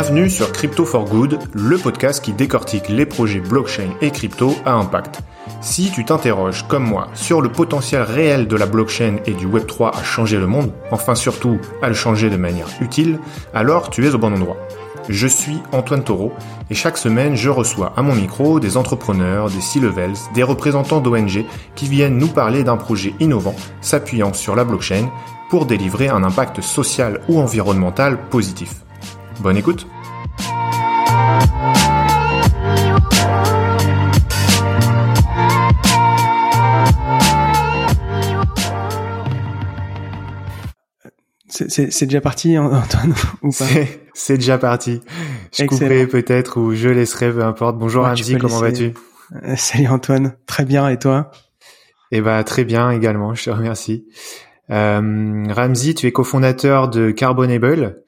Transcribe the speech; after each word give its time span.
Bienvenue 0.00 0.30
sur 0.30 0.52
Crypto 0.52 0.84
for 0.84 1.06
Good, 1.06 1.40
le 1.54 1.76
podcast 1.76 2.24
qui 2.24 2.32
décortique 2.32 2.88
les 2.88 3.04
projets 3.04 3.40
blockchain 3.40 3.90
et 4.00 4.12
crypto 4.12 4.54
à 4.64 4.74
impact. 4.74 5.22
Si 5.60 5.90
tu 5.90 6.04
t'interroges, 6.04 6.68
comme 6.68 6.84
moi, 6.84 7.08
sur 7.14 7.40
le 7.40 7.50
potentiel 7.50 8.02
réel 8.02 8.46
de 8.46 8.54
la 8.54 8.66
blockchain 8.66 9.16
et 9.26 9.32
du 9.32 9.48
Web3 9.48 9.98
à 9.98 10.04
changer 10.04 10.36
le 10.36 10.46
monde, 10.46 10.70
enfin 10.92 11.16
surtout 11.16 11.58
à 11.82 11.88
le 11.88 11.94
changer 11.94 12.30
de 12.30 12.36
manière 12.36 12.68
utile, 12.80 13.18
alors 13.52 13.90
tu 13.90 14.06
es 14.06 14.14
au 14.14 14.18
bon 14.18 14.32
endroit. 14.32 14.56
Je 15.08 15.26
suis 15.26 15.58
Antoine 15.72 16.04
Taureau 16.04 16.32
et 16.70 16.76
chaque 16.76 16.96
semaine 16.96 17.34
je 17.34 17.50
reçois 17.50 17.92
à 17.96 18.02
mon 18.02 18.14
micro 18.14 18.60
des 18.60 18.76
entrepreneurs, 18.76 19.50
des 19.50 19.60
C-levels, 19.60 20.14
des 20.32 20.44
représentants 20.44 21.00
d'ONG 21.00 21.44
qui 21.74 21.88
viennent 21.88 22.18
nous 22.18 22.28
parler 22.28 22.62
d'un 22.62 22.76
projet 22.76 23.14
innovant 23.18 23.56
s'appuyant 23.80 24.32
sur 24.32 24.54
la 24.54 24.62
blockchain 24.62 25.10
pour 25.50 25.66
délivrer 25.66 26.06
un 26.06 26.22
impact 26.22 26.60
social 26.60 27.20
ou 27.28 27.40
environnemental 27.40 28.16
positif. 28.30 28.84
Bonne 29.40 29.56
écoute 29.56 29.86
C'est 41.48 42.06
déjà 42.06 42.20
parti, 42.20 42.56
Antoine, 42.58 43.14
ou 43.42 43.50
pas? 43.50 43.64
C'est 44.14 44.36
déjà 44.36 44.58
parti. 44.58 45.00
Je 45.52 45.64
couperai 45.64 46.06
peut-être 46.06 46.58
ou 46.60 46.74
je 46.74 46.88
laisserai, 46.88 47.32
peu 47.32 47.42
importe. 47.42 47.78
Bonjour 47.78 48.04
ouais, 48.04 48.38
comment 48.38 48.60
vas-tu? 48.60 48.94
Euh, 49.44 49.54
Salut 49.56 49.88
Antoine, 49.88 50.34
très 50.46 50.64
bien, 50.64 50.88
et 50.88 50.98
toi? 50.98 51.30
Eh 52.10 52.20
ben 52.20 52.42
très 52.42 52.64
bien 52.64 52.90
également, 52.90 53.34
je 53.34 53.44
te 53.44 53.50
remercie. 53.50 54.06
Euh, 54.70 55.44
Ramzi, 55.48 55.94
tu 55.94 56.06
es 56.06 56.12
cofondateur 56.12 56.88
de 56.88 57.10
Carbonable. 57.10 58.02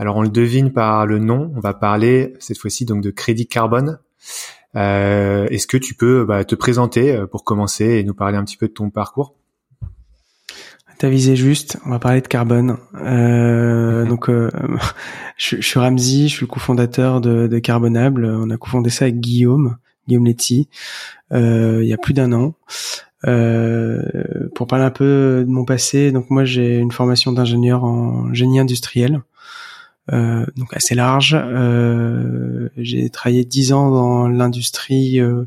Alors 0.00 0.16
on 0.16 0.22
le 0.22 0.30
devine 0.30 0.72
par 0.72 1.04
le 1.04 1.18
nom. 1.18 1.52
On 1.54 1.60
va 1.60 1.74
parler 1.74 2.32
cette 2.38 2.56
fois-ci 2.56 2.86
donc 2.86 3.02
de 3.02 3.10
crédit 3.10 3.46
carbone. 3.46 3.98
Euh, 4.74 5.46
Est-ce 5.48 5.66
que 5.66 5.76
tu 5.76 5.92
peux 5.92 6.24
bah, 6.24 6.42
te 6.44 6.54
présenter 6.54 7.14
euh, 7.14 7.26
pour 7.26 7.44
commencer 7.44 7.84
et 7.84 8.02
nous 8.02 8.14
parler 8.14 8.38
un 8.38 8.44
petit 8.44 8.56
peu 8.56 8.68
de 8.68 8.72
ton 8.72 8.88
parcours? 8.88 9.34
T'as 10.96 11.10
visé 11.10 11.36
juste. 11.36 11.76
On 11.84 11.90
va 11.90 11.98
parler 11.98 12.22
de 12.22 12.28
carbone. 12.28 12.78
Euh, 12.94 14.06
donc, 14.06 14.30
euh, 14.30 14.50
je, 15.36 15.56
je, 15.56 15.66
suis 15.66 15.78
Ramzi, 15.78 16.28
je 16.28 16.34
suis 16.34 16.46
le 16.46 16.50
cofondateur 16.50 17.20
de, 17.20 17.46
de 17.46 17.58
Carbonable. 17.58 18.24
On 18.24 18.48
a 18.48 18.56
cofondé 18.56 18.88
ça 18.88 19.04
avec 19.04 19.20
Guillaume, 19.20 19.76
Guillaume 20.08 20.24
Letty, 20.24 20.70
euh, 21.32 21.80
il 21.82 21.88
y 21.88 21.92
a 21.92 21.98
plus 21.98 22.14
d'un 22.14 22.32
an. 22.32 22.54
Pour 23.22 24.66
parler 24.66 24.84
un 24.86 24.90
peu 24.90 25.44
de 25.46 25.50
mon 25.50 25.66
passé, 25.66 26.10
donc 26.10 26.30
moi 26.30 26.44
j'ai 26.44 26.78
une 26.78 26.90
formation 26.90 27.32
d'ingénieur 27.32 27.84
en 27.84 28.32
génie 28.32 28.58
industriel, 28.58 29.20
donc 30.10 30.74
assez 30.74 30.94
large. 30.94 31.36
Euh, 31.38 32.68
j'ai 32.76 33.10
travaillé 33.10 33.44
dix 33.44 33.72
ans 33.72 33.90
dans 33.90 34.28
l'industrie 34.28 35.20
euh, 35.20 35.44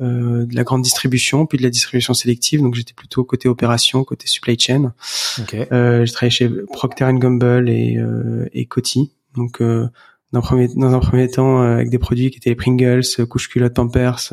euh, 0.00 0.46
de 0.46 0.54
la 0.54 0.64
grande 0.64 0.82
distribution, 0.82 1.46
puis 1.46 1.58
de 1.58 1.62
la 1.62 1.70
distribution 1.70 2.14
sélective, 2.14 2.60
donc 2.60 2.74
j'étais 2.74 2.94
plutôt 2.94 3.24
côté 3.24 3.48
opération, 3.48 4.04
côté 4.04 4.26
supply 4.26 4.58
chain. 4.58 4.92
Okay. 5.40 5.66
j'ai 5.70 6.12
travaillé 6.12 6.30
chez 6.30 6.50
Procter 6.72 7.10
Gamble 7.14 7.68
et, 7.68 7.98
et 8.52 8.66
Coty, 8.66 9.12
donc 9.36 9.62
dans 9.62 10.38
un 10.38 10.40
premier, 10.40 10.68
dans 10.74 10.92
un 10.92 10.98
premier 10.98 11.28
temps 11.30 11.62
avec 11.62 11.88
des 11.88 11.98
produits 11.98 12.30
qui 12.30 12.38
étaient 12.38 12.50
les 12.50 12.56
Pringles, 12.56 13.02
couche 13.28 13.48
culotte 13.48 13.74
Pampers, 13.74 14.32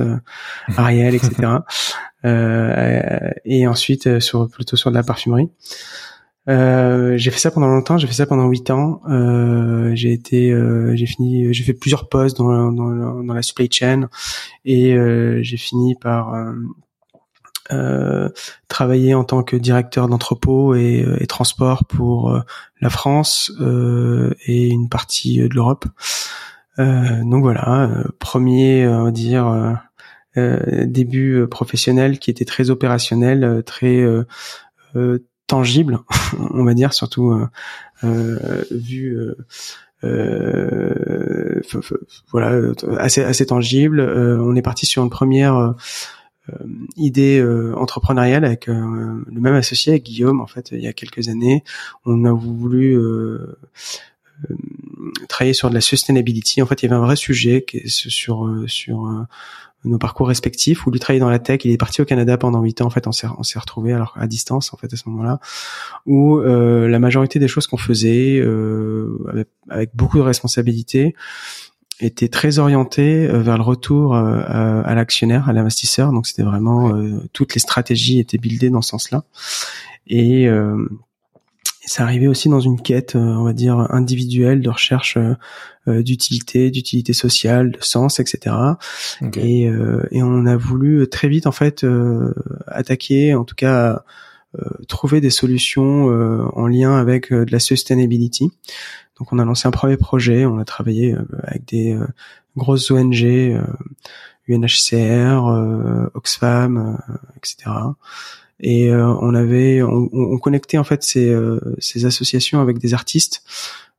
Ariel, 0.76 1.16
etc. 1.16 1.32
Euh, 2.26 3.32
et 3.44 3.68
ensuite 3.68 4.08
euh, 4.08 4.20
sur 4.20 4.50
plutôt 4.50 4.78
sur 4.78 4.92
de 4.92 4.96
la 4.96 5.04
parfumerie. 5.04 5.50
Euh, 6.50 7.18
j'ai 7.18 7.32
fait 7.32 7.40
ça 7.40 7.52
pendant 7.52 7.68
longtemps, 7.68 7.98
j'ai 7.98 8.08
fait 8.08 8.14
ça 8.14 8.26
pendant 8.26 8.48
huit 8.48 8.70
ans. 8.70 9.02
Euh, 9.10 9.92
j'ai 9.96 10.12
été, 10.12 10.52
euh, 10.52 10.96
j'ai 10.96 11.06
fini, 11.06 11.54
j'ai 11.54 11.64
fait 11.64 11.74
plusieurs 11.74 12.10
postes 12.10 12.38
dans, 12.38 12.72
dans, 12.72 13.24
dans 13.24 13.34
la 13.34 13.42
supply 13.42 13.70
chain 13.72 14.10
et 14.66 14.96
j'ai 15.42 15.58
fini 15.58 15.96
par 15.96 16.34
travailler 18.68 19.14
en 19.16 19.24
tant 19.24 19.44
que 19.44 19.56
directeur 19.56 20.08
d'entrepôt 20.08 20.76
et, 20.76 21.06
et, 21.20 21.28
transport 21.28 21.86
pour 21.86 22.38
la 22.82 22.90
France 22.90 23.52
et 23.60 24.68
une 24.68 24.90
partie 24.90 25.40
de 25.40 25.54
l'Europe. 25.56 25.86
donc 26.78 27.42
voilà, 27.42 27.90
premier, 28.20 28.88
on 28.88 29.06
va 29.06 29.12
dire 29.12 29.80
euh, 30.36 30.86
début 30.88 31.36
euh, 31.36 31.48
professionnel 31.48 32.18
qui 32.18 32.32
était 32.32 32.46
très 32.46 32.72
opérationnel, 32.72 33.44
euh, 33.44 33.62
très 33.62 34.04
tangible, 35.54 36.00
on 36.52 36.64
va 36.64 36.74
dire, 36.74 36.94
surtout 36.94 37.32
vu 38.72 39.18
voilà 42.32 42.74
assez 42.98 43.24
assez 43.24 43.46
tangible. 43.46 44.02
on 44.02 44.56
est 44.56 44.62
parti 44.62 44.86
sur 44.86 45.04
une 45.04 45.10
première 45.10 45.76
idée 46.98 47.42
entrepreneuriale 47.76 48.44
avec 48.46 48.66
le 48.68 49.24
même 49.46 49.54
associé 49.54 49.94
avec 49.94 50.04
Guillaume 50.04 50.42
en 50.42 50.48
fait 50.48 50.72
il 50.72 50.82
y 50.82 50.88
a 50.88 50.94
quelques 50.94 51.30
années. 51.30 51.64
On 52.06 52.26
a 52.26 52.34
voulu 52.34 52.98
travailler 55.30 55.54
sur 55.54 55.70
de 55.70 55.76
la 55.76 55.82
sustainability. 55.82 56.62
En 56.62 56.66
fait, 56.66 56.82
il 56.82 56.90
y 56.90 56.92
avait 56.92 57.00
un 57.02 57.06
vrai 57.06 57.16
sujet 57.16 57.64
qui 57.64 57.78
est 57.78 57.88
sur 57.88 58.38
sur 58.68 59.08
nos 59.86 59.98
parcours 59.98 60.28
respectifs, 60.28 60.86
où 60.86 60.92
lui 60.92 61.00
travaillait 61.00 61.20
dans 61.20 61.30
la 61.30 61.40
tech, 61.40 61.62
il 61.66 61.72
est 61.72 61.78
parti 61.78 62.02
au 62.02 62.06
Canada 62.06 62.38
pendant 62.38 62.62
huit 62.62 62.82
ans, 62.82 62.86
en 62.86 62.90
fait, 62.90 63.08
on 63.08 63.12
s'est, 63.12 63.28
on 63.38 63.44
s'est 63.44 63.60
retrouvés 63.60 63.94
alors 63.94 64.14
à 64.18 64.28
distance, 64.28 64.74
en 64.74 64.78
fait, 64.78 64.92
à 64.94 64.96
ce 64.96 65.10
moment-là, 65.10 65.40
où 66.06 66.38
euh, 66.38 66.88
la 66.88 67.00
majorité 67.00 67.40
des 67.40 67.48
choses 67.48 67.68
qu'on 67.68 67.78
faisait, 67.78 68.40
euh, 68.40 69.18
avec, 69.30 69.48
avec, 69.70 69.96
beaucoup 69.96 70.18
de 70.18 70.24
responsabilités, 70.24 71.16
étaient 72.00 72.28
très 72.28 72.60
orientées 72.60 73.28
euh, 73.28 73.40
vers 73.40 73.58
le 73.58 73.64
retour 73.64 74.16
euh, 74.16 74.42
à, 74.48 74.96
l'actionnaire, 74.96 75.50
à 75.50 75.54
l'investisseur, 75.54 76.12
donc 76.12 76.28
c'était 76.28 76.44
vraiment, 76.44 76.96
euh, 76.96 77.20
toutes 77.34 77.54
les 77.54 77.60
stratégies 77.60 78.20
étaient 78.20 78.38
buildées 78.38 78.70
dans 78.70 78.82
ce 78.82 78.90
sens-là, 78.90 79.24
et 80.08 80.50
et 81.84 81.88
ça 81.88 82.04
arrivait 82.04 82.28
aussi 82.28 82.48
dans 82.48 82.62
une 82.62 82.82
quête, 82.82 83.16
on 83.16 83.44
va 83.44 83.54
dire, 83.54 83.88
individuelle 83.92 84.62
de 84.62 84.70
recherche 84.70 85.18
euh, 85.90 86.02
d'utilité, 86.02 86.72
d'utilité 86.72 87.12
sociale, 87.12 87.72
de 87.72 87.82
sens, 87.82 88.22
etc. 88.22 88.56
Et, 89.36 89.68
euh, 89.68 90.08
et 90.12 90.24
on 90.24 90.46
a 90.46 90.56
voulu 90.56 91.10
très 91.10 91.28
vite 91.28 91.46
en 91.46 91.52
fait 91.52 91.84
euh, 91.84 92.34
attaquer, 92.68 93.36
en 93.36 93.44
tout 93.44 93.56
cas 93.56 94.04
trouver 94.88 95.20
des 95.20 95.32
solutions 95.32 96.06
en 96.56 96.68
lien 96.68 96.96
avec 96.96 97.34
de 97.34 97.52
la 97.52 97.58
sustainability. 97.58 98.52
Donc 99.18 99.34
on 99.34 99.40
a 99.40 99.46
lancé 99.46 99.68
un 99.68 99.72
premier 99.72 99.98
projet, 99.98 100.46
on 100.46 100.60
a 100.60 100.64
travaillé 100.64 101.16
avec 101.42 101.66
des 101.66 101.98
grosses 102.56 102.92
ONG, 102.92 103.60
UNHCR, 104.48 106.10
Oxfam, 106.14 107.00
etc. 107.36 107.72
Et 108.66 108.94
on 108.94 109.36
avait, 109.36 109.82
on, 109.82 110.10
on, 110.14 110.38
connectait 110.38 110.78
en 110.78 110.86
fait 110.86 111.04
ces, 111.04 111.36
ces 111.80 112.06
associations 112.06 112.62
avec 112.62 112.80
des 112.80 112.94
artistes 112.94 113.44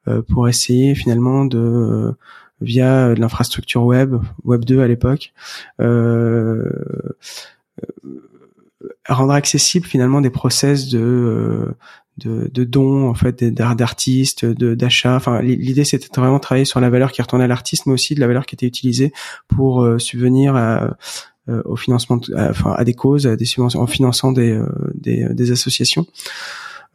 euh, 0.06 0.20
pour 0.20 0.48
essayer 0.48 0.94
finalement 0.94 1.46
de 1.46 1.58
euh, 1.58 2.12
via 2.60 3.14
l'infrastructure 3.14 3.84
web, 3.84 4.16
Web 4.44 4.64
2 4.64 4.80
à 4.80 4.86
l'époque, 4.86 5.32
euh, 5.80 6.70
rendre 9.08 9.32
accessible 9.32 9.86
finalement 9.86 10.20
des 10.20 10.30
process 10.30 10.88
de 10.88 11.74
de, 12.18 12.48
de 12.52 12.64
dons 12.64 13.08
en 13.08 13.14
fait 13.14 13.42
d'artistes, 13.44 14.44
de 14.44 14.74
d'achat. 14.74 15.16
Enfin, 15.16 15.40
l'idée 15.40 15.84
c'était 15.84 16.08
vraiment 16.20 16.38
travailler 16.38 16.66
sur 16.66 16.80
la 16.80 16.90
valeur 16.90 17.10
qui 17.10 17.22
retournait 17.22 17.46
à 17.46 17.48
l'artiste, 17.48 17.86
mais 17.86 17.92
aussi 17.94 18.14
de 18.14 18.20
la 18.20 18.26
valeur 18.26 18.44
qui 18.44 18.54
était 18.54 18.66
utilisée 18.66 19.12
pour 19.48 19.88
subvenir 19.98 20.54
à, 20.54 20.96
au 21.48 21.76
financement, 21.76 22.20
enfin 22.36 22.72
à 22.72 22.84
des 22.84 22.94
causes, 22.94 23.26
à 23.26 23.36
des 23.36 23.44
subventions, 23.44 23.80
en 23.80 23.86
finançant 23.86 24.32
des, 24.32 24.58
des, 24.94 25.26
des 25.30 25.50
associations. 25.50 26.06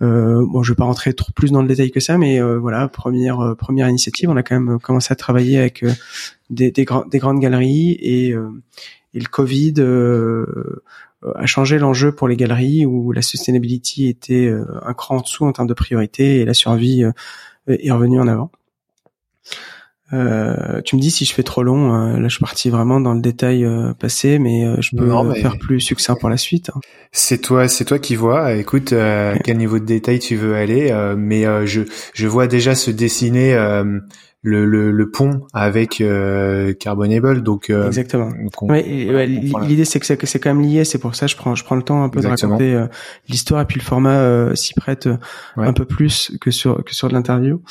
Euh, 0.01 0.45
bon, 0.47 0.63
je 0.63 0.71
vais 0.71 0.75
pas 0.75 0.85
rentrer 0.85 1.13
trop 1.13 1.31
plus 1.33 1.51
dans 1.51 1.61
le 1.61 1.67
détail 1.67 1.91
que 1.91 1.99
ça, 1.99 2.17
mais 2.17 2.41
euh, 2.41 2.57
voilà, 2.57 2.87
première 2.87 3.41
euh, 3.41 3.55
première 3.55 3.89
initiative, 3.89 4.29
on 4.29 4.37
a 4.37 4.43
quand 4.43 4.59
même 4.59 4.79
commencé 4.79 5.11
à 5.11 5.15
travailler 5.15 5.57
avec 5.57 5.83
des, 6.49 6.71
des, 6.71 6.85
des, 7.09 7.19
grandes 7.19 7.39
galeries 7.39 7.91
et, 7.91 8.29
et 8.29 9.19
le 9.19 9.27
Covid 9.27 9.73
a 11.35 11.45
changé 11.45 11.79
l'enjeu 11.79 12.13
pour 12.13 12.29
les 12.29 12.37
galeries 12.37 12.85
où 12.85 13.11
la 13.11 13.21
sustainability 13.21 14.07
était 14.07 14.49
un 14.83 14.93
cran 14.93 15.17
en 15.17 15.21
dessous 15.21 15.45
en 15.45 15.51
termes 15.51 15.67
de 15.67 15.73
priorité 15.73 16.39
et 16.39 16.45
la 16.45 16.53
survie 16.53 17.03
est 17.67 17.91
revenue 17.91 18.21
en 18.21 18.27
avant. 18.27 18.51
Euh, 20.11 20.81
tu 20.83 20.95
me 20.95 21.01
dis 21.01 21.11
si 21.11 21.25
je 21.25 21.33
fais 21.33 21.43
trop 21.43 21.63
long. 21.63 21.93
Euh, 21.93 22.19
là, 22.19 22.27
je 22.27 22.35
suis 22.35 22.43
parti 22.43 22.69
vraiment 22.69 22.99
dans 22.99 23.13
le 23.13 23.21
détail 23.21 23.63
euh, 23.63 23.93
passé, 23.93 24.39
mais 24.39 24.65
euh, 24.65 24.77
je 24.79 24.95
peux 24.95 25.33
faire 25.35 25.57
plus 25.59 25.79
succinct 25.79 26.15
pour 26.15 26.29
la 26.29 26.37
suite. 26.37 26.71
Hein. 26.75 26.79
C'est 27.11 27.39
toi, 27.39 27.67
c'est 27.67 27.85
toi 27.85 27.99
qui 27.99 28.15
vois. 28.15 28.53
Écoute, 28.53 28.93
à 28.93 29.37
quel 29.43 29.57
niveau 29.57 29.79
de 29.79 29.85
détail 29.85 30.19
tu 30.19 30.35
veux 30.35 30.55
aller 30.55 30.91
Mais 31.17 31.43
je 31.65 31.81
je 32.13 32.27
vois 32.27 32.47
déjà 32.47 32.75
se 32.75 32.91
dessiner 32.91 33.53
le, 34.41 34.65
le, 34.65 34.91
le, 34.91 35.11
pont 35.11 35.41
avec 35.53 36.03
Carbonable. 36.79 37.41
Donc 37.41 37.69
exactement. 37.69 38.29
L'idée 38.69 39.85
c'est 39.85 39.99
que 39.99 40.25
c'est 40.27 40.39
quand 40.39 40.53
même 40.53 40.63
lié. 40.63 40.85
C'est 40.85 40.99
pour 40.99 41.15
ça 41.15 41.25
que 41.25 41.31
je 41.31 41.37
prends 41.37 41.55
je 41.55 41.63
prends 41.63 41.75
le 41.75 41.83
temps 41.83 42.03
un 42.03 42.09
peu 42.09 42.21
de 42.21 42.27
raconter 42.27 42.85
l'histoire 43.27 43.61
et 43.61 43.65
puis 43.65 43.79
le 43.79 43.85
format 43.85 44.55
s'y 44.55 44.75
prête 44.75 45.09
un 45.57 45.73
peu 45.73 45.85
plus 45.85 46.31
que 46.39 46.51
sur 46.51 46.83
que 46.83 46.93
sur 46.93 47.07
de 47.07 47.13
l'interview. 47.13 47.61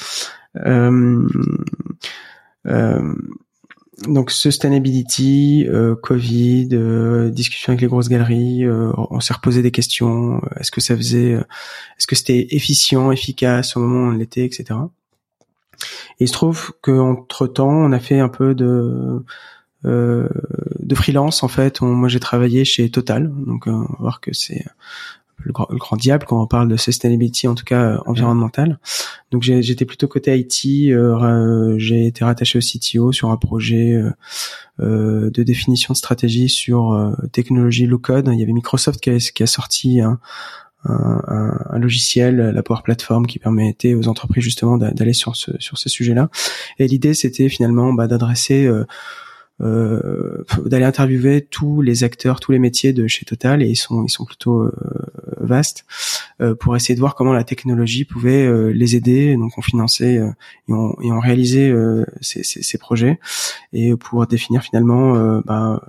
Euh, 0.66 1.28
donc 4.06 4.30
sustainability, 4.30 5.66
euh, 5.68 5.96
Covid, 5.96 6.68
euh, 6.72 7.30
discussion 7.30 7.72
avec 7.72 7.80
les 7.80 7.88
grosses 7.88 8.08
galeries, 8.08 8.64
euh, 8.64 8.92
on 8.96 9.18
s'est 9.20 9.34
reposé 9.34 9.60
des 9.62 9.72
questions. 9.72 10.40
Est-ce 10.58 10.70
que 10.70 10.80
ça 10.80 10.96
faisait, 10.96 11.32
est-ce 11.32 12.06
que 12.06 12.14
c'était 12.14 12.46
efficient, 12.50 13.10
efficace 13.10 13.76
au 13.76 13.80
moment 13.80 14.06
où 14.06 14.10
on 14.10 14.12
l'était, 14.12 14.44
etc. 14.44 14.78
Et 16.20 16.24
il 16.24 16.28
se 16.28 16.32
trouve 16.32 16.72
qu'entre 16.80 17.46
temps, 17.46 17.70
on 17.70 17.92
a 17.92 17.98
fait 17.98 18.20
un 18.20 18.28
peu 18.28 18.54
de 18.54 19.24
de 19.84 20.94
freelance 20.96 21.44
en 21.44 21.48
fait. 21.48 21.80
moi, 21.80 22.08
j'ai 22.08 22.20
travaillé 22.20 22.64
chez 22.64 22.90
Total, 22.90 23.32
donc 23.46 23.68
on 23.68 23.82
va 23.82 23.96
voir 24.00 24.20
que 24.20 24.34
c'est 24.34 24.64
le 25.44 25.52
grand, 25.52 25.96
diable 25.96 26.24
quand 26.26 26.42
on 26.42 26.46
parle 26.46 26.68
de 26.68 26.76
sustainability, 26.76 27.48
en 27.48 27.54
tout 27.54 27.64
cas 27.64 27.82
euh, 27.82 27.98
environnemental. 28.06 28.78
Donc 29.30 29.42
j'étais 29.42 29.84
plutôt 29.84 30.08
côté 30.08 30.36
IT. 30.38 30.90
Euh, 30.92 31.74
j'ai 31.78 32.06
été 32.06 32.24
rattaché 32.24 32.58
au 32.58 32.62
CTO 32.62 33.12
sur 33.12 33.30
un 33.30 33.36
projet 33.36 34.02
euh, 34.80 35.30
de 35.30 35.42
définition 35.42 35.92
de 35.92 35.98
stratégie 35.98 36.48
sur 36.48 37.14
technologie 37.32 37.86
low 37.86 37.98
code. 37.98 38.28
Il 38.32 38.38
y 38.38 38.42
avait 38.42 38.52
Microsoft 38.52 39.00
qui 39.00 39.10
a, 39.10 39.18
qui 39.18 39.42
a 39.42 39.46
sorti 39.46 40.00
un, 40.00 40.18
un, 40.84 41.58
un, 41.70 41.78
logiciel, 41.78 42.36
la 42.36 42.62
Power 42.62 42.80
Platform, 42.82 43.26
qui 43.26 43.38
permettait 43.38 43.94
aux 43.94 44.08
entreprises 44.08 44.44
justement 44.44 44.78
d'aller 44.78 45.12
sur 45.12 45.36
ce 45.36 45.52
sur 45.58 45.78
ce 45.78 45.88
sujet-là. 45.88 46.30
Et 46.78 46.86
l'idée, 46.88 47.14
c'était 47.14 47.48
finalement 47.48 47.92
bah, 47.92 48.06
d'adresser 48.06 48.68
euh, 49.60 50.44
d'aller 50.66 50.84
interviewer 50.84 51.40
tous 51.40 51.82
les 51.82 52.04
acteurs, 52.04 52.38
tous 52.38 52.52
les 52.52 52.60
métiers 52.60 52.92
de 52.92 53.08
chez 53.08 53.24
Total 53.24 53.60
et 53.60 53.66
ils 53.66 53.76
sont 53.76 54.04
ils 54.04 54.10
sont 54.10 54.24
plutôt 54.24 54.62
euh, 54.62 54.72
vastes 55.48 55.84
euh, 56.40 56.54
pour 56.54 56.76
essayer 56.76 56.94
de 56.94 57.00
voir 57.00 57.14
comment 57.14 57.32
la 57.32 57.44
technologie 57.44 58.04
pouvait 58.04 58.46
euh, 58.46 58.68
les 58.68 58.94
aider. 58.96 59.36
Donc 59.36 59.52
on 59.58 59.62
finançait 59.62 60.14
et 60.14 60.72
on, 60.72 60.94
et 61.02 61.10
on 61.10 61.18
réalisait 61.18 61.74
ces, 62.20 62.42
ces, 62.44 62.62
ces, 62.62 62.78
projets 62.78 63.18
et 63.72 63.96
pour 63.96 64.26
définir 64.26 64.62
finalement 64.62 65.40
bah, 65.44 65.82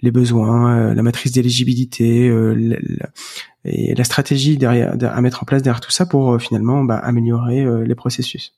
les 0.00 0.10
besoins, 0.10 0.94
la 0.94 1.02
matrice 1.02 1.32
d'éligibilité 1.32 2.32
et 3.64 3.94
la 3.94 4.04
stratégie 4.04 4.56
derrière 4.56 4.94
à 5.00 5.20
mettre 5.20 5.42
en 5.42 5.46
place 5.46 5.62
derrière 5.62 5.80
tout 5.80 5.90
ça 5.90 6.06
pour 6.06 6.40
finalement 6.40 6.84
bah, 6.84 6.98
améliorer 6.98 7.66
les 7.84 7.94
processus 7.94 8.54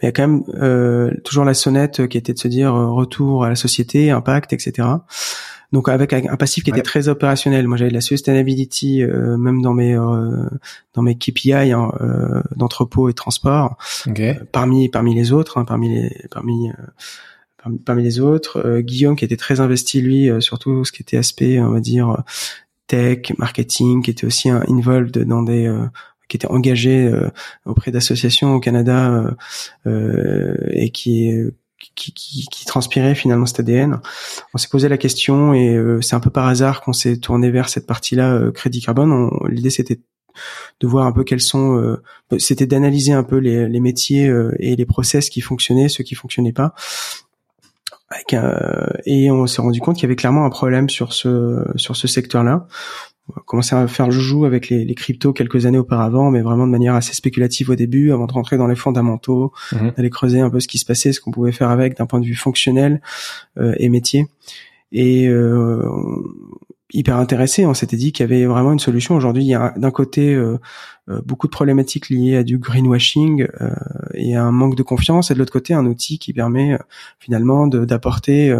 il 0.00 0.06
y 0.06 0.08
a 0.08 0.12
quand 0.12 0.28
même 0.28 0.44
euh, 0.54 1.12
toujours 1.24 1.44
la 1.44 1.54
sonnette 1.54 2.06
qui 2.06 2.18
était 2.18 2.32
de 2.32 2.38
se 2.38 2.48
dire 2.48 2.74
euh, 2.74 2.90
retour 2.92 3.44
à 3.44 3.48
la 3.48 3.56
société, 3.56 4.10
impact, 4.10 4.52
etc. 4.52 4.88
Donc 5.72 5.88
avec 5.88 6.12
un 6.12 6.36
passif 6.36 6.64
qui 6.64 6.70
était 6.70 6.82
très 6.82 7.08
opérationnel. 7.08 7.68
Moi 7.68 7.76
j'avais 7.76 7.90
de 7.90 7.94
la 7.94 8.00
sustainability 8.00 9.02
euh, 9.02 9.36
même 9.36 9.60
dans 9.62 9.74
mes 9.74 9.94
dans 9.94 11.02
mes 11.02 11.16
KPI 11.16 11.72
hein, 11.72 11.92
d'entrepôt 12.56 13.08
et 13.08 13.14
transport. 13.14 13.76
parmi 14.52 14.88
parmi 14.88 15.14
les 15.14 15.32
autres, 15.32 15.58
hein, 15.58 15.64
parmi 15.64 15.88
les 15.94 16.26
parmi 16.30 16.70
parmi, 17.84 18.02
les 18.02 18.20
autres, 18.20 18.80
Guillaume 18.80 19.16
qui 19.16 19.24
était 19.24 19.36
très 19.36 19.60
investi 19.60 20.00
lui 20.00 20.30
surtout 20.40 20.84
ce 20.84 20.92
qui 20.92 21.02
était 21.02 21.18
aspect 21.18 21.60
on 21.60 21.70
va 21.70 21.80
dire 21.80 22.22
tech, 22.86 23.32
marketing, 23.36 24.02
qui 24.02 24.10
était 24.10 24.24
aussi 24.24 24.48
un 24.48 24.62
involved 24.68 25.18
dans 25.26 25.42
des 25.42 25.68
qui 26.28 26.36
était 26.36 26.46
engagé 26.46 27.06
euh, 27.06 27.30
auprès 27.64 27.90
d'associations 27.90 28.54
au 28.54 28.60
Canada 28.60 29.10
euh, 29.10 29.30
euh, 29.86 30.68
et 30.70 30.90
qui 30.90 31.32
qui, 31.94 32.12
qui, 32.12 32.46
qui, 32.50 32.64
transpirait 32.64 33.14
finalement 33.14 33.46
cet 33.46 33.60
ADN. 33.60 34.00
On 34.54 34.58
s'est 34.58 34.68
posé 34.68 34.88
la 34.88 34.98
question 34.98 35.54
et 35.54 35.78
c'est 36.00 36.14
un 36.14 36.20
peu 36.20 36.30
par 36.30 36.46
hasard 36.46 36.80
qu'on 36.80 36.92
s'est 36.92 37.18
tourné 37.18 37.50
vers 37.50 37.68
cette 37.68 37.86
partie-là, 37.86 38.50
crédit 38.52 38.80
carbone. 38.80 39.30
L'idée 39.48 39.70
c'était 39.70 40.00
de 40.80 40.86
voir 40.86 41.06
un 41.06 41.12
peu 41.12 41.24
quels 41.24 41.40
sont, 41.40 41.96
c'était 42.38 42.66
d'analyser 42.66 43.12
un 43.12 43.24
peu 43.24 43.36
les, 43.38 43.68
les 43.68 43.80
métiers 43.80 44.32
et 44.58 44.76
les 44.76 44.86
process 44.86 45.30
qui 45.30 45.40
fonctionnaient, 45.40 45.88
ceux 45.88 46.04
qui 46.04 46.14
fonctionnaient 46.14 46.52
pas. 46.52 46.74
et 49.06 49.30
on 49.30 49.46
s'est 49.46 49.62
rendu 49.62 49.80
compte 49.80 49.96
qu'il 49.96 50.04
y 50.04 50.06
avait 50.06 50.16
clairement 50.16 50.44
un 50.44 50.50
problème 50.50 50.88
sur 50.88 51.12
ce 51.12 51.64
sur 51.76 51.96
ce 51.96 52.08
secteur-là 52.08 52.66
commencé 53.46 53.74
à 53.74 53.86
faire 53.88 54.06
le 54.06 54.12
joujou 54.12 54.44
avec 54.44 54.68
les, 54.68 54.84
les, 54.84 54.94
cryptos 54.94 55.32
quelques 55.32 55.66
années 55.66 55.78
auparavant, 55.78 56.30
mais 56.30 56.40
vraiment 56.40 56.66
de 56.66 56.72
manière 56.72 56.94
assez 56.94 57.14
spéculative 57.14 57.70
au 57.70 57.74
début, 57.74 58.12
avant 58.12 58.26
de 58.26 58.32
rentrer 58.32 58.56
dans 58.56 58.66
les 58.66 58.76
fondamentaux, 58.76 59.52
mhm. 59.72 59.92
d'aller 59.96 60.10
creuser 60.10 60.40
un 60.40 60.50
peu 60.50 60.60
ce 60.60 60.68
qui 60.68 60.78
se 60.78 60.84
passait, 60.84 61.12
ce 61.12 61.20
qu'on 61.20 61.30
pouvait 61.30 61.52
faire 61.52 61.70
avec 61.70 61.96
d'un 61.96 62.06
point 62.06 62.20
de 62.20 62.26
vue 62.26 62.34
fonctionnel 62.34 63.00
euh, 63.58 63.74
et 63.78 63.88
métier. 63.88 64.26
Et 64.92 65.28
euh, 65.28 65.82
hyper 66.92 67.16
intéressé. 67.16 67.66
On 67.66 67.74
s'était 67.74 67.96
dit 67.96 68.12
qu'il 68.12 68.24
y 68.24 68.32
avait 68.32 68.46
vraiment 68.46 68.72
une 68.72 68.78
solution. 68.78 69.14
Aujourd'hui, 69.14 69.44
il 69.44 69.48
y 69.48 69.54
a 69.54 69.74
d'un 69.76 69.90
côté 69.90 70.34
euh, 70.34 70.58
beaucoup 71.24 71.46
de 71.46 71.52
problématiques 71.52 72.10
liées 72.10 72.36
à 72.36 72.42
du 72.42 72.58
greenwashing 72.58 73.46
euh, 73.60 73.70
et 74.14 74.36
à 74.36 74.44
un 74.44 74.52
manque 74.52 74.74
de 74.74 74.82
confiance, 74.82 75.30
et 75.30 75.34
de 75.34 75.38
l'autre 75.38 75.52
côté, 75.52 75.74
un 75.74 75.86
outil 75.86 76.18
qui 76.18 76.32
permet 76.32 76.78
finalement 77.18 77.66
d'apporter 77.66 78.54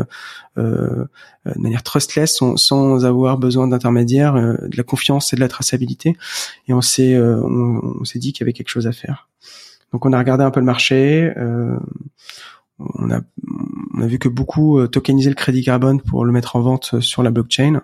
de 0.57 1.09
manière 1.57 1.83
trustless, 1.83 2.41
sans, 2.57 3.05
avoir 3.05 3.39
besoin 3.39 3.69
d'intermédiaires, 3.69 4.35
de 4.35 4.77
la 4.77 4.83
confiance 4.83 5.33
et 5.33 5.37
de 5.37 5.41
la 5.41 5.49
traçabilité. 5.49 6.17
Et 6.67 6.73
on 6.73 6.81
s'est 6.81 7.19
on, 7.19 8.05
s'est 8.05 8.19
dit 8.19 8.33
qu'il 8.33 8.43
y 8.43 8.45
avait 8.45 8.53
quelque 8.53 8.69
chose 8.69 8.87
à 8.87 8.93
faire. 8.93 9.29
Donc 9.93 10.05
on 10.05 10.13
a 10.13 10.19
regardé 10.19 10.45
un 10.45 10.51
peu 10.51 10.61
le 10.61 10.67
marché. 10.67 11.33
on 12.79 13.11
a 13.11 13.21
on 13.99 14.03
a 14.03 14.07
vu 14.07 14.19
que 14.19 14.29
beaucoup 14.29 14.79
euh, 14.79 14.87
tokenisaient 14.87 15.31
le 15.31 15.35
crédit 15.35 15.63
carbone 15.63 16.01
pour 16.01 16.25
le 16.25 16.33
mettre 16.33 16.57
en 16.57 16.61
vente 16.61 16.91
euh, 16.95 17.01
sur 17.01 17.23
la 17.23 17.31
blockchain. 17.31 17.83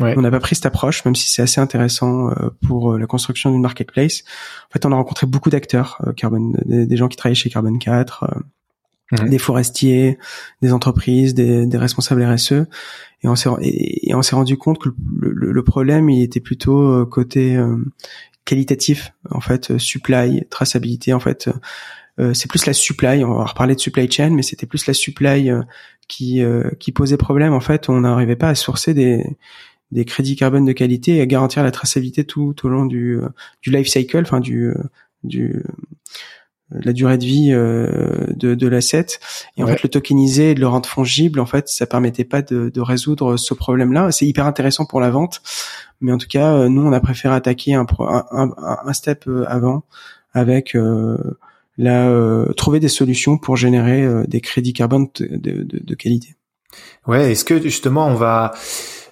On 0.00 0.20
n'a 0.20 0.30
pas 0.30 0.40
pris 0.40 0.54
cette 0.54 0.66
approche, 0.66 1.04
même 1.04 1.14
si 1.14 1.28
c'est 1.28 1.42
assez 1.42 1.60
intéressant 1.60 2.30
euh, 2.30 2.48
pour 2.66 2.98
la 2.98 3.06
construction 3.06 3.50
d'une 3.50 3.60
marketplace. 3.60 4.24
En 4.70 4.72
fait, 4.72 4.86
on 4.86 4.92
a 4.92 4.96
rencontré 4.96 5.26
beaucoup 5.26 5.50
d'acteurs, 5.50 6.00
carbone, 6.16 6.56
des, 6.64 6.96
gens 6.96 7.08
qui 7.08 7.16
travaillaient 7.16 7.34
chez 7.34 7.50
Carbon 7.50 7.76
4, 7.76 8.24
mhm. 9.12 9.28
des 9.28 9.38
forestiers, 9.38 10.18
des 10.62 10.72
entreprises, 10.72 11.34
des, 11.34 11.68
responsables 11.76 12.24
RSE, 12.24 12.52
et 13.22 13.28
on 13.28 13.36
s'est 13.36 13.50
et, 13.60 14.14
on 14.14 14.22
s'est 14.22 14.34
rendu 14.34 14.56
compte 14.56 14.78
que 14.78 14.88
le, 15.20 15.52
le, 15.52 15.62
problème 15.62 16.10
il 16.10 16.22
était 16.22 16.40
plutôt 16.40 17.06
côté 17.06 17.62
qualitatif, 18.44 19.12
en 19.30 19.40
fait, 19.40 19.78
supply, 19.78 20.44
traçabilité, 20.50 21.12
en 21.12 21.20
fait 21.20 21.48
euh, 22.20 22.34
c'est 22.34 22.48
plus 22.48 22.66
la 22.66 22.72
supply. 22.72 23.24
On 23.24 23.34
va 23.34 23.44
reparler 23.44 23.74
de 23.74 23.80
supply 23.80 24.10
chain, 24.10 24.30
mais 24.30 24.42
c'était 24.42 24.66
plus 24.66 24.86
la 24.86 24.94
supply 24.94 25.50
euh, 25.50 25.62
qui 26.08 26.42
euh, 26.42 26.70
qui 26.78 26.92
posait 26.92 27.16
problème. 27.16 27.52
En 27.54 27.60
fait, 27.60 27.88
on 27.88 28.00
n'arrivait 28.00 28.36
pas 28.36 28.48
à 28.48 28.54
sourcer 28.54 28.94
des 28.94 29.24
des 29.90 30.04
crédits 30.04 30.36
carbone 30.36 30.64
de 30.64 30.72
qualité 30.72 31.16
et 31.16 31.20
à 31.20 31.26
garantir 31.26 31.62
la 31.62 31.70
traçabilité 31.70 32.24
tout, 32.24 32.54
au 32.64 32.68
long 32.68 32.86
du 32.86 33.18
du 33.62 33.70
life 33.70 33.88
cycle, 33.88 34.20
enfin 34.22 34.40
du 34.40 34.72
du 35.22 35.62
la 36.70 36.94
durée 36.94 37.18
de 37.18 37.24
vie 37.24 37.50
de, 37.50 38.54
de 38.54 38.66
l'asset 38.66 39.04
et 39.58 39.62
en 39.62 39.66
fait 39.66 39.82
le 39.82 39.90
tokeniser 39.90 40.52
et 40.52 40.54
de 40.54 40.60
le 40.60 40.66
rendre 40.66 40.88
fongible 40.88 41.38
en 41.38 41.44
fait 41.44 41.68
ça 41.68 41.84
permettait 41.86 42.24
pas 42.24 42.40
de, 42.40 42.70
de 42.70 42.80
résoudre 42.80 43.36
ce 43.36 43.52
problème 43.52 43.92
là 43.92 44.10
c'est 44.10 44.24
hyper 44.24 44.46
intéressant 44.46 44.86
pour 44.86 44.98
la 44.98 45.10
vente 45.10 45.42
mais 46.00 46.12
en 46.12 46.16
tout 46.16 46.28
cas 46.28 46.66
nous 46.70 46.80
on 46.80 46.94
a 46.94 47.00
préféré 47.00 47.34
attaquer 47.34 47.74
un, 47.74 47.84
un, 48.00 48.54
un 48.56 48.92
step 48.94 49.28
avant 49.46 49.84
avec 50.32 50.74
là, 51.78 52.08
euh, 52.08 52.52
trouver 52.52 52.80
des 52.80 52.88
solutions 52.88 53.38
pour 53.38 53.56
générer 53.56 54.02
euh, 54.02 54.24
des 54.26 54.40
crédits 54.40 54.72
carbone 54.72 55.08
de, 55.18 55.62
de, 55.62 55.80
de, 55.82 55.94
qualité. 55.94 56.36
Ouais, 57.06 57.32
est-ce 57.32 57.44
que 57.44 57.60
justement 57.60 58.06
on 58.06 58.14
va 58.14 58.52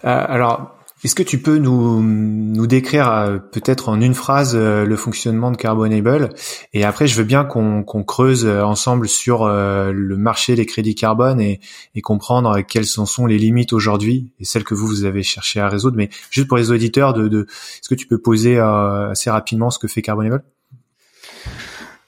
euh, 0.05 0.25
alors 0.29 0.77
est-ce 1.03 1.15
que 1.15 1.23
tu 1.23 1.39
peux 1.39 1.57
nous, 1.57 2.03
nous 2.03 2.67
décrire 2.67 3.41
peut-être 3.53 3.89
en 3.89 4.03
une 4.03 4.13
phrase 4.13 4.55
le 4.55 4.97
fonctionnement 4.97 5.51
de 5.51 5.57
Carbonable? 5.57 6.29
Et 6.75 6.85
après, 6.85 7.07
je 7.07 7.17
veux 7.17 7.25
bien 7.25 7.43
qu'on 7.43 8.05
creuse 8.05 8.45
ensemble 8.47 9.09
sur 9.09 9.49
le 9.49 10.17
marché 10.19 10.57
des 10.57 10.67
crédits 10.67 10.95
carbone 10.95 11.41
et, 11.41 11.61
et 11.95 12.03
comprendre 12.03 12.61
quelles 12.61 12.85
sont, 12.85 13.07
sont 13.07 13.25
les 13.25 13.39
limites 13.39 13.73
aujourd'hui 13.73 14.35
et 14.41 14.45
celles 14.45 14.65
que 14.65 14.75
vous, 14.75 14.87
vous 14.87 15.05
avez 15.05 15.23
cherché 15.23 15.59
à 15.59 15.71
résoudre. 15.71 15.97
Mais 15.97 16.11
juste 16.31 16.49
pour 16.49 16.59
les 16.59 16.71
auditeurs, 16.71 17.15
de, 17.15 17.29
de 17.29 17.47
est-ce 17.49 17.89
que 17.89 17.95
tu 17.95 18.07
peux 18.07 18.19
poser 18.19 18.59
assez 18.59 19.31
rapidement 19.31 19.71
ce 19.71 19.79
que 19.79 19.89
fait 19.89 20.03
Carbonable? 20.03 20.45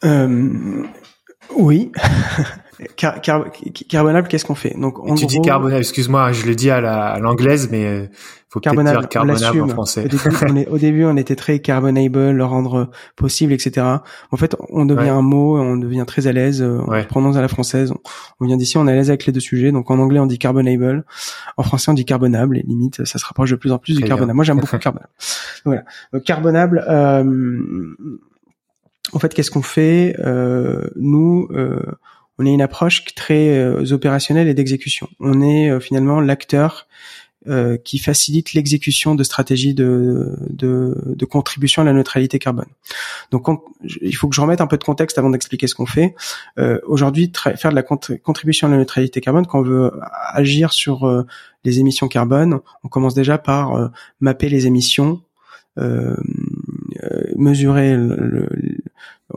Euh, 0.04 0.84
oui. 1.56 1.92
Car, 2.96 3.20
carbonable, 3.20 4.26
qu'est-ce 4.26 4.44
qu'on 4.44 4.56
fait? 4.56 4.74
Donc, 4.76 4.96
Tu 5.16 5.26
dis 5.26 5.40
carbonable, 5.40 5.80
excuse-moi, 5.80 6.32
je 6.32 6.46
le 6.46 6.54
dis 6.56 6.70
à 6.70 7.18
l'anglaise, 7.20 7.68
mais 7.70 7.86
euh, 7.86 8.06
faut 8.52 8.60
peut-être 8.60 8.82
dire 8.82 9.08
carbonable 9.08 9.62
en 9.62 9.68
français. 9.68 10.06
Au 10.70 10.78
début, 10.78 11.04
on, 11.04 11.16
était 11.16 11.36
très 11.36 11.60
carbonable, 11.60 12.32
le 12.32 12.44
rendre 12.44 12.90
possible, 13.16 13.52
etc. 13.52 13.86
En 14.30 14.36
fait, 14.36 14.56
on 14.68 14.84
devient 14.84 15.08
un 15.10 15.22
mot, 15.22 15.58
on 15.58 15.76
devient 15.76 16.04
très 16.06 16.26
à 16.26 16.32
l'aise, 16.32 16.60
euh, 16.60 16.80
on 16.86 17.04
prononce 17.04 17.36
à 17.36 17.40
la 17.40 17.48
française. 17.48 17.94
On, 18.40 18.46
vient 18.46 18.56
d'ici, 18.56 18.76
on 18.76 18.86
est 18.88 18.92
à 18.92 18.94
l'aise 18.94 19.08
avec 19.08 19.26
les 19.26 19.32
deux 19.32 19.40
sujets. 19.40 19.72
Donc, 19.72 19.90
en 19.90 19.98
anglais, 19.98 20.18
on 20.18 20.26
dit 20.26 20.38
carbonable. 20.38 21.04
En 21.56 21.62
français, 21.62 21.90
on 21.90 21.94
dit 21.94 22.04
carbonable. 22.04 22.58
Et 22.58 22.62
limite, 22.62 23.04
ça 23.04 23.18
se 23.18 23.24
rapproche 23.24 23.50
de 23.50 23.56
plus 23.56 23.72
en 23.72 23.78
plus 23.78 23.96
du 23.96 24.02
carbonable. 24.02 24.34
Moi, 24.34 24.44
j'aime 24.44 24.60
beaucoup 24.60 24.78
carbonable. 24.78 25.10
Voilà. 25.64 25.84
Donc, 26.12 26.24
carbonable, 26.24 26.84
euh, 26.88 27.94
en 29.12 29.18
fait, 29.18 29.34
qu'est-ce 29.34 29.50
qu'on 29.50 29.62
fait 29.62 30.16
euh, 30.20 30.88
Nous, 30.96 31.48
euh, 31.52 31.80
on 32.38 32.46
a 32.46 32.48
une 32.48 32.62
approche 32.62 33.04
très 33.14 33.58
euh, 33.58 33.92
opérationnelle 33.92 34.48
et 34.48 34.54
d'exécution. 34.54 35.08
On 35.20 35.42
est 35.42 35.80
finalement 35.80 36.20
l'acteur 36.20 36.88
qui 37.82 37.98
facilite 37.98 38.52
l'exécution 38.52 39.16
de 39.16 39.24
stratégies 39.24 39.74
de, 39.74 40.38
de, 40.48 41.24
contribution 41.24 41.82
à 41.82 41.84
la 41.84 41.92
neutralité 41.92 42.38
carbone. 42.38 42.68
Donc, 43.32 43.48
il 44.00 44.14
faut 44.14 44.28
que 44.28 44.36
je 44.36 44.40
remette 44.40 44.60
un 44.60 44.68
peu 44.68 44.76
de 44.76 44.84
contexte 44.84 45.18
avant 45.18 45.28
d'expliquer 45.28 45.66
ce 45.66 45.74
qu'on 45.74 45.84
fait. 45.84 46.14
Aujourd'hui, 46.86 47.32
faire 47.56 47.72
de 47.72 47.74
la 47.74 47.82
contribution 47.82 48.68
à 48.68 48.70
la 48.70 48.76
neutralité 48.76 49.20
carbone, 49.20 49.44
quand 49.44 49.58
on 49.58 49.62
veut 49.62 49.90
agir 50.30 50.72
sur 50.72 51.24
les 51.64 51.80
émissions 51.80 52.06
carbone, 52.06 52.60
on 52.84 52.88
commence 52.88 53.14
déjà 53.14 53.38
par 53.38 53.90
mapper 54.20 54.48
les 54.48 54.68
émissions, 54.68 55.20
mesurer 57.36 57.96
le, 57.96 58.48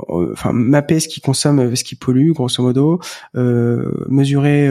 enfin 0.07 0.51
mapper 0.51 0.99
ce 0.99 1.07
qui 1.07 1.21
consomme, 1.21 1.75
ce 1.75 1.83
qui 1.83 1.95
pollue, 1.95 2.31
grosso 2.31 2.61
modo, 2.61 2.99
mesurer 4.09 4.67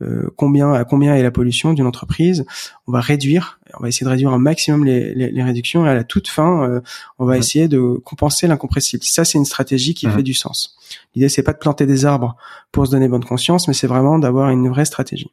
euh, 0.00 0.30
combien 0.36 0.72
à 0.72 0.84
combien 0.84 1.16
est 1.16 1.24
la 1.24 1.32
pollution 1.32 1.72
d'une 1.72 1.86
entreprise. 1.86 2.46
On 2.86 2.92
va 2.92 3.00
réduire, 3.00 3.58
on 3.76 3.82
va 3.82 3.88
essayer 3.88 4.04
de 4.04 4.10
réduire 4.10 4.30
un 4.30 4.38
maximum 4.38 4.84
les, 4.84 5.12
les, 5.12 5.32
les 5.32 5.42
réductions 5.42 5.84
et 5.86 5.88
à 5.88 5.94
la 5.94 6.04
toute 6.04 6.28
fin, 6.28 6.62
euh, 6.62 6.80
on 7.18 7.24
va 7.24 7.36
essayer 7.36 7.66
de 7.66 7.80
compenser 8.04 8.46
l'incompressible. 8.46 9.02
Ça, 9.02 9.24
c'est 9.24 9.38
une 9.38 9.44
stratégie 9.44 9.94
qui 9.94 10.08
fait 10.08 10.22
du 10.22 10.34
sens. 10.34 10.76
L'idée, 11.14 11.28
c'est 11.28 11.42
pas 11.42 11.52
de 11.52 11.58
planter 11.58 11.84
des 11.84 12.06
arbres 12.06 12.36
pour 12.70 12.86
se 12.86 12.92
donner 12.92 13.08
bonne 13.08 13.24
conscience, 13.24 13.66
mais 13.66 13.74
c'est 13.74 13.88
vraiment 13.88 14.20
d'avoir 14.20 14.50
une 14.50 14.68
vraie 14.68 14.84
stratégie. 14.84 15.32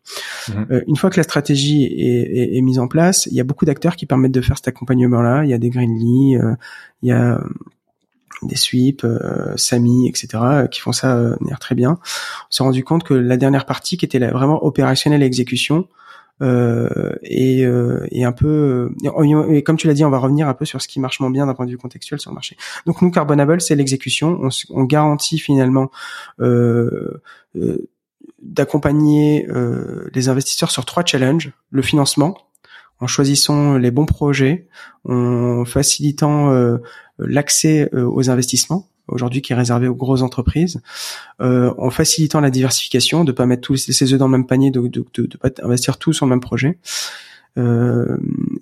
Euh, 0.71 0.81
une 0.88 0.95
fois 0.95 1.12
que 1.12 1.17
la 1.17 1.24
stratégie 1.24 1.83
est, 1.83 2.38
est, 2.38 2.57
est, 2.57 2.62
mise 2.62 2.79
en 2.79 2.88
place, 2.88 3.27
il 3.27 3.35
y 3.35 3.39
a 3.39 3.43
beaucoup 3.43 3.65
d'acteurs 3.65 3.95
qui 3.95 4.07
permettent 4.07 4.31
de 4.31 4.41
faire 4.41 4.57
cet 4.57 4.69
accompagnement-là. 4.69 5.43
Il 5.43 5.51
y 5.51 5.53
a 5.53 5.59
des 5.59 5.69
Greenly, 5.69 6.38
il 7.03 7.07
y 7.07 7.12
a 7.12 7.39
des 8.41 8.55
sweeps, 8.55 9.03
euh, 9.03 9.55
Sami, 9.57 10.07
etc., 10.07 10.27
euh, 10.33 10.67
qui 10.67 10.79
font 10.79 10.91
ça 10.91 11.15
euh, 11.15 11.35
très 11.59 11.75
bien. 11.75 11.91
On 12.01 12.51
s'est 12.51 12.63
rendu 12.63 12.83
compte 12.83 13.03
que 13.03 13.13
la 13.13 13.37
dernière 13.37 13.65
partie, 13.65 13.97
qui 13.97 14.05
était 14.05 14.19
vraiment 14.19 14.63
opérationnelle 14.65 15.23
exécution, 15.23 15.87
et, 16.41 17.63
un 17.65 18.31
peu 18.33 18.91
et 19.53 19.63
comme 19.63 19.77
tu 19.77 19.87
l'as 19.87 19.93
dit 19.93 20.03
on 20.03 20.09
va 20.09 20.17
revenir 20.17 20.49
un 20.49 20.53
peu 20.53 20.65
sur 20.65 20.81
ce 20.81 20.89
qui 20.89 20.99
marche 20.99 21.21
moins 21.21 21.29
bien 21.29 21.45
d'un 21.45 21.53
point 21.53 21.65
de 21.65 21.71
vue 21.71 21.77
contextuel 21.77 22.19
sur 22.19 22.29
le 22.29 22.35
marché 22.35 22.57
donc 22.85 23.01
nous 23.01 23.09
Carbonable 23.09 23.61
c'est 23.61 23.73
l'exécution 23.73 24.41
on, 24.69 24.83
garantit 24.83 25.39
finalement 25.39 25.91
d'accompagner 28.41 29.47
les 30.13 30.27
investisseurs 30.27 30.71
sur 30.71 30.83
trois 30.83 31.05
challenges 31.05 31.53
le 31.71 31.81
financement 31.81 32.37
en 32.99 33.07
choisissant 33.07 33.77
les 33.77 33.91
bons 33.91 34.05
projets 34.05 34.67
en 35.05 35.65
facilitant 35.65 36.51
l'accès 37.19 37.89
euh, 37.93 38.05
aux 38.05 38.29
investissements 38.29 38.89
aujourd'hui 39.07 39.43
qui 39.43 39.53
est 39.53 39.55
réservé 39.55 39.87
aux 39.87 39.93
grosses 39.93 40.23
entreprises, 40.23 40.81
euh, 41.39 41.71
en 41.77 41.91
facilitant 41.91 42.39
la 42.39 42.49
diversification, 42.49 43.23
de 43.23 43.31
pas 43.31 43.45
mettre 43.45 43.61
tous 43.61 43.77
ses 43.77 44.13
œufs 44.13 44.17
dans 44.17 44.25
le 44.25 44.31
même 44.31 44.47
panier, 44.47 44.71
de, 44.71 44.81
de, 44.87 45.05
de, 45.13 45.37
pas 45.37 45.49
investir 45.61 45.97
tous 45.99 46.13
sur 46.13 46.25
le 46.25 46.31
même 46.31 46.39
projet, 46.39 46.79
euh, 47.57 48.17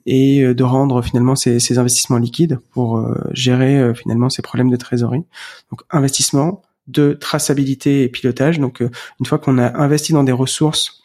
et 0.05 0.53
de 0.53 0.63
rendre 0.63 1.01
finalement 1.01 1.35
ces, 1.35 1.79
investissements 1.79 2.19
liquides 2.19 2.59
pour 2.71 2.99
euh, 2.99 3.15
gérer 3.31 3.79
euh, 3.79 3.93
finalement 3.95 4.29
ces 4.29 4.43
problèmes 4.43 4.69
de 4.69 4.75
trésorerie. 4.75 5.23
Donc 5.71 5.81
investissement, 5.89 6.61
de 6.87 7.13
traçabilité 7.13 8.03
et 8.03 8.09
pilotage. 8.09 8.59
Donc 8.59 8.81
une 8.81 9.25
fois 9.25 9.39
qu'on 9.39 9.57
a 9.57 9.81
investi 9.81 10.13
dans 10.13 10.23
des 10.23 10.31
ressources 10.31 11.02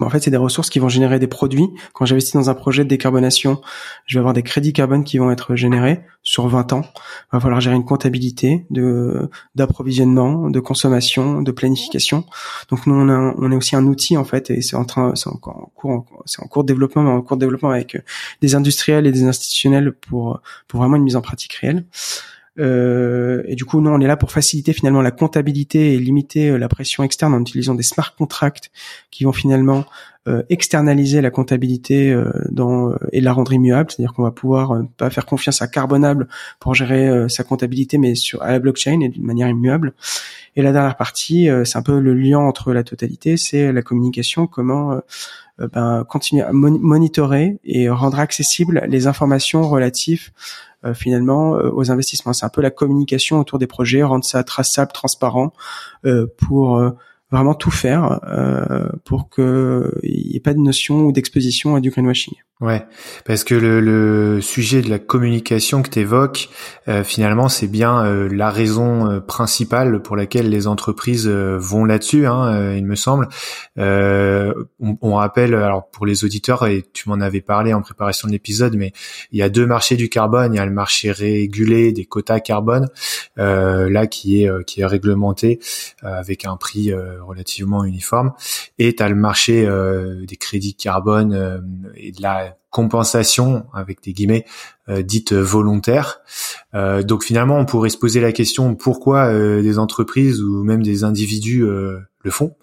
en 0.00 0.10
fait, 0.10 0.20
c'est 0.20 0.30
des 0.30 0.36
ressources 0.36 0.68
qui 0.68 0.78
vont 0.78 0.88
générer 0.88 1.18
des 1.18 1.26
produits. 1.26 1.68
Quand 1.92 2.04
j'investis 2.04 2.34
dans 2.34 2.50
un 2.50 2.54
projet 2.54 2.84
de 2.84 2.88
décarbonation, 2.88 3.60
je 4.06 4.16
vais 4.16 4.20
avoir 4.20 4.34
des 4.34 4.42
crédits 4.42 4.72
carbone 4.72 5.04
qui 5.04 5.18
vont 5.18 5.30
être 5.30 5.54
générés 5.56 6.02
sur 6.22 6.48
20 6.48 6.72
ans. 6.72 6.82
Il 6.84 7.36
va 7.36 7.40
falloir 7.40 7.60
gérer 7.60 7.76
une 7.76 7.84
comptabilité 7.84 8.66
de 8.70 9.30
d'approvisionnement, 9.54 10.50
de 10.50 10.60
consommation, 10.60 11.40
de 11.40 11.50
planification. 11.50 12.24
Donc 12.68 12.86
nous, 12.86 12.94
on, 12.94 13.08
a, 13.08 13.34
on 13.38 13.52
est 13.52 13.56
aussi 13.56 13.76
un 13.76 13.86
outil 13.86 14.16
en 14.16 14.24
fait, 14.24 14.50
et 14.50 14.60
c'est 14.60 14.76
en 14.76 14.84
train, 14.84 15.14
c'est 15.14 15.28
en 15.28 15.36
cours, 15.36 16.04
c'est 16.26 16.42
en 16.42 16.46
cours 16.46 16.64
de 16.64 16.68
développement, 16.68 17.02
mais 17.02 17.10
en 17.10 17.22
cours 17.22 17.36
de 17.36 17.44
développement 17.44 17.70
avec 17.70 17.96
des 18.42 18.54
industriels 18.54 19.06
et 19.06 19.12
des 19.12 19.24
institutionnels 19.24 19.92
pour 19.92 20.40
pour 20.68 20.80
vraiment 20.80 20.96
une 20.96 21.04
mise 21.04 21.16
en 21.16 21.22
pratique 21.22 21.54
réelle. 21.54 21.86
Euh, 22.58 23.42
et 23.46 23.54
du 23.54 23.64
coup, 23.64 23.80
nous, 23.80 23.90
on 23.90 24.00
est 24.00 24.06
là 24.06 24.16
pour 24.16 24.30
faciliter 24.32 24.72
finalement 24.72 25.02
la 25.02 25.10
comptabilité 25.10 25.94
et 25.94 25.98
limiter 25.98 26.50
euh, 26.50 26.58
la 26.58 26.68
pression 26.68 27.02
externe 27.02 27.34
en 27.34 27.40
utilisant 27.40 27.74
des 27.74 27.82
smart 27.82 28.14
contracts 28.16 28.70
qui 29.10 29.24
vont 29.24 29.32
finalement 29.32 29.84
euh, 30.28 30.42
externaliser 30.48 31.20
la 31.20 31.30
comptabilité 31.30 32.12
euh, 32.12 32.30
dans, 32.50 32.94
et 33.12 33.20
la 33.20 33.32
rendre 33.32 33.52
immuable, 33.52 33.90
c'est-à-dire 33.90 34.12
qu'on 34.14 34.22
va 34.22 34.32
pouvoir 34.32 34.82
pas 34.96 35.10
faire 35.10 35.26
confiance 35.26 35.62
à 35.62 35.68
Carbonable 35.68 36.28
pour 36.58 36.74
gérer 36.74 37.28
sa 37.28 37.44
comptabilité, 37.44 37.98
mais 37.98 38.14
sur 38.14 38.42
à 38.42 38.50
la 38.50 38.58
blockchain 38.58 39.00
et 39.00 39.08
d'une 39.08 39.24
manière 39.24 39.48
immuable. 39.48 39.94
Et 40.56 40.62
la 40.62 40.72
dernière 40.72 40.96
partie, 40.96 41.48
c'est 41.64 41.78
un 41.78 41.82
peu 41.82 42.00
le 42.00 42.14
lien 42.14 42.38
entre 42.38 42.72
la 42.72 42.82
totalité, 42.82 43.36
c'est 43.36 43.72
la 43.72 43.82
communication, 43.82 44.46
comment 44.46 45.00
ben, 45.58 46.04
continuer 46.08 46.42
à 46.42 46.52
monitorer 46.52 47.58
et 47.64 47.88
rendre 47.88 48.18
accessibles 48.18 48.84
les 48.88 49.06
informations 49.06 49.62
relatives 49.68 50.30
euh, 50.30 50.65
finalement 50.94 51.56
euh, 51.56 51.70
aux 51.72 51.90
investissements. 51.90 52.32
C'est 52.32 52.46
un 52.46 52.50
peu 52.50 52.60
la 52.60 52.70
communication 52.70 53.40
autour 53.40 53.58
des 53.58 53.66
projets, 53.66 54.02
rendre 54.02 54.24
ça 54.24 54.42
traçable, 54.44 54.92
transparent 54.92 55.52
euh, 56.04 56.26
pour 56.36 56.80
vraiment 57.32 57.54
tout 57.54 57.72
faire 57.72 58.20
pour 59.04 59.30
qu'il 59.30 59.90
n'y 60.04 60.36
ait 60.36 60.40
pas 60.40 60.54
de 60.54 60.60
notion 60.60 61.06
ou 61.06 61.12
d'exposition 61.12 61.74
à 61.74 61.80
du 61.80 61.90
greenwashing. 61.90 62.34
Ouais, 62.62 62.86
parce 63.26 63.44
que 63.44 63.54
le, 63.54 64.40
sujet 64.40 64.80
de 64.80 64.88
la 64.88 64.98
communication 64.98 65.82
que 65.82 65.90
tu 65.90 65.98
évoques, 65.98 66.48
euh, 66.88 67.04
finalement, 67.04 67.50
c'est 67.50 67.66
bien 67.66 68.02
euh, 68.02 68.30
la 68.32 68.48
raison 68.48 69.10
euh, 69.10 69.20
principale 69.20 70.00
pour 70.00 70.16
laquelle 70.16 70.48
les 70.48 70.66
entreprises 70.66 71.28
vont 71.28 71.84
là-dessus, 71.84 72.26
hein, 72.26 72.72
il 72.74 72.86
me 72.86 72.94
semble. 72.94 73.28
On, 73.76 75.14
rappelle, 75.14 75.54
alors 75.54 75.90
pour 75.90 76.06
les 76.06 76.24
auditeurs, 76.24 76.66
et 76.66 76.82
tu 76.94 77.10
m'en 77.10 77.20
avais 77.20 77.42
parlé 77.42 77.74
en 77.74 77.82
préparation 77.82 78.26
de 78.26 78.32
l'épisode, 78.32 78.74
mais 78.74 78.92
il 79.32 79.38
y 79.38 79.42
a 79.42 79.50
deux 79.50 79.66
marchés 79.66 79.96
du 79.96 80.08
carbone. 80.08 80.54
Il 80.54 80.56
y 80.56 80.60
a 80.60 80.64
le 80.64 80.72
marché 80.72 81.12
régulé 81.12 81.92
des 81.92 82.06
quotas 82.06 82.40
carbone, 82.40 82.88
là 83.36 84.06
qui 84.06 84.42
est 84.42 84.64
qui 84.64 84.80
est 84.80 84.86
réglementé 84.86 85.60
avec 86.02 86.46
un 86.46 86.56
prix 86.56 86.92
relativement 86.94 87.84
uniforme, 87.84 88.32
et 88.78 88.94
tu 88.94 89.04
le 89.04 89.14
marché 89.14 89.68
des 90.26 90.36
crédits 90.36 90.74
carbone 90.74 91.92
et 91.96 92.12
de 92.12 92.22
la 92.22 92.45
compensation 92.76 93.64
avec 93.72 94.02
des 94.02 94.12
guillemets 94.12 94.44
euh, 94.90 95.00
dites 95.00 95.32
volontaires. 95.32 96.20
Euh, 96.74 97.02
donc 97.02 97.24
finalement, 97.24 97.58
on 97.58 97.64
pourrait 97.64 97.88
se 97.88 97.96
poser 97.96 98.20
la 98.20 98.32
question 98.32 98.74
pourquoi 98.74 99.28
euh, 99.28 99.62
des 99.62 99.78
entreprises 99.78 100.42
ou 100.42 100.62
même 100.62 100.82
des 100.82 101.02
individus 101.02 101.64
le 101.64 102.30
font 102.30 102.54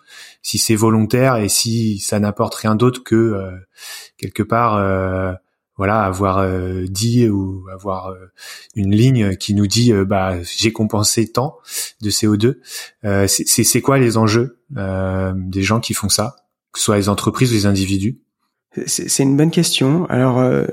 si 0.44 0.60
c'est 0.60 0.76
volontaire 0.76 1.38
et 1.38 1.50
si 1.50 1.98
ça 1.98 2.20
n'apporte 2.20 2.54
rien 2.54 2.76
d'autre 2.76 3.02
que 3.04 3.50
quelque 4.18 4.44
part 4.44 4.74
voilà 5.78 6.02
avoir 6.02 6.46
dit 6.84 7.30
ou 7.30 7.66
avoir 7.72 8.14
une 8.76 8.94
ligne 8.94 9.36
qui 9.38 9.56
nous 9.56 9.66
dit 9.66 9.94
bah 10.06 10.36
j'ai 10.44 10.74
compensé 10.74 11.32
tant 11.32 11.58
de 12.02 12.10
CO2 12.10 12.58
c'est 13.28 13.82
quoi 13.82 13.98
les 13.98 14.18
enjeux 14.18 14.60
des 14.70 15.64
gens 15.64 15.80
qui 15.80 15.94
font 15.94 16.10
ça 16.10 16.36
que 16.74 16.80
ce 16.80 16.86
soit 16.86 16.98
les 16.98 17.08
entreprises 17.08 17.52
ou 17.52 17.54
les 17.54 17.66
individus? 17.66 18.20
C'est 18.88 19.24
une 19.24 19.38
bonne 19.38 19.52
question. 19.52 20.06
Alors, 20.10 20.40
euh, 20.40 20.66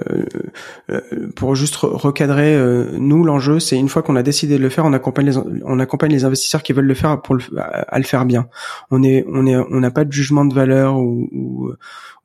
euh, 0.90 1.00
pour 1.37 1.54
juste 1.54 1.76
recadrer, 1.76 2.54
euh, 2.54 2.97
nous 2.99 3.25
l'enjeu, 3.25 3.61
c'est 3.61 3.76
une 3.76 3.88
fois 3.88 4.02
qu'on 4.02 4.16
a 4.16 4.23
décidé 4.23 4.57
de 4.57 4.62
le 4.62 4.71
faire, 4.71 4.87
on 4.87 4.92
accompagne 4.92 5.26
les 5.26 5.37
on 5.37 5.78
accompagne 5.78 6.11
les 6.11 6.25
investisseurs 6.25 6.62
qui 6.62 6.73
veulent 6.73 6.87
le 6.87 6.95
faire 6.95 7.21
pour 7.21 7.35
le, 7.35 7.42
à, 7.59 7.99
le 7.99 8.04
faire 8.04 8.25
bien. 8.25 8.49
On 8.90 9.02
est 9.02 9.26
on 9.28 9.47
est 9.47 9.57
on 9.57 9.80
n'a 9.80 9.90
pas 9.90 10.04
de 10.04 10.12
jugement 10.12 10.45
de 10.45 10.54
valeur 10.54 10.97
ou, 10.97 11.28
ou 11.33 11.73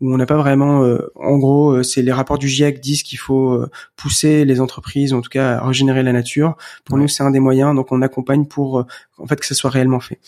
où 0.02 0.14
on 0.14 0.18
n'a 0.18 0.26
pas 0.26 0.38
vraiment, 0.38 0.84
euh, 0.84 1.10
en 1.16 1.38
gros, 1.38 1.72
euh, 1.72 1.84
c'est 1.84 2.02
les 2.02 2.12
rapports 2.12 2.38
du 2.38 2.50
GIEC 2.50 2.82
disent 2.82 3.04
qu'il 3.04 3.18
faut 3.18 3.54
euh, 3.54 3.70
pousser 3.96 4.44
les 4.44 4.60
entreprises, 4.60 5.14
en 5.14 5.22
tout 5.22 5.30
cas, 5.30 5.58
à 5.58 5.66
régénérer 5.66 6.04
la 6.04 6.12
nature. 6.12 6.58
Pour 6.84 6.98
nous, 6.98 7.08
c'est 7.08 7.24
un 7.24 7.32
des 7.32 7.40
moyens, 7.40 7.74
donc 7.76 7.92
on 7.92 8.02
accompagne 8.02 8.46
pour, 8.46 8.86
en 9.18 9.28
fait, 9.28 9.40
que 9.40 9.46
ça 9.46 9.56
soit 9.56 9.70
réellement 9.70 10.00
fait. 10.00 10.20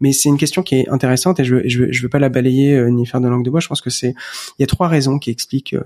Mais 0.00 0.12
c'est 0.12 0.28
une 0.28 0.36
question 0.38 0.62
qui 0.62 0.76
est 0.76 0.88
intéressante 0.88 1.40
et 1.40 1.44
je, 1.44 1.66
je, 1.68 1.90
je 1.90 2.02
veux 2.02 2.08
pas 2.08 2.18
la 2.18 2.28
balayer 2.28 2.90
ni 2.90 3.06
faire 3.06 3.20
de 3.20 3.28
langue 3.28 3.44
de 3.44 3.50
bois. 3.50 3.60
Je 3.60 3.68
pense 3.68 3.80
que 3.80 3.90
c'est, 3.90 4.14
il 4.58 4.62
y 4.62 4.64
a 4.64 4.66
trois 4.66 4.88
raisons 4.88 5.18
qui 5.18 5.30
expliquent. 5.30 5.76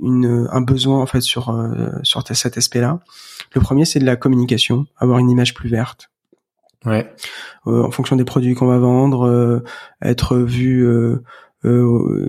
Une, 0.00 0.46
un 0.52 0.60
besoin 0.60 1.00
en 1.00 1.06
fait 1.06 1.20
sur 1.20 1.52
sur 2.04 2.22
cet 2.28 2.56
aspect-là. 2.56 3.00
Le 3.52 3.60
premier, 3.60 3.84
c'est 3.84 3.98
de 3.98 4.04
la 4.04 4.14
communication, 4.14 4.86
avoir 4.98 5.18
une 5.18 5.30
image 5.30 5.52
plus 5.52 5.68
verte, 5.68 6.10
Ouais. 6.84 7.10
Euh, 7.66 7.82
en 7.82 7.90
fonction 7.90 8.16
des 8.16 8.24
produits 8.24 8.54
qu'on 8.54 8.66
va 8.66 8.78
vendre, 8.78 9.62
être 10.02 10.36
vu 10.36 10.86
euh, 11.64 12.28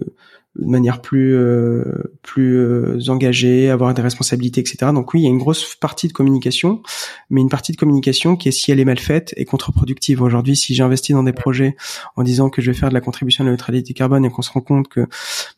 de 0.57 0.65
manière 0.65 1.01
plus 1.01 1.35
euh, 1.35 1.83
plus 2.21 2.57
euh, 2.57 2.99
engagée, 3.09 3.69
avoir 3.69 3.93
des 3.93 4.01
responsabilités, 4.01 4.61
etc. 4.61 4.91
Donc 4.93 5.13
oui, 5.13 5.21
il 5.21 5.23
y 5.23 5.27
a 5.27 5.29
une 5.29 5.37
grosse 5.37 5.75
partie 5.75 6.07
de 6.07 6.13
communication, 6.13 6.81
mais 7.29 7.41
une 7.41 7.49
partie 7.49 7.71
de 7.71 7.77
communication 7.77 8.35
qui 8.35 8.49
est 8.49 8.51
si 8.51 8.71
elle 8.71 8.79
est 8.79 8.85
mal 8.85 8.99
faite 8.99 9.33
est 9.37 9.45
contre-productive. 9.45 10.21
Aujourd'hui, 10.21 10.55
si 10.55 10.73
j'investis 10.73 11.13
dans 11.13 11.23
des 11.23 11.33
projets 11.33 11.75
en 12.15 12.23
disant 12.23 12.49
que 12.49 12.61
je 12.61 12.71
vais 12.71 12.77
faire 12.77 12.89
de 12.89 12.93
la 12.93 13.01
contribution 13.01 13.43
à 13.43 13.45
la 13.45 13.51
neutralité 13.51 13.93
carbone 13.93 14.25
et 14.25 14.29
qu'on 14.29 14.41
se 14.41 14.51
rend 14.51 14.61
compte 14.61 14.87
que, 14.87 15.01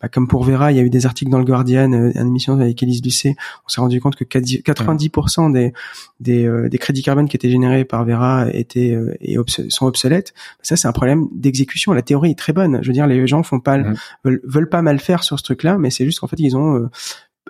bah, 0.02 0.10
comme 0.10 0.28
pour 0.28 0.44
Vera, 0.44 0.72
il 0.72 0.78
y 0.78 0.80
a 0.80 0.84
eu 0.84 0.90
des 0.90 1.06
articles 1.06 1.32
dans 1.32 1.40
le 1.40 1.46
Guardian, 1.46 1.92
une 1.92 2.28
émission 2.28 2.54
avec 2.54 2.82
Elise 2.82 3.04
Lucet, 3.04 3.36
on 3.66 3.70
s'est 3.70 3.82
rendu 3.82 4.02
compte 4.02 4.16
que 4.16 4.24
90% 4.24 5.52
des 5.52 5.74
des, 6.20 6.50
des 6.70 6.78
crédits 6.78 7.04
carbone 7.04 7.28
qui 7.28 7.36
étaient 7.36 7.50
générés 7.50 7.86
par 7.86 8.06
Vera 8.06 8.48
étaient 8.52 8.98
et 9.22 9.38
sont 9.70 9.86
obsolètes. 9.86 10.34
Ça, 10.62 10.76
c'est 10.76 10.88
un 10.88 10.92
problème 10.92 11.28
d'exécution. 11.32 11.94
La 11.94 12.02
théorie 12.02 12.32
est 12.32 12.40
très 12.40 12.54
bonne. 12.54 12.80
Je 12.82 12.88
veux 12.88 12.94
dire, 12.94 13.08
les 13.08 13.28
gens 13.28 13.44
font 13.44 13.60
pas, 13.60 13.78
mmh. 13.78 13.96
veulent, 14.24 14.42
veulent, 14.44 14.70
pas 14.70 14.82
mal 14.82 15.00
faire 15.00 15.24
sur 15.24 15.38
ce 15.38 15.44
truc-là, 15.44 15.78
mais 15.78 15.90
c'est 15.90 16.06
juste 16.06 16.20
qu'en 16.20 16.28
fait, 16.28 16.40
ils 16.40 16.58
ont 16.58 16.90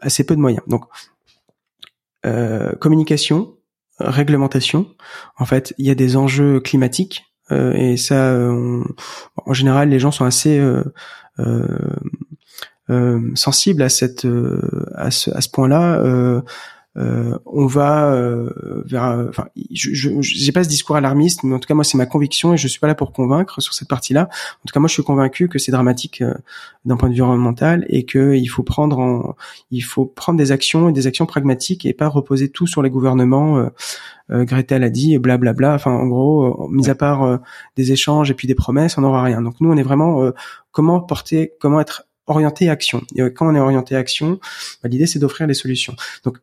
assez 0.01 0.23
peu 0.23 0.35
de 0.35 0.41
moyens. 0.41 0.63
Donc, 0.67 0.83
communication, 2.79 3.55
réglementation. 3.99 4.87
En 5.37 5.45
fait, 5.45 5.73
il 5.77 5.85
y 5.85 5.89
a 5.89 5.95
des 5.95 6.17
enjeux 6.17 6.59
climatiques 6.59 7.27
euh, 7.51 7.73
et 7.73 7.97
ça, 7.97 8.35
en 9.45 9.53
général, 9.53 9.89
les 9.89 9.99
gens 9.99 10.11
sont 10.11 10.25
assez 10.25 10.59
euh, 10.59 10.83
euh, 12.89 13.31
sensibles 13.35 13.81
à 13.81 13.89
cette 13.89 14.27
à 14.95 15.11
ce, 15.11 15.31
à 15.31 15.41
ce 15.41 15.49
point-là. 15.49 16.43
Euh, 16.97 17.37
on 17.45 17.65
va 17.65 18.11
euh, 18.11 18.49
vers. 18.85 19.25
Enfin, 19.29 19.47
je 19.71 20.09
n'ai 20.09 20.51
pas 20.51 20.63
ce 20.63 20.69
discours 20.69 20.95
alarmiste, 20.95 21.43
mais 21.43 21.55
en 21.55 21.59
tout 21.59 21.67
cas 21.67 21.73
moi 21.73 21.83
c'est 21.83 21.97
ma 21.97 22.05
conviction 22.05 22.53
et 22.53 22.57
je 22.57 22.67
suis 22.67 22.79
pas 22.79 22.87
là 22.87 22.95
pour 22.95 23.11
convaincre 23.11 23.61
sur 23.61 23.73
cette 23.73 23.87
partie-là. 23.87 24.29
En 24.31 24.65
tout 24.65 24.73
cas 24.73 24.79
moi 24.79 24.87
je 24.87 24.93
suis 24.93 25.03
convaincu 25.03 25.47
que 25.47 25.59
c'est 25.59 25.71
dramatique 25.71 26.23
d'un 26.85 26.97
point 26.97 27.09
de 27.09 27.13
vue 27.15 27.21
environnemental 27.21 27.85
et 27.89 28.05
que 28.05 28.35
il 28.35 28.47
faut 28.47 28.63
prendre 28.63 28.99
en, 28.99 29.35
il 29.71 29.81
faut 29.81 30.05
prendre 30.05 30.37
des 30.37 30.51
actions 30.51 30.89
et 30.89 30.93
des 30.93 31.07
actions 31.07 31.25
pragmatiques 31.25 31.85
et 31.85 31.93
pas 31.93 32.07
reposer 32.07 32.49
tout 32.49 32.67
sur 32.67 32.81
les 32.81 32.89
gouvernements 32.89 33.69
euh, 34.31 34.43
Greta 34.43 34.79
l'a 34.79 34.89
dit, 34.89 35.13
et 35.13 35.19
blablabla. 35.19 35.73
Enfin, 35.73 35.91
en 35.91 36.07
gros, 36.07 36.45
euh, 36.45 36.67
mis 36.69 36.89
à 36.89 36.95
part 36.95 37.23
euh, 37.23 37.37
des 37.75 37.91
échanges 37.91 38.31
et 38.31 38.33
puis 38.33 38.47
des 38.47 38.55
promesses, 38.55 38.97
on 38.97 39.01
n'aura 39.01 39.23
rien. 39.23 39.41
Donc 39.41 39.55
nous, 39.61 39.71
on 39.71 39.77
est 39.77 39.83
vraiment 39.83 40.31
comment 40.71 40.99
porter, 40.99 41.53
comment 41.59 41.79
être 41.79 42.03
orienté 42.27 42.69
action. 42.69 43.03
Et 43.15 43.21
quand 43.33 43.47
on 43.49 43.55
est 43.55 43.59
orienté 43.59 43.95
action, 43.95 44.39
bah, 44.83 44.89
l'idée 44.89 45.07
c'est 45.07 45.19
d'offrir 45.19 45.47
des 45.47 45.53
solutions. 45.53 45.95
Donc 46.23 46.39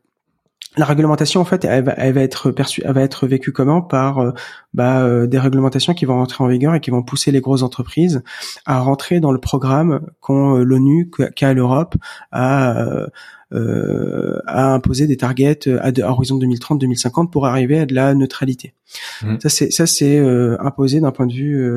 la 0.77 0.85
réglementation 0.85 1.41
en 1.41 1.45
fait 1.45 1.65
elle 1.65 1.85
va, 1.85 1.95
elle 1.97 2.15
va 2.15 2.21
être 2.23 2.51
perçue 2.51 2.83
elle 2.85 2.93
va 2.93 3.03
être 3.03 3.27
vécue 3.27 3.53
comment? 3.53 3.83
Par 3.83 4.33
bah, 4.73 5.27
des 5.27 5.39
réglementations 5.39 5.95
qui 5.95 6.05
vont 6.05 6.15
rentrer 6.15 6.43
en 6.43 6.49
vigueur 6.49 6.75
et 6.75 6.81
qui 6.81 6.91
vont 6.91 7.03
pousser 7.03 7.31
les 7.31 7.41
grosses 7.41 7.63
entreprises 7.63 8.23
à 8.67 8.81
rentrer 8.81 9.21
dans 9.21 9.33
le 9.33 9.39
programme 9.39 10.01
qu'ont 10.21 10.57
l'ONU 10.57 11.11
qu'a 11.37 11.53
l'Europe 11.55 11.95
à 12.33 13.07
euh, 13.55 14.41
à 14.47 14.73
imposer 14.75 15.07
des 15.07 15.17
targets 15.17 15.69
à, 15.69 15.89
à 15.89 16.11
horizon 16.11 16.39
2030-2050 16.39 17.31
pour 17.31 17.47
arriver 17.47 17.79
à 17.79 17.87
de 17.87 17.95
la 17.95 18.13
neutralité. 18.15 18.75
Mmh. 19.23 19.37
Ça 19.41 19.49
c'est 19.49 19.71
ça 19.71 19.87
c'est 19.87 20.19
euh, 20.19 20.57
imposé 20.61 21.01
d'un 21.01 21.13
point 21.13 21.27
de 21.27 21.33
vue 21.33 21.71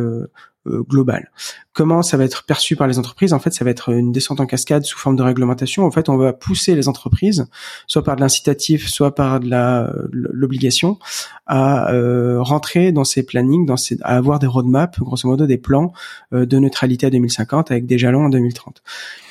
euh, 0.67 0.77
euh, 0.77 0.83
global. 0.83 1.31
Comment 1.73 2.01
ça 2.01 2.17
va 2.17 2.23
être 2.23 2.45
perçu 2.45 2.75
par 2.75 2.87
les 2.87 2.97
entreprises? 2.97 3.33
En 3.33 3.39
fait, 3.39 3.51
ça 3.51 3.63
va 3.63 3.71
être 3.71 3.89
une 3.89 4.11
descente 4.11 4.39
en 4.39 4.45
cascade 4.45 4.83
sous 4.83 4.97
forme 4.97 5.15
de 5.15 5.23
réglementation. 5.23 5.85
En 5.85 5.91
fait, 5.91 6.09
on 6.09 6.17
va 6.17 6.33
pousser 6.33 6.75
les 6.75 6.87
entreprises, 6.87 7.47
soit 7.85 8.03
par 8.03 8.15
de 8.15 8.21
l'incitatif, 8.21 8.87
soit 8.87 9.13
par 9.13 9.39
de 9.39 9.49
la 9.49 9.93
l'obligation, 10.11 10.97
à 11.45 11.93
euh, 11.93 12.41
rentrer 12.41 12.91
dans 12.91 13.03
ces 13.03 13.23
plannings, 13.23 13.65
dans 13.65 13.77
ces, 13.77 13.97
à 14.01 14.17
avoir 14.17 14.39
des 14.39 14.47
roadmaps, 14.47 14.99
grosso 14.99 15.27
modo 15.27 15.45
des 15.45 15.57
plans 15.57 15.93
euh, 16.33 16.45
de 16.45 16.57
neutralité 16.57 17.05
à 17.05 17.09
2050 17.09 17.69
avec 17.71 17.85
des 17.85 17.97
jalons 17.97 18.25
en 18.25 18.29
2030. 18.29 18.81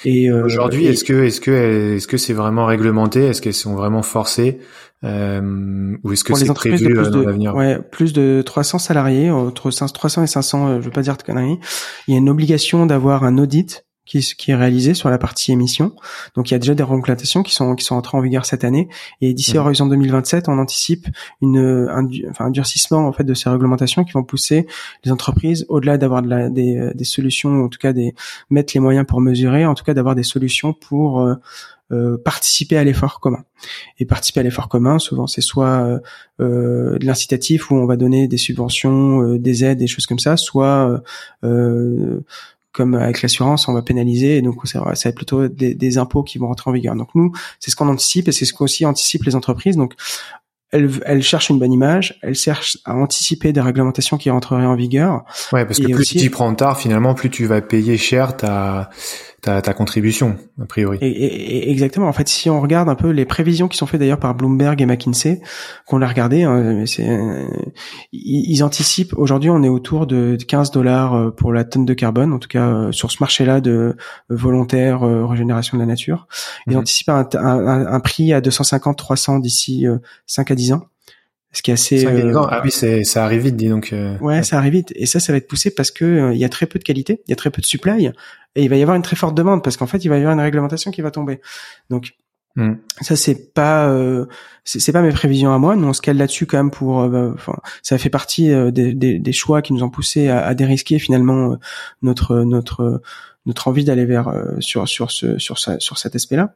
Et 0.04 0.30
aujourd'hui, 0.30 0.86
est-ce 0.86 1.02
que 1.02 1.24
est-ce 1.24 1.40
que 1.40 1.96
est-ce 1.96 2.06
que 2.06 2.16
c'est 2.16 2.32
vraiment 2.32 2.66
réglementé? 2.66 3.24
Est-ce 3.24 3.42
qu'elles 3.42 3.54
sont 3.54 3.74
vraiment 3.74 4.02
forcées? 4.02 4.60
Euh, 5.04 5.96
ou 6.02 6.12
est-ce 6.12 6.24
que 6.24 6.34
c'est 6.34 6.52
prévu 6.54 6.88
plus 6.88 6.98
euh, 6.98 7.10
dans 7.10 7.22
l'avenir? 7.22 7.54
Ouais, 7.54 7.78
plus 7.78 8.12
de 8.12 8.42
300 8.44 8.78
salariés, 8.78 9.30
entre 9.30 9.70
300 9.70 10.22
et 10.22 10.26
500, 10.26 10.68
euh, 10.68 10.80
je 10.80 10.86
veux 10.86 10.90
pas 10.90 11.02
dire 11.02 11.16
de 11.16 11.22
conneries. 11.22 11.58
Il 12.08 12.14
y 12.14 12.16
a 12.16 12.18
une 12.18 12.30
obligation 12.30 12.86
d'avoir 12.86 13.24
un 13.24 13.38
audit 13.38 13.84
qui, 14.06 14.20
qui 14.20 14.52
est 14.52 14.54
réalisé 14.54 14.94
sur 14.94 15.10
la 15.10 15.18
partie 15.18 15.50
émission. 15.50 15.92
Donc 16.36 16.48
il 16.50 16.54
y 16.54 16.56
a 16.56 16.58
déjà 16.58 16.74
des 16.74 16.84
réglementations 16.84 17.42
qui 17.42 17.52
sont 17.52 17.74
qui 17.74 17.84
sont 17.84 17.96
entrées 17.96 18.16
en 18.16 18.20
vigueur 18.20 18.46
cette 18.46 18.62
année 18.62 18.88
et 19.20 19.34
d'ici 19.34 19.58
à 19.58 19.62
horizon 19.62 19.86
2027, 19.86 20.48
on 20.48 20.58
anticipe 20.58 21.08
une 21.42 21.58
un, 21.58 22.06
enfin, 22.30 22.46
un 22.46 22.50
durcissement 22.50 23.08
en 23.08 23.12
fait 23.12 23.24
de 23.24 23.34
ces 23.34 23.50
réglementations 23.50 24.04
qui 24.04 24.12
vont 24.12 24.22
pousser 24.22 24.68
les 25.04 25.10
entreprises 25.10 25.66
au-delà 25.68 25.98
d'avoir 25.98 26.22
de 26.22 26.28
la, 26.28 26.50
des, 26.50 26.92
des 26.94 27.04
solutions, 27.04 27.64
en 27.64 27.68
tout 27.68 27.80
cas 27.80 27.92
des 27.92 28.14
mettre 28.48 28.74
les 28.74 28.80
moyens 28.80 29.06
pour 29.06 29.20
mesurer, 29.20 29.66
en 29.66 29.74
tout 29.74 29.82
cas 29.82 29.92
d'avoir 29.92 30.14
des 30.14 30.22
solutions 30.22 30.72
pour 30.72 31.20
euh, 31.20 31.34
euh, 31.92 32.18
participer 32.18 32.76
à 32.76 32.84
l'effort 32.84 33.20
commun. 33.20 33.44
Et 33.98 34.06
participer 34.06 34.40
à 34.40 34.42
l'effort 34.42 34.68
commun, 34.68 34.98
souvent, 34.98 35.26
c'est 35.26 35.40
soit 35.40 35.68
euh, 35.68 35.98
euh, 36.40 36.98
de 36.98 37.06
l'incitatif 37.06 37.70
où 37.70 37.76
on 37.76 37.86
va 37.86 37.96
donner 37.96 38.26
des 38.26 38.38
subventions, 38.38 39.36
des 39.36 39.64
aides, 39.64 39.78
des 39.78 39.86
choses 39.86 40.06
comme 40.06 40.18
ça, 40.18 40.36
soit 40.36 41.02
comme 42.72 42.94
avec 42.94 43.22
l'assurance, 43.22 43.68
on 43.68 43.72
va 43.72 43.80
pénaliser, 43.80 44.36
et 44.36 44.42
donc 44.42 44.56
ça 44.64 44.80
va 44.80 44.92
être 44.92 45.14
plutôt 45.14 45.48
des, 45.48 45.74
des, 45.74 45.96
impôts 45.96 46.22
qui 46.22 46.36
vont 46.36 46.48
rentrer 46.48 46.68
en 46.68 46.74
vigueur. 46.74 46.94
Donc 46.94 47.08
nous, 47.14 47.32
c'est 47.58 47.70
ce 47.70 47.76
qu'on 47.76 47.88
anticipe, 47.88 48.28
et 48.28 48.32
c'est 48.32 48.44
ce 48.44 48.52
qu'aussi 48.52 48.84
anticipent 48.84 49.24
les 49.24 49.34
entreprises. 49.34 49.76
Donc 49.76 49.94
elle, 50.72 50.90
elle 51.04 51.22
cherche 51.22 51.48
une 51.48 51.58
bonne 51.58 51.72
image, 51.72 52.18
elle 52.22 52.34
cherche 52.34 52.78
à 52.84 52.94
anticiper 52.94 53.52
des 53.52 53.60
réglementations 53.60 54.18
qui 54.18 54.30
rentreraient 54.30 54.66
en 54.66 54.74
vigueur. 54.74 55.24
Ouais, 55.52 55.64
parce 55.64 55.78
que 55.78 55.92
plus 55.92 56.06
tu 56.06 56.18
t'y 56.18 56.28
prends 56.28 56.54
tard, 56.54 56.78
finalement, 56.78 57.14
plus 57.14 57.30
tu 57.30 57.46
vas 57.46 57.60
payer 57.60 57.96
cher 57.96 58.36
ta 58.36 58.90
ta, 59.46 59.62
ta 59.62 59.72
contribution 59.74 60.36
a 60.60 60.66
priori. 60.66 60.98
Et, 61.00 61.70
exactement. 61.70 62.08
En 62.08 62.12
fait, 62.12 62.28
si 62.28 62.50
on 62.50 62.60
regarde 62.60 62.88
un 62.88 62.96
peu 62.96 63.10
les 63.10 63.24
prévisions 63.24 63.68
qui 63.68 63.78
sont 63.78 63.86
faites 63.86 64.00
d'ailleurs 64.00 64.18
par 64.18 64.34
Bloomberg 64.34 64.82
et 64.82 64.86
McKinsey, 64.86 65.40
qu'on 65.86 65.98
l'a 65.98 66.08
regardé, 66.08 66.42
hein, 66.42 66.84
c'est 66.84 67.06
ils, 68.12 68.64
anticipent. 68.64 69.14
Aujourd'hui, 69.16 69.48
on 69.48 69.62
est 69.62 69.68
autour 69.68 70.08
de 70.08 70.36
15 70.36 70.72
dollars 70.72 71.14
euh, 71.14 71.30
pour 71.30 71.52
la 71.52 71.62
tonne 71.62 71.84
de 71.84 71.94
carbone, 71.94 72.32
en 72.32 72.40
tout 72.40 72.48
cas 72.48 72.66
euh, 72.66 72.92
sur 72.92 73.12
ce 73.12 73.18
marché-là 73.20 73.60
de 73.60 73.70
euh, 73.70 73.94
volontaire 74.28 75.02
régénération 75.02 75.76
de 75.76 75.82
la 75.82 75.86
nature. 75.86 76.26
Ils 76.66 76.72
mhm. 76.72 76.80
anticipent 76.80 77.10
un, 77.10 77.28
un, 77.34 77.86
un, 77.86 78.00
prix 78.00 78.32
à 78.32 78.40
250-300 78.40 79.40
d'ici 79.40 79.86
5 80.26 80.50
à 80.50 80.54
10 80.56 80.72
ans. 80.72 80.86
Ce 81.52 81.62
qui 81.62 81.70
est 81.70 81.74
assez. 81.74 82.06
ah 82.06 82.60
oui, 82.64 82.70
c'est 82.70 83.02
ça 83.04 83.24
arrive 83.24 83.42
vite, 83.42 83.56
dis 83.56 83.68
donc. 83.68 83.94
Ouais, 84.20 84.42
ça 84.42 84.58
arrive 84.58 84.72
vite, 84.72 84.92
et 84.94 85.06
ça, 85.06 85.20
ça 85.20 85.32
va 85.32 85.38
être 85.38 85.48
poussé 85.48 85.70
parce 85.70 85.90
que 85.90 86.32
il 86.32 86.38
y 86.38 86.44
a 86.44 86.48
très 86.48 86.66
peu 86.66 86.78
de 86.78 86.84
qualité, 86.84 87.22
il 87.26 87.30
y 87.30 87.32
a 87.32 87.36
très 87.36 87.50
peu 87.50 87.62
de 87.62 87.66
supply, 87.66 88.10
et 88.56 88.64
il 88.64 88.68
va 88.68 88.76
y 88.76 88.82
avoir 88.82 88.96
une 88.96 89.02
très 89.02 89.16
forte 89.16 89.36
demande 89.36 89.62
parce 89.62 89.76
qu'en 89.76 89.86
fait 89.86 90.04
il 90.04 90.08
va 90.08 90.16
y 90.16 90.20
avoir 90.20 90.32
une 90.32 90.40
réglementation 90.40 90.90
qui 90.90 91.02
va 91.02 91.10
tomber. 91.10 91.40
Donc 91.90 92.14
hmm. 92.56 92.72
ça 93.02 93.14
c'est 93.14 93.52
pas 93.52 93.88
euh, 93.88 94.26
c'est 94.64 94.92
pas 94.92 95.02
mes 95.02 95.12
prévisions 95.12 95.54
à 95.54 95.58
moi. 95.58 95.76
Nous 95.76 95.86
on 95.86 95.92
se 95.92 96.00
cale 96.00 96.16
là-dessus 96.16 96.46
quand 96.46 96.56
même 96.56 96.70
pour. 96.70 97.02
Euh, 97.02 97.08
bah, 97.08 97.30
enfin, 97.34 97.56
ça 97.82 97.98
fait 97.98 98.10
partie 98.10 98.50
euh, 98.50 98.70
des, 98.70 98.94
des, 98.94 99.18
des, 99.18 99.32
choix 99.32 99.62
qui 99.62 99.74
nous 99.74 99.82
ont 99.82 99.90
poussé 99.90 100.28
à, 100.28 100.44
à 100.44 100.54
dérisquer 100.54 100.98
finalement 100.98 101.52
euh, 101.52 101.56
notre 102.02 102.42
notre 102.42 103.02
notre 103.44 103.68
envie 103.68 103.84
d'aller 103.84 104.06
vers 104.06 104.32
sur 104.58 104.88
sur 104.88 105.10
ce 105.10 105.38
sur 105.38 105.58
ça 105.58 105.78
sur 105.78 105.98
cet 105.98 106.16
aspect-là. 106.16 106.54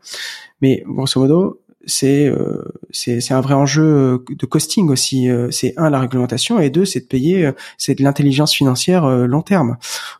Mais 0.63 0.83
grosso 0.87 1.21
modo, 1.21 1.61
c'est 1.87 2.27
euh, 2.27 2.63
c'est 2.91 3.33
un 3.33 3.41
vrai 3.41 3.55
enjeu 3.55 3.83
euh, 3.83 4.25
de 4.29 4.47
costing 4.47 4.91
aussi. 4.91 5.31
Euh, 5.31 5.51
c'est 5.51 5.73
un 5.77 5.89
la 5.89 5.99
réglementation 5.99 6.59
et 6.59 6.69
deux 6.69 6.85
c'est 6.85 7.01
de 7.01 7.07
payer, 7.07 7.51
c'est 7.79 7.95
de 7.95 8.03
l'intelligence 8.03 8.55
financière 8.55 9.07
long 9.07 9.43
terme. 9.43 9.77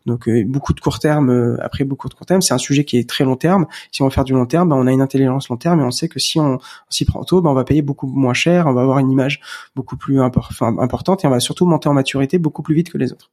Donc 0.07 0.29
beaucoup 0.47 0.73
de 0.73 0.81
court 0.81 0.99
terme, 0.99 1.59
après 1.61 1.85
beaucoup 1.85 2.09
de 2.09 2.15
court 2.15 2.27
terme, 2.27 2.43
c'est 2.43 2.55
un 2.55 2.59
sujet 2.59 2.85
qui 2.85 2.99
est 2.99 3.09
très 3.09 3.25
long 3.25 3.37
terme. 3.37 3.67
Si 3.93 4.03
on 4.03 4.07
veut 4.07 4.11
faire 4.11 4.25
du 4.25 4.33
long 4.33 4.47
terme, 4.47 4.71
ben, 4.71 4.77
on 4.77 4.87
a 4.87 4.93
une 4.93 5.03
intelligence 5.03 5.49
long 5.49 5.57
terme 5.57 5.81
et 5.81 5.85
on 5.85 5.91
sait 5.91 6.09
que 6.09 6.19
si 6.19 6.39
on, 6.39 6.59
s'y 6.89 7.05
prend 7.05 7.25
tôt, 7.25 7.41
ben, 7.43 7.51
on 7.51 7.55
va 7.55 7.65
payer 7.65 7.83
beaucoup 7.83 8.07
moins 8.07 8.35
cher, 8.35 8.67
on 8.67 8.73
va 8.73 8.83
avoir 8.83 8.99
une 8.99 9.11
image 9.11 9.41
beaucoup 9.77 9.97
plus 9.97 10.21
importante 10.21 11.25
et 11.25 11.27
on 11.27 11.31
va 11.31 11.41
surtout 11.41 11.67
monter 11.67 11.89
en 11.89 11.95
maturité 11.95 12.39
beaucoup 12.39 12.63
plus 12.63 12.75
vite 12.75 12.91
que 12.91 12.99
les 12.99 13.13
autres. 13.13 13.31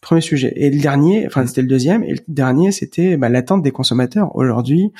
Premier 0.00 0.20
sujet. 0.20 0.52
Et 0.56 0.68
le 0.70 0.80
dernier, 0.80 1.26
enfin 1.26 1.46
c'était 1.46 1.62
le 1.62 1.68
deuxième, 1.68 2.02
et 2.02 2.14
le 2.14 2.20
dernier 2.26 2.72
c'était 2.72 3.16
ben, 3.16 3.28
l'attente 3.28 3.62
des 3.62 3.70
consommateurs. 3.70 4.34
Aujourd'hui, 4.34 4.92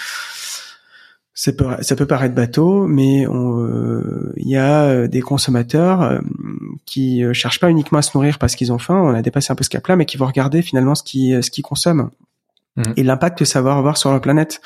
ça 1.35 1.53
peut, 1.53 2.07
paraître 2.07 2.35
bateau, 2.35 2.87
mais 2.87 3.27
euh, 3.27 4.33
il 4.37 4.49
y 4.49 4.57
a 4.57 4.85
euh, 4.85 5.09
des 5.09 5.23
consommateurs 5.23 6.03
euh, 6.03 6.19
qui 6.85 7.23
cherchent 7.33 7.61
pas 7.61 7.71
uniquement 7.71 7.99
à 7.99 8.03
se 8.03 8.17
nourrir 8.17 8.39
parce 8.39 8.55
qu'ils 8.55 8.73
ont 8.73 8.79
faim, 8.79 8.97
on 8.97 9.15
a 9.15 9.23
dépassé 9.23 9.51
un 9.51 9.55
peu 9.55 9.65
ce 9.65 9.71
cap-là, 9.71 9.97
mais 9.97 10.05
qui 10.05 10.19
vont 10.19 10.27
regarder 10.27 10.61
finalement 10.61 10.95
ce 10.95 11.03
ce 11.05 11.51
qu'ils 11.51 11.65
consomment. 11.65 12.11
Mmh. 12.75 12.83
et 12.97 13.03
l'impact 13.03 13.41
que 13.41 13.45
ça 13.45 13.61
va 13.61 13.77
avoir 13.77 13.99
sur 13.99 14.11
la 14.11 14.19
planète. 14.19 14.63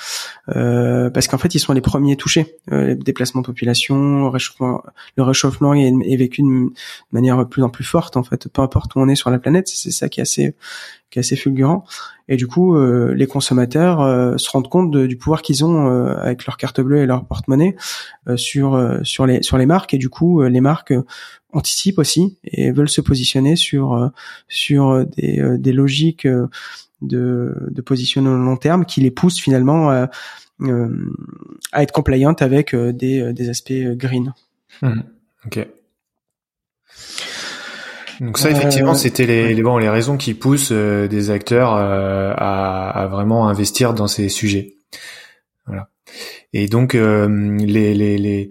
Euh, 0.55 1.11
parce 1.11 1.27
qu'en 1.27 1.39
fait 1.39 1.57
ils 1.57 1.59
sont 1.59 1.73
les 1.73 1.81
premiers 1.81 2.15
touchés. 2.15 2.57
Euh, 2.71 2.87
les 2.87 2.95
de 2.95 3.41
population 3.43 4.31
réchauffement 4.31 4.85
le 5.17 5.25
réchauffement 5.25 5.75
est, 5.75 6.17
vécu 6.17 6.43
de 6.43 6.71
manière 7.11 7.37
de 7.37 7.43
plus 7.43 7.65
en 7.65 7.69
plus 7.69 7.83
forte 7.83 8.17
en 8.17 8.23
fait. 8.23 8.47
Peu 8.47 8.63
importe 8.63 8.95
où 8.95 9.01
on 9.01 9.09
est 9.09 9.17
sur 9.17 9.31
la 9.31 9.41
planète 9.41 9.67
c'est 9.67 9.91
ça 9.91 10.09
qui 10.09 10.21
est 10.21 10.23
assez 10.23 10.55
qui 11.11 11.19
est 11.19 11.21
assez 11.21 11.35
fulgurant. 11.35 11.85
Et 12.29 12.37
du 12.37 12.47
coup 12.47 12.77
euh, 12.77 13.13
les 13.13 13.27
consommateurs 13.27 14.01
euh, 14.01 14.37
se 14.37 14.51
rendent 14.51 14.69
compte 14.69 14.97
du 14.97 15.17
pouvoir 15.17 15.43
qu'ils 15.43 15.65
ont 15.65 15.89
euh, 15.89 16.17
avec 16.17 16.47
leur 16.47 16.59
carte 16.59 16.81
bleue 16.81 16.99
et 16.99 17.07
leur 17.07 17.25
porte-monnaie 17.25 17.75
sur 18.37 19.01
sur 19.03 19.27
les 19.27 19.43
sur 19.43 19.59
les 19.59 19.67
marques. 19.67 19.95
Et 19.95 19.99
du 19.99 20.11
coup 20.11 20.43
les 20.43 20.61
marques 20.61 20.95
anticipent 21.53 21.99
aussi 21.99 22.39
et 22.45 22.71
veulent 22.71 22.89
se 22.89 23.01
positionner 23.01 23.57
sur 23.57 24.13
sur 24.47 25.05
des 25.07 25.43
des 25.59 25.73
logiques 25.73 26.29
de, 27.03 27.55
de 27.71 27.83
positionnement 27.83 28.37
long 28.37 28.57
terme 28.57 28.85
qui 28.85 29.01
les 29.01 29.11
pousse 29.11 29.41
finalement 29.41 29.91
à, 29.91 30.11
euh, 30.63 30.89
à 31.73 31.83
être 31.83 31.93
compliant 31.93 32.35
avec 32.35 32.75
euh, 32.75 32.93
des, 32.93 33.21
euh, 33.21 33.33
des 33.33 33.49
aspects 33.49 33.73
green. 33.73 34.35
Mmh. 34.83 35.01
Ok. 35.47 35.67
Donc 38.21 38.39
ça, 38.39 38.51
effectivement, 38.51 38.95
c'était 38.95 39.27
les, 39.27 39.53
les, 39.53 39.63
bon, 39.63 39.77
les 39.77 39.91
raisons 39.91 40.17
qui 40.17 40.33
poussent 40.33 40.73
des 40.73 41.31
acteurs 41.31 41.75
à, 41.75 42.89
à, 42.89 43.07
vraiment 43.09 43.47
investir 43.47 43.93
dans 43.93 44.07
ces 44.07 44.31
sujets. 44.31 44.75
Voilà. 45.67 45.91
Et 46.55 46.67
donc, 46.67 46.95
les, 46.95 47.93
les, 47.95 48.17
les 48.17 48.49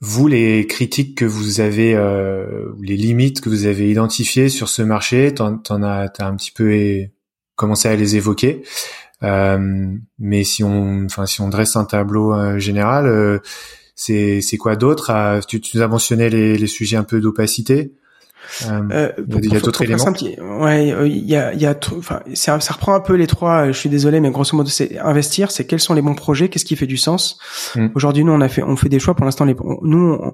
vous, 0.00 0.28
les 0.28 0.66
critiques 0.66 1.16
que 1.16 1.26
vous 1.26 1.60
avez, 1.60 1.94
euh, 1.94 2.72
les 2.80 2.96
limites 2.96 3.40
que 3.40 3.50
vous 3.50 3.66
avez 3.66 3.90
identifiées 3.90 4.48
sur 4.48 4.68
ce 4.68 4.80
marché, 4.82 5.34
t'en, 5.34 5.58
t'en 5.58 5.82
as, 5.82 6.08
t'as 6.08 6.26
un 6.26 6.36
petit 6.36 6.52
peu 6.52 6.72
commencé 7.60 7.88
à 7.88 7.94
les 7.94 8.16
évoquer. 8.16 8.62
Euh, 9.22 9.94
mais 10.18 10.44
si 10.44 10.64
on, 10.64 11.04
enfin, 11.04 11.26
si 11.26 11.40
on 11.42 11.48
dresse 11.48 11.76
un 11.76 11.84
tableau 11.84 12.32
euh, 12.32 12.58
général, 12.58 13.06
euh, 13.06 13.38
c'est, 13.94 14.40
c'est 14.40 14.56
quoi 14.56 14.76
d'autre 14.76 15.40
tu, 15.46 15.60
tu 15.60 15.76
nous 15.76 15.82
as 15.82 15.88
mentionné 15.88 16.30
les, 16.30 16.56
les 16.56 16.66
sujets 16.66 16.96
un 16.96 17.04
peu 17.04 17.20
d'opacité. 17.20 17.92
Euh, 18.66 19.12
il 19.28 19.52
y 19.52 19.56
a 19.56 19.60
d'autres 19.60 19.82
éléments. 19.82 20.04
ouais, 20.62 20.88
il 21.06 21.26
y 21.26 21.36
a, 21.36 21.52
il 21.52 21.60
y 21.60 21.66
a, 21.66 21.78
enfin, 21.96 22.20
ça, 22.32 22.58
ça, 22.60 22.72
reprend 22.72 22.94
un 22.94 23.00
peu 23.00 23.14
les 23.14 23.26
trois. 23.26 23.66
Je 23.66 23.78
suis 23.78 23.90
désolé, 23.90 24.20
mais 24.20 24.30
grosso 24.30 24.56
modo, 24.56 24.70
c'est 24.70 24.98
investir. 24.98 25.50
C'est 25.50 25.66
quels 25.66 25.80
sont 25.80 25.92
les 25.92 26.02
bons 26.02 26.14
projets, 26.14 26.48
qu'est-ce 26.48 26.64
qui 26.64 26.74
fait 26.74 26.86
du 26.86 26.96
sens. 26.96 27.38
Mm. 27.76 27.88
Aujourd'hui, 27.94 28.24
nous, 28.24 28.32
on 28.32 28.40
a 28.40 28.48
fait, 28.48 28.62
on 28.62 28.76
fait 28.76 28.88
des 28.88 28.98
choix. 28.98 29.14
Pour 29.14 29.26
l'instant, 29.26 29.44
les, 29.44 29.54
nous, 29.82 30.18
on, 30.20 30.32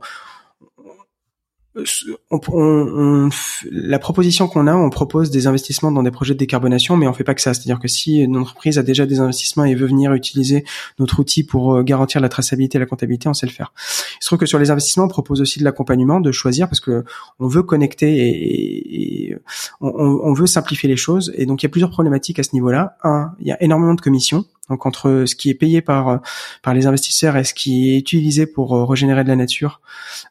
la 3.70 3.98
proposition 3.98 4.48
qu'on 4.48 4.66
a, 4.66 4.74
on 4.74 4.88
propose 4.88 5.30
des 5.30 5.46
investissements 5.46 5.92
dans 5.92 6.02
des 6.02 6.10
projets 6.10 6.32
de 6.32 6.38
décarbonation, 6.38 6.96
mais 6.96 7.06
on 7.06 7.12
fait 7.12 7.24
pas 7.24 7.34
que 7.34 7.42
ça. 7.42 7.52
C'est-à-dire 7.52 7.78
que 7.78 7.88
si 7.88 8.18
une 8.18 8.36
entreprise 8.36 8.78
a 8.78 8.82
déjà 8.82 9.04
des 9.04 9.20
investissements 9.20 9.64
et 9.64 9.74
veut 9.74 9.86
venir 9.86 10.14
utiliser 10.14 10.64
notre 10.98 11.20
outil 11.20 11.44
pour 11.44 11.74
euh, 11.74 11.82
garantir 11.82 12.20
la 12.20 12.28
traçabilité 12.28 12.78
et 12.78 12.78
la 12.78 12.86
comptabilité, 12.86 13.28
on 13.28 13.34
sait 13.34 13.46
le 13.46 13.52
faire. 13.52 13.72
Il 13.76 14.22
se 14.22 14.28
trouve 14.28 14.38
que 14.38 14.46
sur 14.46 14.58
les 14.58 14.70
investissements, 14.70 15.04
on 15.04 15.08
propose 15.08 15.40
aussi 15.42 15.58
de 15.58 15.64
l'accompagnement, 15.64 16.20
de 16.20 16.32
choisir, 16.32 16.68
parce 16.68 16.80
que 16.80 17.04
on 17.38 17.46
veut 17.46 17.62
connecter 17.62 18.16
et, 18.16 19.30
et 19.30 19.36
on, 19.80 19.88
on, 19.88 20.32
veut 20.32 20.46
simplifier 20.46 20.88
les 20.88 20.96
choses. 20.96 21.32
Et 21.36 21.44
donc 21.44 21.62
il 21.62 21.66
y 21.66 21.68
a 21.68 21.70
plusieurs 21.70 21.90
problématiques 21.90 22.38
à 22.38 22.42
ce 22.42 22.50
niveau-là. 22.54 22.96
Un, 23.04 23.32
il 23.40 23.48
y 23.48 23.52
a 23.52 23.62
énormément 23.62 23.94
de 23.94 24.00
commissions. 24.00 24.46
Donc 24.68 24.86
entre 24.86 25.24
ce 25.26 25.34
qui 25.34 25.50
est 25.50 25.54
payé 25.54 25.80
par 25.80 26.20
par 26.62 26.74
les 26.74 26.86
investisseurs 26.86 27.36
et 27.36 27.44
ce 27.44 27.54
qui 27.54 27.94
est 27.94 27.98
utilisé 27.98 28.46
pour 28.46 28.74
euh, 28.74 28.84
régénérer 28.84 29.24
de 29.24 29.28
la 29.28 29.36
nature, 29.36 29.80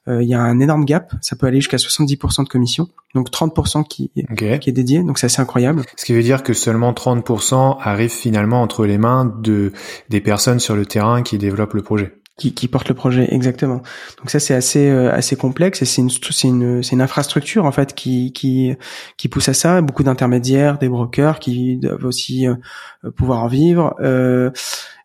euh, 0.08 0.22
il 0.22 0.30
y 0.30 0.34
a 0.34 0.42
un 0.42 0.60
énorme 0.60 0.86
gap. 0.86 1.14
Ça 1.22 1.36
peut 1.36 1.48
aller 1.48 1.62
jusqu'à 1.62 1.78
70% 1.78 2.44
de 2.44 2.50
commission, 2.50 2.90
donc 3.14 3.30
30% 3.30 3.88
qui 3.88 4.12
qui 4.12 4.70
est 4.70 4.74
dédié. 4.74 5.04
Donc 5.04 5.20
c'est 5.20 5.28
assez 5.28 5.42
incroyable. 5.42 5.84
Ce 5.96 6.06
qui 6.06 6.14
veut 6.14 6.24
dire 6.24 6.44
que 6.44 6.54
seulement 6.54 6.92
30% 6.92 7.78
arrivent 7.82 8.10
finalement 8.10 8.62
entre 8.62 8.86
les 8.86 8.98
mains 8.98 9.26
de 9.42 9.72
des 10.10 10.22
personnes 10.22 10.60
sur 10.60 10.76
le 10.76 10.86
terrain 10.86 11.24
qui 11.24 11.38
développent 11.38 11.74
le 11.74 11.84
projet 11.84 12.14
qui, 12.38 12.54
qui 12.54 12.68
porte 12.68 12.90
le 12.90 12.96
projet 12.96 13.34
exactement. 13.34 13.82
Donc 14.18 14.30
ça 14.30 14.40
c'est 14.40 14.54
assez 14.54 14.90
euh, 14.90 15.12
assez 15.14 15.36
complexe 15.36 15.82
et 15.82 15.86
c'est 15.86 16.02
une 16.02 16.10
c'est 16.10 16.48
une 16.48 16.84
c'est 16.84 16.94
une 16.94 17.02
infrastructure 17.02 17.66
en 17.66 17.72
fait 17.72 17.94
qui 17.96 18.34
qui 18.34 18.76
qui 19.18 19.30
pousse 19.30 19.48
à 19.48 19.54
ça. 19.54 19.82
Beaucoup 19.82 20.04
d'intermédiaires, 20.04 20.78
des 20.78 20.90
brokers 20.90 21.40
qui 21.40 21.78
doivent 21.78 22.04
aussi 22.06 22.48
euh, 22.48 22.56
pouvoir 23.16 23.44
en 23.44 23.48
vivre. 23.48 23.96
Euh, 24.02 24.52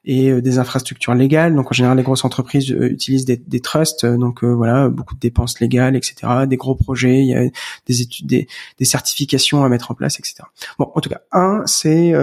et 0.03 0.41
des 0.41 0.59
infrastructures 0.59 1.13
légales. 1.13 1.55
Donc 1.55 1.71
en 1.71 1.75
général, 1.75 1.99
les 1.99 2.03
grosses 2.03 2.25
entreprises 2.25 2.71
utilisent 2.71 3.27
des, 3.27 3.37
des 3.37 3.61
trusts, 3.61 4.07
donc 4.07 4.43
voilà, 4.43 4.89
beaucoup 4.89 5.15
de 5.15 5.21
dépenses 5.21 5.61
légales, 5.61 5.95
etc. 5.95 6.47
Des 6.47 6.57
gros 6.57 6.75
projets, 6.75 7.19
il 7.19 7.27
y 7.27 7.35
a 7.35 7.43
des 7.85 8.01
études, 8.01 8.27
des, 8.27 8.49
des 8.79 8.85
certifications 8.87 9.63
à 9.63 9.69
mettre 9.69 9.91
en 9.91 9.95
place, 9.95 10.19
etc. 10.19 10.37
Bon, 10.79 10.91
en 10.95 11.03
tout 11.03 11.11
cas, 11.11 11.21
un, 11.33 11.65
c'est 11.67 12.15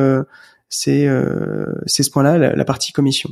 c'est 0.70 1.08
c'est 1.86 2.02
ce 2.02 2.10
point-là, 2.10 2.56
la, 2.56 2.66
partie 2.66 2.92
commission. 2.94 3.30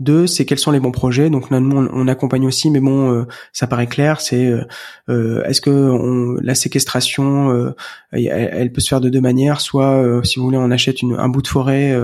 Deux, 0.00 0.26
c'est 0.26 0.44
quels 0.44 0.58
sont 0.58 0.70
les 0.70 0.80
bons 0.80 0.90
projets. 0.90 1.30
Donc 1.30 1.50
là, 1.50 1.60
nous, 1.60 1.76
on, 1.76 2.08
accompagne 2.08 2.46
aussi, 2.46 2.70
mais 2.70 2.80
bon, 2.80 3.12
euh, 3.12 3.24
ça 3.52 3.66
paraît 3.66 3.86
clair. 3.86 4.20
C'est 4.20 4.46
euh, 4.46 4.64
euh, 5.08 5.44
est-ce 5.44 5.60
que 5.60 6.38
la 6.42 6.54
séquestration, 6.54 7.72
elle, 8.12 8.72
peut 8.72 8.80
se 8.80 8.88
faire 8.88 9.00
de 9.00 9.08
deux 9.08 9.20
manières. 9.20 9.60
Soit, 9.60 10.20
si 10.24 10.38
vous 10.38 10.46
voulez, 10.46 10.58
on 10.58 10.70
achète 10.70 10.96
un 11.02 11.28
bout 11.28 11.42
de 11.42 11.48
forêt 11.48 11.94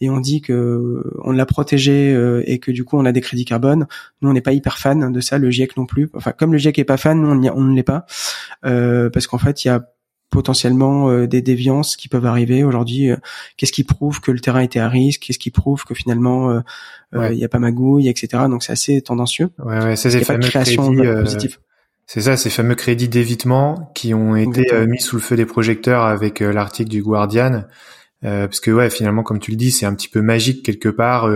et 0.00 0.10
on 0.10 0.20
dit 0.20 0.42
que 0.42 1.02
on 1.24 1.32
l'a 1.32 1.46
protégé 1.46 2.16
et 2.44 2.58
que 2.58 2.70
du 2.70 2.84
coup, 2.84 2.98
on 2.98 3.04
a 3.04 3.12
des 3.12 3.20
crédits 3.20 3.44
carbone. 3.44 3.86
Nous, 4.22 4.30
on 4.30 4.32
n'est 4.32 4.40
pas 4.40 4.52
hyper 4.52 4.78
fan 4.78 5.12
de 5.12 5.20
ça. 5.20 5.38
Le 5.38 5.50
GIEC 5.50 5.76
non 5.76 5.86
plus. 5.86 6.10
Enfin, 6.14 6.32
comme 6.32 6.52
le 6.52 6.58
GIEC 6.58 6.78
est 6.78 6.84
pas 6.84 6.96
fan, 6.96 7.20
nous, 7.20 7.28
on, 7.28 7.56
on 7.56 7.62
ne 7.62 7.74
l'est 7.74 7.82
pas 7.82 8.06
parce 8.62 9.26
qu'en 9.26 9.38
fait, 9.38 9.64
il 9.64 9.68
y 9.68 9.70
a 9.70 9.84
potentiellement 10.30 11.10
euh, 11.10 11.26
des 11.26 11.42
déviances 11.42 11.96
qui 11.96 12.08
peuvent 12.08 12.26
arriver 12.26 12.64
aujourd'hui. 12.64 13.10
Euh, 13.10 13.16
qu'est-ce 13.56 13.72
qui 13.72 13.84
prouve 13.84 14.20
que 14.20 14.30
le 14.30 14.40
terrain 14.40 14.60
était 14.60 14.78
à 14.78 14.88
risque 14.88 15.22
Qu'est-ce 15.22 15.38
qui 15.38 15.50
prouve 15.50 15.84
que 15.84 15.94
finalement 15.94 16.50
euh, 16.50 17.28
il 17.30 17.36
n'y 17.36 17.44
a 17.44 17.48
pas 17.48 17.58
magouille, 17.58 18.08
etc. 18.08 18.44
Donc 18.48 18.62
c'est 18.62 18.72
assez 18.72 19.02
tendancieux. 19.02 19.50
Ouais, 19.58 19.82
ouais, 19.82 19.96
c'est 19.96 20.10
ça, 22.20 22.36
ces 22.36 22.50
fameux 22.50 22.74
crédits 22.74 23.08
d'évitement 23.08 23.92
qui 23.94 24.14
ont 24.14 24.34
été 24.34 24.86
mis 24.86 25.00
sous 25.00 25.16
le 25.16 25.22
feu 25.22 25.36
des 25.36 25.46
projecteurs 25.46 26.04
avec 26.04 26.40
l'article 26.40 26.90
du 26.90 27.02
Guardian. 27.02 27.64
parce 28.22 28.58
que 28.58 28.72
ouais, 28.72 28.90
finalement, 28.90 29.22
comme 29.22 29.38
tu 29.38 29.52
le 29.52 29.56
dis, 29.56 29.70
c'est 29.70 29.86
un 29.86 29.94
petit 29.94 30.08
peu 30.08 30.20
magique 30.20 30.64
quelque 30.64 30.88
part. 30.88 31.28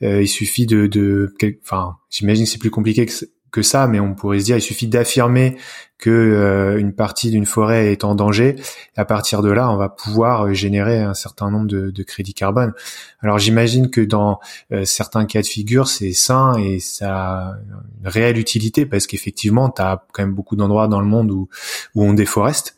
il 0.00 0.28
suffit 0.28 0.64
de, 0.64 0.86
de, 0.86 1.34
enfin, 1.62 1.96
j'imagine 2.08 2.46
c'est 2.46 2.58
plus 2.58 2.70
compliqué 2.70 3.04
que, 3.04 3.12
que 3.50 3.62
ça, 3.62 3.86
mais 3.86 4.00
on 4.00 4.14
pourrait 4.14 4.40
se 4.40 4.44
dire 4.44 4.56
il 4.56 4.62
suffit 4.62 4.88
d'affirmer 4.88 5.56
que 5.98 6.10
euh, 6.10 6.78
une 6.78 6.92
partie 6.92 7.30
d'une 7.30 7.46
forêt 7.46 7.90
est 7.90 8.04
en 8.04 8.14
danger. 8.14 8.56
À 8.96 9.04
partir 9.04 9.42
de 9.42 9.50
là, 9.50 9.70
on 9.70 9.76
va 9.76 9.88
pouvoir 9.88 10.46
euh, 10.46 10.52
générer 10.52 11.00
un 11.00 11.14
certain 11.14 11.50
nombre 11.50 11.66
de, 11.66 11.90
de 11.90 12.02
crédits 12.02 12.34
carbone. 12.34 12.72
Alors 13.20 13.38
j'imagine 13.38 13.90
que 13.90 14.02
dans 14.02 14.38
euh, 14.72 14.84
certains 14.84 15.24
cas 15.24 15.40
de 15.40 15.46
figure, 15.46 15.88
c'est 15.88 16.12
sain 16.12 16.54
et 16.58 16.80
ça 16.80 17.14
a 17.16 17.54
une 18.02 18.08
réelle 18.08 18.38
utilité 18.38 18.84
parce 18.84 19.06
qu'effectivement, 19.06 19.70
tu 19.70 19.80
as 19.80 20.04
quand 20.12 20.22
même 20.22 20.34
beaucoup 20.34 20.56
d'endroits 20.56 20.88
dans 20.88 21.00
le 21.00 21.06
monde 21.06 21.30
où, 21.30 21.48
où 21.94 22.04
on 22.04 22.12
déforeste. 22.12 22.76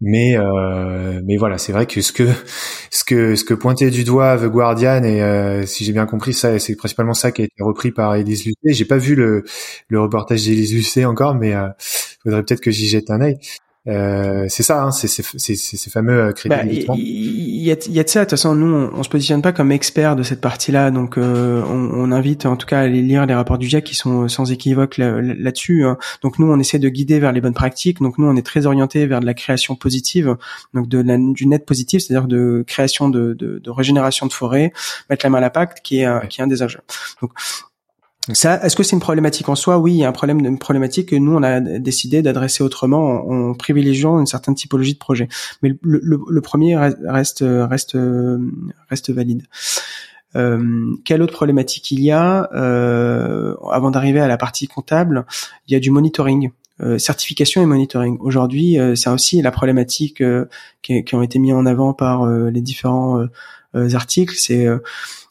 Mais 0.00 0.36
euh, 0.36 1.20
mais 1.24 1.36
voilà, 1.36 1.58
c'est 1.58 1.72
vrai 1.72 1.86
que 1.86 2.00
ce 2.00 2.12
que 2.12 2.28
ce 2.90 3.02
que 3.02 3.34
ce 3.34 3.42
que 3.44 3.54
pointait 3.54 3.90
du 3.90 4.04
doigt 4.04 4.38
The 4.38 4.44
Guardian 4.46 5.02
et 5.02 5.22
euh, 5.22 5.66
si 5.66 5.84
j'ai 5.84 5.92
bien 5.92 6.06
compris 6.06 6.34
ça, 6.34 6.56
c'est 6.60 6.76
principalement 6.76 7.14
ça 7.14 7.32
qui 7.32 7.42
a 7.42 7.44
été 7.46 7.62
repris 7.62 7.90
par 7.90 8.14
Elise 8.14 8.44
Lucet. 8.44 8.74
J'ai 8.74 8.84
pas 8.84 8.98
vu 8.98 9.16
le 9.16 9.44
le 9.88 10.00
reportage 10.00 10.44
d'Elise 10.44 10.72
Lucet 10.72 11.04
encore, 11.04 11.34
mais 11.34 11.54
euh, 11.54 11.68
faudrait 12.22 12.44
peut-être 12.44 12.60
que 12.60 12.70
j'y 12.70 12.86
jette 12.86 13.10
un 13.10 13.20
œil. 13.20 13.38
Euh, 13.88 14.44
c'est 14.48 14.62
ça, 14.62 14.82
hein, 14.82 14.90
c'est 14.90 15.08
ces 15.08 15.90
fameux 15.90 16.20
euh, 16.20 16.32
crédits. 16.32 16.84
Bah, 16.86 16.94
il 16.96 17.62
y, 17.62 17.72
a, 17.72 17.76
y 17.88 18.00
a 18.00 18.04
de 18.04 18.08
ça. 18.08 18.20
De 18.20 18.24
toute 18.24 18.30
façon, 18.30 18.54
nous, 18.54 18.72
on, 18.72 18.90
on 18.94 19.02
se 19.02 19.08
positionne 19.08 19.40
pas 19.40 19.52
comme 19.52 19.72
experts 19.72 20.14
de 20.14 20.22
cette 20.22 20.40
partie-là, 20.40 20.90
donc 20.90 21.16
euh, 21.16 21.62
on, 21.64 21.90
on, 21.94 22.12
invite 22.12 22.44
en 22.44 22.56
tout 22.56 22.66
cas 22.66 22.80
à 22.80 22.82
aller 22.82 23.00
lire 23.00 23.24
les 23.24 23.34
rapports 23.34 23.56
du 23.56 23.66
GIEC 23.66 23.84
qui 23.84 23.94
sont 23.94 24.28
sans 24.28 24.52
équivoque 24.52 24.98
là-dessus. 24.98 25.84
hein. 25.84 25.96
Donc 26.22 26.38
nous, 26.38 26.50
on 26.50 26.58
essaie 26.58 26.78
de 26.78 26.88
guider 26.88 27.18
vers 27.18 27.32
les 27.32 27.40
bonnes 27.40 27.54
pratiques. 27.54 28.00
Donc 28.00 28.18
nous, 28.18 28.26
on 28.26 28.36
est 28.36 28.46
très 28.46 28.66
orienté 28.66 29.06
vers 29.06 29.20
de 29.20 29.26
la 29.26 29.34
création 29.34 29.74
positive, 29.74 30.36
donc 30.74 30.88
de 30.88 30.98
la, 31.00 31.16
du 31.16 31.46
net 31.46 31.64
positif, 31.64 32.02
c'est-à-dire 32.02 32.28
de 32.28 32.64
création 32.66 33.08
de, 33.08 33.32
de, 33.32 33.58
de, 33.58 33.70
régénération 33.70 34.26
de 34.26 34.32
forêt, 34.32 34.72
mettre 35.08 35.24
la 35.24 35.30
main 35.30 35.38
à 35.38 35.42
la 35.42 35.50
pacte, 35.50 35.80
qui 35.82 36.00
est, 36.00 36.28
qui 36.28 36.40
est 36.40 36.44
un 36.44 36.48
des 36.48 36.62
enjeux. 36.62 36.80
Donc 37.22 37.30
ça, 38.32 38.62
est-ce 38.62 38.76
que 38.76 38.82
c'est 38.82 38.94
une 38.94 39.00
problématique 39.00 39.48
en 39.48 39.54
soi? 39.54 39.78
Oui, 39.78 39.94
il 39.94 39.98
y 39.98 40.04
a 40.04 40.08
un 40.08 40.12
problème, 40.12 40.40
une 40.44 40.58
problématique 40.58 41.10
que 41.10 41.16
nous 41.16 41.32
on 41.32 41.42
a 41.42 41.60
décidé 41.60 42.20
d'adresser 42.20 42.62
autrement 42.62 43.26
en, 43.26 43.54
privilégiant 43.54 44.20
une 44.20 44.26
certaine 44.26 44.54
typologie 44.54 44.94
de 44.94 44.98
projet. 44.98 45.28
Mais 45.62 45.74
le, 45.82 46.40
premier 46.42 46.76
reste 46.76 47.42
valide. 49.10 49.42
Euh, 50.36 50.94
quelle 51.04 51.22
autre 51.22 51.32
problématique 51.32 51.90
il 51.90 52.00
y 52.00 52.10
a? 52.10 52.50
Euh, 52.54 53.54
Avant 53.70 53.90
d'arriver 53.90 54.20
à 54.20 54.28
la 54.28 54.36
partie 54.36 54.66
comptable, 54.66 55.24
il 55.66 55.72
y 55.72 55.76
a 55.76 55.80
du 55.80 55.90
monitoring. 55.90 56.50
Euh, 56.80 56.96
certification 56.98 57.60
et 57.60 57.66
monitoring. 57.66 58.18
Aujourd'hui, 58.20 58.76
c'est 58.94 59.10
aussi 59.10 59.42
la 59.42 59.50
problématique 59.50 60.22
qui, 60.82 61.04
qui, 61.04 61.14
ont 61.14 61.22
été 61.22 61.38
mis 61.38 61.52
en 61.52 61.66
avant 61.66 61.92
par 61.92 62.26
les 62.26 62.60
différents 62.60 63.26
articles. 63.74 64.34
C'est 64.36 64.66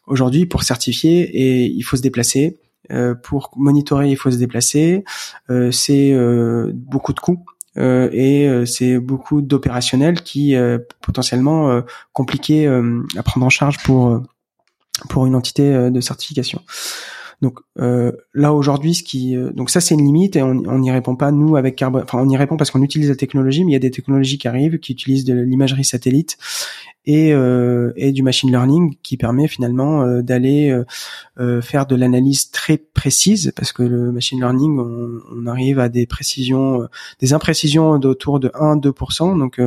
aujourd'hui 0.08 0.46
pour 0.46 0.64
certifier 0.64 1.22
et 1.22 1.66
il 1.66 1.84
faut 1.84 1.96
se 1.96 2.02
déplacer. 2.02 2.58
Euh, 2.92 3.16
pour 3.16 3.52
monitorer, 3.56 4.10
il 4.10 4.16
faut 4.16 4.32
se 4.32 4.38
déplacer. 4.38 5.04
Euh, 5.50 5.72
c'est 5.72 6.14
euh, 6.14 6.72
beaucoup 6.74 7.14
de 7.14 7.20
coûts. 7.20 7.44
et 7.76 8.50
c'est 8.66 8.98
beaucoup 8.98 9.42
d'opérationnels 9.42 10.22
qui 10.24 10.56
potentiellement 11.02 11.84
compliqué 12.12 12.66
à 12.66 13.24
prendre 13.24 13.46
en 13.46 13.52
charge 13.52 13.78
pour 13.84 14.20
pour 15.10 15.28
une 15.28 15.36
entité 15.36 15.92
de 15.92 16.02
certification. 16.02 16.64
Donc 17.44 17.60
là 18.34 18.54
aujourd'hui, 18.54 18.96
ce 18.96 19.04
qui 19.04 19.36
donc 19.54 19.70
ça 19.70 19.80
c'est 19.80 19.94
une 19.94 20.04
limite 20.04 20.36
et 20.36 20.42
on 20.42 20.80
n'y 20.80 20.90
répond 20.90 21.16
pas 21.16 21.32
nous 21.32 21.56
avec 21.56 21.76
Carbone. 21.76 22.02
Enfin 22.02 22.18
on 22.18 22.28
y 22.28 22.36
répond 22.36 22.58
parce 22.58 22.72
qu'on 22.72 22.82
utilise 22.82 23.10
la 23.10 23.16
technologie, 23.16 23.64
mais 23.64 23.74
il 23.74 23.74
y 23.74 23.84
a 23.84 23.86
des 23.88 23.92
technologies 23.92 24.40
qui 24.40 24.48
arrivent 24.48 24.80
qui 24.80 24.94
utilisent 24.94 25.26
de 25.26 25.36
l'imagerie 25.36 25.86
satellite 25.86 26.40
et, 27.08 27.32
euh, 27.34 27.94
et 27.96 28.12
du 28.12 28.22
machine 28.22 28.52
learning 28.52 28.98
qui 29.02 29.16
permet 29.16 29.48
finalement 29.48 30.04
euh, 30.04 30.22
d'aller 30.22 30.78
euh, 31.40 31.62
faire 31.62 31.86
de 31.86 31.96
l'analyse 31.96 32.52
très 32.52 32.78
précise 32.78 33.54
parce 33.56 33.72
que 33.72 33.82
le 33.82 34.12
machine 34.12 34.40
learning 34.40 34.78
on, 34.78 35.22
on 35.34 35.48
arrive 35.48 35.80
à 35.80 35.88
des 35.88 36.06
précisions 36.06 36.86
des 37.20 37.32
imprécisions 37.32 37.98
d'autour 37.98 38.42
de 38.42 38.50
1-2% 38.50 39.40
donc 39.40 39.62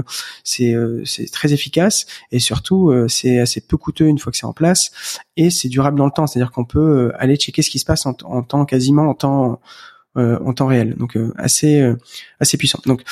c'est 0.44 0.74
c'est 1.04 1.32
très 1.32 1.54
efficace 1.54 2.06
et 2.30 2.38
surtout 2.38 2.92
c'est 3.08 3.40
assez 3.40 3.62
peu 3.62 3.78
coûteux 3.78 4.06
une 4.06 4.18
fois 4.18 4.30
que 4.30 4.36
c'est 4.36 4.46
en 4.46 4.52
place 4.52 5.20
et 5.36 5.48
c'est 5.48 5.68
durable 5.68 5.96
dans 5.96 6.04
le 6.04 6.10
temps. 6.10 6.26
C'est-à-dire 6.26 6.52
qu'on 6.52 6.66
peut 6.66 7.12
aller 7.16 7.36
checker 7.36 7.62
ce 7.62 7.70
qui 7.70 7.78
se 7.78 7.86
passe 7.86 8.04
en, 8.04 8.14
en 8.24 8.42
temps 8.42 8.66
quasiment 8.66 9.08
en 9.08 9.14
temps 9.14 9.60
en 10.16 10.52
temps 10.52 10.66
réel. 10.66 10.96
Donc 10.96 11.16
assez 11.36 11.94
assez 12.40 12.58
puissant. 12.58 12.80
Donc 12.84 13.02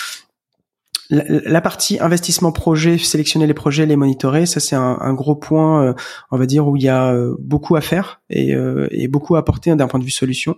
la, 1.11 1.61
partie 1.61 1.99
investissement 2.01 2.53
projet, 2.53 2.99
sélectionner 2.99 3.47
les 3.47 3.55
projets, 3.55 3.87
les 3.87 3.97
monitorer, 3.97 4.45
ça 4.45 4.61
c'est 4.61 4.77
un, 4.77 5.15
gros 5.15 5.35
point, 5.35 5.83
euh, 5.83 5.95
on 6.31 6.37
va 6.37 6.45
dire 6.45 6.69
où 6.69 6.77
il 6.77 6.83
y 6.83 6.89
a 6.89 7.13
euh, 7.13 7.35
beaucoup 7.39 7.77
à 7.77 7.81
faire 7.81 8.21
et, 8.29 8.55
euh, 8.55 8.89
et 8.91 9.09
beaucoup 9.09 9.37
à 9.37 9.39
apporter 9.39 9.75
d'un 9.75 9.89
point 9.89 10.01
de 10.01 10.05
vue 10.05 10.11
solution. 10.11 10.57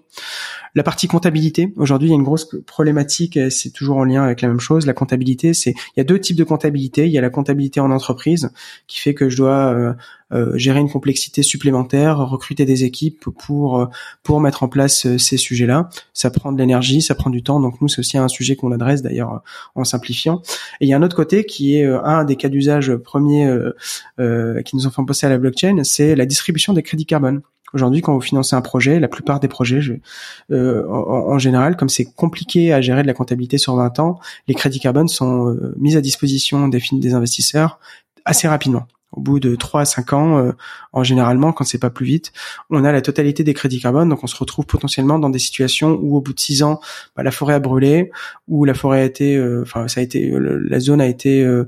La 0.75 0.83
partie 0.83 1.07
comptabilité, 1.07 1.73
aujourd'hui 1.77 2.09
il 2.09 2.11
y 2.13 2.15
a 2.15 2.17
une 2.17 2.25
grosse 2.25 2.49
problématique, 2.67 3.39
c'est 3.51 3.71
toujours 3.71 3.99
en 3.99 4.05
lien 4.05 4.25
avec 4.25 4.41
la 4.41 4.49
même 4.49 4.61
chose. 4.61 4.87
La 4.87 4.93
comptabilité, 4.93 5.55
c'est 5.55 5.71
il 5.71 5.99
y 5.99 6.01
a 6.01 6.05
deux 6.05 6.19
types 6.19 6.37
de 6.37 6.45
comptabilité. 6.45 7.07
Il 7.07 7.13
y 7.13 7.19
a 7.19 7.21
la 7.21 7.31
comptabilité 7.31 7.81
en 7.81 7.91
entreprise 7.91 8.51
qui 8.87 9.01
fait 9.01 9.15
que 9.15 9.29
je 9.29 9.37
dois 9.37 9.97
gérer 10.55 10.81
une 10.81 10.91
complexité 10.91 11.43
supplémentaire, 11.43 12.19
recruter 12.19 12.65
des 12.65 12.85
équipes 12.85 13.25
pour 13.37 13.89
pour 14.23 14.41
mettre 14.41 14.63
en 14.63 14.69
place 14.69 15.07
euh, 15.07 15.19
ces 15.19 15.37
sujets-là. 15.37 15.89
Ça 16.13 16.31
prend 16.31 16.53
de 16.53 16.59
l'énergie, 16.59 17.03
ça 17.03 17.15
prend 17.15 17.31
du 17.31 17.43
temps. 17.43 17.61
Donc 17.61 17.81
nous, 17.81 17.89
c'est 17.89 18.01
aussi 18.01 18.19
un 18.19 18.29
sujet 18.29 18.57
qu'on 18.57 18.73
adresse 18.73 19.03
d'ailleurs 19.03 19.43
en 19.75 19.85
simplifiant. 19.85 20.43
Et 20.81 20.87
il 20.87 20.89
y 20.89 20.93
a 20.93 20.97
un 20.97 21.03
autre 21.03 21.17
côté 21.17 21.45
qui 21.45 21.77
est 21.77 21.85
euh, 21.85 22.03
un 22.05 22.25
des 22.25 22.37
cas 22.37 22.49
d'usage 22.49 22.95
premiers 22.97 23.47
euh, 24.19 24.63
qui 24.63 24.77
nous 24.77 24.87
ont 24.87 24.91
fait 24.91 25.03
penser 25.07 25.27
à 25.27 25.31
la 25.31 25.39
blockchain, 25.39 25.83
c'est 25.85 26.15
la 26.15 26.27
distribution 26.27 26.73
des 26.73 26.83
crédits 26.83 27.07
carbone. 27.07 27.43
Aujourd'hui, 27.73 28.01
quand 28.01 28.13
vous 28.13 28.21
financez 28.21 28.57
un 28.57 28.63
projet, 28.63 28.99
la 28.99 29.07
plupart 29.07 29.39
des 29.39 29.47
projets, 29.47 29.81
je, 29.81 29.95
euh, 30.51 30.85
en, 30.89 31.39
général, 31.39 31.77
comme 31.77 31.89
c'est 31.89 32.05
compliqué 32.05 32.73
à 32.73 32.81
gérer 32.81 33.03
de 33.03 33.07
la 33.07 33.15
comptabilité 33.15 33.59
sur 33.59 33.77
20 33.77 34.01
ans, 34.01 34.19
les 34.49 34.55
crédits 34.55 34.81
carbone 34.81 35.07
sont 35.07 35.57
mis 35.77 35.97
à 35.97 36.01
disposition 36.01 36.67
des 36.67 37.15
investisseurs 37.15 37.79
assez 38.25 38.49
rapidement. 38.49 38.89
Au 39.13 39.21
bout 39.21 39.41
de 39.41 39.57
3 39.57 39.81
à 39.81 39.85
5 39.85 40.13
ans, 40.13 40.39
euh, 40.39 40.53
en 40.93 41.03
généralement, 41.03 41.53
quand 41.53 41.65
c'est 41.65 41.79
pas 41.79 41.91
plus 41.91 42.07
vite, 42.07 42.33
on 42.71 42.85
a 42.85 42.93
la 42.93 43.01
totalité 43.01 43.43
des 43.43 43.55
crédits 43.55 43.81
carbone. 43.81 44.09
Donc, 44.09 44.23
on 44.23 44.29
se 44.29 44.37
retrouve 44.37 44.67
potentiellement 44.67 45.19
dans 45.19 45.31
des 45.31 45.41
situations 45.41 45.99
où, 46.01 46.17
au 46.17 46.21
bout 46.21 46.33
de 46.33 46.39
6 46.39 46.63
ans, 46.63 46.81
bah, 47.17 47.25
la 47.25 47.33
forêt 47.33 47.55
a 47.55 47.59
brûlé, 47.59 48.13
ou 48.47 48.65
la 48.65 48.75
forêt 48.75 49.01
a 49.01 49.05
été, 49.05 49.37
euh, 49.37 49.63
enfin, 49.63 49.89
ça 49.89 50.01
a 50.01 50.05
été, 50.05 50.33
la 50.33 50.79
zone 50.79 51.01
a 51.01 51.07
été, 51.07 51.43
euh, 51.43 51.67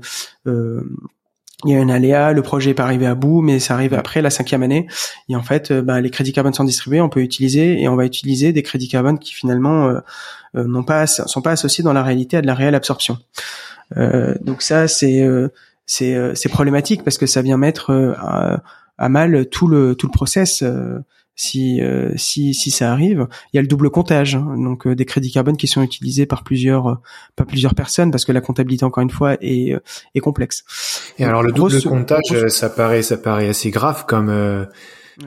il 1.65 1.71
y 1.71 1.75
a 1.75 1.81
un 1.81 1.89
aléa, 1.89 2.31
le 2.31 2.41
projet 2.41 2.71
est 2.71 2.73
pas 2.73 2.83
arrivé 2.83 3.07
à 3.07 3.15
bout, 3.15 3.41
mais 3.41 3.59
ça 3.59 3.73
arrive 3.73 3.93
après 3.93 4.21
la 4.21 4.29
cinquième 4.29 4.63
année. 4.63 4.87
Et 5.27 5.35
en 5.35 5.43
fait, 5.43 5.73
bah, 5.73 5.99
les 5.99 6.09
crédits 6.09 6.31
carbone 6.31 6.53
sont 6.53 6.63
distribués, 6.63 7.01
on 7.01 7.09
peut 7.09 7.21
utiliser 7.21 7.81
et 7.81 7.89
on 7.89 7.97
va 7.97 8.05
utiliser 8.05 8.53
des 8.53 8.63
crédits 8.63 8.87
carbone 8.87 9.19
qui 9.19 9.33
finalement 9.33 9.93
n'ont 10.53 10.83
pas, 10.83 11.07
sont 11.07 11.41
pas 11.41 11.51
associés 11.51 11.83
dans 11.83 11.93
la 11.93 12.03
réalité 12.03 12.37
à 12.37 12.41
de 12.41 12.47
la 12.47 12.53
réelle 12.53 12.75
absorption. 12.75 13.17
donc 13.95 14.61
ça, 14.61 14.89
c'est 14.89 15.25
c'est 15.85 16.15
euh, 16.15 16.33
c'est 16.35 16.49
problématique 16.49 17.03
parce 17.03 17.17
que 17.17 17.25
ça 17.25 17.41
vient 17.41 17.57
mettre 17.57 17.91
euh, 17.91 18.13
à, 18.97 19.09
mal 19.09 19.47
tout 19.49 19.67
le 19.67 19.95
tout 19.95 20.07
le 20.07 20.11
process 20.11 20.63
euh, 20.63 20.99
si 21.35 21.81
si 22.15 22.53
si 22.53 22.71
ça 22.71 22.91
arrive. 22.91 23.27
Il 23.51 23.57
y 23.57 23.59
a 23.59 23.61
le 23.61 23.67
double 23.67 23.89
comptage 23.89 24.35
hein. 24.35 24.55
donc 24.57 24.87
des 24.87 25.05
crédits 25.05 25.31
carbone 25.31 25.57
qui 25.57 25.67
sont 25.67 25.81
utilisés 25.81 26.25
par 26.25 26.43
plusieurs 26.43 27.01
pas 27.35 27.43
plusieurs 27.43 27.73
personnes 27.73 28.11
parce 28.11 28.23
que 28.23 28.31
la 28.31 28.41
comptabilité 28.41 28.85
encore 28.85 29.01
une 29.01 29.09
fois 29.09 29.35
est 29.41 29.75
est 30.13 30.19
complexe. 30.19 30.63
Et 31.17 31.25
alors 31.25 31.41
le 31.41 31.51
double 31.51 31.81
comptage 31.81 32.47
ça 32.49 32.69
paraît 32.69 33.01
ça 33.01 33.17
paraît 33.17 33.49
assez 33.49 33.71
grave 33.71 34.05
comme 34.05 34.67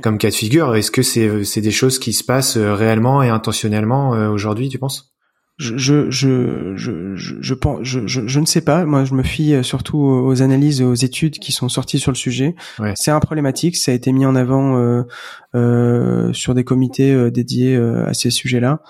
comme 0.01 0.19
cas 0.19 0.31
de 0.31 0.35
figure. 0.35 0.77
Est-ce 0.77 0.93
que 0.93 1.03
c'est 1.03 1.45
c'est 1.45 1.61
des 1.61 1.73
choses 1.73 1.99
qui 1.99 2.13
se 2.13 2.23
passent 2.23 2.57
réellement 2.57 3.23
et 3.25 3.29
intentionnellement 3.29 4.11
aujourd'hui 4.31 4.69
tu 4.69 4.79
penses? 4.79 5.16
Je, 5.59 5.79
je, 5.79 6.11
je, 6.11 6.77
je, 6.77 7.17
je, 7.17 7.55
pense, 7.55 7.79
je, 7.83 8.07
je, 8.07 8.41
ne 8.41 8.45
sais 8.45 8.61
pas. 8.61 8.85
Moi, 8.85 9.05
je 9.05 9.15
me 9.15 9.23
fie 9.23 9.55
euh, 9.55 9.63
surtout 9.63 9.99
aux 9.99 10.43
analyses 10.43 10.83
et 10.83 10.85
aux 10.85 10.95
études 10.95 11.39
qui 11.39 11.51
sont 11.51 11.71
sorties 11.71 11.99
sur 11.99 12.11
le 12.11 12.17
sujet. 12.17 12.55
C'est 12.95 13.11
un 13.11 13.21
problématique. 13.21 13.77
Ça 13.77 13.93
a 13.93 13.95
été 13.95 14.13
mis 14.13 14.27
en 14.27 14.37
avant 14.37 14.77
euh, 14.77 15.03
euh, 15.55 16.33
sur 16.35 16.55
des 16.55 16.65
comités 16.65 17.11
euh, 17.13 17.31
dédiés 17.31 17.77
à 17.77 18.13
ces 18.13 18.29
sujets-là. 18.29 18.81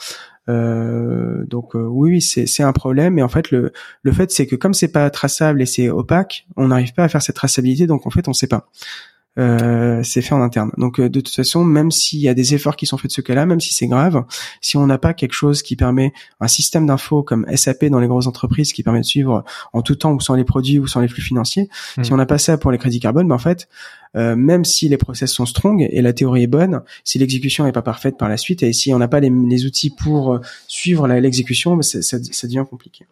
donc 0.48 1.74
oui, 1.74 2.20
c'est 2.20 2.46
c'est 2.46 2.64
un 2.64 2.72
problème. 2.72 3.16
Et 3.20 3.22
en 3.22 3.29
fait, 3.29 3.52
le 3.52 3.72
le 4.02 4.12
fait 4.12 4.33
c'est 4.33 4.48
que 4.48 4.57
comme 4.57 4.74
c'est 4.74 4.92
pas 4.92 5.09
traçable 5.11 5.62
et 5.62 5.66
c'est 5.66 5.88
opaque, 5.88 6.46
on 6.57 6.68
n'arrive 6.68 6.94
pas 6.94 7.05
à 7.05 7.09
faire 7.09 7.22
cette 7.22 7.37
traçabilité. 7.37 7.87
Donc 7.87 8.09
en 8.09 8.11
fait, 8.11 8.26
on 8.26 8.33
sait 8.33 8.48
pas. 8.48 8.68
Euh, 9.38 10.03
c'est 10.03 10.22
fait 10.22 10.35
en 10.35 10.40
interne. 10.40 10.70
Donc 10.79 10.99
euh, 10.99 11.09
de 11.11 11.20
toute 11.20 11.35
façon, 11.35 11.62
même 11.62 11.90
s'il 11.90 12.20
y 12.20 12.29
a 12.29 12.35
des 12.35 12.55
efforts 12.55 12.77
qui 12.77 12.87
sont 12.87 12.96
faits 12.96 13.11
de 13.11 13.14
ce 13.14 13.20
cas-là, 13.20 13.44
même 13.44 13.61
si 13.61 13.75
c'est 13.75 13.87
grave, 13.87 14.25
si 14.62 14.79
on 14.79 14.87
n'a 14.87 14.96
pas 14.96 15.12
quelque 15.12 15.35
chose 15.35 15.62
qui 15.62 15.77
permet 15.77 16.12
un 16.40 16.49
système 16.49 16.87
d'info 16.87 17.22
comme 17.22 17.46
SAP 17.55 17.87
dans 17.87 18.01
les 18.01 18.09
grosses 18.09 18.27
entreprises 18.27 18.72
qui 18.72 18.83
permet 18.83 19.01
de 19.01 19.05
suivre 19.05 19.44
en 19.75 19.83
tout 19.83 19.94
temps 19.94 20.12
où 20.12 20.20
sont 20.20 20.35
les 20.35 20.44
produits 20.44 20.79
ou 20.79 20.87
sont 20.87 21.01
les 21.01 21.09
flux 21.09 21.22
financiers, 21.22 21.68
hmm. 21.99 22.05
si 22.05 22.12
on 22.12 22.16
n'a 22.16 22.27
pas 22.27 22.38
ça 22.38 22.57
pour 22.57 22.70
les 22.70 22.79
crédits 22.79 23.01
carbone, 23.01 23.29
ben 23.29 23.35
en 23.35 23.38
fait, 23.38 23.68
euh, 24.16 24.37
même 24.37 24.64
si 24.64 24.88
les 24.88 24.96
process 24.96 25.31
sont 25.31 25.44
strong 25.44 25.87
et 25.87 26.01
la 26.01 26.14
théorie 26.14 26.44
est 26.44 26.49
bonne, 26.49 26.81
si 27.05 27.18
l'exécution 27.18 27.64
n'est 27.64 27.72
pas 27.72 27.83
parfaite 27.83 28.16
par 28.16 28.31
la 28.31 28.38
suite 28.38 28.62
et 28.62 28.72
si 28.72 28.94
on 28.94 28.99
n'a 28.99 29.09
pas 29.09 29.20
les, 29.20 29.31
les, 29.31 29.66
outils 29.66 29.90
pour 29.90 30.40
suivre 30.66 31.07
l'exécution, 31.07 31.77
ben 31.77 31.83
ça, 31.83 32.01
ça 32.01 32.46
devient 32.46 32.64
compliqué. 32.68 33.07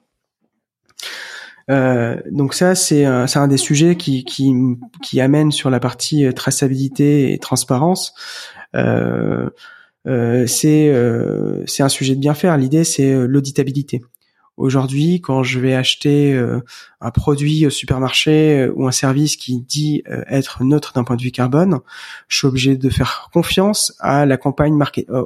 Euh, 1.70 2.16
donc 2.30 2.54
ça, 2.54 2.74
c'est 2.74 3.04
un, 3.04 3.48
des 3.48 3.56
sujets 3.56 3.96
qui, 3.96 5.20
amène 5.20 5.52
sur 5.52 5.70
la 5.70 5.80
partie 5.80 6.26
euh, 6.26 6.32
traçabilité 6.32 7.32
et 7.32 7.38
transparence. 7.38 8.14
Euh, 8.74 9.50
c'est 10.46 10.92
un 11.80 11.88
sujet 11.88 12.14
de 12.14 12.20
bien 12.20 12.34
faire. 12.34 12.56
L'idée, 12.56 12.84
c'est 12.84 13.14
l'auditabilité. 13.26 14.02
Aujourd'hui, 14.56 15.20
quand 15.20 15.42
je 15.42 15.58
vais 15.58 15.74
acheter 15.74 16.32
euh, 16.32 16.60
un 17.00 17.10
produit 17.10 17.66
au 17.66 17.70
supermarché 17.70 18.60
euh, 18.60 18.72
ou 18.76 18.86
un 18.86 18.92
service 18.92 19.34
qui 19.34 19.58
dit 19.58 20.04
euh, 20.08 20.22
être 20.28 20.62
neutre 20.62 20.92
d'un 20.92 21.02
point 21.02 21.16
de 21.16 21.22
vue 21.22 21.32
carbone, 21.32 21.80
je 22.28 22.38
suis 22.38 22.46
obligé 22.46 22.76
de 22.76 22.88
faire 22.88 23.30
confiance 23.32 23.96
à 23.98 24.26
la 24.26 24.36
campagne, 24.36 24.80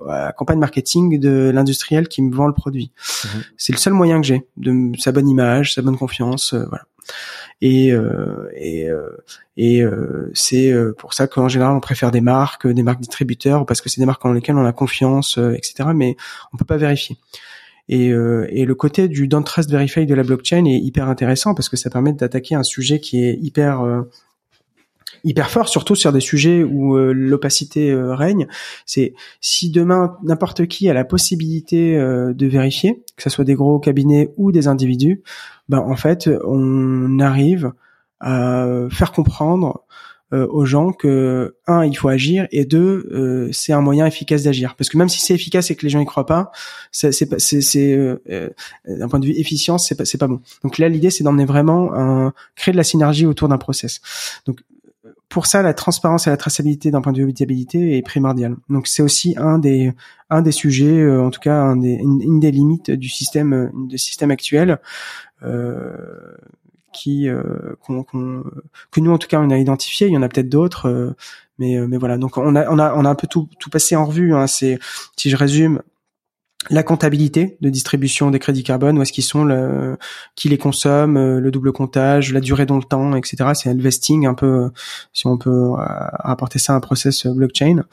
à 0.08 0.32
campagne 0.32 0.58
marketing 0.58 1.20
de 1.20 1.50
l'industriel 1.52 2.08
qui 2.08 2.22
me 2.22 2.34
vend 2.34 2.46
le 2.46 2.54
produit. 2.54 2.90
Mhm. 3.24 3.42
C'est 3.58 3.72
le 3.72 3.78
seul 3.78 3.92
moyen 3.92 4.18
que 4.18 4.26
j'ai 4.26 4.46
de 4.56 4.92
sa 4.98 5.12
bonne 5.12 5.28
image, 5.28 5.74
sa 5.74 5.82
bonne 5.82 5.98
confiance, 5.98 6.54
voilà. 6.54 6.84
Et 7.60 7.90
et 8.54 8.88
et 9.56 9.82
c'est 10.34 10.74
pour 10.98 11.14
ça 11.14 11.26
qu'en 11.26 11.48
général 11.48 11.74
on 11.74 11.80
préfère 11.80 12.10
des 12.10 12.20
marques, 12.20 12.66
des 12.66 12.82
marques 12.82 13.00
distributeurs 13.00 13.64
parce 13.64 13.80
que 13.80 13.88
c'est 13.88 14.00
des 14.00 14.06
marques 14.06 14.22
dans 14.22 14.32
lesquelles 14.32 14.56
on 14.56 14.66
a 14.66 14.72
confiance, 14.72 15.38
etc. 15.38 15.88
Mais 15.94 16.16
on 16.52 16.58
peut 16.58 16.66
pas 16.66 16.76
vérifier. 16.76 17.16
Et, 17.88 18.10
euh, 18.10 18.46
et 18.50 18.64
le 18.64 18.74
côté 18.74 19.08
du 19.08 19.28
don't 19.28 19.44
trust 19.44 19.70
verify 19.70 20.06
de 20.06 20.14
la 20.14 20.22
blockchain 20.22 20.64
est 20.64 20.78
hyper 20.78 21.08
intéressant 21.08 21.54
parce 21.54 21.68
que 21.68 21.76
ça 21.76 21.90
permet 21.90 22.12
d'attaquer 22.12 22.54
un 22.54 22.62
sujet 22.62 23.00
qui 23.00 23.24
est 23.24 23.38
hyper 23.40 23.80
euh, 23.80 24.02
hyper 25.24 25.50
fort, 25.50 25.68
surtout 25.68 25.94
sur 25.94 26.12
des 26.12 26.20
sujets 26.20 26.62
où 26.62 26.96
euh, 26.96 27.12
l'opacité 27.12 27.94
règne. 27.94 28.46
C'est 28.86 29.14
si 29.40 29.70
demain 29.70 30.16
n'importe 30.22 30.66
qui 30.66 30.88
a 30.88 30.94
la 30.94 31.04
possibilité 31.04 31.96
de 31.96 32.46
vérifier, 32.46 33.02
que 33.16 33.22
ce 33.22 33.30
soit 33.30 33.44
des 33.44 33.54
gros 33.54 33.78
cabinets 33.78 34.32
ou 34.36 34.52
des 34.52 34.68
individus, 34.68 35.22
ben 35.68 35.78
en 35.78 35.96
fait 35.96 36.30
on 36.44 37.18
arrive 37.18 37.72
à 38.20 38.66
faire 38.90 39.12
comprendre 39.12 39.84
euh, 39.87 39.87
aux 40.32 40.64
gens 40.64 40.92
que 40.92 41.56
un 41.66 41.84
il 41.84 41.96
faut 41.96 42.08
agir 42.08 42.46
et 42.50 42.64
deux 42.64 43.08
euh, 43.12 43.48
c'est 43.52 43.72
un 43.72 43.80
moyen 43.80 44.06
efficace 44.06 44.42
d'agir 44.42 44.74
parce 44.76 44.90
que 44.90 44.98
même 44.98 45.08
si 45.08 45.20
c'est 45.20 45.34
efficace 45.34 45.70
et 45.70 45.76
que 45.76 45.82
les 45.82 45.90
gens 45.90 46.00
y 46.00 46.04
croient 46.04 46.26
pas 46.26 46.50
c'est 46.92 47.12
c'est 47.12 47.60
c'est 47.60 47.94
euh, 47.94 48.50
d'un 48.86 49.08
point 49.08 49.20
de 49.20 49.26
vue 49.26 49.32
efficience 49.32 49.88
c'est 49.88 49.94
pas 49.94 50.04
c'est 50.04 50.18
pas 50.18 50.26
bon 50.26 50.40
donc 50.62 50.78
là 50.78 50.88
l'idée 50.88 51.10
c'est 51.10 51.24
d'emmener 51.24 51.46
vraiment 51.46 51.94
un 51.94 52.32
créer 52.56 52.72
de 52.72 52.76
la 52.76 52.84
synergie 52.84 53.26
autour 53.26 53.48
d'un 53.48 53.58
process 53.58 54.00
donc 54.46 54.60
pour 55.28 55.44
ça, 55.44 55.62
la 55.62 55.74
transparence 55.74 56.26
et 56.26 56.30
la 56.30 56.38
traçabilité 56.38 56.90
d'un 56.90 57.02
point 57.02 57.12
de 57.12 57.18
vue 57.18 57.24
habitabilité 57.24 57.98
est 57.98 58.02
primordiale. 58.02 58.56
Donc 58.70 58.86
c'est 58.86 59.02
aussi 59.02 59.34
un 59.36 59.58
des 59.58 59.92
un 60.30 60.40
des 60.40 60.52
sujets, 60.52 61.06
en 61.10 61.30
tout 61.30 61.40
cas 61.40 61.62
une, 61.74 62.40
des 62.40 62.50
limites 62.50 62.90
du 62.90 63.10
système 63.10 63.70
du 63.88 63.98
système 63.98 64.30
actuel. 64.30 64.78
Euh, 65.42 66.34
qui 66.98 67.28
euh, 67.28 67.76
que 67.82 69.00
nous 69.00 69.12
en 69.12 69.18
tout 69.18 69.28
cas 69.28 69.40
on 69.40 69.50
a 69.50 69.58
identifié. 69.58 70.08
Il 70.08 70.12
y 70.12 70.16
en 70.16 70.22
a 70.22 70.28
peut-être 70.28 70.48
d'autres, 70.48 70.88
euh, 70.88 71.14
mais 71.58 71.76
euh, 71.76 71.86
mais 71.86 71.96
voilà. 71.96 72.18
Donc 72.18 72.36
on 72.36 72.54
a 72.56 72.68
on 72.70 72.78
a 72.78 72.94
on 72.94 73.04
a 73.04 73.08
un 73.08 73.14
peu 73.14 73.26
tout 73.26 73.48
tout 73.58 73.70
passé 73.70 73.96
en 73.96 74.06
revue. 74.06 74.34
Hein. 74.34 74.46
C'est 74.46 74.78
si 75.16 75.30
je 75.30 75.36
résume 75.36 75.82
la 76.70 76.82
comptabilité 76.82 77.56
de 77.60 77.70
distribution 77.70 78.30
des 78.30 78.40
crédits 78.40 78.64
carbone, 78.64 78.98
où 78.98 79.02
est-ce 79.02 79.12
qu'ils 79.12 79.24
sont, 79.24 79.44
le, 79.44 79.96
qui 80.34 80.48
les 80.48 80.58
consomme, 80.58 81.38
le 81.38 81.50
double 81.50 81.72
comptage, 81.72 82.32
la 82.32 82.40
durée 82.40 82.66
dans 82.66 82.76
le 82.76 82.82
temps, 82.82 83.14
etc. 83.14 83.52
C'est 83.54 83.72
le 83.72 83.80
vesting 83.80 84.26
un 84.26 84.34
peu, 84.34 84.70
si 85.14 85.26
on 85.28 85.38
peut 85.38 85.70
rapporter 85.70 86.58
ça 86.58 86.74
à 86.74 86.76
un 86.76 86.80
process 86.80 87.26
blockchain 87.26 87.84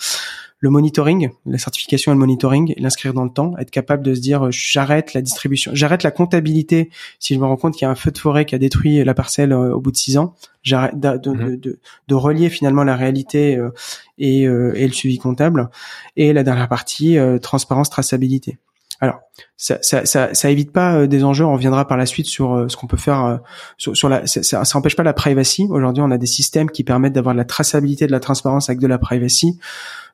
le 0.60 0.70
monitoring, 0.70 1.30
la 1.46 1.58
certification 1.58 2.12
et 2.12 2.16
le 2.16 2.20
monitoring, 2.20 2.74
l'inscrire 2.78 3.14
dans 3.14 3.26
le 3.26 3.30
temps, 3.30 3.58
être 3.58 3.72
capable 3.72 4.04
de 4.04 4.14
se 4.14 4.22
dire 4.22 4.46
euh, 4.48 4.52
j'arrête 4.52 5.14
la 5.14 5.22
distribution, 5.22 5.72
j'arrête 5.74 6.04
la 6.04 6.12
comptabilité 6.12 6.90
si 7.20 7.36
je 7.36 7.40
me 7.40 7.46
rends 7.46 7.58
compte 7.58 7.74
qu'il 7.74 7.84
y 7.84 7.86
a 7.86 7.92
un 7.92 7.96
feu 7.96 8.12
de 8.12 8.18
forêt 8.18 8.46
qui 8.46 8.56
a 8.56 8.58
détruit 8.58 9.04
la 9.04 9.14
parcelle 9.14 9.52
euh, 9.52 9.76
au 9.76 9.82
bout 9.82 9.92
de 9.92 9.98
six 9.98 10.18
ans, 10.18 10.34
j'arrête 10.64 11.00
de, 11.00 11.30
mhm. 11.30 11.58
de, 11.58 11.80
de, 12.08 12.16
relier 12.16 12.50
finalement 12.50 12.84
la 12.84 12.96
réalité 12.96 13.58
euh, 13.58 13.72
et, 14.18 14.44
et, 14.44 14.88
le 14.88 14.94
suivi 14.94 15.18
comptable. 15.18 15.70
Et 16.16 16.32
la 16.32 16.44
dernière 16.44 16.70
partie, 16.70 17.18
transparence, 17.42 17.90
traçabilité. 17.90 18.58
Alors, 19.02 19.20
ça, 19.58 19.78
ça, 19.82 20.06
ça, 20.06 20.34
ça, 20.34 20.50
évite 20.50 20.72
pas 20.72 21.06
des 21.06 21.26
enjeux. 21.26 21.44
On 21.44 21.52
reviendra 21.52 21.86
par 21.86 21.98
la 21.98 22.06
suite 22.06 22.28
sur 22.28 22.66
ce 22.70 22.78
qu'on 22.78 22.88
peut 22.88 22.96
faire. 22.96 23.42
sur, 23.78 23.96
sur, 23.96 24.08
la, 24.08 24.26
ça, 24.26 24.64
ça, 24.64 24.78
empêche 24.78 24.96
pas 24.96 25.04
la 25.04 25.12
privacy. 25.12 25.68
Aujourd'hui, 25.70 26.02
on 26.02 26.12
a 26.12 26.18
des 26.18 26.26
systèmes 26.26 26.70
qui 26.70 26.86
permettent 26.86 27.12
d'avoir 27.12 27.36
de 27.36 27.40
la 27.40 27.46
traçabilité, 27.46 28.08
de 28.08 28.14
la 28.14 28.22
transparence 28.22 28.70
avec 28.70 28.80
de 28.80 28.88
la 28.88 28.98
privacy. 28.98 29.60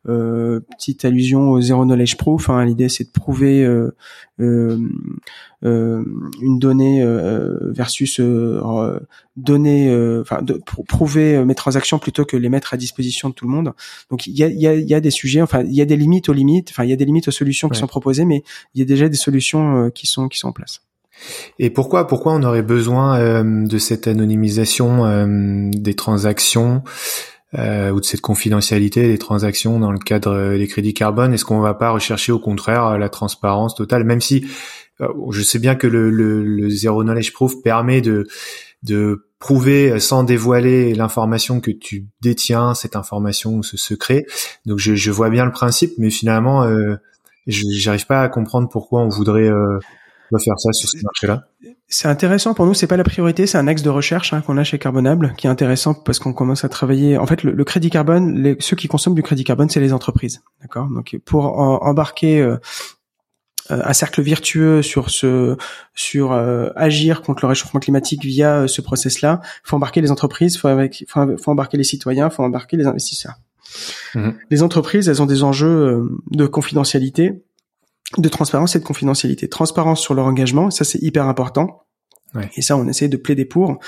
Petite 0.04 1.06
allusion 1.06 1.52
au 1.52 1.62
zero 1.62 1.86
knowledge 1.86 2.16
proof. 2.16 2.50
Hein. 2.50 2.66
L'idée 2.66 2.90
c'est 2.90 3.06
de 3.06 3.12
prouver 3.12 3.64
une 4.40 4.90
donnée 6.60 7.06
versus 7.74 8.20
donner, 9.36 10.20
enfin 10.22 10.42
de 10.42 10.62
prouver 10.88 11.46
mes 11.46 11.56
transactions 11.56 12.00
plutôt 12.00 12.26
que 12.26 12.38
les 12.38 12.50
mettre 12.50 12.74
à 12.74 12.78
disposition 12.78 13.30
de 13.30 13.34
tout 13.34 13.46
le 13.46 13.52
monde. 13.52 13.74
Donc 14.10 14.28
il 14.28 14.38
y 14.38 14.44
a, 14.44 14.48
y, 14.48 14.68
a, 14.68 14.76
y 14.76 14.94
a, 14.94 15.02
des 15.02 15.12
sujets, 15.12 15.42
enfin 15.42 15.64
il 15.64 15.74
y 15.74 15.82
a 15.82 15.86
des 15.86 15.98
limites 15.98 16.30
aux 16.30 16.34
limites, 16.34 16.70
enfin 16.72 16.84
il 16.84 16.90
y 16.90 16.94
a 16.94 16.98
des 16.98 17.06
limites 17.06 17.28
aux 17.28 17.32
solutions 17.32 17.70
qui 17.70 17.80
sont 17.80 17.88
proposées, 17.88 18.26
mais 18.26 18.44
il 18.74 18.80
y 18.80 18.82
a 18.82 18.86
déjà 18.86 19.08
des 19.08 19.18
solutions 19.18 19.92
qui 19.92 20.08
sont 20.08 20.28
qui 20.28 20.40
sont 20.40 20.48
en 20.48 20.54
place. 20.54 20.82
Et 21.60 21.70
pourquoi 21.70 22.08
pourquoi 22.08 22.34
on 22.34 22.44
aurait 22.44 22.64
besoin 22.64 23.20
euh, 23.20 23.66
de 23.66 23.78
cette 23.78 24.08
anonymisation 24.08 25.06
euh, 25.06 25.70
des 25.74 25.94
transactions? 25.94 26.84
Euh, 27.58 27.92
ou 27.92 28.00
de 28.00 28.06
cette 28.06 28.22
confidentialité 28.22 29.08
des 29.08 29.18
transactions 29.18 29.80
dans 29.80 29.92
le 29.92 30.00
cadre 30.00 30.58
des 30.58 30.68
crédits 30.68 30.94
carbone 30.94 31.34
Est-ce 31.34 31.46
qu'on 31.46 31.60
va 31.60 31.74
pas 31.74 31.92
rechercher 31.92 32.32
au 32.32 32.40
contraire 32.40 32.98
la 32.98 33.10
transparence 33.10 33.76
totale, 33.76 34.04
même 34.04 34.22
si 34.22 34.46
je 35.32 35.42
sais 35.42 35.58
bien 35.58 35.74
que 35.74 35.88
le, 35.88 36.12
le, 36.12 36.44
le 36.44 36.70
zero 36.70 37.04
knowledge 37.04 37.34
proof 37.34 37.62
permet 37.64 38.02
de 38.02 38.28
de 38.84 39.28
prouver 39.40 40.00
sans 40.00 40.24
dévoiler 40.24 40.94
l'information 40.94 41.60
que 41.60 41.72
tu 41.72 42.08
détiens, 42.22 42.74
cette 42.74 42.96
information 42.96 43.56
ou 43.56 43.64
ce 43.64 43.78
secret. 43.78 44.26
Donc 44.66 44.80
je, 44.80 44.96
je 44.96 45.12
vois 45.12 45.30
bien 45.30 45.46
le 45.46 45.52
principe, 45.52 45.94
mais 45.98 46.10
finalement, 46.10 46.64
euh, 46.64 46.96
j'arrive 47.48 48.06
pas 48.06 48.22
à 48.22 48.30
comprendre 48.30 48.70
pourquoi 48.70 49.02
on 49.02 49.10
voudrait 49.10 49.50
faire 50.40 50.58
ça 50.58 50.72
sur 50.72 50.90
ce 50.90 50.98
marché-là 51.04 51.48
C'est 51.88 52.08
intéressant 52.08 52.54
pour 52.54 52.66
nous. 52.66 52.74
C'est 52.74 52.88
pas 52.88 52.98
la 52.98 53.04
priorité. 53.04 53.48
C'est 53.48 53.58
un 53.58 53.68
axe 53.68 53.82
de 53.82 53.90
recherche 53.90 54.34
hein, 54.34 54.42
qu'on 54.42 54.58
a 54.58 54.64
chez 54.64 54.80
Carbonable, 54.80 55.34
qui 55.38 55.48
est 55.48 55.50
intéressant 55.50 55.94
parce 55.94 56.20
qu'on 56.20 56.34
commence 56.34 56.64
à 56.64 56.70
travailler. 56.70 57.18
En 57.18 57.26
fait, 57.26 57.44
le, 57.44 57.64
crédit 57.64 57.90
carbone, 57.90 58.42
les, 58.42 58.56
ceux 58.60 58.76
qui 58.76 58.88
consomment 58.88 59.16
du 59.16 59.24
crédit 59.24 59.44
carbone, 59.44 59.70
c'est 59.70 59.80
les 59.80 59.94
entreprises. 59.94 60.42
D'accord? 60.62 60.88
Donc, 60.90 61.18
pour 61.26 61.46
embarquer 61.60 62.42
euh, 62.42 62.58
euh, 63.72 63.82
un 63.84 63.94
cercle 63.94 64.22
virtueux 64.22 64.82
sur 64.82 65.10
ce 65.10 65.58
sur 65.94 66.32
euh, 66.32 66.70
agir 66.76 67.22
contre 67.22 67.44
le 67.44 67.50
réchauffement 67.50 67.80
climatique 67.80 68.24
via 68.24 68.68
ce 68.68 68.82
process-là, 68.82 69.42
faut 69.64 69.76
embarquer 69.76 70.02
les 70.02 70.12
entreprises, 70.12 70.58
faut, 70.58 70.68
avec, 70.68 71.06
faut, 71.08 71.52
embarquer 71.52 71.78
les 71.78 71.84
citoyens, 71.84 72.30
faut 72.30 72.44
embarquer 72.44 72.78
les 72.78 72.88
investisseurs. 72.88 73.36
Mmh. 74.16 74.32
Les 74.50 74.64
entreprises, 74.64 75.08
elles 75.08 75.22
ont 75.22 75.26
des 75.26 75.44
enjeux 75.44 76.10
de 76.32 76.46
confidentialité 76.46 77.44
de 78.18 78.30
transparence 78.30 78.76
et 78.76 78.80
de 78.80 78.84
confidentialité. 78.84 79.48
Transparence 79.48 80.02
sur 80.02 80.14
leur 80.14 80.26
engagement, 80.26 80.70
ça 80.72 80.84
c'est 80.84 81.02
hyper 81.02 81.28
important. 81.28 81.86
Ouais. 82.34 82.50
Et 82.56 82.62
ça, 82.62 82.78
on 82.78 82.88
essaie 82.88 83.10
de 83.10 83.18
plaider 83.18 83.44
pour. 83.44 83.80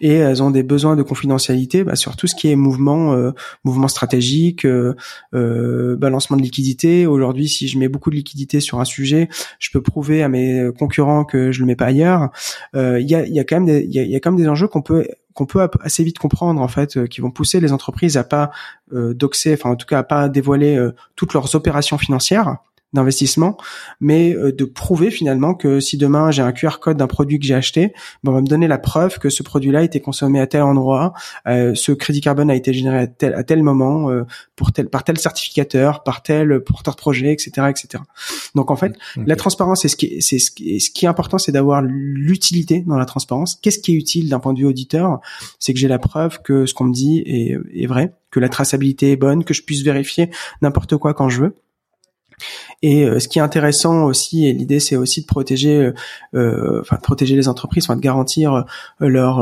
Et 0.00 0.14
elles 0.14 0.42
ont 0.42 0.50
des 0.50 0.64
besoins 0.64 0.96
de 0.96 1.02
confidentialité 1.02 1.84
bah, 1.84 1.94
sur 1.94 2.16
tout 2.16 2.26
ce 2.26 2.34
qui 2.34 2.50
est 2.50 2.56
mouvement, 2.56 3.12
euh, 3.12 3.30
mouvement 3.64 3.86
stratégique, 3.86 4.64
euh, 4.64 4.96
euh, 5.34 5.96
balancement 5.96 6.36
de 6.36 6.42
liquidité. 6.42 7.06
Aujourd'hui, 7.06 7.48
si 7.48 7.68
je 7.68 7.78
mets 7.78 7.88
beaucoup 7.88 8.10
de 8.10 8.16
liquidité 8.16 8.58
sur 8.58 8.80
un 8.80 8.84
sujet, 8.84 9.28
je 9.60 9.70
peux 9.70 9.80
prouver 9.80 10.22
à 10.22 10.28
mes 10.28 10.70
concurrents 10.76 11.24
que 11.24 11.52
je 11.52 11.60
le 11.60 11.66
mets 11.66 11.76
pas 11.76 11.86
ailleurs. 11.86 12.30
Euh, 12.74 13.00
il 13.00 13.08
y, 13.08 13.14
a, 13.14 13.24
y, 13.24 13.38
a, 13.38 13.44
quand 13.44 13.56
même 13.56 13.66
des, 13.66 13.84
il 13.84 13.92
y 13.92 14.16
a, 14.16 14.20
quand 14.20 14.32
même 14.32 14.40
des 14.40 14.48
enjeux 14.48 14.68
qu'on 14.68 14.82
peut 14.82 15.06
qu'on 15.34 15.46
peut 15.46 15.66
assez 15.80 16.04
vite 16.04 16.18
comprendre 16.18 16.60
en 16.60 16.68
fait, 16.68 17.08
qui 17.08 17.22
vont 17.22 17.30
pousser 17.30 17.58
les 17.58 17.72
entreprises 17.72 18.18
à 18.18 18.24
pas 18.24 18.50
doxer, 18.92 19.54
enfin 19.54 19.70
en 19.70 19.76
tout 19.76 19.86
cas 19.86 20.00
à 20.00 20.02
pas 20.02 20.28
dévoiler 20.28 20.78
toutes 21.16 21.32
leurs 21.32 21.54
opérations 21.54 21.96
financières 21.96 22.58
d'investissement, 22.92 23.56
mais 24.00 24.34
euh, 24.34 24.52
de 24.52 24.64
prouver 24.64 25.10
finalement 25.10 25.54
que 25.54 25.80
si 25.80 25.96
demain 25.96 26.30
j'ai 26.30 26.42
un 26.42 26.52
QR 26.52 26.78
code 26.80 26.96
d'un 26.96 27.06
produit 27.06 27.38
que 27.38 27.46
j'ai 27.46 27.54
acheté, 27.54 27.92
ben, 28.22 28.32
on 28.32 28.34
va 28.34 28.40
me 28.40 28.46
donner 28.46 28.68
la 28.68 28.78
preuve 28.78 29.18
que 29.18 29.30
ce 29.30 29.42
produit-là 29.42 29.80
a 29.80 29.82
été 29.82 30.00
consommé 30.00 30.40
à 30.40 30.46
tel 30.46 30.62
endroit, 30.62 31.14
euh, 31.46 31.74
ce 31.74 31.92
crédit 31.92 32.20
carbone 32.20 32.50
a 32.50 32.54
été 32.54 32.72
généré 32.72 32.98
à 32.98 33.06
tel, 33.06 33.34
à 33.34 33.44
tel 33.44 33.62
moment, 33.62 34.10
euh, 34.10 34.24
pour 34.56 34.72
tel, 34.72 34.88
par 34.88 35.04
tel 35.04 35.18
certificateur, 35.18 36.02
par 36.02 36.22
tel 36.22 36.60
porteur 36.60 36.94
de 36.94 36.98
projet, 36.98 37.32
etc., 37.32 37.68
etc. 37.70 38.02
Donc 38.54 38.70
en 38.70 38.76
fait, 38.76 38.94
la 39.16 39.36
transparence, 39.36 39.82
c'est 39.82 39.88
ce 39.88 39.96
qui, 39.96 40.20
c'est 40.20 40.38
ce 40.38 40.50
qui, 40.50 40.80
ce 40.80 40.90
qui 40.90 41.06
est 41.06 41.08
important, 41.08 41.38
c'est 41.38 41.52
d'avoir 41.52 41.82
l'utilité 41.82 42.80
dans 42.80 42.98
la 42.98 43.06
transparence. 43.06 43.58
Qu'est-ce 43.62 43.78
qui 43.78 43.92
est 43.92 43.96
utile 43.96 44.28
d'un 44.28 44.38
point 44.38 44.52
de 44.52 44.58
vue 44.58 44.66
auditeur? 44.66 45.20
C'est 45.58 45.72
que 45.72 45.78
j'ai 45.78 45.88
la 45.88 45.98
preuve 45.98 46.42
que 46.42 46.66
ce 46.66 46.74
qu'on 46.74 46.84
me 46.84 46.92
dit 46.92 47.22
est, 47.26 47.56
est 47.74 47.86
vrai, 47.86 48.12
que 48.30 48.40
la 48.40 48.48
traçabilité 48.48 49.12
est 49.12 49.16
bonne, 49.16 49.44
que 49.44 49.54
je 49.54 49.62
puisse 49.62 49.82
vérifier 49.82 50.30
n'importe 50.60 50.96
quoi 50.96 51.14
quand 51.14 51.28
je 51.28 51.42
veux. 51.42 51.54
Et 52.82 53.04
euh, 53.04 53.20
ce 53.20 53.28
qui 53.28 53.38
est 53.38 53.42
intéressant 53.42 54.04
aussi, 54.04 54.46
et 54.46 54.52
l'idée 54.52 54.80
c'est 54.80 54.96
aussi 54.96 55.22
de 55.22 55.26
protéger, 55.26 55.76
euh, 55.76 55.94
euh, 56.34 56.80
enfin 56.80 56.96
de 56.96 57.00
protéger 57.00 57.36
les 57.36 57.48
entreprises, 57.48 57.84
enfin 57.84 57.96
de 57.96 58.00
garantir 58.00 58.64
leur 58.98 59.40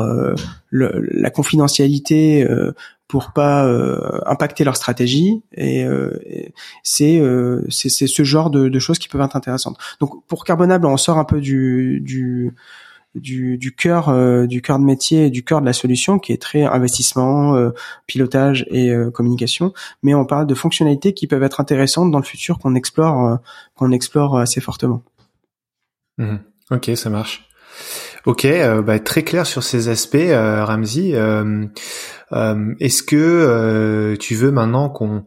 la 0.70 1.30
confidentialité 1.30 2.46
pour 3.08 3.32
pas 3.32 3.64
impacter 4.26 4.64
leur 4.64 4.76
stratégie. 4.76 5.42
Et, 5.56 5.86
c'est 6.82 7.22
c'est 7.70 8.06
ce 8.06 8.22
genre 8.24 8.50
de, 8.50 8.68
de, 8.68 8.78
choses 8.78 8.98
qui 8.98 9.08
peuvent 9.08 9.22
être 9.22 9.36
intéressantes. 9.36 9.78
Donc 10.00 10.24
pour 10.26 10.44
Carbonable, 10.44 10.86
on 10.86 10.96
sort 10.96 11.18
un 11.18 11.24
peu 11.24 11.40
du, 11.40 12.00
du 12.00 12.54
du, 13.14 13.58
du 13.58 13.74
cœur 13.74 14.08
euh, 14.08 14.46
du 14.46 14.62
cœur 14.62 14.78
de 14.78 14.84
métier 14.84 15.30
du 15.30 15.42
cœur 15.42 15.60
de 15.60 15.66
la 15.66 15.72
solution 15.72 16.18
qui 16.18 16.32
est 16.32 16.40
très 16.40 16.62
investissement 16.62 17.54
euh, 17.56 17.70
pilotage 18.06 18.66
et 18.70 18.90
euh, 18.90 19.10
communication. 19.10 19.72
Mais 20.02 20.14
on 20.14 20.24
parle 20.24 20.46
de 20.46 20.54
fonctionnalités 20.54 21.12
qui 21.12 21.26
peuvent 21.26 21.42
être 21.42 21.60
intéressantes 21.60 22.10
dans 22.10 22.18
le 22.18 22.24
futur 22.24 22.58
qu'on 22.58 22.74
explore 22.74 23.38
qu'on 23.74 23.90
explore 23.92 24.38
assez 24.38 24.60
fortement. 24.60 25.02
Mmh. 26.18 26.36
ok 26.70 26.90
ça 26.96 27.10
marche 27.10 27.48
Ok, 28.26 28.44
euh, 28.44 28.82
bah, 28.82 28.98
très 28.98 29.22
clair 29.22 29.46
sur 29.46 29.62
ces 29.62 29.88
aspects, 29.88 30.14
euh, 30.16 30.62
Ramsey. 30.64 31.12
Euh, 31.14 31.66
est-ce 32.78 33.02
que 33.02 34.14
tu 34.20 34.34
veux 34.36 34.52
maintenant 34.52 34.88
qu'on 34.88 35.24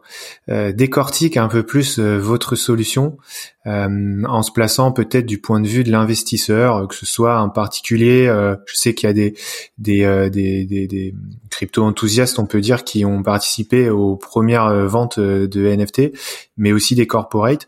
décortique 0.48 1.36
un 1.36 1.48
peu 1.48 1.62
plus 1.62 1.98
votre 1.98 2.56
solution 2.56 3.18
en 3.66 4.42
se 4.42 4.50
plaçant 4.50 4.90
peut-être 4.90 5.26
du 5.26 5.38
point 5.38 5.60
de 5.60 5.66
vue 5.66 5.84
de 5.84 5.90
l'investisseur, 5.90 6.88
que 6.88 6.94
ce 6.94 7.04
soit 7.04 7.36
un 7.36 7.50
particulier, 7.50 8.24
je 8.64 8.74
sais 8.74 8.94
qu'il 8.94 9.06
y 9.06 9.10
a 9.10 9.12
des 9.12 9.34
des, 9.76 10.30
des, 10.30 10.64
des, 10.64 10.86
des 10.86 11.14
crypto-enthousiastes, 11.50 12.38
on 12.38 12.46
peut 12.46 12.62
dire, 12.62 12.84
qui 12.84 13.04
ont 13.04 13.22
participé 13.22 13.90
aux 13.90 14.16
premières 14.16 14.86
ventes 14.86 15.20
de 15.20 15.66
NFT, 15.76 16.12
mais 16.56 16.72
aussi 16.72 16.94
des 16.94 17.06
corporates. 17.06 17.66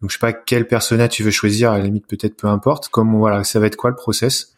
Donc 0.00 0.10
je 0.10 0.14
sais 0.14 0.20
pas 0.20 0.32
quel 0.32 0.66
personnage 0.66 1.10
tu 1.10 1.22
veux 1.22 1.30
choisir, 1.30 1.72
à 1.72 1.78
la 1.78 1.84
limite 1.84 2.06
peut-être 2.06 2.36
peu 2.36 2.48
importe. 2.48 2.88
Comme 2.88 3.14
voilà, 3.16 3.44
ça 3.44 3.60
va 3.60 3.66
être 3.66 3.76
quoi 3.76 3.90
le 3.90 3.96
process? 3.96 4.51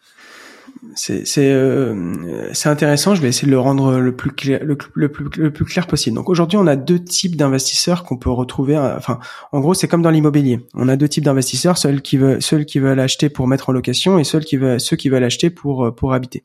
C'est 0.95 1.27
c'est 1.27 1.51
euh, 1.51 2.53
intéressant. 2.65 3.15
Je 3.15 3.23
vais 3.23 3.29
essayer 3.29 3.47
de 3.47 3.53
le 3.53 3.59
rendre 3.59 3.99
le 3.99 4.15
plus 4.15 4.31
clair 4.31 4.61
le, 4.63 4.77
le, 4.95 5.09
plus, 5.09 5.27
le 5.37 5.51
plus 5.51 5.65
clair 5.65 5.87
possible. 5.87 6.17
Donc 6.17 6.29
aujourd'hui, 6.29 6.59
on 6.59 6.67
a 6.67 6.77
deux 6.77 7.03
types 7.03 7.37
d'investisseurs 7.37 8.05
qu'on 8.05 8.17
peut 8.17 8.31
retrouver. 8.31 8.77
Euh, 8.77 8.97
enfin, 8.97 9.19
en 9.53 9.61
gros, 9.61 9.75
c'est 9.75 9.89
comme 9.89 10.03
dans 10.03 10.11
l'immobilier. 10.11 10.61
On 10.75 10.89
a 10.89 10.97
deux 10.97 11.09
types 11.09 11.25
d'investisseurs 11.25 11.79
ceux 11.79 11.99
qui 12.01 12.17
veulent 12.17 12.43
ceux 12.43 12.65
qui 12.65 12.79
veulent 12.79 13.01
acheter 13.01 13.29
pour 13.29 13.47
mettre 13.47 13.71
en 13.71 13.73
location 13.73 14.19
et 14.19 14.25
ceux 14.25 14.41
qui 14.41 14.57
veulent 14.57 14.81
ceux 14.81 14.97
qui 14.97 15.09
veulent 15.09 15.25
acheter 15.25 15.51
pour 15.51 15.87
euh, 15.87 15.91
pour 15.91 16.13
habiter. 16.15 16.45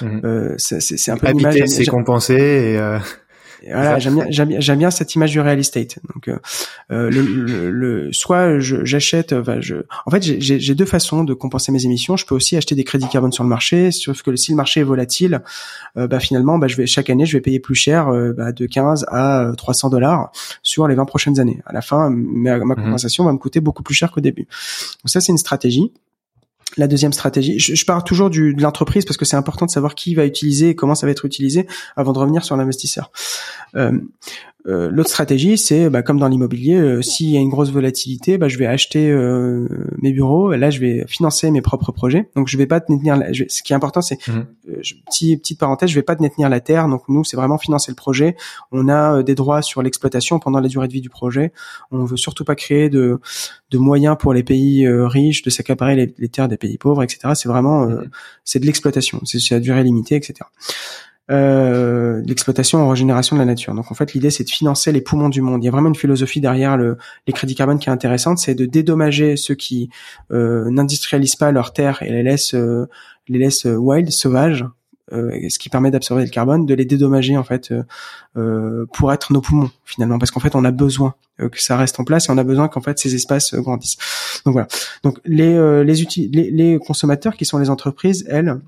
Mmh. 0.00 0.20
Euh, 0.24 0.54
c'est 0.58 1.10
un 1.10 1.16
peu 1.16 1.28
habiter, 1.28 1.66
c'est 1.66 1.86
compenser 1.86 2.34
et 2.34 2.78
euh 2.78 2.98
voilà, 3.72 3.98
j'aime 3.98 4.14
bien, 4.14 4.26
j'aime 4.28 4.48
bien, 4.48 4.60
j'aime 4.60 4.78
bien 4.78 4.90
cette 4.90 5.14
image 5.14 5.30
du 5.30 5.40
real 5.40 5.58
estate. 5.58 5.98
Donc, 6.14 6.28
euh, 6.28 6.38
euh 6.90 7.10
le, 7.10 7.70
le, 7.70 8.12
soit 8.12 8.58
j'achète, 8.58 9.32
enfin, 9.32 9.60
je, 9.60 9.76
en 10.06 10.10
fait, 10.10 10.22
j'ai 10.22 10.74
deux 10.74 10.84
façons 10.84 11.24
de 11.24 11.34
compenser 11.34 11.72
mes 11.72 11.84
émissions. 11.84 12.16
Je 12.16 12.26
peux 12.26 12.34
aussi 12.34 12.56
acheter 12.56 12.74
des 12.74 12.84
crédits 12.84 13.08
carbone 13.08 13.32
sur 13.32 13.44
le 13.44 13.48
marché, 13.48 13.90
sauf 13.90 14.22
que 14.22 14.34
si 14.36 14.50
le 14.50 14.56
marché 14.56 14.80
est 14.80 14.84
volatile, 14.84 15.42
euh, 15.96 16.06
bah 16.06 16.20
finalement, 16.20 16.58
bah 16.58 16.66
je 16.66 16.76
vais 16.76 16.86
chaque 16.86 17.10
année, 17.10 17.26
je 17.26 17.36
vais 17.36 17.40
payer 17.40 17.60
plus 17.60 17.74
cher, 17.74 18.08
euh, 18.08 18.32
bah, 18.32 18.52
de 18.52 18.66
15 18.66 19.06
à 19.08 19.52
300 19.56 19.90
dollars 19.90 20.30
sur 20.62 20.88
les 20.88 20.94
20 20.94 21.04
prochaines 21.04 21.40
années. 21.40 21.60
À 21.66 21.72
la 21.72 21.80
fin, 21.80 22.10
ma, 22.10 22.58
ma 22.58 22.74
mhm. 22.74 22.84
compensation 22.84 23.24
va 23.24 23.32
me 23.32 23.38
coûter 23.38 23.60
beaucoup 23.60 23.82
plus 23.82 23.94
cher 23.94 24.10
qu'au 24.10 24.20
début. 24.20 24.42
Donc 24.44 25.10
ça, 25.10 25.20
c'est 25.20 25.32
une 25.32 25.38
stratégie. 25.38 25.92
La 26.76 26.88
deuxième 26.88 27.12
stratégie, 27.12 27.58
je, 27.58 27.74
je 27.74 27.84
pars 27.84 28.02
toujours 28.04 28.30
de 28.30 28.60
l'entreprise 28.60 29.04
parce 29.04 29.16
que 29.16 29.24
c'est 29.24 29.36
important 29.36 29.66
de 29.66 29.70
savoir 29.70 29.94
qui 29.94 30.14
va 30.14 30.26
utiliser 30.26 30.70
et 30.70 30.74
comment 30.74 30.94
ça 30.94 31.06
va 31.06 31.12
être 31.12 31.24
utilisé 31.24 31.66
avant 31.96 32.12
de 32.12 32.18
revenir 32.18 32.44
sur 32.44 32.56
l'investisseur. 32.56 33.10
Euh, 33.76 33.98
euh, 34.66 34.90
l'autre 34.90 35.10
stratégie, 35.10 35.58
c'est 35.58 35.90
bah, 35.90 36.02
comme 36.02 36.18
dans 36.18 36.28
l'immobilier, 36.28 36.76
euh, 36.76 37.02
s'il 37.02 37.28
y 37.28 37.36
a 37.36 37.40
une 37.40 37.50
grosse 37.50 37.70
volatilité, 37.70 38.38
bah, 38.38 38.48
je 38.48 38.56
vais 38.56 38.66
acheter 38.66 39.10
euh, 39.10 39.68
mes 40.00 40.10
bureaux. 40.12 40.52
Là, 40.54 40.70
je 40.70 40.80
vais 40.80 41.04
financer 41.06 41.50
mes 41.50 41.60
propres 41.60 41.92
projets. 41.92 42.30
Donc, 42.34 42.48
je 42.48 42.56
vais 42.56 42.66
pas 42.66 42.80
tenir. 42.80 43.16
La, 43.16 43.32
ce 43.32 43.62
qui 43.62 43.72
est 43.72 43.76
important, 43.76 44.00
c'est 44.00 44.26
mmh. 44.26 44.40
petit, 45.06 45.36
petite 45.36 45.60
parenthèse, 45.60 45.90
je 45.90 45.94
vais 45.94 46.02
pas 46.02 46.16
tenir 46.16 46.48
la 46.48 46.60
terre. 46.60 46.88
Donc, 46.88 47.02
nous, 47.08 47.24
c'est 47.24 47.36
vraiment 47.36 47.58
financer 47.58 47.92
le 47.92 47.96
projet. 47.96 48.36
On 48.72 48.88
a 48.88 49.22
des 49.22 49.34
droits 49.34 49.60
sur 49.60 49.82
l'exploitation 49.82 50.38
pendant 50.38 50.60
la 50.60 50.68
durée 50.68 50.88
de 50.88 50.92
vie 50.92 51.02
du 51.02 51.10
projet. 51.10 51.52
On 51.90 52.04
veut 52.04 52.16
surtout 52.16 52.44
pas 52.44 52.54
créer 52.54 52.88
de, 52.88 53.20
de 53.70 53.78
moyens 53.78 54.16
pour 54.18 54.32
les 54.32 54.42
pays 54.42 54.88
riches 54.88 55.42
de 55.42 55.50
s'accaparer 55.50 55.94
les, 55.94 56.14
les, 56.16 56.28
terres 56.28 56.48
des 56.48 56.56
pays 56.56 56.78
pauvres, 56.78 57.02
etc. 57.02 57.34
C'est 57.34 57.48
vraiment, 57.50 57.86
mmh. 57.86 58.08
c'est 58.44 58.60
de 58.60 58.66
l'exploitation. 58.66 59.20
C'est 59.24 59.54
à 59.54 59.60
durée 59.60 59.82
limitée, 59.82 60.16
etc 60.16 60.46
euh, 61.30 62.20
l'exploitation 62.26 62.80
en 62.80 62.88
régénération 62.88 63.36
de 63.36 63.40
la 63.40 63.46
nature. 63.46 63.74
Donc 63.74 63.90
en 63.90 63.94
fait, 63.94 64.12
l'idée 64.12 64.30
c'est 64.30 64.44
de 64.44 64.50
financer 64.50 64.92
les 64.92 65.00
poumons 65.00 65.30
du 65.30 65.40
monde. 65.40 65.62
Il 65.62 65.66
y 65.66 65.68
a 65.68 65.70
vraiment 65.70 65.88
une 65.88 65.94
philosophie 65.94 66.40
derrière 66.40 66.76
le, 66.76 66.98
les 67.26 67.32
crédits 67.32 67.54
carbone 67.54 67.78
qui 67.78 67.88
est 67.88 67.92
intéressante, 67.92 68.38
c'est 68.38 68.54
de 68.54 68.66
dédommager 68.66 69.36
ceux 69.36 69.54
qui 69.54 69.88
euh, 70.32 70.68
n'industrialisent 70.70 71.36
pas 71.36 71.50
leurs 71.50 71.72
terres 71.72 72.02
et 72.02 72.10
les 72.10 72.22
laissent 72.22 72.54
euh, 72.54 72.86
les 73.28 73.38
laissent 73.38 73.64
wild, 73.64 74.10
sauvages, 74.10 74.66
euh, 75.12 75.48
ce 75.48 75.58
qui 75.58 75.70
permet 75.70 75.90
d'absorber 75.90 76.24
le 76.24 76.30
carbone, 76.30 76.66
de 76.66 76.74
les 76.74 76.84
dédommager 76.84 77.38
en 77.38 77.44
fait 77.44 77.72
euh, 78.36 78.84
pour 78.92 79.10
être 79.10 79.32
nos 79.32 79.40
poumons 79.40 79.70
finalement, 79.86 80.18
parce 80.18 80.30
qu'en 80.30 80.40
fait 80.40 80.54
on 80.54 80.64
a 80.64 80.72
besoin 80.72 81.14
que 81.38 81.60
ça 81.60 81.78
reste 81.78 81.98
en 81.98 82.04
place 82.04 82.28
et 82.28 82.32
on 82.32 82.38
a 82.38 82.44
besoin 82.44 82.68
qu'en 82.68 82.82
fait 82.82 82.98
ces 82.98 83.14
espaces 83.14 83.54
grandissent. 83.54 83.96
Donc 84.44 84.52
voilà. 84.52 84.68
Donc 85.02 85.20
les 85.24 85.84
les, 85.84 85.94
les, 86.28 86.50
les 86.50 86.78
consommateurs 86.78 87.34
qui 87.34 87.46
sont 87.46 87.56
les 87.56 87.70
entreprises, 87.70 88.26
elles 88.28 88.60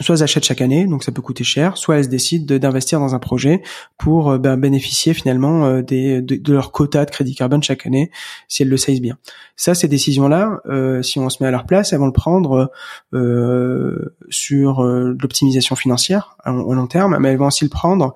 soit 0.00 0.16
elles 0.16 0.22
achètent 0.22 0.44
chaque 0.44 0.60
année, 0.60 0.86
donc 0.86 1.04
ça 1.04 1.12
peut 1.12 1.22
coûter 1.22 1.44
cher, 1.44 1.76
soit 1.76 1.98
elles 1.98 2.08
décident 2.08 2.56
d'investir 2.56 3.00
dans 3.00 3.14
un 3.14 3.18
projet 3.18 3.62
pour 3.98 4.30
euh, 4.30 4.38
ben, 4.38 4.56
bénéficier 4.56 5.14
finalement 5.14 5.66
euh, 5.66 5.82
de, 5.82 6.52
leur 6.52 6.72
quota 6.72 7.04
de 7.04 7.10
crédit 7.10 7.34
carbone 7.34 7.62
chaque 7.62 7.86
année, 7.86 8.10
si 8.48 8.62
elles 8.62 8.68
le 8.68 8.76
savent 8.76 9.00
bien. 9.00 9.16
Ça, 9.56 9.74
ces 9.74 9.88
décisions-là, 9.88 10.60
euh, 10.66 11.02
si 11.02 11.18
on 11.18 11.28
se 11.30 11.42
met 11.42 11.48
à 11.48 11.50
leur 11.50 11.66
place, 11.66 11.92
elles 11.92 11.98
vont 11.98 12.06
le 12.06 12.12
prendre 12.12 12.70
sur 14.30 14.82
l'optimisation 14.82 15.76
financière 15.76 16.36
à, 16.42 16.50
long 16.50 16.86
terme, 16.86 17.16
mais 17.20 17.30
elles 17.30 17.38
vont 17.38 17.46
aussi 17.46 17.64
le 17.64 17.70
prendre 17.70 18.14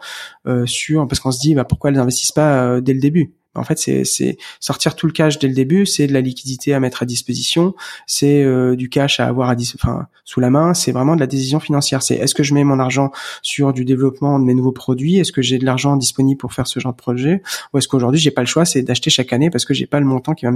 sur 0.64 1.07
parce 1.07 1.20
qu'on 1.20 1.31
se 1.31 1.41
dit 1.41 1.55
bah, 1.55 1.64
pourquoi 1.64 1.91
elles 1.91 1.97
n'investissent 1.97 2.33
pas 2.33 2.81
dès 2.81 2.95
le 2.95 3.01
début 3.01 3.33
en 3.59 3.65
fait, 3.65 3.79
c'est 3.79 4.39
sortir 4.61 4.95
tout 4.95 5.07
le 5.07 5.13
cash 5.13 5.39
dès 5.39 5.49
le 5.49 5.55
début, 5.55 5.87
c'est 5.87 6.07
de 6.07 6.13
la 6.13 6.21
liquidité 6.21 6.75
à 6.75 6.81
mettre 6.81 7.03
à 7.03 7.07
disposition, 7.07 7.75
c'est 8.07 8.43
euh, 8.43 8.77
du 8.77 8.89
cash 8.89 9.21
à 9.21 9.27
avoir 9.27 9.51
à 9.51 9.55
enfin, 9.75 10.07
sous 10.25 10.41
la 10.41 10.51
main, 10.51 10.75
c'est 10.75 10.93
vraiment 10.93 11.15
de 11.15 11.21
la 11.21 11.27
décision 11.27 11.61
financière. 11.61 12.03
C'est 12.03 12.15
est-ce 12.17 12.35
que 12.35 12.43
je 12.43 12.55
mets 12.55 12.65
mon 12.65 12.79
argent 12.79 13.11
sur 13.43 13.73
du 13.73 13.85
développement 13.85 14.39
de 14.39 14.45
mes 14.45 14.55
nouveaux 14.55 14.73
produits, 14.73 15.17
est-ce 15.17 15.33
que 15.33 15.43
j'ai 15.43 15.59
de 15.59 15.65
l'argent 15.65 15.97
disponible 15.97 16.39
pour 16.39 16.53
faire 16.53 16.67
ce 16.67 16.81
genre 16.81 16.93
de 16.93 16.99
projet, 16.99 17.43
ou 17.73 17.79
est-ce 17.79 17.89
qu'aujourd'hui 17.89 18.21
j'ai 18.21 18.31
pas 18.31 18.43
le 18.43 18.47
choix, 18.47 18.65
c'est 18.65 18.83
d'acheter 18.83 19.11
chaque 19.11 19.33
année 19.33 19.51
parce 19.51 19.65
que 19.65 19.75
j'ai 19.75 19.87
pas 19.87 20.01
le 20.01 20.07
montant 20.07 20.35
qui 20.35 20.47
va 20.47 20.53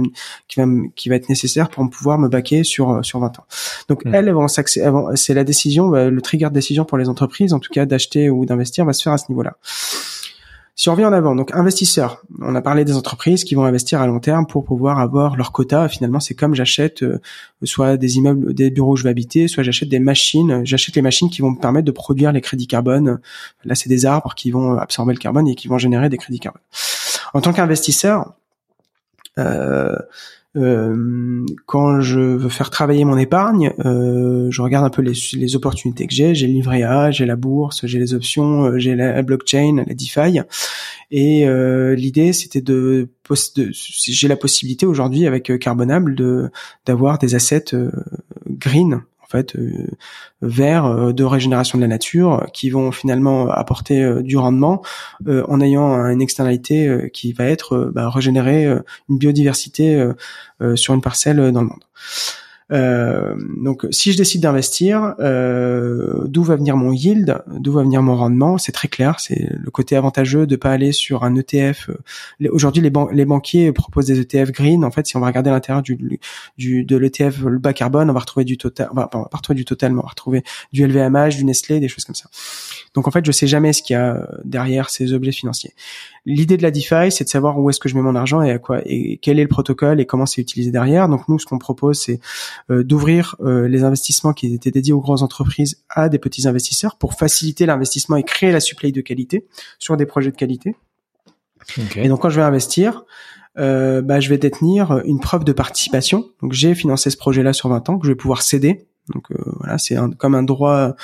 qui 0.47 0.59
va 0.59 0.65
qui 0.95 1.09
va 1.09 1.15
être 1.15 1.29
nécessaire 1.29 1.69
pour 1.69 1.87
pouvoir 1.89 2.19
me 2.19 2.27
baquer 2.27 2.63
sur 2.63 3.03
sur 3.03 3.19
20 3.19 3.39
ans. 3.39 3.45
Donc 3.89 4.05
mmh. 4.05 4.29
vont 4.31 4.47
c'est 4.47 5.33
la 5.33 5.43
décision, 5.43 5.89
bah, 5.89 6.09
le 6.09 6.21
trigger 6.21 6.49
de 6.49 6.53
décision 6.53 6.85
pour 6.85 6.97
les 6.97 7.09
entreprises, 7.09 7.53
en 7.53 7.59
tout 7.59 7.71
cas 7.71 7.85
d'acheter 7.85 8.29
ou 8.29 8.45
d'investir, 8.45 8.85
va 8.85 8.93
se 8.93 9.03
faire 9.03 9.13
à 9.13 9.17
ce 9.17 9.25
niveau-là. 9.29 9.57
Si 10.75 10.89
on 10.89 10.93
revient 10.93 11.05
en 11.05 11.13
avant, 11.13 11.35
donc 11.35 11.53
investisseurs, 11.53 12.23
on 12.41 12.55
a 12.55 12.61
parlé 12.61 12.83
des 12.83 12.95
entreprises 12.95 13.43
qui 13.43 13.53
vont 13.53 13.63
investir 13.63 14.01
à 14.01 14.07
long 14.07 14.19
terme 14.19 14.47
pour 14.47 14.65
pouvoir 14.65 14.97
avoir 14.97 15.35
leur 15.35 15.51
quota. 15.51 15.87
Finalement, 15.87 16.19
c'est 16.19 16.33
comme 16.33 16.55
j'achète 16.55 17.03
euh, 17.03 17.21
soit 17.63 17.95
des 17.95 18.17
immeubles, 18.17 18.55
des 18.55 18.71
bureaux 18.71 18.93
où 18.93 18.95
je 18.95 19.03
vais 19.03 19.11
habiter, 19.11 19.47
soit 19.47 19.61
j'achète 19.61 19.89
des 19.89 19.99
machines. 19.99 20.65
J'achète 20.65 20.95
les 20.95 21.03
machines 21.03 21.29
qui 21.29 21.43
vont 21.43 21.51
me 21.51 21.59
permettre 21.59 21.85
de 21.85 21.91
produire 21.91 22.31
les 22.31 22.41
crédits 22.41 22.65
carbone. 22.65 23.19
Là, 23.65 23.75
c'est 23.75 23.87
des 23.87 24.07
arbres 24.07 24.33
qui 24.33 24.49
vont 24.49 24.77
absorber 24.79 25.13
le 25.13 25.19
carbone 25.19 25.47
et 25.47 25.53
qui 25.53 25.67
vont 25.67 25.77
générer 25.77 26.09
des 26.09 26.17
crédits 26.17 26.39
carbone. 26.39 26.61
En 27.35 27.41
tant 27.41 27.53
qu'investisseur, 27.53 28.33
euh, 29.37 29.95
euh, 30.55 31.45
quand 31.65 32.01
je 32.01 32.19
veux 32.19 32.49
faire 32.49 32.69
travailler 32.69 33.05
mon 33.05 33.17
épargne, 33.17 33.73
euh, 33.85 34.47
je 34.51 34.61
regarde 34.61 34.85
un 34.85 34.89
peu 34.89 35.01
les, 35.01 35.55
opportunités 35.55 36.05
que 36.07 36.13
j'ai. 36.13 36.35
J'ai 36.35 36.47
le 36.47 36.53
livret 36.53 36.83
A, 36.83 37.11
j'ai 37.11 37.25
la 37.25 37.35
bourse, 37.35 37.85
j'ai 37.85 37.99
les 37.99 38.13
options, 38.13 38.65
euh, 38.65 38.77
j'ai 38.77 38.95
la 38.95 39.21
blockchain, 39.23 39.83
la 39.87 39.93
DeFi. 39.93 40.39
Et 41.11 41.47
euh, 41.47 41.95
l'idée, 41.95 42.33
c'était 42.33 42.61
de, 42.61 43.09
de 43.55 43.71
j'ai 43.71 44.27
la 44.27 44.35
possibilité 44.35 44.85
aujourd'hui 44.85 45.25
avec 45.25 45.57
Carbonable 45.59 46.15
de 46.15 46.49
d'avoir 46.85 47.17
des 47.17 47.35
assets 47.35 47.75
green 48.47 49.03
fait 49.33 49.55
euh, 49.55 49.87
vers 50.41 50.85
euh, 50.85 51.11
de 51.11 51.23
régénération 51.23 51.77
de 51.77 51.81
la 51.81 51.87
nature 51.87 52.45
qui 52.53 52.69
vont 52.69 52.91
finalement 52.91 53.49
apporter 53.49 54.03
euh, 54.03 54.21
du 54.21 54.37
rendement 54.37 54.81
en 55.27 55.61
ayant 55.61 55.95
une 56.07 56.21
externalité 56.21 57.09
qui 57.13 57.33
va 57.33 57.45
être 57.45 57.91
bah, 57.93 58.09
régénérer 58.09 58.65
une 59.09 59.17
biodiversité 59.17 60.11
sur 60.75 60.93
une 60.93 61.01
parcelle 61.01 61.51
dans 61.51 61.61
le 61.61 61.67
monde. 61.67 61.83
Euh, 62.71 63.35
donc, 63.57 63.85
si 63.91 64.11
je 64.11 64.17
décide 64.17 64.41
d'investir, 64.41 65.15
euh, 65.19 66.25
d'où 66.27 66.43
va 66.43 66.55
venir 66.55 66.77
mon 66.77 66.91
yield, 66.91 67.43
d'où 67.47 67.73
va 67.73 67.83
venir 67.83 68.01
mon 68.01 68.15
rendement, 68.15 68.57
c'est 68.57 68.71
très 68.71 68.87
clair. 68.87 69.19
C'est 69.19 69.49
le 69.51 69.71
côté 69.71 69.95
avantageux 69.95 70.47
de 70.47 70.55
pas 70.55 70.71
aller 70.71 70.91
sur 70.91 71.23
un 71.23 71.35
ETF. 71.35 71.89
Aujourd'hui, 72.49 72.81
les, 72.81 73.25
banquiers 73.25 73.71
proposent 73.71 74.05
des 74.05 74.19
ETF 74.19 74.51
green. 74.51 74.85
En 74.85 74.91
fait, 74.91 75.07
si 75.07 75.17
on 75.17 75.19
va 75.19 75.27
regarder 75.27 75.49
l'intérieur 75.49 75.83
du, 75.83 76.19
du, 76.57 76.83
de 76.83 76.97
l'ETF 76.97 77.41
le 77.43 77.59
bas 77.59 77.73
carbone, 77.73 78.09
on 78.09 78.13
va 78.13 78.19
retrouver 78.19 78.45
du 78.45 78.57
total, 78.57 78.89
on 78.91 78.95
va, 78.95 79.09
retrouver 79.31 79.57
du 79.57 79.65
total, 79.65 79.91
on 79.93 80.01
va 80.01 80.07
retrouver 80.07 80.43
du 80.71 80.85
LVMH, 80.85 81.35
du 81.35 81.45
Nestlé, 81.45 81.79
des 81.79 81.87
choses 81.87 82.05
comme 82.05 82.15
ça. 82.15 82.29
Donc, 82.93 83.07
en 83.07 83.11
fait, 83.11 83.25
je 83.25 83.31
sais 83.31 83.47
jamais 83.47 83.73
ce 83.73 83.81
qu'il 83.83 83.95
y 83.95 83.97
a 83.97 84.27
derrière 84.45 84.89
ces 84.89 85.13
objets 85.13 85.31
financiers. 85.31 85.73
L'idée 86.25 86.55
de 86.55 86.63
la 86.63 86.71
DeFi, 86.71 87.11
c'est 87.11 87.25
de 87.25 87.29
savoir 87.29 87.59
où 87.59 87.69
est-ce 87.69 87.79
que 87.79 87.89
je 87.89 87.95
mets 87.95 88.01
mon 88.01 88.15
argent 88.15 88.41
et 88.41 88.51
à 88.51 88.57
quoi 88.57 88.81
et 88.85 89.19
quel 89.21 89.39
est 89.39 89.43
le 89.43 89.49
protocole 89.49 89.99
et 89.99 90.05
comment 90.05 90.25
c'est 90.25 90.41
utilisé 90.41 90.71
derrière. 90.71 91.09
Donc 91.09 91.27
nous, 91.27 91.37
ce 91.37 91.45
qu'on 91.45 91.59
propose, 91.59 91.99
c'est 91.99 92.13
euh, 92.13 92.17
d'ouvrir 92.69 93.35
euh, 93.41 93.67
les 93.67 93.83
investissements 93.83 94.33
qui 94.33 94.53
étaient 94.53 94.71
dédiés 94.71 94.93
aux 94.93 95.01
grosses 95.01 95.21
entreprises 95.21 95.83
à 95.89 96.09
des 96.09 96.19
petits 96.19 96.47
investisseurs 96.47 96.97
pour 96.97 97.13
faciliter 97.13 97.65
l'investissement 97.65 98.15
et 98.15 98.23
créer 98.23 98.51
la 98.51 98.59
supply 98.59 98.91
de 98.91 99.01
qualité 99.01 99.45
sur 99.79 99.97
des 99.97 100.05
projets 100.05 100.31
de 100.31 100.37
qualité. 100.37 100.75
Et 101.95 102.09
donc 102.09 102.21
quand 102.21 102.29
je 102.29 102.37
vais 102.37 102.45
investir, 102.45 103.03
euh, 103.57 104.01
bah, 104.01 104.19
je 104.19 104.29
vais 104.29 104.37
détenir 104.37 105.01
une 105.05 105.19
preuve 105.19 105.43
de 105.43 105.53
participation. 105.53 106.29
Donc 106.41 106.53
j'ai 106.53 106.75
financé 106.75 107.09
ce 107.09 107.17
projet-là 107.17 107.53
sur 107.53 107.69
20 107.69 107.89
ans 107.89 107.99
que 107.99 108.05
je 108.05 108.11
vais 108.11 108.17
pouvoir 108.17 108.41
céder 108.41 108.87
donc 109.09 109.31
euh, 109.31 109.35
voilà, 109.59 109.77
c'est 109.77 109.97
comme 110.17 110.33
un 110.33 110.43
droit 110.43 110.95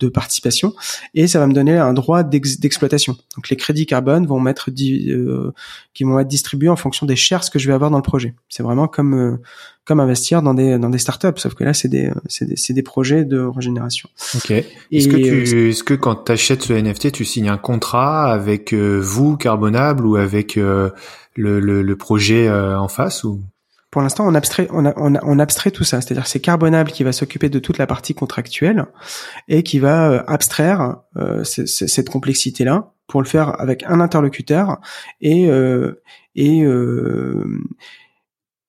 de 0.00 0.08
participation 0.08 0.74
et 1.14 1.26
ça 1.26 1.38
va 1.38 1.46
me 1.46 1.54
donner 1.54 1.76
un 1.76 1.94
droit 1.94 2.22
d'exploitation. 2.22 3.16
Donc 3.34 3.48
les 3.48 3.56
crédits 3.56 3.86
carbone 3.86 4.26
vont 4.26 4.40
mettre 4.40 4.70
euh, 4.70 5.52
qui 5.94 6.04
vont 6.04 6.18
être 6.18 6.28
distribués 6.28 6.68
en 6.68 6.76
fonction 6.76 7.06
des 7.06 7.16
shares 7.16 7.50
que 7.50 7.58
je 7.58 7.66
vais 7.66 7.72
avoir 7.72 7.90
dans 7.90 7.96
le 7.96 8.02
projet. 8.02 8.34
C'est 8.50 8.62
vraiment 8.62 8.88
comme 8.88 9.14
euh, 9.14 9.36
comme 9.86 10.00
investir 10.00 10.42
dans 10.42 10.52
des 10.52 10.78
dans 10.78 10.90
des 10.90 10.98
startups, 10.98 11.38
sauf 11.38 11.54
que 11.54 11.64
là 11.64 11.72
c'est 11.72 11.88
des 11.88 12.10
c'est 12.26 12.44
des, 12.44 12.74
des 12.74 12.82
projets 12.82 13.24
de 13.24 13.40
régénération. 13.40 14.10
Ok. 14.34 14.50
Est-ce 14.50 15.08
que 15.08 15.16
tu 15.16 15.70
est-ce 15.70 15.82
que 15.82 15.94
quand 15.94 16.24
tu 16.26 16.32
achètes 16.32 16.62
ce 16.62 16.74
NFT, 16.74 17.12
tu 17.12 17.24
signes 17.24 17.48
un 17.48 17.56
contrat 17.56 18.32
avec 18.32 18.74
vous 18.74 19.36
Carbonable 19.38 20.04
ou 20.04 20.16
avec 20.16 20.56
le, 20.56 20.92
le, 21.36 21.60
le 21.82 21.96
projet 21.96 22.50
en 22.50 22.88
face 22.88 23.24
ou? 23.24 23.40
Pour 23.90 24.02
l'instant, 24.02 24.26
on 24.26 24.34
abstrait, 24.34 24.68
on, 24.72 24.84
on, 24.94 25.38
abstrait 25.38 25.70
tout 25.70 25.84
ça. 25.84 26.00
C'est-à-dire 26.00 26.26
c'est 26.26 26.40
Carbonable 26.40 26.90
qui 26.90 27.04
va 27.04 27.12
s'occuper 27.12 27.48
de 27.48 27.58
toute 27.58 27.78
la 27.78 27.86
partie 27.86 28.14
contractuelle 28.14 28.86
et 29.48 29.62
qui 29.62 29.78
va 29.78 30.10
euh, 30.10 30.22
abstraire 30.26 30.96
euh, 31.16 31.44
cette 31.44 32.10
complexité-là 32.10 32.92
pour 33.06 33.22
le 33.22 33.28
faire 33.28 33.60
avec 33.60 33.84
un 33.84 34.00
interlocuteur 34.00 34.80
et 35.20 35.48
euh, 35.48 36.02
et 36.34 36.64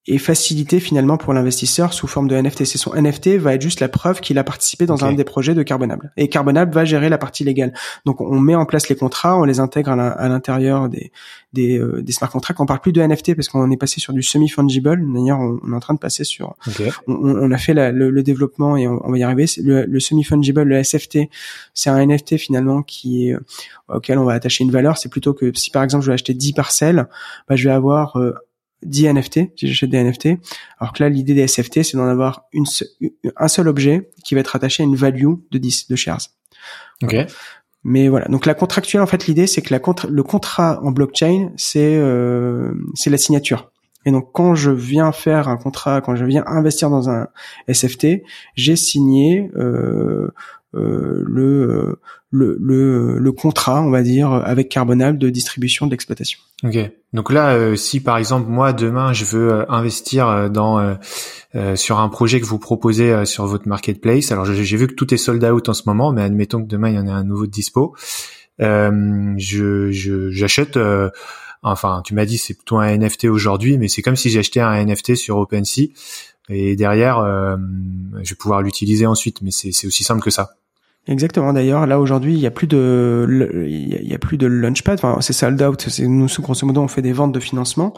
et 0.08 0.18
faciliter 0.18 0.80
finalement 0.80 1.18
pour 1.18 1.34
l'investisseur 1.34 1.94
sous 1.94 2.08
forme 2.08 2.28
de 2.28 2.36
NFT. 2.36 2.66
C'est 2.66 2.78
son 2.78 2.94
NFT 2.96 3.38
va 3.38 3.54
être 3.56 3.62
juste 3.62 3.82
la 3.82 3.90
preuve 3.90 4.22
qu'il 4.22 4.38
a 4.38 4.44
participé 4.44 4.86
dans 4.86 5.04
un 5.04 5.14
des 5.14 5.26
projets 5.26 5.54
de 5.54 5.64
Carbonable. 5.64 6.14
Et 6.16 6.30
Carbonable 6.30 6.74
va 6.74 6.86
gérer 6.86 7.10
la 7.10 7.18
partie 7.18 7.44
légale. 7.44 7.74
Donc 8.06 8.22
on 8.22 8.40
met 8.40 8.56
en 8.56 8.66
place 8.66 8.88
les 8.88 8.96
contrats, 8.96 9.38
on 9.38 9.44
les 9.44 9.60
intègre 9.60 9.92
à 9.92 10.30
l'intérieur 10.30 10.88
des 10.88 11.12
des, 11.54 11.80
euh, 11.80 12.02
des 12.02 12.12
smart 12.12 12.30
contracts. 12.30 12.60
On 12.60 12.66
parle 12.66 12.82
plus 12.82 12.92
de 12.92 13.02
NFT 13.02 13.36
parce 13.36 13.50
qu'on 13.50 13.70
est 13.72 13.78
passé 13.78 14.00
sur 14.00 14.14
du 14.14 14.22
semi 14.22 14.50
fungible. 14.50 15.02
D'ailleurs, 15.14 15.40
on, 15.40 15.72
est 15.72 15.76
en 15.76 15.80
train 15.80 15.94
de 15.94 16.00
passer 16.00 16.24
sur. 16.24 16.56
On, 17.08 17.14
on, 17.14 17.52
a 17.52 17.58
fait 17.58 17.74
la, 17.74 17.92
le, 17.92 18.24
développement 18.24 18.78
et 18.78 18.88
on, 18.88 19.10
va 19.10 19.18
y 19.18 19.24
arriver. 19.24 19.46
Le, 19.64 19.86
le 19.86 20.00
semi 20.00 20.24
fungible, 20.24 20.64
le 20.64 20.84
SFT, 20.84 21.30
c'est 21.74 21.90
un 21.90 22.06
NFT 22.06 22.38
finalement 22.38 22.82
qui 22.84 23.30
est 23.30 23.34
euh, 23.34 23.40
auquel 23.88 24.20
on 24.20 24.26
va 24.26 24.34
attacher 24.34 24.64
une 24.64 24.72
valeur. 24.72 24.98
C'est 24.98 25.10
plutôt 25.10 25.34
que 25.34 25.52
si 25.56 25.72
par 25.72 25.84
exemple 25.84 26.04
je 26.04 26.12
vais 26.12 26.16
acheter 26.16 26.34
10 26.34 26.54
parcelles, 26.54 27.08
bah, 27.48 27.56
je 27.56 27.68
vais 27.68 27.74
avoir 27.74 28.18
euh, 28.18 28.34
10 28.84 29.14
NFT, 29.14 29.40
si 29.56 29.68
j'achète 29.68 29.90
des 29.90 30.04
NFT. 30.04 30.30
Alors 30.80 30.94
que 30.94 31.04
là, 31.04 31.10
l'idée 31.10 31.34
des 31.34 31.48
SFT, 31.48 31.84
c'est 31.84 31.98
d'en 31.98 32.08
avoir 32.08 32.46
une 32.54 32.66
un 33.36 33.48
seul 33.48 33.68
objet 33.68 34.10
qui 34.24 34.36
va 34.36 34.42
être 34.42 34.56
attaché 34.56 34.84
à 34.84 34.86
une 34.86 34.96
value 34.96 35.34
de 35.52 35.58
10 35.58 35.90
de 35.90 35.96
shares. 35.96 36.28
Ok. 37.04 37.16
Mais 37.84 38.10
voilà. 38.10 38.26
Donc 38.28 38.46
la 38.46 38.54
contractuelle, 38.54 39.02
en 39.02 39.08
fait, 39.08 39.28
l'idée, 39.28 39.48
c'est 39.48 39.62
que 39.62 39.74
la 39.74 39.80
le 40.10 40.24
contrat 40.24 40.80
en 40.84 40.92
blockchain, 40.92 41.52
c'est 41.56 41.96
euh, 41.96 42.74
c'est 42.96 43.10
la 43.10 43.18
signature. 43.18 43.72
Et 44.06 44.12
donc 44.12 44.32
quand 44.34 44.56
je 44.56 44.72
viens 44.72 45.12
faire 45.12 45.48
un 45.48 45.58
contrat, 45.58 46.02
quand 46.02 46.16
je 46.16 46.26
viens 46.26 46.44
investir 46.48 46.90
dans 46.90 47.10
un 47.10 47.28
SFT, 47.72 48.24
j'ai 48.56 48.76
signé 48.76 49.52
euh, 49.56 50.30
le, 50.78 52.00
le, 52.32 52.58
le, 52.60 53.20
le, 53.20 53.32
contrat, 53.32 53.82
on 53.82 53.90
va 53.90 54.04
dire, 54.04 54.32
avec 54.32 54.70
Carbonable 54.70 55.18
de 55.18 55.30
distribution 55.30 55.88
d'exploitation. 55.88 56.40
Ok. 56.64 56.78
Donc 57.14 57.32
là, 57.32 57.54
euh, 57.54 57.76
si 57.76 58.02
par 58.02 58.18
exemple 58.18 58.50
moi 58.50 58.74
demain 58.74 59.14
je 59.14 59.24
veux 59.24 59.54
euh, 59.54 59.66
investir 59.70 60.50
dans 60.50 60.98
sur 61.76 62.00
un 62.00 62.10
projet 62.10 62.40
que 62.40 62.46
vous 62.46 62.60
proposez 62.60 63.26
sur 63.26 63.48
votre 63.48 63.68
marketplace, 63.68 64.32
alors 64.32 64.46
j'ai 64.46 64.78
vu 64.78 64.88
que 64.88 64.94
tout 64.94 65.12
est 65.14 65.18
sold 65.18 65.44
out 65.44 65.70
en 65.70 65.74
ce 65.74 65.84
moment, 65.88 66.12
mais 66.12 66.22
admettons 66.22 66.62
que 66.62 66.68
demain 66.68 66.90
il 66.90 66.96
y 66.96 67.00
en 67.00 67.08
a 67.08 67.14
un 67.14 67.24
nouveau 67.24 67.48
de 67.48 67.52
dispo, 67.52 67.96
je 68.60 70.30
j'achète. 70.32 70.78
enfin, 71.64 72.02
tu 72.06 72.14
m'as 72.14 72.26
dit 72.26 72.38
c'est 72.38 72.54
plutôt 72.54 72.78
un 72.78 72.96
NFT 72.96 73.26
aujourd'hui, 73.26 73.78
mais 73.78 73.88
c'est 73.88 74.04
comme 74.04 74.16
si 74.16 74.30
j'achetais 74.30 74.60
un 74.60 74.86
NFT 74.86 75.16
sur 75.16 75.38
OpenSea 75.38 75.90
et 76.50 76.76
derrière, 76.76 77.18
je 78.22 78.30
vais 78.30 78.36
pouvoir 78.36 78.62
l'utiliser 78.62 79.06
ensuite. 79.06 79.42
Mais 79.42 79.52
c'est 79.52 79.88
aussi 79.88 80.04
simple 80.04 80.22
que 80.22 80.30
ça. 80.30 80.58
Exactement. 81.08 81.54
D'ailleurs, 81.54 81.88
là 81.88 82.00
aujourd'hui, 82.00 82.34
il 82.34 82.40
y 82.40 82.46
a 82.46 82.52
plus 82.52 82.68
de, 82.68 83.66
il 83.68 84.08
y 84.08 84.14
a 84.14 84.18
plus 84.18 84.38
de 84.38 84.46
launchpad. 84.46 84.96
Enfin, 84.96 85.18
c'est 85.22 85.34
sold 85.34 85.62
out. 85.62 85.86
C'est 85.88 86.06
nous, 86.06 86.28
grosso 86.40 86.66
modo, 86.66 86.82
on 86.82 86.88
fait 86.88 87.02
des 87.02 87.14
ventes 87.14 87.32
de 87.32 87.40
financement. 87.40 87.94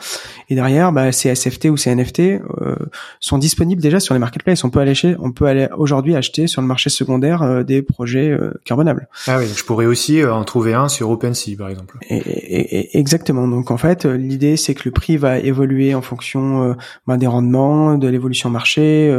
Et 0.49 0.55
derrière, 0.55 0.91
bah, 0.91 1.11
ces 1.11 1.33
SFT 1.33 1.65
ou 1.65 1.77
ces 1.77 1.93
NFT 1.95 2.19
euh, 2.19 2.75
sont 3.19 3.39
disponibles 3.39 3.81
déjà 3.81 3.99
sur 3.99 4.13
les 4.13 4.19
marketplaces. 4.19 4.63
On 4.63 4.69
peut 4.69 4.79
aller, 4.79 4.93
on 5.19 5.31
peut 5.31 5.45
aller 5.45 5.67
aujourd'hui 5.75 6.15
acheter 6.15 6.47
sur 6.47 6.61
le 6.61 6.67
marché 6.67 6.89
secondaire 6.89 7.41
euh, 7.41 7.63
des 7.63 7.81
projets 7.81 8.29
euh, 8.29 8.51
carbonables. 8.63 9.07
Ah 9.27 9.37
oui, 9.39 9.45
je 9.53 9.63
pourrais 9.63 9.87
aussi 9.87 10.23
en 10.23 10.43
trouver 10.43 10.75
un 10.75 10.87
sur 10.87 11.09
OpenSea, 11.09 11.55
par 11.57 11.69
exemple. 11.69 11.97
Et, 12.09 12.97
exactement. 12.97 13.47
Donc 13.47 13.71
en 13.71 13.77
fait, 13.77 14.05
l'idée 14.05 14.57
c'est 14.57 14.75
que 14.75 14.83
le 14.85 14.91
prix 14.91 15.17
va 15.17 15.39
évoluer 15.39 15.95
en 15.95 16.01
fonction 16.01 16.75
bah, 17.07 17.17
des 17.17 17.27
rendements, 17.27 17.97
de 17.97 18.07
l'évolution 18.07 18.49
marché, 18.49 19.13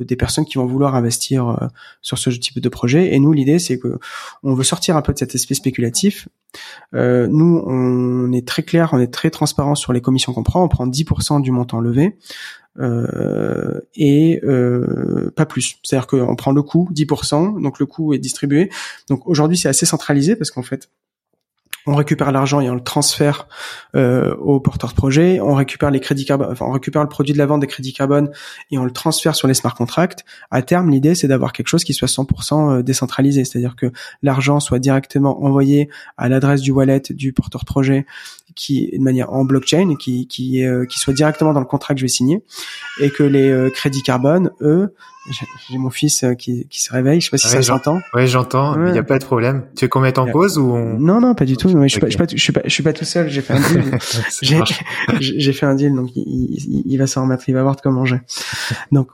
des 0.00 0.16
personnes 0.16 0.44
qui 0.44 0.58
vont 0.58 0.66
vouloir 0.66 0.94
investir 0.94 1.68
sur 2.02 2.18
ce 2.18 2.30
type 2.30 2.60
de 2.60 2.68
projet. 2.68 3.14
Et 3.14 3.20
nous 3.20 3.27
l'idée, 3.32 3.58
c'est 3.58 3.78
que 3.78 3.98
on 4.42 4.54
veut 4.54 4.64
sortir 4.64 4.96
un 4.96 5.02
peu 5.02 5.12
de 5.12 5.18
cet 5.18 5.34
aspect 5.34 5.54
spéculatif. 5.54 6.28
Euh, 6.94 7.26
nous, 7.28 7.62
on 7.66 8.32
est 8.32 8.46
très 8.46 8.62
clair, 8.62 8.90
on 8.92 8.98
est 8.98 9.12
très 9.12 9.30
transparent 9.30 9.74
sur 9.74 9.92
les 9.92 10.00
commissions 10.00 10.32
qu'on 10.32 10.42
prend. 10.42 10.62
On 10.64 10.68
prend 10.68 10.86
10% 10.86 11.40
du 11.40 11.50
montant 11.50 11.80
levé. 11.80 12.16
Euh, 12.80 13.80
et 13.96 14.40
euh, 14.44 15.32
pas 15.34 15.46
plus. 15.46 15.78
C'est-à-dire 15.82 16.06
qu'on 16.06 16.36
prend 16.36 16.52
le 16.52 16.62
coût, 16.62 16.88
10%, 16.92 17.60
donc 17.60 17.78
le 17.78 17.86
coût 17.86 18.14
est 18.14 18.18
distribué. 18.18 18.70
Donc 19.08 19.26
aujourd'hui 19.26 19.56
c'est 19.56 19.68
assez 19.68 19.86
centralisé 19.86 20.36
parce 20.36 20.50
qu'en 20.50 20.62
fait 20.62 20.88
on 21.88 21.94
récupère 21.94 22.30
l'argent 22.32 22.60
et 22.60 22.68
on 22.68 22.74
le 22.74 22.82
transfère 22.82 23.48
euh, 23.96 24.34
au 24.36 24.60
porteur 24.60 24.90
de 24.90 24.94
projet, 24.94 25.40
on 25.40 25.54
récupère 25.54 25.90
les 25.90 26.00
crédits 26.00 26.26
carbone, 26.26 26.54
on 26.60 26.70
récupère 26.70 27.02
le 27.02 27.08
produit 27.08 27.32
de 27.32 27.38
la 27.38 27.46
vente 27.46 27.60
des 27.60 27.66
crédits 27.66 27.94
carbone 27.94 28.30
et 28.70 28.76
on 28.76 28.84
le 28.84 28.90
transfère 28.90 29.34
sur 29.34 29.48
les 29.48 29.54
smart 29.54 29.74
contracts. 29.74 30.24
À 30.50 30.60
terme, 30.60 30.90
l'idée 30.90 31.14
c'est 31.14 31.28
d'avoir 31.28 31.54
quelque 31.54 31.68
chose 31.68 31.84
qui 31.84 31.94
soit 31.94 32.08
100% 32.08 32.78
euh, 32.78 32.82
décentralisé, 32.82 33.44
c'est-à-dire 33.44 33.74
que 33.74 33.90
l'argent 34.22 34.60
soit 34.60 34.78
directement 34.78 35.42
envoyé 35.42 35.88
à 36.18 36.28
l'adresse 36.28 36.60
du 36.60 36.72
wallet 36.72 37.02
du 37.08 37.32
porteur 37.32 37.62
de 37.62 37.66
projet 37.66 38.06
qui 38.54 38.90
de 38.92 39.02
manière 39.02 39.32
en 39.32 39.44
blockchain 39.44 39.88
euh, 39.88 39.94
qui 40.86 40.98
soit 40.98 41.14
directement 41.14 41.54
dans 41.54 41.60
le 41.60 41.66
contrat 41.66 41.94
que 41.94 42.00
je 42.00 42.04
vais 42.04 42.08
signer 42.08 42.42
et 43.00 43.10
que 43.10 43.22
les 43.22 43.48
euh, 43.48 43.70
crédits 43.70 44.02
carbone 44.02 44.50
eux 44.60 44.94
j'ai 45.70 45.78
mon 45.78 45.90
fils 45.90 46.24
euh, 46.24 46.34
qui, 46.34 46.66
qui 46.68 46.80
se 46.80 46.92
réveille, 46.92 47.20
je 47.20 47.26
sais 47.26 47.30
pas 47.30 47.38
si 47.38 47.48
ça 47.48 47.62
s'entend. 47.62 48.00
Ouais, 48.14 48.26
j'entends, 48.26 48.86
il 48.86 48.92
n'y 48.92 48.98
a 48.98 49.02
pas 49.02 49.18
de 49.18 49.24
problème. 49.24 49.64
Tu 49.76 49.84
veux 49.84 49.88
qu'on 49.88 50.00
mette 50.00 50.18
en 50.18 50.26
pause 50.26 50.58
ou 50.58 50.72
on... 50.72 50.98
Non, 50.98 51.20
non, 51.20 51.34
pas 51.34 51.44
du 51.44 51.56
tout. 51.56 51.68
je, 51.68 51.88
suis 51.88 52.00
pas, 52.00 52.08
je, 52.08 52.12
suis 52.12 52.18
pas, 52.18 52.26
je, 52.30 52.36
suis 52.36 52.52
pas, 52.52 52.60
je 52.64 52.70
suis 52.70 52.82
pas 52.82 52.92
tout 52.92 53.04
seul. 53.04 53.28
J'ai 53.28 53.40
fait 53.40 53.54
un 53.54 53.60
deal. 53.60 53.98
j'ai 55.20 55.52
fait 55.52 55.66
un 55.66 55.74
deal, 55.74 55.94
donc 55.94 56.10
il, 56.14 56.22
il, 56.22 56.82
il 56.86 56.96
va 56.96 57.06
s'en 57.06 57.22
remettre. 57.22 57.44
Il 57.48 57.54
va 57.54 57.62
voir 57.62 57.76
de 57.76 57.80
quoi 57.80 57.90
manger. 57.90 58.20
Donc, 58.92 59.08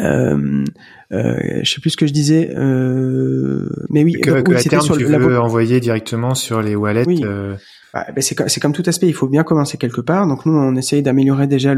euh, 0.00 0.64
euh, 1.12 1.60
je 1.62 1.72
sais 1.74 1.80
plus 1.80 1.90
ce 1.90 1.96
que 1.96 2.06
je 2.06 2.12
disais, 2.12 2.50
euh, 2.54 3.68
mais 3.90 4.04
oui. 4.04 4.12
Que, 4.12 4.42
que 4.42 4.52
à 4.52 4.62
terme, 4.62 4.82
sur 4.82 4.96
tu 4.96 5.04
veux 5.04 5.40
envoyer 5.40 5.80
directement 5.80 6.34
sur 6.34 6.62
les 6.62 6.76
wallets. 6.76 7.06
Oui. 7.06 7.20
Euh... 7.24 7.56
Bah, 7.94 8.06
ben 8.14 8.20
c'est 8.22 8.34
comme, 8.34 8.48
comme 8.60 8.72
tout 8.72 8.82
aspect, 8.86 9.06
il 9.06 9.14
faut 9.14 9.28
bien 9.28 9.44
commencer 9.44 9.78
quelque 9.78 10.00
part. 10.00 10.26
Donc 10.26 10.46
nous, 10.46 10.56
on 10.56 10.76
essaye 10.76 11.02
d'améliorer 11.02 11.46
déjà 11.46 11.74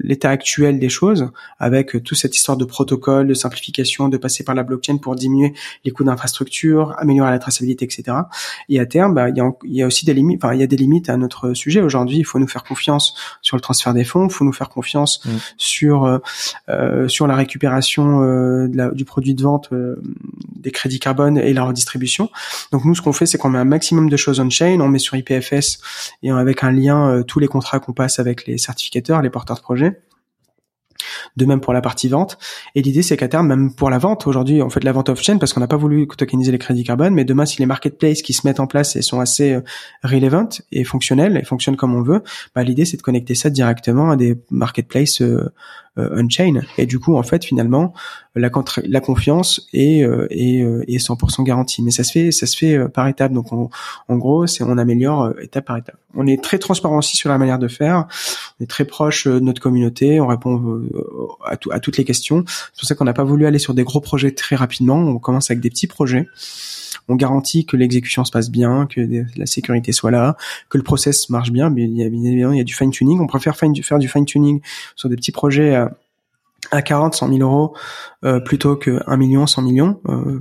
l'état 0.00 0.28
le, 0.28 0.32
actuel 0.32 0.78
des 0.78 0.88
choses 0.88 1.30
avec 1.58 1.94
euh, 1.94 2.00
toute 2.00 2.18
cette 2.18 2.36
histoire 2.36 2.56
de 2.56 2.64
protocole, 2.64 3.26
de 3.26 3.34
simplification, 3.34 4.08
de 4.08 4.16
passer 4.16 4.44
par 4.44 4.54
la 4.54 4.62
blockchain 4.62 4.96
pour 4.96 5.14
diminuer 5.14 5.54
les 5.84 5.90
coûts 5.90 6.04
d'infrastructure, 6.04 6.94
améliorer 6.98 7.30
la 7.30 7.38
traçabilité, 7.38 7.84
etc. 7.84 8.16
Et 8.68 8.80
à 8.80 8.86
terme, 8.86 9.14
bah, 9.14 9.28
il 9.28 9.36
y, 9.36 9.40
a, 9.40 9.50
y 9.64 9.82
a 9.82 9.86
aussi 9.86 10.06
des 10.06 10.14
limites. 10.14 10.42
Enfin, 10.42 10.54
il 10.54 10.60
y 10.60 10.64
a 10.64 10.66
des 10.66 10.76
limites 10.76 11.08
à 11.08 11.16
notre 11.16 11.54
sujet 11.54 11.80
aujourd'hui. 11.80 12.18
Il 12.18 12.24
faut 12.24 12.38
nous 12.38 12.48
faire 12.48 12.64
confiance 12.64 13.14
sur 13.42 13.56
le 13.56 13.60
transfert 13.60 13.94
des 13.94 14.04
fonds, 14.04 14.26
il 14.26 14.32
faut 14.32 14.44
nous 14.44 14.52
faire 14.52 14.68
confiance 14.68 15.24
mmh. 15.24 15.30
sur 15.56 16.04
euh, 16.04 16.18
euh, 16.68 17.08
sur 17.08 17.26
la 17.26 17.34
récupération 17.34 18.22
euh, 18.22 18.68
de 18.68 18.76
la, 18.76 18.90
du 18.90 19.04
produit 19.04 19.34
de 19.34 19.42
vente 19.42 19.68
euh, 19.72 19.96
des 20.56 20.70
crédits 20.70 20.98
carbone 20.98 21.38
et 21.38 21.52
la 21.52 21.64
redistribution. 21.64 22.30
Donc 22.72 22.84
nous, 22.84 22.94
ce 22.94 23.02
qu'on 23.02 23.12
fait, 23.12 23.26
c'est 23.26 23.38
qu'on 23.38 23.50
met 23.50 23.58
un 23.58 23.64
maximum 23.64 24.08
de 24.08 24.16
choses 24.16 24.40
on 24.40 24.50
chain, 24.50 24.80
on 24.80 24.88
met 24.88 24.98
sur 24.98 25.16
PFS 25.28 25.78
et 26.22 26.30
avec 26.30 26.64
un 26.64 26.72
lien 26.72 27.08
euh, 27.08 27.22
tous 27.22 27.38
les 27.38 27.48
contrats 27.48 27.80
qu'on 27.80 27.92
passe 27.92 28.18
avec 28.18 28.46
les 28.46 28.58
certificateurs, 28.58 29.22
les 29.22 29.30
porteurs 29.30 29.56
de 29.56 29.62
projet. 29.62 30.00
De 31.36 31.44
même 31.44 31.60
pour 31.60 31.72
la 31.72 31.80
partie 31.80 32.08
vente. 32.08 32.38
Et 32.74 32.82
l'idée, 32.82 33.02
c'est 33.02 33.16
qu'à 33.16 33.28
terme, 33.28 33.46
même 33.46 33.72
pour 33.72 33.88
la 33.88 33.98
vente, 33.98 34.26
aujourd'hui, 34.26 34.62
on 34.62 34.68
fait 34.68 34.80
de 34.80 34.84
la 34.84 34.90
vente 34.90 35.08
off-chain 35.08 35.38
parce 35.38 35.52
qu'on 35.52 35.60
n'a 35.60 35.68
pas 35.68 35.76
voulu 35.76 36.08
tokeniser 36.08 36.50
les 36.50 36.58
crédits 36.58 36.82
carbone, 36.82 37.14
mais 37.14 37.24
demain, 37.24 37.46
si 37.46 37.58
les 37.60 37.66
marketplaces 37.66 38.20
qui 38.20 38.32
se 38.32 38.44
mettent 38.44 38.58
en 38.58 38.66
place 38.66 38.96
et 38.96 39.02
sont 39.02 39.20
assez 39.20 39.52
euh, 39.52 39.60
relevant 40.02 40.48
et 40.72 40.82
fonctionnels 40.82 41.36
et 41.36 41.44
fonctionnent 41.44 41.76
comme 41.76 41.94
on 41.94 42.02
veut, 42.02 42.24
bah, 42.54 42.64
l'idée, 42.64 42.84
c'est 42.84 42.96
de 42.96 43.02
connecter 43.02 43.36
ça 43.36 43.48
directement 43.48 44.10
à 44.10 44.16
des 44.16 44.42
marketplaces 44.50 45.22
euh, 45.22 45.52
on-chain. 45.98 46.60
Et 46.76 46.86
du 46.86 46.98
coup, 46.98 47.16
en 47.16 47.22
fait, 47.22 47.44
finalement, 47.44 47.92
la, 48.34 48.50
la 48.84 49.00
confiance 49.00 49.68
est, 49.72 50.02
euh, 50.02 50.26
est, 50.30 50.62
euh, 50.62 50.84
est 50.88 50.98
100% 50.98 51.42
garantie. 51.44 51.82
Mais 51.82 51.90
ça 51.90 52.04
se 52.04 52.12
fait, 52.12 52.32
ça 52.32 52.46
se 52.46 52.56
fait 52.56 52.78
par 52.88 53.08
étapes. 53.08 53.32
Donc, 53.32 53.52
en 53.52 54.16
gros, 54.16 54.46
c'est 54.46 54.64
on 54.64 54.78
améliore 54.78 55.32
étape 55.40 55.66
par 55.66 55.76
étape. 55.76 55.96
On 56.14 56.26
est 56.26 56.42
très 56.42 56.58
transparent 56.58 56.98
aussi 56.98 57.16
sur 57.16 57.28
la 57.28 57.38
manière 57.38 57.58
de 57.58 57.68
faire. 57.68 58.06
On 58.58 58.64
est 58.64 58.68
très 58.68 58.84
proche 58.84 59.26
de 59.26 59.38
notre 59.40 59.60
communauté. 59.60 60.20
On 60.20 60.26
répond 60.26 60.82
à, 61.44 61.80
toutes 61.80 61.98
les 61.98 62.04
questions. 62.04 62.44
C'est 62.46 62.80
pour 62.80 62.88
ça 62.88 62.94
qu'on 62.94 63.04
n'a 63.04 63.12
pas 63.12 63.24
voulu 63.24 63.46
aller 63.46 63.58
sur 63.58 63.74
des 63.74 63.84
gros 63.84 64.00
projets 64.00 64.32
très 64.32 64.56
rapidement. 64.56 64.96
On 64.96 65.18
commence 65.18 65.50
avec 65.50 65.60
des 65.60 65.70
petits 65.70 65.86
projets 65.86 66.26
on 67.08 67.16
garantit 67.16 67.64
que 67.64 67.76
l'exécution 67.76 68.24
se 68.24 68.30
passe 68.30 68.50
bien, 68.50 68.86
que 68.86 69.00
la 69.36 69.46
sécurité 69.46 69.92
soit 69.92 70.10
là, 70.10 70.36
que 70.68 70.76
le 70.76 70.84
process 70.84 71.30
marche 71.30 71.50
bien. 71.50 71.72
Y 71.74 72.02
a, 72.02 72.06
il 72.06 72.56
y 72.56 72.60
a 72.60 72.64
du 72.64 72.74
fine 72.74 72.90
tuning. 72.90 73.20
On 73.20 73.26
préfère 73.26 73.56
faire 73.56 73.70
du 73.70 74.08
fine 74.08 74.24
tuning 74.26 74.60
sur 74.94 75.08
des 75.08 75.16
petits 75.16 75.32
projets 75.32 75.74
à, 76.70 76.76
à 76.76 76.82
40, 76.82 77.14
100 77.14 77.28
000 77.28 77.40
euros 77.40 77.74
euh, 78.24 78.40
plutôt 78.40 78.76
que 78.76 79.00
1 79.06 79.16
million, 79.16 79.46
100 79.46 79.62
millions. 79.62 80.00
Euh, 80.08 80.40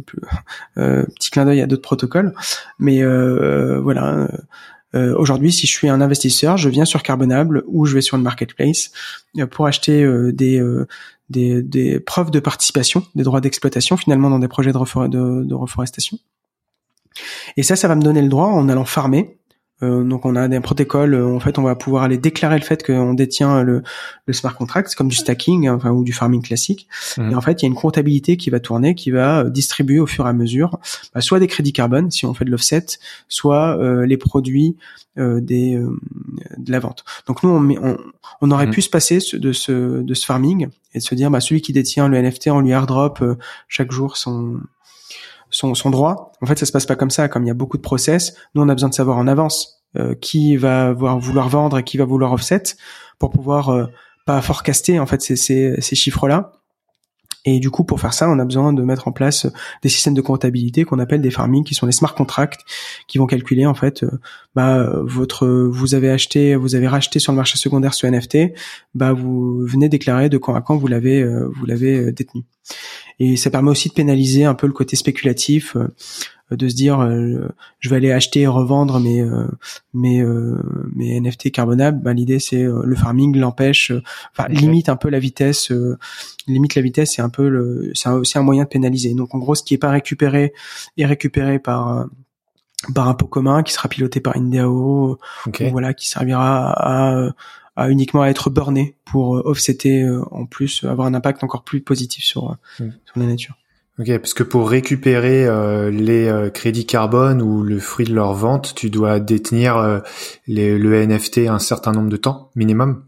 euh, 0.78 1.05
petit 1.15 1.30
clin 1.30 1.45
d'œil 1.45 1.61
à 1.61 1.67
d'autres 1.67 1.82
protocoles. 1.82 2.34
Mais 2.80 3.03
euh, 3.03 3.80
voilà. 3.82 4.28
Euh, 4.95 5.15
aujourd'hui, 5.17 5.51
si 5.51 5.67
je 5.67 5.71
suis 5.71 5.89
un 5.89 6.01
investisseur, 6.01 6.57
je 6.57 6.69
viens 6.69 6.86
sur 6.86 7.03
Carbonable 7.03 7.63
ou 7.67 7.86
je 7.86 7.93
vais 7.93 8.01
sur 8.01 8.17
une 8.17 8.23
marketplace 8.23 8.91
pour 9.51 9.67
acheter 9.67 10.07
des, 10.32 10.63
des, 11.30 11.61
des 11.61 11.99
preuves 11.99 12.32
de 12.32 12.39
participation, 12.39 13.03
des 13.13 13.23
droits 13.23 13.41
d'exploitation 13.41 13.97
finalement 13.97 14.30
dans 14.30 14.39
des 14.39 14.47
projets 14.47 14.71
de, 14.71 15.07
de, 15.07 15.43
de 15.43 15.53
reforestation. 15.53 16.17
Et 17.57 17.63
ça, 17.63 17.75
ça 17.75 17.88
va 17.88 17.95
me 17.95 18.01
donner 18.01 18.21
le 18.21 18.30
droit 18.30 18.47
en 18.47 18.69
allant 18.69 18.86
farmer. 18.86 19.38
Euh, 19.84 20.03
donc 20.03 20.25
on 20.25 20.36
a 20.36 20.47
des 20.47 20.59
protocoles, 20.59 21.13
euh, 21.13 21.36
en 21.36 21.39
fait 21.39 21.59
on 21.59 21.63
va 21.63 21.75
pouvoir 21.75 22.03
aller 22.03 22.17
déclarer 22.17 22.57
le 22.57 22.63
fait 22.63 22.84
qu'on 22.84 23.13
détient 23.13 23.61
le, 23.61 23.84
le 24.25 24.34
smart 24.34 24.55
contract, 24.55 24.95
comme 24.95 25.07
du 25.07 25.15
stacking 25.15 25.67
hein, 25.67 25.75
enfin, 25.75 25.91
ou 25.91 26.03
du 26.03 26.13
farming 26.13 26.41
classique. 26.41 26.88
Mmh. 27.17 27.32
Et 27.32 27.36
en 27.36 27.41
fait 27.41 27.61
il 27.61 27.65
y 27.65 27.67
a 27.67 27.69
une 27.69 27.75
comptabilité 27.75 28.38
qui 28.38 28.49
va 28.49 28.59
tourner, 28.59 28.95
qui 28.95 29.11
va 29.11 29.41
euh, 29.41 29.49
distribuer 29.49 29.99
au 29.99 30.07
fur 30.07 30.25
et 30.25 30.30
à 30.30 30.34
mesure, 30.34 30.80
bah, 31.13 31.21
soit 31.21 31.39
des 31.39 31.47
crédits 31.47 31.73
carbone 31.73 32.09
si 32.09 32.25
on 32.25 32.34
fait 32.34 32.45
de 32.45 32.49
l'offset, 32.49 32.86
soit 33.28 33.78
les 34.05 34.17
produits 34.17 34.78
des 35.15 35.80
de 36.57 36.71
la 36.71 36.80
vente. 36.80 37.03
Donc 37.28 37.43
nous 37.43 37.49
on, 37.49 37.97
on, 38.41 38.51
aurait 38.51 38.67
mmh. 38.67 38.71
pu 38.71 38.82
se 38.82 38.89
passer 38.89 39.19
de 39.34 39.51
ce 39.51 40.01
de 40.01 40.13
ce 40.13 40.25
farming 40.25 40.67
et 40.93 40.99
de 40.99 41.03
se 41.03 41.15
dire 41.15 41.30
bah 41.32 41.39
celui 41.39 41.61
qui 41.61 41.73
détient 41.73 42.07
le 42.07 42.21
NFT 42.21 42.47
on 42.49 42.61
lui 42.61 42.71
airdrop 42.71 43.23
chaque 43.67 43.91
jour 43.91 44.17
son 44.17 44.59
son, 45.58 45.74
son 45.74 45.89
droit. 45.89 46.34
En 46.41 46.45
fait, 46.45 46.58
ça 46.60 46.68
se 46.68 46.72
passe 46.72 46.86
pas 46.86 46.95
comme 46.95 47.10
ça. 47.10 47.28
Comme 47.28 47.43
il 47.43 47.47
y 47.47 47.51
a 47.51 47.55
beaucoup 47.55 47.78
de 47.78 47.82
process, 47.82 48.36
nous 48.53 48.62
on 48.62 48.70
a 48.70 48.74
besoin 48.74 48.89
de 48.89 48.93
savoir 48.93 49.18
en 49.18 49.28
avance 49.28 49.82
euh, 49.97 50.14
qui 50.14 50.55
va 50.55 50.93
vouloir 50.93 51.49
vendre 51.49 51.80
et 51.80 51.84
qui 51.84 51.97
va 51.97 52.05
vouloir 52.05 52.32
offset 52.32 52.62
pour 53.18 53.32
pouvoir 53.32 53.70
euh, 53.70 53.86
pas 54.28 54.39
forecaster 54.41 54.99
en 54.99 55.08
fait 55.08 55.22
ces, 55.22 55.82
chiffres-là. 55.82 56.51
Et 57.45 57.60
du 57.60 57.72
coup, 57.72 57.86
pour 57.86 57.99
faire 57.99 58.14
ça, 58.14 58.30
on 58.30 58.38
a 58.38 58.45
besoin 58.45 58.74
de 58.74 58.84
mettre 58.84 59.08
en 59.08 59.12
place 59.12 59.47
des 59.82 59.89
systèmes 59.89 60.14
de 60.14 60.22
comptabilité 60.22 60.84
qu'on 60.84 60.99
appelle 60.99 61.22
des 61.22 61.32
farming, 61.32 61.64
qui 61.64 61.74
sont 61.74 61.86
des 61.86 61.93
smart 61.93 62.14
contracts, 62.14 62.60
qui 63.08 63.18
vont 63.18 63.26
calculer 63.26 63.66
en 63.66 63.74
fait, 63.74 64.03
euh, 64.03 64.12
bah 64.53 64.88
votre, 65.01 65.47
vous 65.47 65.95
avez 65.95 66.12
acheté, 66.12 66.55
vous 66.55 66.76
avez 66.76 66.88
racheté 66.88 67.18
sur 67.18 67.32
le 67.32 67.38
marché 67.38 67.58
secondaire 67.58 67.95
ce 67.95 68.05
NFT, 68.05 68.53
bah 68.93 69.14
vous 69.14 69.66
venez 69.66 69.89
déclarer 69.89 70.30
de 70.30 70.38
quand 70.38 70.53
à 70.53 70.62
quand 70.62 70.78
vous 70.78 70.88
l'avez, 70.88 71.24
vous 71.24 71.66
l'avez 71.66 72.12
détenu 72.12 72.43
et 73.20 73.36
ça 73.36 73.49
permet 73.49 73.72
aussi 73.72 73.89
de 73.89 73.93
pénaliser 73.93 74.45
un 74.45 74.53
peu 74.53 74.68
le 74.68 74.74
côté 74.74 74.95
spéculatif 74.95 75.76
euh, 75.76 75.88
de 76.55 76.70
se 76.70 76.76
dire 76.76 76.99
euh, 77.01 77.47
je 77.80 77.89
vais 77.89 77.97
aller 77.97 78.11
acheter 78.11 78.41
et 78.41 78.47
revendre 78.47 78.99
mes 78.99 79.22
euh, 79.22 79.47
mes 79.93 80.24
mes 80.95 81.20
NFT 81.20 81.51
carbonables. 81.51 82.01
Ben, 82.01 82.13
l'idée 82.13 82.39
c'est 82.39 82.63
le 82.63 82.95
farming 82.95 83.36
l'empêche 83.38 83.91
enfin 84.32 84.47
limite 84.49 84.89
un 84.89 84.95
peu 84.95 85.09
la 85.09 85.20
vitesse 85.20 85.72
limite 86.47 86.76
la 86.76 86.82
vitesse 86.82 87.15
c'est 87.15 87.22
un 87.22 87.30
peu 87.30 87.49
le 87.49 87.91
c'est 87.93 88.09
aussi 88.09 88.38
un 88.38 88.43
moyen 88.43 88.63
de 88.63 88.70
pénaliser. 88.70 89.13
Donc 89.13 89.34
en 89.36 89.39
gros 89.39 89.55
ce 89.55 89.63
qui 89.63 89.74
est 89.74 89.80
pas 89.80 89.91
récupéré 89.91 90.53
est 90.97 91.05
récupéré 91.05 91.59
par 91.59 92.07
par 92.93 93.07
un 93.09 93.15
pot 93.15 93.28
commun 93.28 93.63
qui 93.63 93.74
sera 93.74 93.89
piloté 93.89 94.20
par 94.20 94.36
une 94.36 94.51
DAO 94.51 95.18
voilà 95.72 95.93
qui 95.93 96.07
servira 96.07 96.72
à, 96.72 97.28
à 97.28 97.32
uniquement 97.86 98.23
à 98.23 98.28
être 98.28 98.49
burné 98.49 98.95
pour 99.05 99.38
euh, 99.38 99.41
offsetter 99.45 100.01
euh, 100.01 100.21
en 100.32 100.45
plus 100.45 100.84
avoir 100.84 101.07
un 101.07 101.13
impact 101.13 101.43
encore 101.43 101.63
plus 101.63 101.82
positif 101.82 102.23
sur, 102.23 102.51
euh, 102.51 102.84
mm. 102.84 102.91
sur 103.05 103.19
la 103.19 103.25
nature. 103.25 103.55
Ok, 103.99 104.15
parce 104.19 104.36
que 104.36 104.43
pour 104.43 104.69
récupérer 104.69 105.47
euh, 105.47 105.89
les 105.89 106.28
euh, 106.28 106.51
crédits 106.51 106.86
carbone 106.86 107.41
ou 107.41 107.63
le 107.63 107.80
fruit 107.80 108.05
de 108.05 108.13
leur 108.13 108.34
vente, 108.34 108.75
tu 108.75 108.91
dois 108.91 109.19
détenir 109.19 109.78
euh, 109.78 109.99
les, 110.45 110.78
le 110.78 111.03
NFT 111.03 111.39
un 111.49 111.57
certain 111.57 111.93
nombre 111.93 112.09
de 112.09 112.17
temps 112.17 112.51
minimum. 112.55 113.03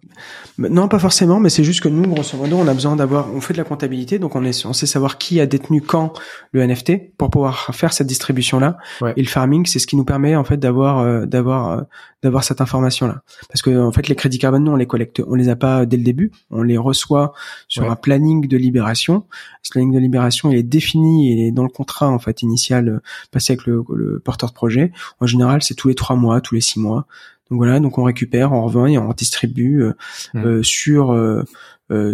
Non, 0.58 0.88
pas 0.88 1.00
forcément, 1.00 1.40
mais 1.40 1.50
c'est 1.50 1.64
juste 1.64 1.82
que 1.82 1.90
nous, 1.90 2.08
grosso 2.08 2.38
modo, 2.38 2.58
on 2.58 2.68
a 2.68 2.74
besoin 2.74 2.96
d'avoir, 2.96 3.34
on 3.34 3.42
fait 3.42 3.54
de 3.54 3.60
la 3.60 3.64
comptabilité, 3.64 4.20
donc 4.20 4.36
on 4.36 4.44
est, 4.44 4.66
on 4.66 4.74
sait 4.74 4.86
savoir 4.86 5.18
qui 5.18 5.40
a 5.40 5.46
détenu 5.46 5.82
quand 5.82 6.14
le 6.52 6.66
NFT 6.66 7.16
pour 7.18 7.30
pouvoir 7.30 7.74
faire 7.74 7.94
cette 7.94 8.08
distribution-là. 8.08 8.78
Et 9.16 9.22
le 9.22 9.28
farming, 9.28 9.66
c'est 9.66 9.80
ce 9.80 9.88
qui 9.88 9.96
nous 9.96 10.06
permet 10.06 10.36
en 10.36 10.44
fait 10.44 10.58
d'avoir, 10.58 11.28
d'avoir, 11.28 11.86
d'avoir 12.22 12.44
cette 12.44 12.62
information-là. 12.62 13.22
Parce 13.48 13.62
que 13.62 13.80
en 13.80 13.92
fait, 13.92 14.08
les 14.08 14.16
crédits 14.16 14.40
carbone, 14.40 14.64
nous, 14.64 14.72
on 14.72 14.76
les 14.76 14.88
collecte, 14.88 15.22
on 15.26 15.36
les 15.36 15.50
a 15.50 15.56
pas 15.56 15.86
dès 15.86 15.98
le 15.98 16.04
début, 16.04 16.32
on 16.52 16.64
les 16.64 16.78
reçoit 16.78 17.34
sur 17.68 17.90
un 17.90 17.96
planning 17.96 18.48
de 18.48 18.58
libération. 18.58 19.26
Ce 19.64 19.72
planning 19.72 19.94
de 19.94 20.00
libération, 20.00 20.52
il 20.52 20.58
est 20.58 20.64
défini 20.64 21.48
et 21.48 21.52
dans 21.52 21.64
le 21.64 21.70
contrat 21.70 22.10
en 22.10 22.20
fait 22.20 22.42
initial 22.42 22.90
euh, 22.90 23.00
passé 23.32 23.54
avec 23.54 23.66
le, 23.66 23.84
le 23.94 24.20
porteur 24.20 24.50
de 24.50 24.56
projet. 24.56 24.92
En 25.20 25.28
général, 25.28 25.62
c'est 25.62 25.76
tous 25.76 25.88
les 25.88 25.96
trois 25.96 26.16
mois, 26.16 26.42
tous 26.42 26.56
les 26.56 26.62
six 26.62 26.80
mois. 26.80 27.06
Donc 27.50 27.58
voilà, 27.58 27.80
donc 27.80 27.98
on 27.98 28.04
récupère, 28.04 28.52
on 28.52 28.64
revend 28.64 28.86
et 28.86 28.98
on 28.98 29.12
distribue 29.14 29.82
euh, 29.82 29.94
mmh. 30.34 30.46
euh 30.46 30.64
sur 30.64 31.12
euh, 31.12 31.44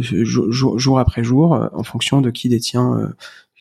jour, 0.02 0.80
jour, 0.80 1.00
après 1.00 1.24
jour 1.24 1.70
en 1.74 1.84
fonction 1.84 2.22
de 2.22 2.30
qui 2.30 2.48
détient 2.48 3.12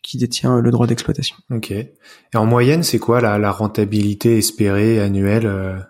qui 0.03 0.19
détient 0.19 0.61
le 0.61 0.71
droit 0.71 0.87
d'exploitation. 0.87 1.35
Ok. 1.51 1.71
Et 1.71 1.89
en 2.35 2.47
moyenne, 2.47 2.83
c'est 2.83 2.99
quoi 2.99 3.21
la, 3.21 3.39
la 3.39 3.51
rentabilité 3.51 4.39
espérée 4.39 5.01
annuelle 5.01 5.85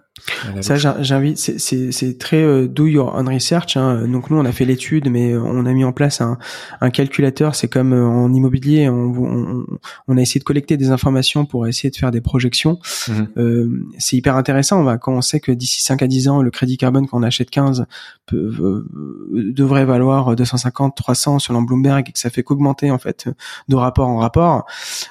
ça, 0.61 0.77
j'invite. 0.77 1.39
C'est 1.39 2.19
très 2.19 2.43
euh, 2.43 2.67
do 2.67 2.87
your 2.87 3.15
own 3.15 3.29
research. 3.29 3.77
Hein. 3.77 4.07
Donc 4.09 4.31
nous, 4.31 4.39
on 4.39 4.45
a 4.45 4.53
fait 4.53 4.65
l'étude, 4.65 5.11
mais 5.11 5.37
on 5.37 5.67
a 5.67 5.73
mis 5.73 5.85
en 5.85 5.93
place 5.93 6.21
un, 6.21 6.39
un 6.81 6.91
calculateur. 6.91 7.55
C'est 7.55 7.69
comme 7.69 7.93
euh, 7.93 8.07
en 8.07 8.33
immobilier, 8.33 8.89
on, 8.89 9.13
on, 9.13 9.67
on, 10.09 10.17
a 10.17 10.21
essayé 10.21 10.39
de 10.39 10.45
collecter 10.45 10.77
des 10.77 10.91
informations 10.91 11.45
pour 11.45 11.67
essayer 11.67 11.91
de 11.91 11.97
faire 11.97 12.11
des 12.11 12.21
projections. 12.21 12.79
Mhm. 13.09 13.29
Euh, 13.37 13.87
c'est 13.99 14.17
hyper 14.17 14.37
intéressant. 14.37 14.81
On 14.81 14.85
va, 14.85 14.99
quand 14.99 15.13
on 15.13 15.21
sait 15.21 15.41
que 15.41 15.53
d'ici 15.53 15.83
5 15.83 16.03
à 16.03 16.07
10 16.07 16.29
ans, 16.29 16.43
le 16.43 16.51
crédit 16.51 16.77
carbone 16.77 17.07
qu'on 17.07 17.23
achète 17.23 17.51
15 17.51 17.87
peut, 18.27 18.53
euh, 18.61 18.87
devrait 19.33 19.85
valoir 19.85 20.35
250, 20.35 20.97
300 20.97 21.39
selon 21.39 21.63
Bloomberg 21.63 22.09
et 22.09 22.13
que 22.13 22.19
ça 22.19 22.31
fait 22.31 22.43
qu'augmenter 22.43 22.91
en 22.91 22.99
fait 22.99 23.29
de 23.69 23.77
rapport 23.77 24.09
en 24.09 24.17
rapport, 24.17 24.67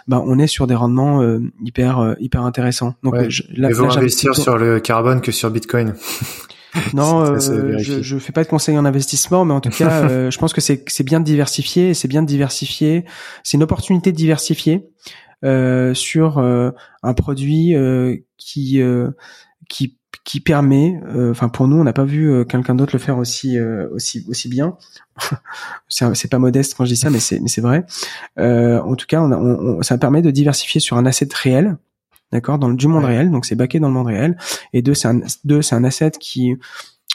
bah 0.08 0.24
on 0.26 0.40
est 0.40 0.48
sur 0.48 0.68
des 0.68 0.76
rendements 0.76 1.22
hyper 1.64 2.16
hyper 2.20 2.44
intéressants. 2.44 2.96
Donc 3.04 3.30
je, 3.30 3.44
là, 3.56 3.70
investir 3.98 4.36
sur 4.36 4.58
le 4.58 4.80
carbone 4.80 5.03
que 5.22 5.32
sur 5.32 5.50
Bitcoin. 5.52 5.94
Non, 6.94 7.22
euh, 7.26 7.78
je, 7.78 8.02
je 8.02 8.18
fais 8.18 8.32
pas 8.32 8.44
de 8.44 8.50
conseils 8.50 8.78
en 8.78 8.86
investissement, 8.86 9.46
mais 9.46 9.54
en 9.54 9.62
tout 9.62 9.70
cas, 9.70 10.04
euh, 10.10 10.32
je 10.32 10.38
pense 10.38 10.54
que 10.54 10.62
c'est 10.62 11.04
bien 11.04 11.20
de 11.20 11.26
diversifier. 11.26 11.94
C'est 11.94 12.08
bien 12.08 12.22
de 12.22 12.28
diversifier. 12.28 13.06
C'est 13.44 13.58
une 13.58 13.64
opportunité 13.64 14.12
de 14.12 14.18
diversifier 14.18 14.88
euh, 15.44 15.94
sur 15.94 16.40
un 16.40 17.14
produit 17.14 17.76
qui 18.38 18.82
qui 19.70 19.98
qui 20.24 20.40
permet, 20.40 21.02
enfin 21.32 21.50
pour 21.50 21.68
nous, 21.68 21.76
on 21.78 21.84
n'a 21.84 21.92
pas 21.92 22.06
vu 22.06 22.46
quelqu'un 22.46 22.76
d'autre 22.76 22.94
le 22.94 23.00
faire 23.00 23.18
aussi 23.18 23.60
aussi 23.60 24.26
aussi 24.30 24.48
bien. 24.48 24.78
c'est 25.90 26.30
pas 26.30 26.40
modeste 26.40 26.76
quand 26.78 26.86
je 26.86 26.92
dis 26.92 26.98
ça, 26.98 27.10
mais 27.10 27.20
c'est 27.20 27.40
mais 27.40 27.50
c'est 27.50 27.62
vrai. 27.62 27.86
en 28.38 28.96
tout 28.96 29.06
cas, 29.06 29.22
on, 29.22 29.32
on, 29.32 29.82
ça 29.82 29.98
permet 29.98 30.22
de 30.22 30.32
diversifier 30.32 30.80
sur 30.80 30.98
un 30.98 31.06
asset 31.06 31.30
réel 31.34 31.78
d'accord, 32.34 32.60
dans 32.60 32.68
le 32.68 32.76
du 32.76 32.88
monde 32.88 33.06
réel, 33.06 33.32
donc 33.32 33.46
c'est 33.46 33.56
baqué 33.56 33.80
dans 33.80 33.88
le 33.88 33.94
monde 33.94 34.08
réel. 34.08 34.38
Et 34.74 34.82
deux, 34.82 34.94
c'est 34.94 35.08
un 35.08 35.22
deux, 35.46 35.62
c'est 35.62 35.76
un 35.76 35.84
asset 35.84 36.12
qui 36.20 36.58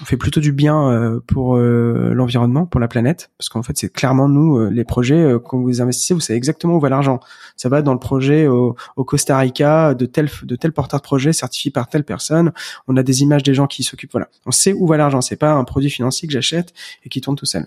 fait 0.05 0.17
plutôt 0.17 0.41
du 0.41 0.53
bien 0.53 0.91
euh, 0.91 1.21
pour 1.27 1.57
euh, 1.57 2.13
l'environnement, 2.15 2.67
pour 2.67 2.81
la 2.81 2.87
planète, 2.87 3.31
parce 3.37 3.49
qu'en 3.49 3.65
fait 3.65 3.77
c'est 3.77 3.93
clairement 3.93 4.29
nous 4.29 4.57
euh, 4.57 4.71
les 4.71 4.85
projets 4.85 5.35
quand 5.45 5.59
vous 5.59 5.83
investissez, 5.83 6.15
vous 6.15 6.21
savez 6.21 6.37
exactement 6.37 6.75
où 6.75 6.81
va 6.81 6.89
l'argent. 6.89 7.19
Ça 7.57 7.69
va 7.69 7.83
dans 7.83 7.95
le 7.95 7.99
projet 7.99 8.47
au, 8.47 8.77
au, 8.97 9.05
Costa 9.05 9.37
Rica 9.37 9.95
de 9.95 10.07
tel 10.07 10.31
de 10.43 10.57
tel 10.57 10.73
porteur 10.73 11.01
de 11.01 11.03
projet 11.03 11.33
certifié 11.33 11.71
par 11.71 11.89
telle 11.89 12.05
personne. 12.05 12.53
On 12.87 12.97
a 12.97 13.03
des 13.03 13.23
images 13.23 13.43
des 13.43 13.55
gens 13.55 13.67
qui 13.67 13.83
s'occupent. 13.83 14.13
Voilà, 14.13 14.29
on 14.47 14.53
sait 14.53 14.73
où 14.73 14.87
va 14.87 14.97
l'argent. 14.97 15.21
C'est 15.21 15.37
pas 15.37 15.53
un 15.53 15.65
produit 15.65 15.91
financier 15.91 16.29
que 16.29 16.33
j'achète 16.33 16.73
et 17.05 17.09
qui 17.09 17.21
tourne 17.21 17.37
tout 17.37 17.47
seul. 17.47 17.67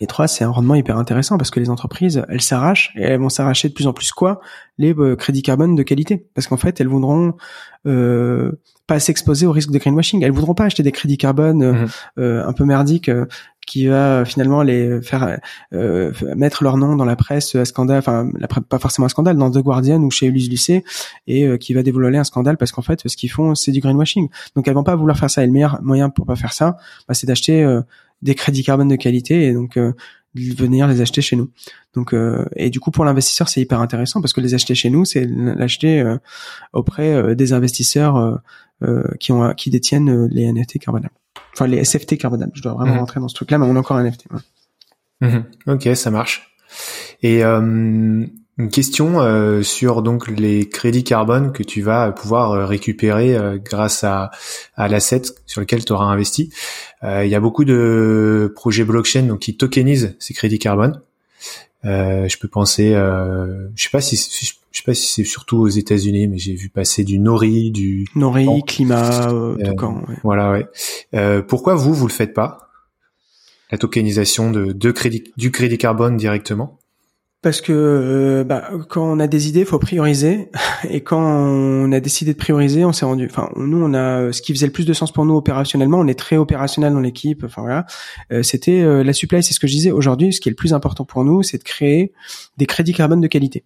Et 0.00 0.06
trois, 0.06 0.28
c'est 0.28 0.44
un 0.44 0.50
rendement 0.50 0.74
hyper 0.74 0.96
intéressant 0.96 1.36
parce 1.36 1.50
que 1.50 1.60
les 1.60 1.68
entreprises, 1.68 2.24
elles 2.30 2.40
s'arrachent 2.40 2.92
et 2.96 3.02
elles 3.02 3.20
vont 3.20 3.28
s'arracher 3.28 3.68
de 3.68 3.74
plus 3.74 3.86
en 3.86 3.92
plus 3.92 4.12
quoi? 4.12 4.40
Les 4.78 4.94
euh, 4.94 5.14
crédits 5.14 5.42
carbone 5.42 5.74
de 5.74 5.82
qualité. 5.82 6.26
Parce 6.34 6.46
qu'en 6.46 6.56
fait, 6.56 6.80
elles 6.80 6.88
voudront 6.88 7.34
euh, 7.86 8.52
pas 8.86 8.98
s'exposer 8.98 9.44
au 9.46 9.52
risque 9.52 9.70
de 9.70 9.78
greenwashing. 9.78 10.24
Elles 10.24 10.32
voudront 10.32 10.54
pas 10.54 10.64
acheter 10.64 10.82
des 10.82 10.92
crédits 10.92 11.18
carbone 11.18 11.62
euh, 12.18 12.42
mhm. 12.42 12.48
un 12.48 12.52
peu 12.54 12.64
merdiques 12.64 13.10
qui 13.66 13.86
va 13.86 14.24
finalement 14.24 14.62
les 14.62 15.00
faire 15.00 15.38
mettre 16.34 16.64
leur 16.64 16.76
nom 16.76 16.96
dans 16.96 17.04
la 17.04 17.14
presse 17.14 17.54
à 17.54 17.64
scandale, 17.64 17.98
enfin 17.98 18.28
pas 18.68 18.80
forcément 18.80 19.06
un 19.06 19.10
scandale, 19.10 19.36
dans 19.36 19.48
The 19.48 19.58
Guardian 19.58 20.02
ou 20.02 20.10
chez 20.10 20.26
Ulysse 20.26 20.50
Lucet, 20.50 20.82
et 21.28 21.56
qui 21.58 21.72
va 21.72 21.84
dévoiler 21.84 22.18
un 22.18 22.24
scandale 22.24 22.56
parce 22.56 22.72
qu'en 22.72 22.82
fait, 22.82 23.06
ce 23.06 23.16
qu'ils 23.16 23.30
font, 23.30 23.54
c'est 23.54 23.70
du 23.70 23.78
greenwashing. 23.78 24.28
Donc 24.56 24.66
elles 24.66 24.74
vont 24.74 24.82
pas 24.82 24.96
vouloir 24.96 25.16
faire 25.16 25.30
ça. 25.30 25.44
Et 25.44 25.46
le 25.46 25.52
meilleur 25.52 25.80
moyen 25.82 26.10
pour 26.10 26.26
pas 26.26 26.34
faire 26.34 26.52
ça, 26.52 26.78
bah, 27.06 27.14
c'est 27.14 27.28
d'acheter 27.28 27.64
des 28.22 28.34
crédits 28.34 28.64
carbone 28.64 28.88
de 28.88 28.96
qualité 28.96 29.44
et 29.44 29.52
donc 29.52 29.76
euh, 29.76 29.92
venir 30.34 30.86
les 30.86 31.00
acheter 31.00 31.22
chez 31.22 31.36
nous. 31.36 31.50
Donc 31.94 32.14
euh, 32.14 32.44
et 32.54 32.70
du 32.70 32.80
coup 32.80 32.90
pour 32.90 33.04
l'investisseur 33.04 33.48
c'est 33.48 33.60
hyper 33.60 33.80
intéressant 33.80 34.20
parce 34.20 34.32
que 34.32 34.40
les 34.40 34.54
acheter 34.54 34.74
chez 34.74 34.90
nous 34.90 35.04
c'est 35.04 35.26
l'acheter 35.26 36.00
euh, 36.00 36.18
auprès 36.72 37.12
euh, 37.12 37.34
des 37.34 37.52
investisseurs 37.52 38.40
qui 39.18 39.30
ont 39.32 39.52
qui 39.52 39.68
détiennent 39.68 40.26
les 40.28 40.50
NFT 40.50 40.78
carbonables. 40.78 41.14
Enfin 41.52 41.66
les 41.66 41.84
SFT 41.84 42.16
carbonables. 42.16 42.52
Je 42.54 42.62
dois 42.62 42.72
vraiment 42.72 42.94
mmh. 42.94 42.98
rentrer 42.98 43.20
dans 43.20 43.28
ce 43.28 43.34
truc 43.34 43.50
là 43.50 43.58
mais 43.58 43.66
on 43.66 43.76
a 43.76 43.78
encore 43.78 43.96
un 43.98 44.04
NFT. 44.04 44.26
Mmh. 45.20 45.38
Ok 45.66 45.88
ça 45.94 46.10
marche. 46.10 46.56
Et 47.22 47.42
une 48.58 48.68
question 48.68 49.20
euh, 49.20 49.62
sur 49.62 50.02
donc 50.02 50.28
les 50.28 50.68
crédits 50.68 51.04
carbone 51.04 51.52
que 51.52 51.62
tu 51.62 51.80
vas 51.80 52.12
pouvoir 52.12 52.52
euh, 52.52 52.66
récupérer 52.66 53.34
euh, 53.34 53.58
grâce 53.58 54.04
à, 54.04 54.30
à 54.76 54.88
l'asset 54.88 55.22
sur 55.46 55.60
lequel 55.60 55.84
tu 55.84 55.92
auras 55.92 56.06
investi. 56.06 56.52
Il 57.02 57.28
y 57.28 57.34
a 57.34 57.40
beaucoup 57.40 57.64
de 57.64 58.52
projets 58.54 58.84
blockchain 58.84 59.22
donc 59.22 59.38
qui 59.38 59.56
tokenisent 59.56 60.16
ces 60.18 60.34
crédits 60.34 60.58
carbone. 60.58 61.00
je 61.82 62.36
peux 62.38 62.48
penser, 62.48 62.92
je 62.92 63.82
sais 63.82 63.88
pas 63.90 64.02
si 64.02 64.16
je 64.16 64.78
sais 64.78 64.84
pas 64.84 64.92
si 64.92 65.06
c'est 65.06 65.24
surtout 65.24 65.56
aux 65.56 65.68
États-Unis, 65.68 66.28
mais 66.28 66.36
j'ai 66.36 66.54
vu 66.54 66.68
passer 66.68 67.02
du 67.02 67.18
Nori, 67.18 67.70
du 67.70 68.06
Nori, 68.14 68.62
climat, 68.66 69.32
quand, 69.78 70.02
Voilà, 70.22 70.50
ouais. 70.50 71.42
pourquoi 71.44 71.74
vous 71.74 71.94
vous 71.94 72.06
le 72.06 72.12
faites 72.12 72.34
pas 72.34 72.68
la 73.72 73.78
tokenisation 73.78 74.50
de, 74.50 74.72
de 74.72 74.90
crédit 74.90 75.24
du 75.38 75.50
crédit 75.50 75.78
carbone 75.78 76.18
directement? 76.18 76.79
Parce 77.42 77.62
que 77.62 77.72
euh, 77.72 78.44
bah, 78.44 78.70
quand 78.88 79.02
on 79.02 79.18
a 79.18 79.26
des 79.26 79.48
idées, 79.48 79.64
faut 79.64 79.78
prioriser. 79.78 80.50
Et 80.90 81.02
quand 81.02 81.20
on 81.20 81.90
a 81.92 82.00
décidé 82.00 82.32
de 82.32 82.38
prioriser, 82.38 82.84
on 82.84 82.92
s'est 82.92 83.06
rendu. 83.06 83.26
Enfin, 83.30 83.50
nous, 83.56 83.82
on 83.82 83.94
a 83.94 84.32
ce 84.32 84.42
qui 84.42 84.52
faisait 84.52 84.66
le 84.66 84.72
plus 84.72 84.84
de 84.84 84.92
sens 84.92 85.12
pour 85.12 85.24
nous 85.24 85.36
opérationnellement. 85.36 85.98
On 85.98 86.06
est 86.06 86.18
très 86.18 86.36
opérationnel 86.36 86.92
dans 86.92 87.00
l'équipe. 87.00 87.42
Enfin 87.44 87.62
voilà, 87.62 87.86
euh, 88.32 88.42
c'était 88.42 88.82
euh, 88.82 89.02
la 89.02 89.12
supply. 89.12 89.42
C'est 89.42 89.54
ce 89.54 89.60
que 89.60 89.66
je 89.66 89.72
disais 89.72 89.90
aujourd'hui. 89.90 90.32
Ce 90.32 90.40
qui 90.40 90.48
est 90.48 90.52
le 90.52 90.56
plus 90.56 90.74
important 90.74 91.04
pour 91.04 91.24
nous, 91.24 91.42
c'est 91.42 91.58
de 91.58 91.64
créer 91.64 92.12
des 92.58 92.66
crédits 92.66 92.92
carbone 92.92 93.20
de 93.20 93.28
qualité 93.28 93.64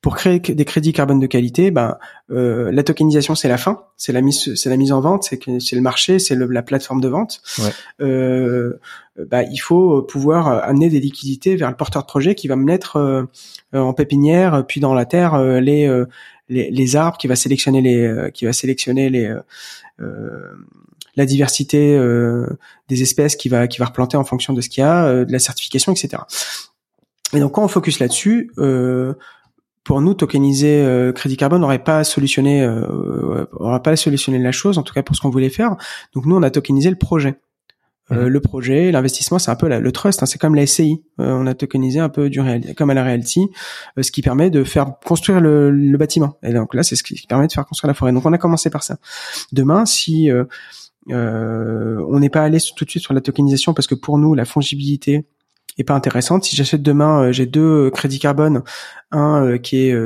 pour 0.00 0.16
créer 0.16 0.40
des 0.40 0.64
crédits 0.64 0.92
carbone 0.94 1.20
de 1.20 1.26
qualité, 1.26 1.70
ben 1.70 1.98
euh, 2.30 2.72
la 2.72 2.82
tokenisation 2.82 3.34
c'est 3.34 3.48
la 3.48 3.58
fin, 3.58 3.84
c'est 3.98 4.12
la 4.12 4.22
mise, 4.22 4.54
c'est 4.54 4.70
la 4.70 4.78
mise 4.78 4.92
en 4.92 5.00
vente, 5.00 5.24
c'est 5.24 5.38
c'est 5.60 5.76
le 5.76 5.82
marché, 5.82 6.18
c'est 6.18 6.34
la 6.34 6.62
plateforme 6.62 7.02
de 7.02 7.08
vente. 7.08 7.42
Ouais. 7.58 7.70
Euh, 8.00 8.80
bah, 9.30 9.42
il 9.42 9.58
faut 9.58 10.02
pouvoir 10.02 10.48
amener 10.48 10.88
des 10.88 11.00
liquidités 11.00 11.56
vers 11.56 11.68
le 11.68 11.76
porteur 11.76 12.02
de 12.02 12.06
projet 12.06 12.34
qui 12.34 12.48
va 12.48 12.56
me 12.56 12.64
mettre 12.64 12.96
euh, 12.96 13.24
en 13.72 13.92
pépinière, 13.92 14.64
puis 14.66 14.80
dans 14.80 14.94
la 14.94 15.04
terre 15.04 15.34
euh, 15.34 15.60
les, 15.60 15.86
euh, 15.86 16.06
les, 16.48 16.70
les 16.70 16.96
arbres, 16.96 17.18
qui 17.18 17.26
va 17.26 17.36
sélectionner 17.36 17.82
les, 17.82 18.30
qui 18.32 18.46
va 18.46 18.52
sélectionner 18.52 19.10
les 19.10 19.34
la 21.16 21.26
diversité 21.26 21.98
des 22.88 23.02
espèces 23.02 23.36
qui 23.36 23.50
va 23.50 23.66
qui 23.66 23.78
va 23.78 23.86
replanter 23.86 24.16
en 24.16 24.24
fonction 24.24 24.54
de 24.54 24.62
ce 24.62 24.70
qu'il 24.70 24.80
y 24.80 24.84
a, 24.84 25.24
de 25.26 25.30
la 25.30 25.38
certification, 25.38 25.92
etc. 25.92 26.22
Et 27.32 27.40
donc 27.40 27.52
quand 27.52 27.64
on 27.64 27.68
focus 27.68 28.00
là-dessus, 28.00 28.50
euh, 28.58 29.14
pour 29.84 30.00
nous, 30.00 30.14
tokeniser 30.14 30.82
euh, 30.82 31.12
crédit 31.12 31.36
carbone 31.36 31.60
n'aurait 31.60 31.82
pas 31.82 32.04
solutionné, 32.04 32.62
euh, 32.62 33.46
aurait 33.52 33.82
pas 33.82 33.96
solutionné 33.96 34.38
la 34.38 34.52
chose, 34.52 34.78
en 34.78 34.82
tout 34.82 34.94
cas 34.94 35.02
pour 35.02 35.16
ce 35.16 35.20
qu'on 35.20 35.30
voulait 35.30 35.50
faire. 35.50 35.76
Donc 36.14 36.26
nous, 36.26 36.36
on 36.36 36.42
a 36.42 36.50
tokenisé 36.50 36.90
le 36.90 36.96
projet. 36.96 37.38
Euh, 38.12 38.24
mhm. 38.24 38.28
le 38.28 38.40
projet, 38.40 38.92
l'investissement, 38.92 39.38
c'est 39.38 39.50
un 39.50 39.56
peu 39.56 39.68
le 39.68 39.92
trust, 39.92 40.22
hein, 40.22 40.26
c'est 40.26 40.38
comme 40.38 40.54
la 40.54 40.66
SCI. 40.66 41.02
Euh, 41.20 41.32
on 41.32 41.46
a 41.46 41.54
tokenisé 41.54 42.00
un 42.00 42.08
peu 42.08 42.28
du 42.28 42.40
réel, 42.40 42.74
comme 42.74 42.90
à 42.90 42.94
la 42.94 43.04
realty, 43.04 43.48
euh, 43.98 44.02
ce 44.02 44.10
qui 44.10 44.22
permet 44.22 44.50
de 44.50 44.64
faire 44.64 44.94
construire 45.04 45.40
le, 45.40 45.70
le, 45.70 45.98
bâtiment. 45.98 46.36
Et 46.42 46.52
donc 46.52 46.74
là, 46.74 46.82
c'est 46.82 46.96
ce 46.96 47.02
qui 47.02 47.26
permet 47.28 47.46
de 47.46 47.52
faire 47.52 47.66
construire 47.66 47.88
la 47.88 47.94
forêt. 47.94 48.12
Donc 48.12 48.26
on 48.26 48.32
a 48.32 48.38
commencé 48.38 48.70
par 48.70 48.82
ça. 48.82 48.98
Demain, 49.52 49.86
si 49.86 50.28
on 51.08 52.18
n'est 52.18 52.30
pas 52.30 52.42
allé 52.42 52.58
tout 52.76 52.84
de 52.84 52.90
suite 52.90 53.02
sur 53.02 53.14
la 53.14 53.20
tokenisation, 53.20 53.74
parce 53.74 53.86
que 53.86 53.94
pour 53.94 54.18
nous, 54.18 54.34
la 54.34 54.44
fongibilité, 54.44 55.26
est 55.78 55.84
pas 55.84 55.94
intéressante. 55.94 56.44
Si 56.44 56.56
j'achète 56.56 56.82
demain, 56.82 57.24
euh, 57.24 57.32
j'ai 57.32 57.46
deux 57.46 57.86
euh, 57.86 57.90
crédits 57.90 58.18
carbone, 58.18 58.62
un 59.10 59.44
euh, 59.44 59.58
qui 59.58 59.76
est 59.78 59.96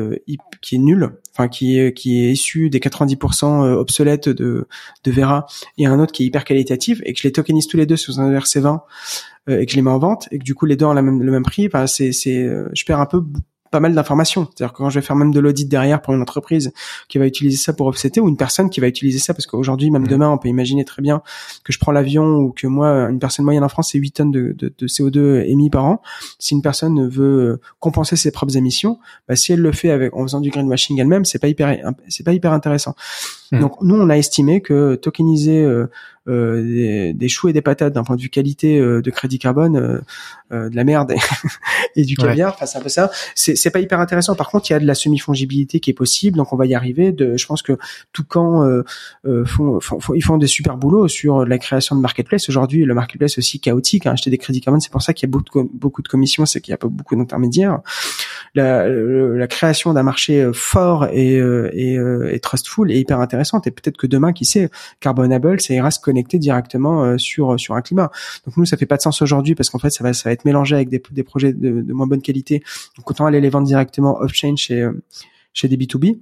qui 0.61 0.77
est 0.77 0.79
nul, 0.79 1.11
enfin 1.33 1.49
qui 1.49 1.79
est 1.79 1.93
qui 1.93 2.25
est 2.25 2.33
issu 2.33 2.71
des 2.71 2.79
90% 2.79 3.73
obsolètes 3.73 4.29
de 4.29 4.67
de 5.05 5.11
Vera, 5.11 5.47
et 5.79 5.87
un 5.87 5.99
autre 6.01 6.13
qui 6.13 6.25
est 6.25 6.27
hyper 6.27 6.45
qualitatif, 6.45 7.01
et 7.05 7.13
que 7.13 7.19
je 7.19 7.25
les 7.25 7.33
tokenise 7.33 7.67
tous 7.67 7.77
les 7.77 7.87
deux 7.87 7.97
sous 7.97 8.21
un 8.21 8.31
ERC20 8.31 8.81
et 9.47 9.67
que 9.67 9.71
je 9.71 9.77
les 9.77 9.83
mets 9.83 9.91
en 9.91 9.99
vente, 9.99 10.27
et 10.31 10.39
que 10.39 10.45
du 10.45 10.55
coup 10.55 10.65
les 10.65 10.77
deux 10.77 10.87
ont 10.87 10.95
la 10.95 11.03
même, 11.03 11.23
le 11.23 11.31
même 11.31 11.43
prix, 11.43 11.69
bah 11.69 11.87
c'est 11.87 12.13
c'est 12.13 12.49
je 12.73 12.85
perds 12.85 13.01
un 13.01 13.07
peu 13.07 13.23
pas 13.75 13.81
mal 13.81 13.93
d'informations. 13.93 14.47
C'est-à-dire 14.55 14.73
que 14.73 14.79
quand 14.79 14.89
je 14.89 15.01
vais 15.01 15.05
faire 15.05 15.17
même 15.17 15.33
de 15.33 15.41
l'audit 15.41 15.69
derrière 15.69 16.01
pour 16.01 16.15
une 16.15 16.23
entreprise 16.23 16.73
qui 17.09 17.19
va 17.19 17.27
utiliser 17.27 17.57
ça 17.57 17.73
pour 17.73 17.89
offsetter 17.89 18.21
ou 18.21 18.29
une 18.29 18.37
personne 18.37 18.71
qui 18.71 18.79
va 18.79 18.87
utiliser 18.87 19.19
ça 19.19 19.35
parce 19.35 19.47
qu'aujourd'hui, 19.47 19.91
même 19.91 20.03
mmh. 20.03 20.07
demain, 20.07 20.31
on 20.31 20.39
peut 20.39 20.47
imaginer 20.47 20.85
très 20.85 21.03
bien 21.03 21.23
que 21.65 21.73
je 21.73 21.81
prends 21.81 21.91
l'avion 21.91 22.37
ou 22.37 22.53
que 22.53 22.69
moi, 22.69 23.09
une 23.11 23.19
personne 23.19 23.45
moyenne 23.45 23.65
en 23.65 23.69
France, 23.69 23.89
c'est 23.91 23.99
8 23.99 24.11
tonnes 24.13 24.31
de, 24.31 24.55
de, 24.57 24.73
de, 24.79 24.87
CO2 24.87 25.45
émis 25.49 25.71
par 25.71 25.87
an. 25.87 26.03
Si 26.39 26.55
une 26.55 26.63
personne 26.63 27.09
veut 27.09 27.61
compenser 27.81 28.15
ses 28.15 28.31
propres 28.31 28.57
émissions, 28.57 29.01
bah, 29.27 29.35
si 29.35 29.53
elle 29.53 29.61
le 29.61 29.73
fait 29.73 29.91
avec 29.91 30.15
en 30.15 30.23
faisant 30.23 30.41
du 30.41 30.51
greenwashing 30.51 31.01
elle-même, 31.01 31.25
c'est 31.25 31.41
pas 31.41 31.49
hyper 31.49 31.77
c'est 32.09 32.25
pas 32.25 32.33
hyper 32.33 32.53
intéressant. 32.53 32.95
Mmh. 33.51 33.59
Donc 33.59 33.83
nous, 33.83 33.97
on 33.97 34.09
a 34.09 34.17
estimé 34.17 34.61
que 34.61 34.95
tokeniser 34.95 35.65
euh, 35.65 35.75
euh, 35.75 35.91
des, 36.27 37.13
des, 37.13 37.29
choux 37.29 37.49
et 37.49 37.53
des 37.53 37.61
patates 37.63 37.93
d'un 37.93 38.05
point 38.05 38.17
de 38.17 38.23
vue 38.23 38.31
qualité 38.31 38.79
euh, 38.79 39.03
de 39.03 39.11
crédit 39.11 39.39
carbone, 39.39 39.77
euh, 39.77 40.01
euh, 40.53 40.69
de 40.69 40.77
la 40.77 40.85
merde 40.85 41.15
et, 41.97 42.03
du 42.05 42.17
caviar, 42.17 42.55
enfin 42.55 42.67
c'est 42.67 42.79
un 42.79 42.81
peu 42.81 42.89
ça. 42.89 43.11
C'est, 43.35 43.57
c'est 43.57 43.71
pas 43.71 43.81
hyper 43.81 44.01
intéressant. 44.01 44.35
Par 44.35 44.49
contre, 44.49 44.71
il 44.71 44.73
y 44.73 44.77
a 44.77 44.81
de 44.81 44.87
la 44.87 44.95
semi-fongibilité 44.95 45.81
qui 45.81 45.91
est 45.91 45.95
possible, 45.95 46.37
donc 46.37 46.53
on 46.53 46.57
va 46.57 46.67
y 46.67 46.75
arriver. 46.75 47.13
De, 47.13 47.37
je 47.37 47.47
pense 47.47 47.63
que 47.63 47.77
tout 48.13 48.25
quand 48.27 48.65
font, 49.47 49.81
font, 49.81 50.01
font, 50.01 50.15
ils 50.15 50.23
font 50.23 50.39
des 50.39 50.47
super 50.47 50.77
boulots 50.77 51.09
sur 51.09 51.45
la 51.45 51.59
création 51.59 51.97
de 51.97 52.01
marketplace. 52.01 52.49
Aujourd'hui, 52.49 52.85
le 52.85 52.95
marketplace 52.95 53.39
aussi 53.39 53.61
chaotique. 53.61 54.07
Hein, 54.07 54.13
acheter 54.13 54.31
des 54.31 54.39
crédits 54.39 54.61
carbone, 54.61 54.81
c'est 54.81 54.93
pour 54.93 55.03
ça 55.03 55.13
qu'il 55.13 55.29
y 55.29 55.31
a 55.31 55.33
beaucoup 55.33 55.63
de, 55.63 55.69
beaucoup 55.73 56.03
de 56.03 56.09
commissions, 56.09 56.47
c'est 56.47 56.61
qu'il 56.61 56.73
y 56.73 56.75
a 56.75 56.79
pas 56.79 56.89
beaucoup 56.89 57.17
d'intermédiaires. 57.17 57.81
La, 58.55 58.89
la, 58.89 59.47
création 59.47 59.93
d'un 59.93 60.03
marché 60.03 60.51
fort 60.53 61.07
et, 61.07 61.37
et, 61.37 61.95
et, 62.31 62.41
trustful 62.41 62.91
est 62.91 62.99
hyper 62.99 63.21
intéressante. 63.21 63.67
Et 63.67 63.71
peut-être 63.71 63.97
que 63.97 64.07
demain, 64.07 64.33
qui 64.33 64.45
sait, 64.45 64.71
Carbonable, 65.01 65.61
ça 65.61 65.75
ira 65.75 65.91
se 65.91 66.01
connecter 66.15 66.39
directement 66.39 67.05
euh, 67.05 67.19
sur 67.19 67.59
sur 67.59 67.75
un 67.75 67.83
climat. 67.83 68.11
Donc 68.47 68.57
nous, 68.57 68.65
ça 68.65 68.77
fait 68.77 68.87
pas 68.87 68.97
de 68.97 69.03
sens 69.03 69.21
aujourd'hui 69.21 69.55
parce 69.55 69.71
qu'en 69.71 69.79
fait, 69.79 69.91
ça 69.91 70.05
va 70.05 70.13
ça 70.13 70.29
va 70.29 70.33
être 70.33 70.45
mélangé 70.45 70.77
avec 70.77 70.89
des, 70.89 71.03
des 71.11 71.23
projets 71.25 71.53
de, 71.53 71.83
de, 71.83 71.93
moins 71.93 72.07
bonne 72.07 72.23
qualité. 72.23 72.63
Donc 72.97 73.11
autant 73.11 73.27
aller 73.27 73.41
les 73.41 73.51
vendre 73.51 73.67
directement 73.67 74.19
off-chain 74.21 74.55
chez 74.57 74.81
euh, 74.81 74.93
chez 75.53 75.69
des 75.69 75.77
B2B. 75.77 76.19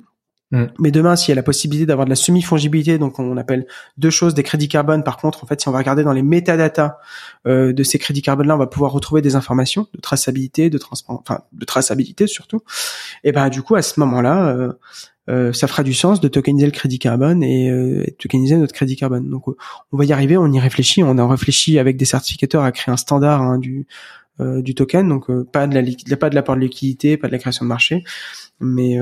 Mm. 0.52 0.64
Mais 0.78 0.90
demain, 0.90 1.16
s'il 1.16 1.30
y 1.30 1.32
a 1.32 1.34
la 1.34 1.42
possibilité 1.42 1.86
d'avoir 1.86 2.04
de 2.04 2.10
la 2.10 2.16
semi-fongibilité, 2.16 2.98
donc 2.98 3.18
on 3.18 3.36
appelle 3.36 3.66
deux 3.96 4.10
choses 4.10 4.34
des 4.34 4.42
crédits 4.42 4.68
carbone. 4.68 5.02
Par 5.02 5.16
contre, 5.16 5.42
en 5.42 5.46
fait, 5.46 5.60
si 5.60 5.68
on 5.68 5.72
va 5.72 5.78
regarder 5.78 6.04
dans 6.04 6.12
les 6.12 6.22
métadatas 6.22 6.98
euh, 7.46 7.72
de 7.72 7.82
ces 7.82 7.98
crédits 7.98 8.22
carbone-là, 8.22 8.54
on 8.54 8.58
va 8.58 8.66
pouvoir 8.66 8.92
retrouver 8.92 9.22
des 9.22 9.34
informations 9.34 9.88
de 9.94 10.00
traçabilité, 10.00 10.70
de 10.70 10.78
transport, 10.78 11.18
enfin 11.20 11.40
de 11.52 11.64
traçabilité 11.64 12.26
surtout. 12.26 12.60
Et 13.24 13.32
ben 13.32 13.48
du 13.48 13.62
coup, 13.62 13.74
à 13.74 13.82
ce 13.82 13.98
moment-là, 14.00 14.48
euh, 14.48 14.72
euh, 15.30 15.52
ça 15.52 15.68
fera 15.68 15.82
du 15.82 15.94
sens 15.94 16.20
de 16.20 16.28
tokeniser 16.28 16.66
le 16.66 16.72
crédit 16.72 16.98
carbone 16.98 17.42
et, 17.42 17.70
euh, 17.70 18.04
tokeniser 18.18 18.56
notre 18.56 18.74
crédit 18.74 18.96
carbone. 18.96 19.28
Donc 19.30 19.48
on 19.48 19.96
va 19.96 20.04
y 20.04 20.12
arriver, 20.12 20.36
on 20.36 20.50
y 20.50 20.58
réfléchit, 20.58 21.02
on 21.02 21.16
a 21.18 21.26
réfléchi 21.26 21.78
avec 21.78 21.96
des 21.96 22.04
certificateurs 22.04 22.64
à 22.64 22.72
créer 22.72 22.92
un 22.92 22.96
standard 22.96 23.42
hein, 23.42 23.58
du 23.58 23.86
euh, 24.40 24.62
du 24.62 24.74
token, 24.74 25.08
donc 25.08 25.28
euh, 25.30 25.44
pas 25.44 25.66
de 25.66 25.78
la 25.78 26.16
pas 26.16 26.30
de 26.30 26.34
l'apport 26.34 26.56
de 26.56 26.60
liquidité, 26.62 27.16
pas 27.18 27.26
de 27.28 27.32
la 27.32 27.38
création 27.38 27.66
de 27.66 27.68
marché, 27.68 28.02
mais 28.60 28.98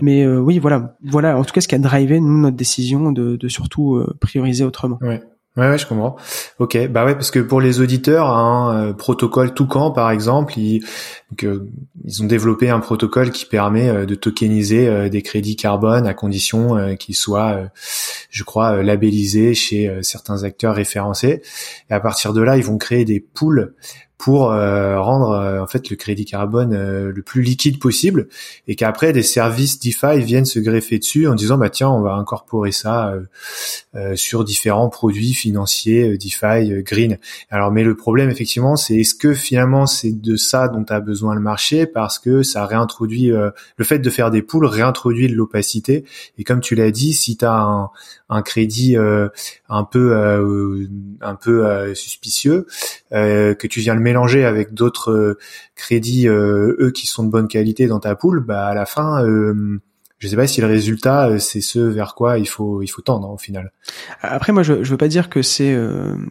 mais 0.00 0.26
oui 0.26 0.58
voilà 0.58 0.96
voilà 1.04 1.36
en 1.36 1.44
tout 1.44 1.52
cas 1.52 1.60
ce 1.60 1.68
qui 1.68 1.74
a 1.74 1.78
drivé 1.78 2.20
nous 2.20 2.38
notre 2.38 2.56
décision 2.56 3.12
de, 3.12 3.36
de 3.36 3.48
surtout 3.48 4.02
prioriser 4.20 4.64
autrement. 4.64 4.98
Ouais. 5.02 5.22
Ouais, 5.58 5.68
ouais, 5.68 5.76
je 5.76 5.86
comprends. 5.86 6.16
Ok, 6.60 6.78
bah 6.88 7.04
ouais, 7.04 7.14
parce 7.14 7.30
que 7.30 7.38
pour 7.38 7.60
les 7.60 7.80
auditeurs, 7.80 8.28
un 8.28 8.88
euh, 8.88 8.92
protocole 8.94 9.52
Toucan, 9.52 9.90
par 9.90 10.10
exemple, 10.10 10.58
ils, 10.58 10.82
euh, 11.44 11.68
ils 12.04 12.22
ont 12.22 12.26
développé 12.26 12.70
un 12.70 12.80
protocole 12.80 13.30
qui 13.30 13.44
permet 13.44 13.90
euh, 13.90 14.06
de 14.06 14.14
tokeniser 14.14 15.10
des 15.10 15.20
crédits 15.20 15.56
carbone 15.56 16.06
à 16.06 16.14
condition 16.14 16.96
qu'ils 16.96 17.16
soient, 17.16 17.68
je 18.30 18.44
crois, 18.44 18.82
labellisés 18.82 19.52
chez 19.52 19.98
certains 20.00 20.44
acteurs 20.44 20.74
référencés. 20.74 21.42
Et 21.90 21.92
à 21.92 22.00
partir 22.00 22.32
de 22.32 22.40
là, 22.40 22.56
ils 22.56 22.64
vont 22.64 22.78
créer 22.78 23.04
des 23.04 23.20
pools 23.20 23.74
pour 24.22 24.52
euh, 24.52 25.00
rendre 25.00 25.30
euh, 25.30 25.60
en 25.60 25.66
fait 25.66 25.90
le 25.90 25.96
crédit 25.96 26.24
carbone 26.24 26.74
euh, 26.74 27.10
le 27.12 27.22
plus 27.22 27.42
liquide 27.42 27.80
possible 27.80 28.28
et 28.68 28.76
qu'après 28.76 29.12
des 29.12 29.24
services 29.24 29.80
DeFi 29.80 30.22
viennent 30.22 30.44
se 30.44 30.60
greffer 30.60 31.00
dessus 31.00 31.26
en 31.26 31.34
disant 31.34 31.58
bah 31.58 31.70
tiens 31.70 31.90
on 31.90 32.02
va 32.02 32.14
incorporer 32.14 32.70
ça 32.70 33.14
sur 34.14 34.44
différents 34.44 34.88
produits 34.88 35.34
financiers 35.34 36.16
DeFi 36.16 36.82
green. 36.84 37.18
Alors 37.50 37.72
mais 37.72 37.82
le 37.82 37.96
problème 37.96 38.30
effectivement 38.30 38.76
c'est 38.76 38.94
est-ce 38.94 39.16
que 39.16 39.34
finalement 39.34 39.86
c'est 39.86 40.12
de 40.12 40.36
ça 40.36 40.68
dont 40.68 40.84
a 40.88 41.00
besoin 41.00 41.34
le 41.34 41.40
marché? 41.40 41.86
Parce 41.86 42.20
que 42.20 42.44
ça 42.44 42.64
réintroduit 42.64 43.30
le 43.30 43.84
fait 43.84 43.98
de 43.98 44.10
faire 44.10 44.30
des 44.30 44.42
poules 44.42 44.66
réintroduit 44.66 45.28
de 45.28 45.34
l'opacité 45.34 46.04
et 46.38 46.44
comme 46.44 46.60
tu 46.60 46.76
l'as 46.76 46.92
dit 46.92 47.12
si 47.12 47.36
tu 47.36 47.44
as 47.44 47.60
un, 47.60 47.90
un 48.28 48.42
crédit 48.42 48.96
un 48.96 49.84
peu 49.84 50.86
un 51.20 51.34
peu 51.34 51.94
suspicieux 51.94 52.66
que 53.10 53.66
tu 53.66 53.80
viens 53.80 53.94
le 53.94 54.11
mélanger 54.12 54.44
avec 54.44 54.74
d'autres 54.74 55.10
euh, 55.10 55.38
crédits 55.74 56.28
euh, 56.28 56.76
eux 56.78 56.90
qui 56.90 57.06
sont 57.06 57.24
de 57.24 57.30
bonne 57.30 57.48
qualité 57.48 57.86
dans 57.86 57.98
ta 57.98 58.14
poule, 58.14 58.40
bah 58.40 58.66
à 58.66 58.74
la 58.74 58.84
fin 58.84 59.24
euh, 59.24 59.80
je 60.18 60.28
sais 60.28 60.36
pas 60.36 60.46
si 60.46 60.60
le 60.60 60.66
résultat 60.66 61.38
c'est 61.38 61.62
ce 61.62 61.78
vers 61.78 62.14
quoi 62.14 62.38
il 62.38 62.46
faut 62.46 62.82
il 62.82 62.88
faut 62.88 63.00
tendre 63.00 63.30
au 63.30 63.38
final. 63.38 63.72
Après 64.20 64.52
moi 64.52 64.62
je 64.62 64.84
je 64.84 64.90
veux 64.90 64.96
pas 64.98 65.08
dire 65.08 65.30
que 65.30 65.42
c'est 65.42 65.76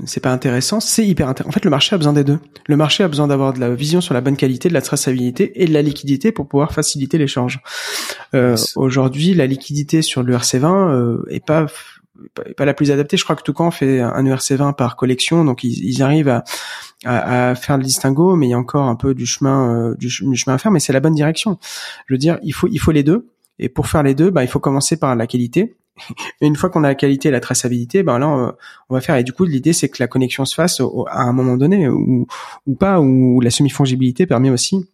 c'est 0.06 0.22
pas 0.22 0.32
intéressant, 0.32 0.80
c'est 0.80 1.06
hyper 1.06 1.28
intéressant. 1.28 1.50
En 1.50 1.52
fait 1.52 1.66
le 1.66 1.72
marché 1.72 1.94
a 1.96 1.98
besoin 1.98 2.14
des 2.14 2.24
deux. 2.24 2.40
Le 2.68 2.78
marché 2.78 3.04
a 3.04 3.10
besoin 3.10 3.28
d'avoir 3.28 3.52
de 3.52 3.60
la 3.60 3.70
vision 3.72 4.00
sur 4.00 4.14
la 4.14 4.22
bonne 4.22 4.38
qualité, 4.38 4.70
de 4.70 4.74
la 4.74 4.82
traçabilité 4.82 5.62
et 5.62 5.66
de 5.66 5.74
la 5.74 5.82
liquidité 5.82 6.32
pour 6.32 6.48
pouvoir 6.48 6.72
faciliter 6.72 7.18
l'échange. 7.18 7.60
Aujourd'hui 8.78 9.34
la 9.34 9.46
liquidité 9.46 10.02
sur 10.02 10.24
le 10.24 10.38
RC20 10.38 11.24
est 11.30 11.46
pas 11.46 11.66
pas 12.56 12.66
la 12.66 12.74
plus 12.74 12.92
adaptée. 12.92 13.18
Je 13.18 13.24
crois 13.24 13.36
que 13.36 13.44
Toucan 13.44 13.72
fait 13.72 14.00
un 14.00 14.24
ERC20 14.24 14.76
par 14.76 14.96
collection, 14.96 15.46
donc 15.46 15.64
ils, 15.64 15.84
ils 15.84 16.04
arrivent 16.04 16.30
à, 16.30 16.44
à, 17.06 17.50
à, 17.50 17.56
faire 17.56 17.78
le 17.78 17.84
distinguo, 17.84 18.36
mais 18.36 18.48
il 18.48 18.50
y 18.52 18.54
a 18.54 18.58
encore 18.58 18.88
un 18.88 18.96
peu 18.96 19.14
du 19.14 19.26
chemin, 19.26 19.92
euh, 19.92 19.96
du, 19.96 20.10
chemin 20.10 20.56
à 20.56 20.58
faire, 20.58 20.72
mais 20.72 20.80
c'est 20.80 20.94
la 20.94 21.00
bonne 21.00 21.16
direction. 21.16 21.58
Je 22.08 22.14
veux 22.14 22.18
dire, 22.18 22.40
il 22.44 22.54
faut, 22.54 22.68
il 22.72 22.80
faut 22.80 22.92
les 22.92 23.04
deux. 23.04 23.28
Et 23.60 23.70
pour 23.70 23.88
faire 23.88 24.04
les 24.04 24.16
deux, 24.16 24.32
bah, 24.32 24.44
il 24.44 24.48
faut 24.48 24.60
commencer 24.60 24.98
par 24.98 25.16
la 25.16 25.28
qualité. 25.28 25.76
Et 26.42 26.48
une 26.48 26.56
fois 26.56 26.70
qu'on 26.70 26.84
a 26.84 26.88
la 26.88 26.96
qualité 26.96 27.30
et 27.30 27.32
la 27.32 27.42
traçabilité, 27.42 28.02
ben 28.02 28.18
là, 28.18 28.56
on, 28.90 28.94
va 28.94 29.02
faire. 29.02 29.18
Et 29.18 29.24
du 29.24 29.34
coup, 29.34 29.46
l'idée, 29.46 29.74
c'est 29.74 29.90
que 29.90 29.98
la 30.00 30.08
connexion 30.08 30.46
se 30.46 30.56
fasse 30.56 30.82
à 31.08 31.22
un 31.22 31.34
moment 31.34 31.58
donné, 31.58 31.88
ou, 31.90 32.28
ou 32.66 32.76
pas, 32.76 33.00
ou 33.00 33.40
la 33.42 33.52
semi-fongibilité 33.52 34.26
permet 34.26 34.50
aussi 34.50 34.88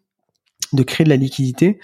de 0.74 0.84
créer 0.84 1.06
de 1.06 1.10
la 1.10 1.16
liquidité 1.16 1.80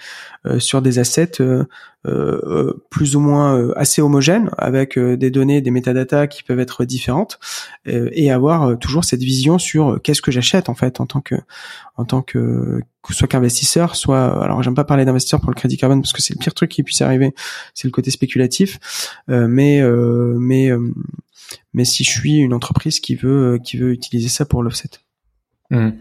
euh, 0.46 0.58
sur 0.58 0.82
des 0.82 0.98
assets 0.98 1.40
euh, 1.40 1.64
euh, 2.06 2.84
plus 2.90 3.16
ou 3.16 3.20
moins 3.20 3.70
assez 3.76 4.02
homogènes 4.02 4.50
avec 4.58 4.98
des 4.98 5.30
données, 5.30 5.62
des 5.62 5.70
métadatas 5.70 6.26
qui 6.26 6.42
peuvent 6.42 6.60
être 6.60 6.84
différentes 6.84 7.38
et 7.86 8.30
avoir 8.30 8.78
toujours 8.78 9.04
cette 9.04 9.22
vision 9.22 9.58
sur 9.58 10.00
qu'est-ce 10.02 10.20
que 10.20 10.30
j'achète 10.30 10.68
en 10.68 10.74
fait 10.74 11.00
en 11.00 11.06
tant 11.06 11.22
que 11.22 11.36
en 11.96 12.04
tant 12.04 12.20
que 12.20 12.82
soit 13.10 13.28
qu'investisseur, 13.28 13.96
soit 13.96 14.42
alors 14.42 14.62
j'aime 14.62 14.74
pas 14.74 14.84
parler 14.84 15.06
d'investisseur 15.06 15.40
pour 15.40 15.50
le 15.50 15.54
crédit 15.54 15.78
carbone 15.78 16.02
parce 16.02 16.12
que 16.12 16.20
c'est 16.20 16.34
le 16.34 16.38
pire 16.38 16.52
truc 16.52 16.70
qui 16.70 16.82
puisse 16.82 17.00
arriver, 17.00 17.34
c'est 17.72 17.88
le 17.88 17.92
côté 17.92 18.10
spéculatif, 18.10 18.78
mais 19.28 19.82
mais 19.82 20.70
mais 21.72 21.86
si 21.86 22.04
je 22.04 22.10
suis 22.10 22.36
une 22.36 22.52
entreprise 22.52 23.00
qui 23.00 23.14
veut 23.14 23.58
qui 23.64 23.78
veut 23.78 23.92
utiliser 23.92 24.28
ça 24.28 24.44
pour 24.44 24.62
l'offset. 24.62 24.90
Mmh. 25.70 25.92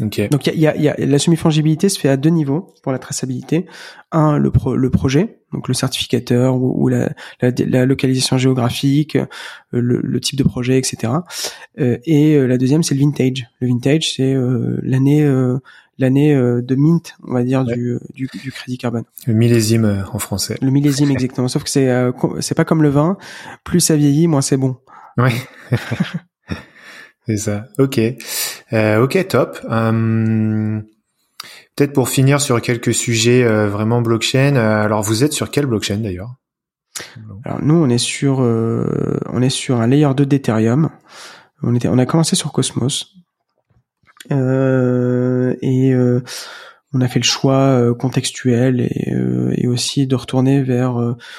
Donc 0.00 0.16
il 0.16 0.58
y 0.58 0.66
a, 0.66 0.76
y 0.76 0.88
a, 0.88 0.96
la 0.98 1.18
semi-fongibilité 1.18 1.88
se 1.88 1.98
fait 1.98 2.08
à 2.08 2.16
deux 2.16 2.30
niveaux 2.30 2.74
pour 2.82 2.92
la 2.92 2.98
traçabilité. 2.98 3.66
Un, 4.10 4.38
le, 4.38 4.50
le 4.74 4.90
projet, 4.90 5.40
donc 5.52 5.68
le 5.68 5.74
certificateur 5.74 6.56
ou, 6.56 6.88
la, 6.88 7.10
la, 7.40 7.86
localisation 7.86 8.38
géographique, 8.38 9.16
euh, 9.16 9.26
le, 9.70 10.00
le, 10.02 10.20
type 10.20 10.38
de 10.38 10.44
projet, 10.44 10.78
etc. 10.78 11.12
Euh, 11.78 11.98
et 12.04 12.34
euh, 12.34 12.46
la 12.46 12.56
deuxième, 12.56 12.82
c'est 12.82 12.94
le 12.94 13.00
vintage. 13.00 13.46
Le 13.60 13.68
vintage, 13.68 14.14
c'est 14.16 14.34
l'année 14.82 15.26
l'année 15.98 16.34
de 16.34 16.74
mint, 16.74 17.14
on 17.22 17.34
va 17.34 17.44
dire, 17.44 17.64
du, 17.64 17.98
du, 18.14 18.28
du, 18.32 18.50
crédit 18.50 18.78
carbone. 18.78 19.04
Le 19.26 19.34
millésime 19.34 20.04
en 20.12 20.18
français. 20.18 20.56
Le 20.62 20.70
millésime, 20.70 21.10
exactement. 21.12 21.48
Sauf 21.48 21.64
que 21.64 21.70
c'est 21.70 21.90
c'est 22.40 22.54
pas 22.54 22.64
comme 22.64 22.82
le 22.82 22.88
vin. 22.88 23.18
Plus 23.62 23.80
ça 23.80 23.94
vieillit, 23.94 24.26
moins 24.26 24.42
c'est 24.42 24.56
bon. 24.56 24.76
Ouais. 25.18 25.32
C'est 27.26 27.36
ça. 27.36 27.68
Ok. 27.78 28.00
Euh, 28.72 29.02
ok, 29.02 29.26
top. 29.28 29.58
Euh, 29.70 30.80
peut-être 31.76 31.92
pour 31.92 32.08
finir 32.08 32.40
sur 32.40 32.60
quelques 32.60 32.94
sujets 32.94 33.44
euh, 33.44 33.68
vraiment 33.68 34.00
blockchain. 34.02 34.56
alors, 34.56 35.02
vous 35.02 35.24
êtes 35.24 35.32
sur 35.32 35.50
quelle 35.50 35.66
blockchain 35.66 35.98
d'ailleurs? 35.98 36.34
Alors 37.44 37.62
nous, 37.62 37.74
on 37.74 37.88
est 37.88 37.98
sur 37.98 38.40
on 38.40 39.42
est 39.42 39.50
sur 39.50 39.80
un 39.80 39.86
layer 39.86 40.14
2 40.14 40.26
d'Ethereum. 40.26 40.90
On 41.62 41.74
on 41.74 41.98
a 41.98 42.06
commencé 42.06 42.36
sur 42.36 42.52
Cosmos 42.52 43.14
et 44.30 45.94
on 46.94 47.00
a 47.00 47.08
fait 47.08 47.18
le 47.18 47.24
choix 47.24 47.94
contextuel 47.94 48.80
et, 48.82 49.66
aussi 49.66 50.06
de 50.06 50.14
retourner 50.14 50.62
vers 50.62 50.96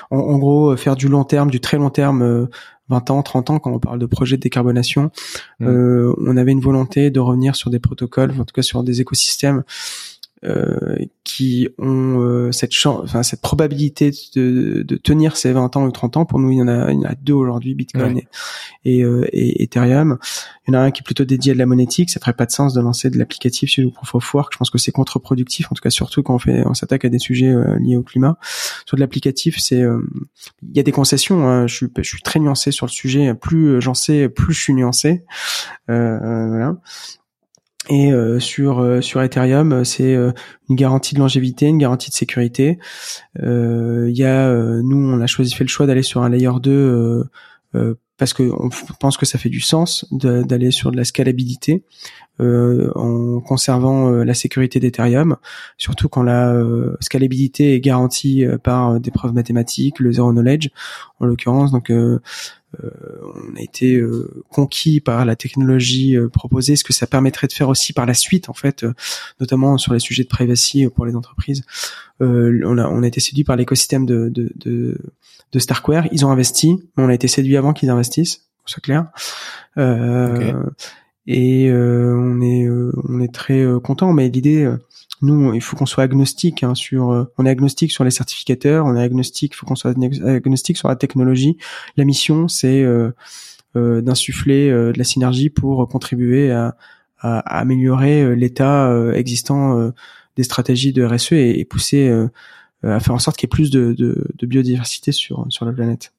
en, 0.09 0.37
gros 0.39 0.75
faire 0.75 0.95
du 0.95 1.07
long 1.07 1.23
terme, 1.23 1.51
du 1.51 1.61
très 1.61 1.77
long 1.77 1.91
terme 1.91 2.49
20 2.89 3.11
ans, 3.11 3.23
30 3.23 3.49
ans, 3.49 3.59
quand 3.59 3.71
on 3.71 3.79
parle 3.79 3.99
de 3.99 4.05
projet 4.05 4.37
de 4.37 4.41
décarbonation, 4.41 5.11
mm. 5.59 5.67
euh, 5.67 6.13
on 6.17 6.37
avait 6.37 6.51
une 6.51 6.61
volonté 6.61 7.11
de 7.11 7.19
revenir 7.19 7.55
sur 7.55 7.69
des 7.69 7.79
protocoles, 7.79 8.31
en 8.31 8.45
tout 8.45 8.53
cas 8.53 8.61
sur 8.61 8.83
des 8.83 9.01
écosystèmes 9.01 9.63
qui 11.23 11.69
ont 11.77 12.19
euh, 12.19 12.51
cette 12.51 12.73
chance, 12.73 13.01
enfin 13.03 13.23
cette 13.23 13.41
probabilité 13.41 14.11
de, 14.35 14.83
de, 14.83 14.97
tenir 14.97 15.37
ces 15.37 15.53
20 15.53 15.77
ans 15.77 15.85
ou 15.85 15.91
30 15.91 16.17
ans. 16.17 16.25
Pour 16.25 16.39
nous, 16.39 16.51
il 16.51 16.57
y 16.57 16.61
en 16.61 16.67
a, 16.67 16.91
il 16.91 16.99
y 16.99 17.05
en 17.05 17.09
a 17.09 17.15
deux 17.15 17.33
aujourd'hui, 17.33 17.75
Bitcoin 17.75 18.17
et, 18.17 18.27
et, 18.83 19.03
euh, 19.03 19.25
et, 19.31 19.63
Ethereum. 19.63 20.17
Il 20.67 20.73
y 20.73 20.75
en 20.75 20.79
a 20.79 20.83
un 20.83 20.91
qui 20.91 21.01
est 21.01 21.03
plutôt 21.03 21.23
dédié 21.23 21.51
à 21.51 21.53
de 21.53 21.59
la 21.59 21.65
monétique. 21.65 22.09
Ça 22.09 22.19
ferait 22.19 22.33
pas 22.33 22.45
de 22.45 22.51
sens 22.51 22.73
de 22.73 22.81
lancer 22.81 23.09
de 23.09 23.17
l'applicatif 23.17 23.69
sur 23.69 23.83
le 23.83 23.89
Proof 23.89 24.15
of 24.15 24.33
Work. 24.33 24.53
Je 24.53 24.57
pense 24.57 24.69
que 24.69 24.77
c'est 24.77 24.91
contre-productif, 24.91 25.71
en 25.71 25.75
tout 25.75 25.81
cas 25.81 25.89
surtout 25.89 26.23
quand 26.23 26.35
on 26.35 26.39
fait, 26.39 26.65
on 26.65 26.73
s'attaque 26.73 27.05
à 27.05 27.09
des 27.09 27.19
sujets 27.19 27.53
liés 27.79 27.95
au 27.95 28.03
climat. 28.03 28.37
Sur 28.85 28.97
de 28.97 29.01
l'applicatif, 29.01 29.57
c'est, 29.59 29.81
il 29.81 30.75
y 30.75 30.79
a 30.79 30.83
des 30.83 30.91
concessions. 30.91 31.47
Hein. 31.47 31.67
Je 31.67 31.75
suis, 31.75 31.87
je 31.97 32.03
suis 32.03 32.21
très 32.21 32.39
nuancé 32.39 32.71
sur 32.71 32.85
le 32.85 32.91
sujet. 32.91 33.33
Plus 33.33 33.81
j'en 33.81 33.93
sais, 33.93 34.27
plus 34.27 34.53
je 34.53 34.61
suis 34.61 34.73
nuancé. 34.73 35.23
voilà. 35.87 36.75
Et 37.89 38.13
euh, 38.13 38.39
sur 38.39 38.79
euh, 38.79 39.01
sur 39.01 39.21
Ethereum, 39.21 39.73
euh, 39.73 39.83
c'est 39.83 40.13
une 40.13 40.75
garantie 40.75 41.15
de 41.15 41.19
longévité, 41.19 41.65
une 41.65 41.77
garantie 41.77 42.09
de 42.09 42.15
sécurité. 42.15 42.79
Il 43.41 44.13
y 44.15 44.23
a, 44.23 44.53
nous, 44.81 44.97
on 44.97 45.19
a 45.19 45.27
choisi 45.27 45.53
fait 45.53 45.63
le 45.63 45.69
choix 45.69 45.85
d'aller 45.85 46.03
sur 46.03 46.23
un 46.23 46.29
layer 46.29 46.59
2 46.61 47.25
parce 48.23 48.31
que 48.31 48.49
on 48.57 48.69
pense 49.01 49.17
que 49.17 49.25
ça 49.25 49.37
fait 49.37 49.49
du 49.49 49.59
sens 49.59 50.05
d'aller 50.11 50.71
sur 50.71 50.93
de 50.93 50.95
la 50.95 51.03
scalabilité 51.03 51.83
euh, 52.39 52.89
en 52.95 53.41
conservant 53.41 54.09
la 54.11 54.33
sécurité 54.33 54.79
d'Ethereum, 54.79 55.35
surtout 55.77 56.07
quand 56.07 56.23
la 56.23 56.55
scalabilité 57.01 57.75
est 57.75 57.81
garantie 57.81 58.45
par 58.63 59.01
des 59.01 59.11
preuves 59.11 59.33
mathématiques, 59.33 59.99
le 59.99 60.13
zero 60.13 60.31
knowledge 60.31 60.69
en 61.19 61.25
l'occurrence. 61.25 61.73
Donc 61.73 61.91
euh, 62.83 62.89
on 63.35 63.55
a 63.55 63.61
été 63.61 63.95
euh, 63.95 64.43
conquis 64.49 64.99
par 64.99 65.25
la 65.25 65.35
technologie 65.35 66.17
euh, 66.17 66.27
proposée, 66.29 66.75
ce 66.75 66.83
que 66.83 66.93
ça 66.93 67.07
permettrait 67.07 67.47
de 67.47 67.53
faire 67.53 67.69
aussi 67.69 67.93
par 67.93 68.05
la 68.05 68.13
suite, 68.13 68.49
en 68.49 68.53
fait, 68.53 68.85
notamment 69.39 69.77
sur 69.77 69.93
les 69.93 69.99
sujets 69.99 70.23
de 70.23 70.27
privacy 70.27 70.87
pour 70.93 71.05
les 71.05 71.15
entreprises. 71.15 71.63
on, 72.19 72.77
a, 72.77 73.07
été 73.07 73.19
séduit 73.19 73.43
par 73.43 73.55
l'écosystème 73.55 74.05
de, 74.05 74.29
de, 74.29 74.51
de, 74.55 74.97
de, 75.51 75.59
Starkware. 75.59 76.07
Ils 76.11 76.25
ont 76.25 76.31
investi, 76.31 76.77
mais 76.95 77.03
on 77.03 77.09
a 77.09 77.13
été 77.13 77.27
séduit 77.27 77.57
avant 77.57 77.73
qu'ils 77.73 77.89
investissent, 77.89 78.12
c'est 78.65 78.81
clair. 78.81 79.07
Et 81.25 81.71
on 81.71 82.41
est 82.41 82.69
on 82.69 83.19
est 83.19 83.33
très 83.33 83.65
content, 83.81 84.13
mais 84.13 84.29
l'idée 84.29 84.69
nous, 85.23 85.53
il 85.53 85.61
faut 85.61 85.77
qu'on 85.77 85.85
soit 85.85 86.03
agnostique 86.03 86.63
hein, 86.63 86.75
sur. 86.75 87.11
Euh, 87.11 87.23
on 87.37 87.45
est 87.45 87.49
agnostique 87.49 87.91
sur 87.93 88.03
les 88.03 88.11
certificateurs, 88.11 88.85
on 88.85 88.95
est 88.95 89.01
agnostique. 89.01 89.53
Il 89.53 89.57
faut 89.57 89.65
qu'on 89.65 89.75
soit 89.75 89.91
agnostique 89.91 90.77
sur 90.77 90.89
la 90.89 90.97
technologie. 90.97 91.57
La 91.95 92.03
mission, 92.03 92.49
c'est 92.49 92.83
euh, 92.83 93.11
euh, 93.77 94.01
d'insuffler 94.01 94.69
de 94.69 94.93
la 94.97 95.03
synergie 95.05 95.49
pour 95.49 95.87
contribuer 95.87 96.51
à, 96.51 96.75
à, 97.19 97.39
améliorer 97.59 98.35
l'état 98.35 98.93
existant 99.13 99.91
des 100.35 100.43
stratégies 100.43 100.91
de 100.91 101.05
RSE 101.05 101.31
et, 101.31 101.59
et 101.59 101.65
pousser 101.65 102.11
à 102.83 102.99
faire 102.99 103.15
en 103.15 103.19
sorte 103.19 103.37
qu'il 103.37 103.47
y 103.47 103.49
ait 103.49 103.55
plus 103.55 103.71
de, 103.71 103.93
de, 103.93 104.27
de 104.35 104.45
biodiversité 104.45 105.13
sur 105.13 105.45
sur 105.49 105.65
la 105.65 105.71
planète. 105.71 106.13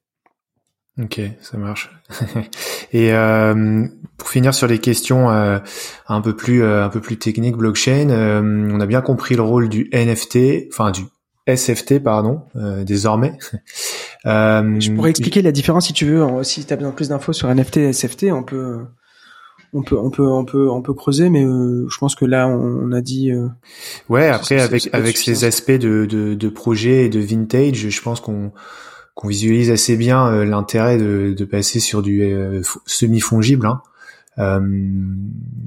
Ok, 1.03 1.21
ça 1.41 1.59
marche. 1.59 1.91
Et 2.93 3.13
euh, 3.13 3.85
pour 4.17 4.29
finir 4.29 4.55
sur 4.55 4.69
les 4.69 4.79
questions 4.79 5.29
euh, 5.29 5.59
un 6.07 6.21
peu 6.21 6.37
plus 6.37 6.63
euh, 6.63 6.85
un 6.85 6.89
peu 6.89 7.01
plus 7.01 7.19
techniques 7.19 7.57
blockchain, 7.57 8.11
on 8.11 8.79
a 8.79 8.87
bien 8.87 9.01
compris 9.01 9.35
le 9.35 9.43
rôle 9.43 9.69
du 9.69 9.91
NFT, 9.93 10.69
enfin 10.73 10.93
du 10.93 11.03
SFT 11.53 11.99
pardon, 11.99 12.43
désormais. 12.85 13.37
Je 14.25 14.95
pourrais 14.95 15.11
expliquer 15.11 15.43
la 15.43 15.51
différence 15.51 15.89
si 15.89 15.93
tu 15.93 16.07
veux. 16.07 16.45
Si 16.45 16.65
tu 16.65 16.73
as 16.73 16.77
besoin 16.77 16.93
de 16.93 16.97
plus 16.97 17.09
d'infos 17.09 17.33
sur 17.33 17.53
NFT 17.53 17.79
et 17.79 17.93
SFT, 17.93 18.27
on 18.31 18.45
peut 18.45 18.87
on 19.73 19.83
peut 19.83 19.99
on 19.99 20.11
peut 20.11 20.27
on 20.27 20.45
peut 20.45 20.71
on 20.71 20.81
peut 20.81 20.95
creuser 20.95 21.29
mais 21.29 21.43
je 21.43 21.99
pense 21.99 22.15
que 22.15 22.25
là 22.25 22.47
on, 22.47 22.93
a 22.93 23.01
dit 23.01 23.33
ouais 24.09 24.29
après 24.29 24.61
avec 24.61 24.89
avec 24.93 25.19
ces 25.19 25.45
aspects 25.45 25.73
de, 25.73 26.07
de 26.07 26.35
de 26.35 26.49
projet 26.49 27.07
et 27.07 27.09
de 27.09 27.19
vintage 27.19 27.89
je 27.89 28.01
pense 28.01 28.21
qu'on 28.21 28.53
qu'on 29.15 29.29
visualise 29.29 29.71
assez 29.71 29.97
bien 29.97 30.27
euh, 30.27 30.45
l'intérêt 30.45 30.99
de, 30.99 31.35
de, 31.37 31.45
passer 31.45 31.81
sur 31.81 32.03
du 32.03 32.23
euh, 32.23 32.63
semi-fongible. 32.87 33.67
Hein. 33.67 33.81
Euh, 34.39 34.61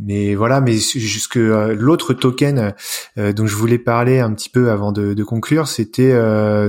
mais 0.05 0.35
voilà, 0.35 0.59
mais 0.59 0.73
jusque 0.73 1.35
l'autre 1.35 2.13
token 2.13 2.73
dont 3.15 3.47
je 3.47 3.55
voulais 3.55 3.77
parler 3.77 4.19
un 4.19 4.33
petit 4.33 4.49
peu 4.49 4.71
avant 4.71 4.91
de, 4.91 5.13
de 5.13 5.23
conclure, 5.23 5.69
c'était 5.69 6.13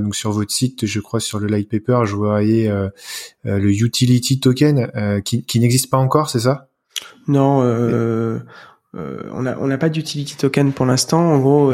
donc 0.00 0.14
sur 0.14 0.30
votre 0.30 0.52
site, 0.52 0.86
je 0.86 1.00
crois 1.00 1.18
sur 1.18 1.40
le 1.40 1.48
light 1.48 1.68
paper, 1.68 2.02
je 2.04 2.14
voyais 2.14 2.72
le 3.44 3.70
utility 3.70 4.38
token 4.38 5.22
qui, 5.24 5.44
qui 5.44 5.58
n'existe 5.58 5.90
pas 5.90 5.98
encore, 5.98 6.30
c'est 6.30 6.40
ça? 6.40 6.68
Non, 7.26 7.62
on 7.62 9.42
n'a 9.42 9.58
on 9.60 9.66
n'a 9.66 9.78
pas 9.78 9.88
d'utility 9.88 10.36
token 10.36 10.72
pour 10.72 10.86
l'instant. 10.86 11.20
En 11.20 11.38
gros, 11.40 11.72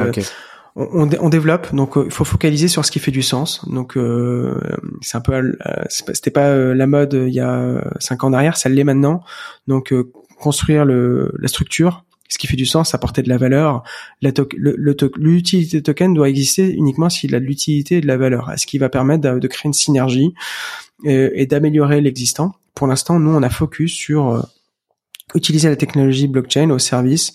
on, 0.77 1.09
on, 1.20 1.29
développe, 1.29 1.72
donc 1.75 1.97
euh, 1.97 2.05
il 2.07 2.11
faut 2.11 2.25
focaliser 2.25 2.66
sur 2.66 2.85
ce 2.85 2.91
qui 2.91 2.99
fait 2.99 3.12
du 3.12 3.22
sens. 3.22 3.64
Donc 3.68 3.97
euh, 3.97 4.59
c'est 5.03 5.16
un 5.16 5.20
peu, 5.20 5.33
euh, 5.33 5.53
c'était 5.89 6.33
pas 6.33 6.55
la 6.57 6.87
mode 6.87 7.14
il 7.14 7.33
y 7.33 7.41
a 7.41 7.85
cinq 8.01 8.25
ans 8.25 8.31
derrière, 8.31 8.57
ça 8.57 8.68
l'est 8.68 8.85
maintenant. 8.85 9.22
Donc 9.68 9.95
construire 10.41 10.85
le, 10.85 11.33
la 11.39 11.47
structure, 11.47 12.05
ce 12.29 12.39
qui 12.39 12.49
fait 12.49 12.57
du 12.57 12.66
sens, 12.66 12.93
apporter 12.93 13.22
de 13.22 13.29
la 13.29 13.37
valeur. 13.37 13.85
L'utilité 14.20 15.81
token 15.81 16.12
doit 16.12 16.29
exister 16.29 16.72
uniquement 16.72 17.09
s'il 17.09 17.35
a 17.37 17.41
de 17.41 17.45
l'utilité 17.45 17.99
et 17.99 18.01
de 18.01 18.09
la 18.09 18.16
valeur, 18.16 18.53
ce 18.57 18.66
qui 18.66 18.79
va 18.79 18.89
permettre 18.89 19.39
de, 19.39 19.49
créer 19.49 19.68
une 19.68 19.75
synergie 19.75 20.35
et, 21.05 21.31
et 21.35 21.47
d'améliorer 21.47 22.01
l'existant. 22.01 22.53
Pour 22.75 22.89
l'instant, 22.89 23.20
nous, 23.20 23.31
on 23.31 23.45
a 23.45 23.51
focus 23.51 23.93
sur 23.93 24.45
utiliser 25.35 25.68
la 25.68 25.76
technologie 25.76 26.28
blockchain 26.28 26.70
au 26.70 26.78
service 26.78 27.32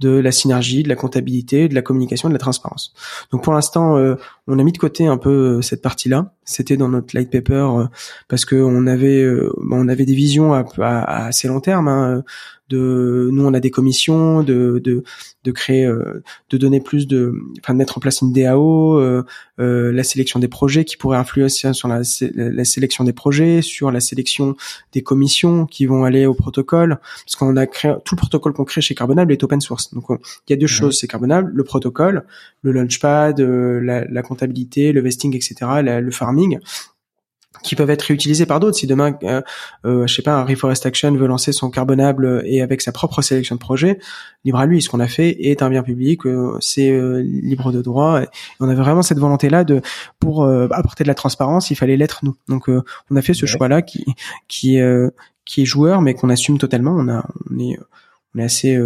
de 0.00 0.10
la 0.10 0.32
synergie, 0.32 0.82
de 0.82 0.88
la 0.88 0.96
comptabilité, 0.96 1.68
de 1.68 1.74
la 1.74 1.82
communication, 1.82 2.28
de 2.28 2.34
la 2.34 2.38
transparence. 2.38 2.94
Donc 3.32 3.44
pour 3.44 3.52
l'instant, 3.52 3.96
euh, 3.98 4.16
on 4.46 4.58
a 4.58 4.62
mis 4.62 4.72
de 4.72 4.78
côté 4.78 5.06
un 5.06 5.18
peu 5.18 5.58
euh, 5.58 5.62
cette 5.62 5.82
partie-là. 5.82 6.32
C'était 6.50 6.76
dans 6.76 6.88
notre 6.88 7.16
light 7.16 7.30
paper 7.30 7.54
euh, 7.54 7.84
parce 8.28 8.44
que 8.44 8.56
on 8.56 8.86
avait 8.86 9.26
on 9.70 9.88
avait 9.88 10.04
des 10.04 10.14
visions 10.14 10.52
à, 10.54 10.64
assez 11.26 11.48
long 11.48 11.60
terme. 11.60 11.88
Hein, 11.88 12.24
de 12.70 13.28
nous 13.32 13.44
on 13.44 13.52
a 13.52 13.60
des 13.60 13.70
commissions 13.70 14.42
de 14.42 14.80
de, 14.82 15.02
de 15.44 15.50
créer 15.50 15.84
euh, 15.84 16.22
de 16.50 16.56
donner 16.56 16.80
plus 16.80 17.06
de 17.06 17.34
enfin 17.58 17.74
de 17.74 17.78
mettre 17.78 17.98
en 17.98 18.00
place 18.00 18.22
une 18.22 18.32
DAO 18.32 18.98
euh, 18.98 19.24
euh, 19.58 19.92
la 19.92 20.04
sélection 20.04 20.38
des 20.38 20.48
projets 20.48 20.84
qui 20.84 20.96
pourrait 20.96 21.18
influencer 21.18 21.72
sur 21.72 21.88
la, 21.88 22.02
la, 22.34 22.64
sélection 22.64 23.04
des 23.04 23.12
projets 23.12 23.60
sur 23.60 23.90
la 23.90 24.00
sélection 24.00 24.56
des 24.92 25.02
commissions 25.02 25.66
qui 25.66 25.86
vont 25.86 26.04
aller 26.04 26.26
au 26.26 26.34
protocole 26.34 26.98
parce 27.24 27.36
qu'on 27.36 27.56
a 27.56 27.66
créé 27.66 27.92
tout 28.04 28.14
le 28.14 28.20
protocole 28.20 28.52
qu'on 28.52 28.64
crée 28.64 28.80
chez 28.80 28.94
Carbonable 28.94 29.32
est 29.32 29.42
open 29.42 29.60
source 29.60 29.92
donc 29.92 30.06
il 30.10 30.50
y 30.50 30.52
a 30.52 30.56
deux 30.56 30.66
choses 30.68 30.98
c'est 30.98 31.08
Carbonable 31.08 31.50
le 31.52 31.64
protocole 31.64 32.24
le 32.62 32.72
launchpad 32.72 33.40
la, 33.40 34.04
la 34.04 34.22
comptabilité 34.22 34.92
le 34.92 35.00
vesting 35.00 35.34
etc 35.34 35.82
le 35.82 36.10
farming 36.10 36.39
qui 37.62 37.76
peuvent 37.76 37.90
être 37.90 38.02
réutilisés 38.02 38.46
par 38.46 38.60
d'autres. 38.60 38.76
Si 38.76 38.86
demain, 38.86 39.16
euh, 39.22 39.42
euh, 39.84 40.06
je 40.06 40.14
sais 40.14 40.22
pas, 40.22 40.34
un 40.34 40.44
Reforest 40.44 40.86
Action 40.86 41.12
veut 41.12 41.26
lancer 41.26 41.52
son 41.52 41.70
carbonable 41.70 42.42
et 42.44 42.62
avec 42.62 42.80
sa 42.80 42.92
propre 42.92 43.22
sélection 43.22 43.56
de 43.56 43.60
projets, 43.60 43.98
libre 44.44 44.58
à 44.58 44.66
lui. 44.66 44.82
Ce 44.82 44.88
qu'on 44.88 45.00
a 45.00 45.08
fait 45.08 45.36
est 45.46 45.62
un 45.62 45.70
bien 45.70 45.82
public, 45.82 46.26
euh, 46.26 46.56
c'est 46.60 46.90
euh, 46.90 47.22
libre 47.22 47.72
de 47.72 47.82
droit. 47.82 48.22
Et 48.22 48.26
on 48.60 48.68
avait 48.68 48.80
vraiment 48.80 49.02
cette 49.02 49.18
volonté-là 49.18 49.64
de, 49.64 49.82
pour 50.18 50.44
apporter 50.44 51.04
de 51.04 51.08
la 51.08 51.14
transparence, 51.14 51.70
il 51.70 51.76
fallait 51.76 51.96
l'être 51.96 52.20
nous. 52.22 52.36
Donc, 52.48 52.68
on 52.68 53.16
a 53.16 53.22
fait 53.22 53.34
ce 53.34 53.46
choix-là 53.46 53.82
qui, 53.82 54.04
qui, 54.48 54.78
qui 55.44 55.62
est 55.62 55.64
joueur, 55.64 56.00
mais 56.00 56.14
qu'on 56.14 56.30
assume 56.30 56.58
totalement. 56.58 56.94
On 56.96 57.08
a, 57.08 57.26
on 57.50 57.58
est, 57.58 57.78
on 58.34 58.38
est 58.38 58.44
assez 58.44 58.78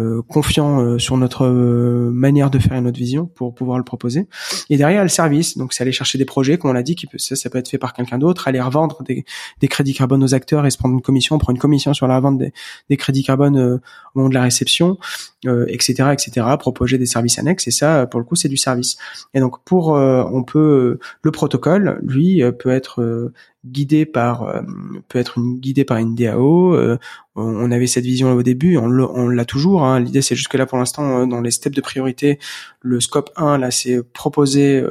euh, 0.00 0.22
confiant 0.22 0.80
euh, 0.80 0.98
sur 0.98 1.16
notre 1.16 1.46
euh, 1.46 2.10
manière 2.12 2.50
de 2.50 2.58
faire 2.58 2.76
et 2.76 2.80
notre 2.80 2.98
vision 2.98 3.26
pour 3.26 3.54
pouvoir 3.54 3.78
le 3.78 3.84
proposer. 3.84 4.26
Et 4.68 4.76
derrière, 4.76 5.04
le 5.04 5.08
service, 5.08 5.56
donc 5.56 5.72
c'est 5.72 5.84
aller 5.84 5.92
chercher 5.92 6.18
des 6.18 6.24
projets, 6.24 6.58
comme 6.58 6.72
on 6.72 6.74
l'a 6.74 6.82
dit, 6.82 6.96
qui 6.96 7.06
peut, 7.06 7.18
ça, 7.18 7.36
ça 7.36 7.48
peut 7.48 7.58
être 7.58 7.68
fait 7.68 7.78
par 7.78 7.92
quelqu'un 7.92 8.18
d'autre, 8.18 8.48
aller 8.48 8.60
revendre 8.60 9.04
des, 9.04 9.24
des, 9.60 9.68
crédits 9.68 9.94
carbone 9.94 10.24
aux 10.24 10.34
acteurs 10.34 10.66
et 10.66 10.70
se 10.70 10.78
prendre 10.78 10.96
une 10.96 11.00
commission, 11.00 11.38
prendre 11.38 11.54
une 11.54 11.60
commission 11.60 11.94
sur 11.94 12.08
la 12.08 12.18
vente 12.18 12.38
des, 12.38 12.52
des 12.90 12.96
crédits 12.96 13.22
carbone 13.22 13.56
au 13.56 14.18
moment 14.18 14.28
de 14.28 14.34
la 14.34 14.42
réception, 14.42 14.98
etc., 15.44 16.10
etc. 16.12 16.44
Proposer 16.58 16.98
des 16.98 17.06
services 17.06 17.38
annexes 17.38 17.68
et 17.68 17.70
ça, 17.70 18.08
pour 18.08 18.18
le 18.18 18.26
coup, 18.26 18.34
c'est 18.34 18.48
du 18.48 18.56
service. 18.56 18.96
Et 19.32 19.38
donc 19.38 19.62
pour, 19.62 19.90
on 19.90 20.42
peut, 20.42 20.98
le 21.22 21.30
protocole, 21.30 22.00
lui, 22.02 22.42
peut 22.58 22.70
être 22.70 23.32
guidé 23.64 24.04
par 24.04 24.42
euh, 24.42 24.62
peut 25.08 25.18
être 25.18 25.38
une, 25.38 25.58
guidé 25.58 25.84
par 25.84 25.96
une 25.96 26.14
DAO. 26.14 26.74
Euh, 26.74 26.98
on 27.36 27.70
avait 27.72 27.88
cette 27.88 28.04
vision 28.04 28.32
au 28.32 28.42
début, 28.42 28.76
on 28.76 28.88
l'a 29.28 29.44
toujours. 29.44 29.84
Hein. 29.84 29.98
L'idée 30.00 30.22
c'est 30.22 30.36
jusque 30.36 30.54
là 30.54 30.66
pour 30.66 30.78
l'instant 30.78 31.20
euh, 31.22 31.26
dans 31.26 31.40
les 31.40 31.50
steps 31.50 31.74
de 31.74 31.80
priorité, 31.80 32.38
le 32.80 33.00
scope 33.00 33.30
1 33.36 33.58
là 33.58 33.70
c'est 33.70 34.02
proposer 34.02 34.84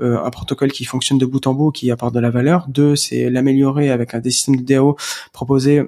un 0.00 0.30
protocole 0.30 0.70
qui 0.70 0.84
fonctionne 0.84 1.18
de 1.18 1.26
bout 1.26 1.46
en 1.46 1.54
bout, 1.54 1.70
qui 1.70 1.90
apporte 1.90 2.14
de 2.14 2.20
la 2.20 2.30
valeur. 2.30 2.66
2 2.68 2.96
c'est 2.96 3.30
l'améliorer 3.30 3.90
avec 3.90 4.14
un 4.14 4.20
des 4.20 4.30
de 4.30 4.62
DAO, 4.62 4.96
proposer 5.32 5.82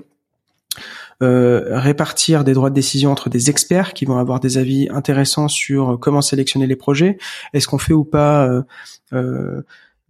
répartir 1.20 2.44
des 2.44 2.54
droits 2.54 2.70
de 2.70 2.74
décision 2.74 3.12
entre 3.12 3.28
des 3.28 3.50
experts 3.50 3.92
qui 3.92 4.06
vont 4.06 4.16
avoir 4.16 4.40
des 4.40 4.56
avis 4.56 4.88
intéressants 4.90 5.48
sur 5.48 5.98
comment 6.00 6.22
sélectionner 6.22 6.66
les 6.66 6.76
projets. 6.76 7.18
Est-ce 7.52 7.68
qu'on 7.68 7.76
fait 7.76 7.92
ou 7.92 8.04
pas 8.04 8.48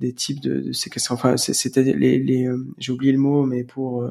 des 0.01 0.13
types 0.13 0.41
de, 0.41 0.61
de 0.61 0.73
enfin 1.11 1.37
c'était 1.37 1.83
les, 1.83 2.19
les 2.19 2.49
j'ai 2.79 2.93
oublié 2.93 3.13
le 3.13 3.19
mot 3.19 3.45
mais 3.45 3.65
pour 3.65 4.05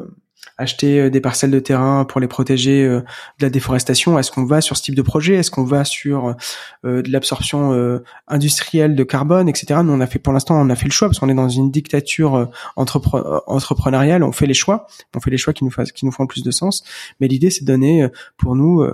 acheter 0.57 0.99
euh, 0.99 1.09
des 1.09 1.21
parcelles 1.21 1.51
de 1.51 1.59
terrain 1.59 2.05
pour 2.05 2.19
les 2.19 2.27
protéger 2.27 2.85
euh, 2.85 3.01
de 3.39 3.45
la 3.45 3.49
déforestation 3.49 4.17
Est-ce 4.19 4.31
qu'on 4.31 4.45
va 4.45 4.61
sur 4.61 4.77
ce 4.77 4.83
type 4.83 4.95
de 4.95 5.01
projet? 5.01 5.35
Est-ce 5.35 5.51
qu'on 5.51 5.63
va 5.63 5.85
sur 5.85 6.35
euh, 6.85 7.01
de 7.01 7.11
l'absorption 7.11 7.99
industrielle 8.27 8.95
de 8.95 9.03
carbone, 9.03 9.49
etc. 9.49 9.79
Nous, 9.83 9.93
on 9.93 9.99
a 10.01 10.07
fait 10.07 10.19
pour 10.19 10.33
l'instant, 10.33 10.59
on 10.59 10.69
a 10.69 10.75
fait 10.75 10.85
le 10.85 10.91
choix 10.91 11.07
parce 11.07 11.19
qu'on 11.19 11.29
est 11.29 11.33
dans 11.33 11.49
une 11.49 11.71
dictature 11.71 12.49
entrepreneuriale. 12.75 14.23
On 14.23 14.31
fait 14.31 14.45
les 14.45 14.53
choix, 14.53 14.87
on 15.15 15.19
fait 15.19 15.31
les 15.31 15.37
choix 15.37 15.53
qui 15.53 15.63
nous, 15.63 15.71
qui 15.71 16.05
nous 16.05 16.11
font 16.11 16.23
le 16.23 16.27
plus 16.27 16.43
de 16.43 16.51
sens. 16.51 16.83
Mais 17.19 17.27
l'idée, 17.27 17.49
c'est 17.49 17.63
de 17.63 17.67
donner 17.67 18.07
pour 18.37 18.55
nous 18.55 18.85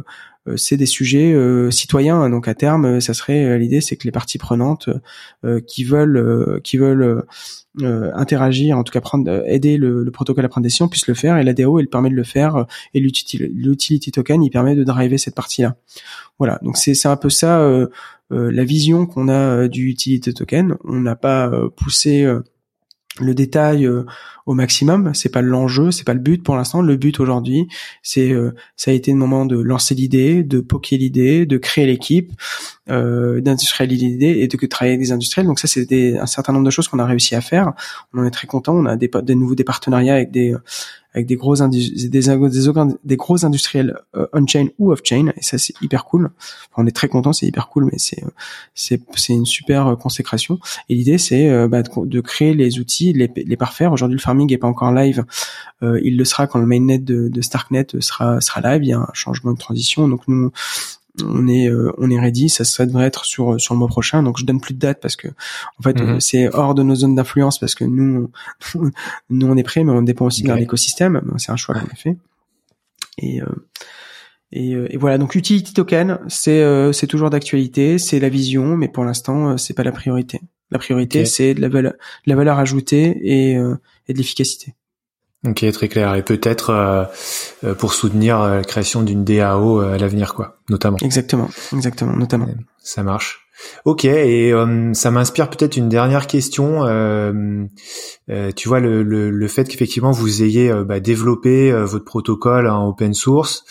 c'est 0.55 0.77
des 0.77 0.85
sujets 0.85 1.35
citoyens. 1.71 2.29
Donc 2.29 2.47
à 2.47 2.53
terme, 2.53 2.99
ça 3.01 3.13
serait 3.13 3.57
l'idée, 3.57 3.81
c'est 3.81 3.95
que 3.95 4.05
les 4.05 4.11
parties 4.11 4.37
prenantes 4.37 4.89
qui 5.67 5.83
veulent, 5.83 6.61
qui 6.63 6.77
veulent 6.77 7.23
euh, 7.81 8.11
interagir, 8.13 8.77
en 8.77 8.83
tout 8.83 8.93
cas 8.93 9.01
prendre, 9.01 9.29
euh, 9.29 9.43
aider 9.47 9.75
le, 9.75 10.03
le, 10.03 10.11
protocole 10.11 10.45
à 10.45 10.47
prendre 10.47 10.63
des 10.63 10.67
décision 10.67 10.87
puisse 10.87 11.07
le 11.07 11.13
faire 11.13 11.37
et 11.37 11.43
l'ADO 11.43 11.79
il 11.79 11.87
permet 11.87 12.09
de 12.09 12.15
le 12.15 12.23
faire 12.23 12.55
euh, 12.55 12.63
et 12.93 13.01
l'utility 13.01 14.11
token 14.11 14.41
il 14.41 14.49
permet 14.49 14.75
de 14.75 14.83
driver 14.85 15.17
cette 15.17 15.35
partie-là. 15.35 15.75
Voilà, 16.39 16.57
donc 16.61 16.77
c'est 16.77 16.93
c'est 16.93 17.09
un 17.09 17.17
peu 17.17 17.29
ça 17.29 17.59
euh, 17.59 17.89
la 18.29 18.63
vision 18.63 19.05
qu'on 19.05 19.27
a 19.27 19.67
du 19.67 19.89
utility 19.89 20.33
token. 20.33 20.77
On 20.85 21.01
n'a 21.01 21.17
pas 21.17 21.51
poussé 21.75 22.25
le 23.19 23.33
détail 23.33 23.85
euh, 23.85 24.05
au 24.45 24.53
maximum 24.53 25.13
c'est 25.13 25.29
pas 25.29 25.41
l'enjeu 25.41 25.91
c'est 25.91 26.03
pas 26.03 26.13
le 26.13 26.19
but 26.19 26.43
pour 26.43 26.55
l'instant. 26.55 26.81
Le 26.81 26.95
but 26.97 27.19
aujourd'hui 27.19 27.67
c'est 28.03 28.31
euh, 28.31 28.53
ça 28.75 28.91
a 28.91 28.93
été 28.93 29.11
le 29.11 29.17
moment 29.17 29.45
de 29.45 29.57
lancer 29.57 29.95
l'idée 29.95 30.43
de 30.43 30.59
poker 30.59 30.99
l'idée 30.99 31.45
de 31.45 31.57
créer 31.57 31.85
l'équipe 31.85 32.31
euh, 32.89 33.41
d'industrialiser 33.41 34.07
l'idée 34.07 34.39
et 34.39 34.47
de 34.47 34.67
travailler 34.67 34.95
avec 34.95 35.05
des 35.05 35.11
industriels. 35.11 35.47
Donc 35.47 35.59
ça 35.59 35.67
c'est 35.67 36.17
un 36.17 36.25
certain 36.25 36.53
nombre 36.53 36.65
de 36.65 36.71
choses 36.71 36.87
qu'on 36.87 36.99
a 36.99 37.05
réussi 37.05 37.35
à 37.35 37.41
faire. 37.41 37.73
On 38.13 38.19
en 38.19 38.25
est 38.25 38.31
très 38.31 38.47
content. 38.47 38.75
On 38.75 38.85
a 38.85 38.95
des, 38.95 39.09
des 39.23 39.35
nouveaux 39.35 39.55
des 39.55 39.63
partenariats 39.63 40.15
avec 40.15 40.31
des 40.31 40.53
avec 41.15 41.27
des 41.27 41.37
gros 41.37 41.55
des, 41.55 42.09
des, 42.09 43.15
gros 43.15 43.45
industriels 43.45 43.97
euh, 44.15 44.27
on-chain 44.33 44.67
ou 44.77 44.91
off-chain 44.91 45.31
et 45.37 45.41
ça 45.41 45.57
c'est 45.57 45.73
hyper 45.81 46.03
cool. 46.03 46.29
on 46.75 46.85
est 46.85 46.95
très 46.95 47.07
content, 47.07 47.31
c'est 47.31 47.47
hyper 47.47 47.69
cool, 47.69 47.85
mais 47.85 47.97
c'est 47.97 48.21
c'est 48.73 49.01
c'est 49.15 49.33
une 49.33 49.45
super 49.45 49.87
euh, 49.87 49.95
consécration. 49.95 50.59
Et 50.89 50.95
l'idée 50.95 51.17
c'est 51.17 51.49
euh, 51.49 51.69
bah, 51.69 51.83
de, 51.83 52.21
créer 52.21 52.53
les 52.53 52.79
outils, 52.79 53.13
les, 53.13 53.31
les 53.33 53.57
parfaire. 53.57 53.93
Aujourd'hui 53.93 54.17
le 54.17 54.21
farming 54.21 54.51
est 54.53 54.57
pas 54.57 54.67
encore 54.67 54.91
live, 54.91 55.23
il 55.81 56.17
le 56.17 56.25
sera 56.25 56.47
quand 56.47 56.59
le 56.59 56.65
mainnet 56.65 56.97
de, 56.97 57.29
de 57.29 57.41
Starknet 57.41 57.87
sera 57.99 58.41
sera 58.41 58.61
live. 58.61 58.83
Il 58.83 58.89
y 58.89 58.93
a 58.93 58.99
un 58.99 59.13
changement 59.13 59.53
de 59.53 59.57
transition, 59.57 60.07
donc 60.09 60.21
nous 60.27 60.51
on 61.23 61.47
est 61.47 61.69
euh, 61.69 61.91
on 61.97 62.09
est 62.09 62.19
ready 62.19 62.49
ça, 62.49 62.63
ça 62.63 62.85
devrait 62.85 63.05
être 63.05 63.25
sur 63.25 63.59
sur 63.59 63.73
le 63.73 63.79
mois 63.79 63.87
prochain. 63.87 64.23
Donc 64.23 64.37
je 64.37 64.45
donne 64.45 64.59
plus 64.59 64.73
de 64.73 64.79
date 64.79 64.99
parce 65.01 65.15
que 65.15 65.27
en 65.27 65.83
fait 65.83 65.99
mhm. 65.99 66.19
c'est 66.19 66.53
hors 66.53 66.75
de 66.75 66.83
nos 66.83 66.95
zones 66.95 67.15
d'influence 67.15 67.59
parce 67.59 67.75
que 67.75 67.85
nous 67.85 68.31
on, 68.75 68.91
nous 69.29 69.47
on 69.47 69.55
est 69.57 69.63
prêt 69.63 69.83
mais 69.83 69.91
on 69.91 70.01
dépend 70.01 70.25
aussi 70.25 70.43
de 70.43 70.53
l'écosystème 70.53 71.21
c'est 71.37 71.51
un 71.51 71.55
choix 71.55 71.75
qu'on 71.75 71.87
a 71.87 71.95
fait. 71.95 72.17
Et 73.17 73.41
euh, 73.41 73.45
et, 74.51 74.73
euh, 74.75 74.87
et, 74.89 74.97
voilà. 74.97 75.17
Donc 75.17 75.35
utility 75.35 75.73
token 75.73 76.19
c'est 76.27 76.63
c'est 76.93 77.07
toujours 77.07 77.29
d'actualité 77.29 77.97
c'est 77.97 78.19
la 78.19 78.29
vision 78.29 78.77
mais 78.77 78.87
pour 78.87 79.05
l'instant 79.05 79.57
c'est 79.57 79.73
pas 79.73 79.83
la 79.83 79.91
priorité. 79.91 80.41
La 80.71 80.79
priorité 80.79 81.25
c'est 81.25 81.53
de 81.53 81.61
la 81.61 81.69
valeur 81.69 81.93
la 82.25 82.35
valeur 82.35 82.59
ajoutée 82.59 83.17
et 83.23 83.53
et 83.53 84.13
de 84.13 84.17
l'efficacité 84.17 84.75
Ok, 85.45 85.65
très 85.71 85.87
clair. 85.87 86.15
Et 86.15 86.23
peut-être 86.23 86.69
euh, 86.71 87.03
euh, 87.63 87.75
pour 87.75 87.93
soutenir 87.93 88.41
euh, 88.41 88.57
la 88.57 88.63
création 88.63 89.03
d'une 89.03 89.23
DAO 89.23 89.79
à 89.79 89.97
l'avenir, 89.97 90.33
quoi, 90.33 90.57
notamment. 90.69 90.97
Exactement, 91.01 91.49
exactement, 91.73 92.15
notamment. 92.15 92.47
Ça 92.79 93.03
marche. 93.03 93.41
Ok, 93.85 94.03
et 94.03 94.51
ça 94.93 95.11
m'inspire 95.11 95.49
peut-être 95.49 95.77
une 95.77 95.87
dernière 95.87 96.27
question. 96.27 96.81
tu 98.27 98.67
vois, 98.67 98.79
le, 98.81 99.01
le, 99.01 99.29
le 99.31 99.47
fait 99.47 99.63
qu'effectivement 99.63 100.11
vous 100.11 100.43
ayez 100.43 100.73
bah, 100.83 100.99
développé 100.99 101.71
votre 101.71 102.03
protocole 102.03 102.67
en 102.67 102.89
open 102.89 103.13
source, 103.13 103.63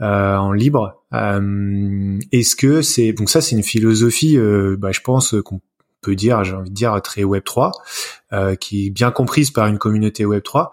en 0.00 0.50
libre, 0.50 1.04
est-ce 1.12 2.56
que 2.56 2.82
c'est 2.82 3.12
donc 3.12 3.30
ça 3.30 3.40
c'est 3.40 3.54
une 3.54 3.62
philosophie, 3.62 4.36
bah, 4.76 4.90
je 4.90 5.00
pense 5.02 5.36
qu'on 5.44 5.60
peut 6.00 6.14
dire, 6.14 6.44
j'ai 6.44 6.54
envie 6.54 6.70
de 6.70 6.74
dire 6.74 7.00
très 7.02 7.24
Web 7.24 7.44
3, 7.44 7.72
euh, 8.32 8.54
qui 8.54 8.86
est 8.86 8.90
bien 8.90 9.10
comprise 9.10 9.50
par 9.50 9.66
une 9.66 9.78
communauté 9.78 10.24
Web 10.24 10.42
3. 10.42 10.72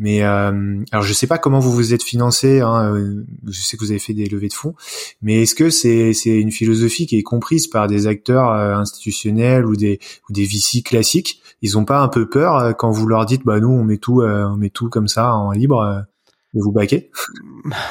Mais 0.00 0.22
euh, 0.22 0.82
alors 0.92 1.04
je 1.04 1.12
sais 1.12 1.26
pas 1.26 1.36
comment 1.36 1.58
vous 1.58 1.72
vous 1.72 1.92
êtes 1.92 2.02
financé. 2.02 2.60
Hein, 2.60 2.94
euh, 2.94 3.24
je 3.46 3.60
sais 3.60 3.76
que 3.76 3.84
vous 3.84 3.90
avez 3.90 4.00
fait 4.00 4.14
des 4.14 4.26
levées 4.26 4.48
de 4.48 4.54
fonds, 4.54 4.74
mais 5.20 5.42
est-ce 5.42 5.54
que 5.54 5.68
c'est 5.68 6.14
c'est 6.14 6.40
une 6.40 6.50
philosophie 6.50 7.06
qui 7.06 7.18
est 7.18 7.22
comprise 7.22 7.66
par 7.66 7.86
des 7.86 8.06
acteurs 8.06 8.50
euh, 8.50 8.74
institutionnels 8.74 9.66
ou 9.66 9.76
des 9.76 10.00
ou 10.28 10.32
des 10.32 10.44
VC 10.44 10.82
classiques? 10.82 11.42
Ils 11.60 11.76
ont 11.76 11.84
pas 11.84 12.00
un 12.00 12.08
peu 12.08 12.28
peur 12.28 12.74
quand 12.78 12.90
vous 12.90 13.06
leur 13.06 13.26
dites 13.26 13.44
bah 13.44 13.60
nous 13.60 13.68
on 13.68 13.84
met 13.84 13.98
tout 13.98 14.22
on 14.22 14.56
met 14.56 14.70
tout 14.70 14.88
comme 14.88 15.06
ça 15.06 15.34
en 15.34 15.52
libre 15.52 16.06
de 16.54 16.60
vous 16.60 16.72
baquer 16.72 17.10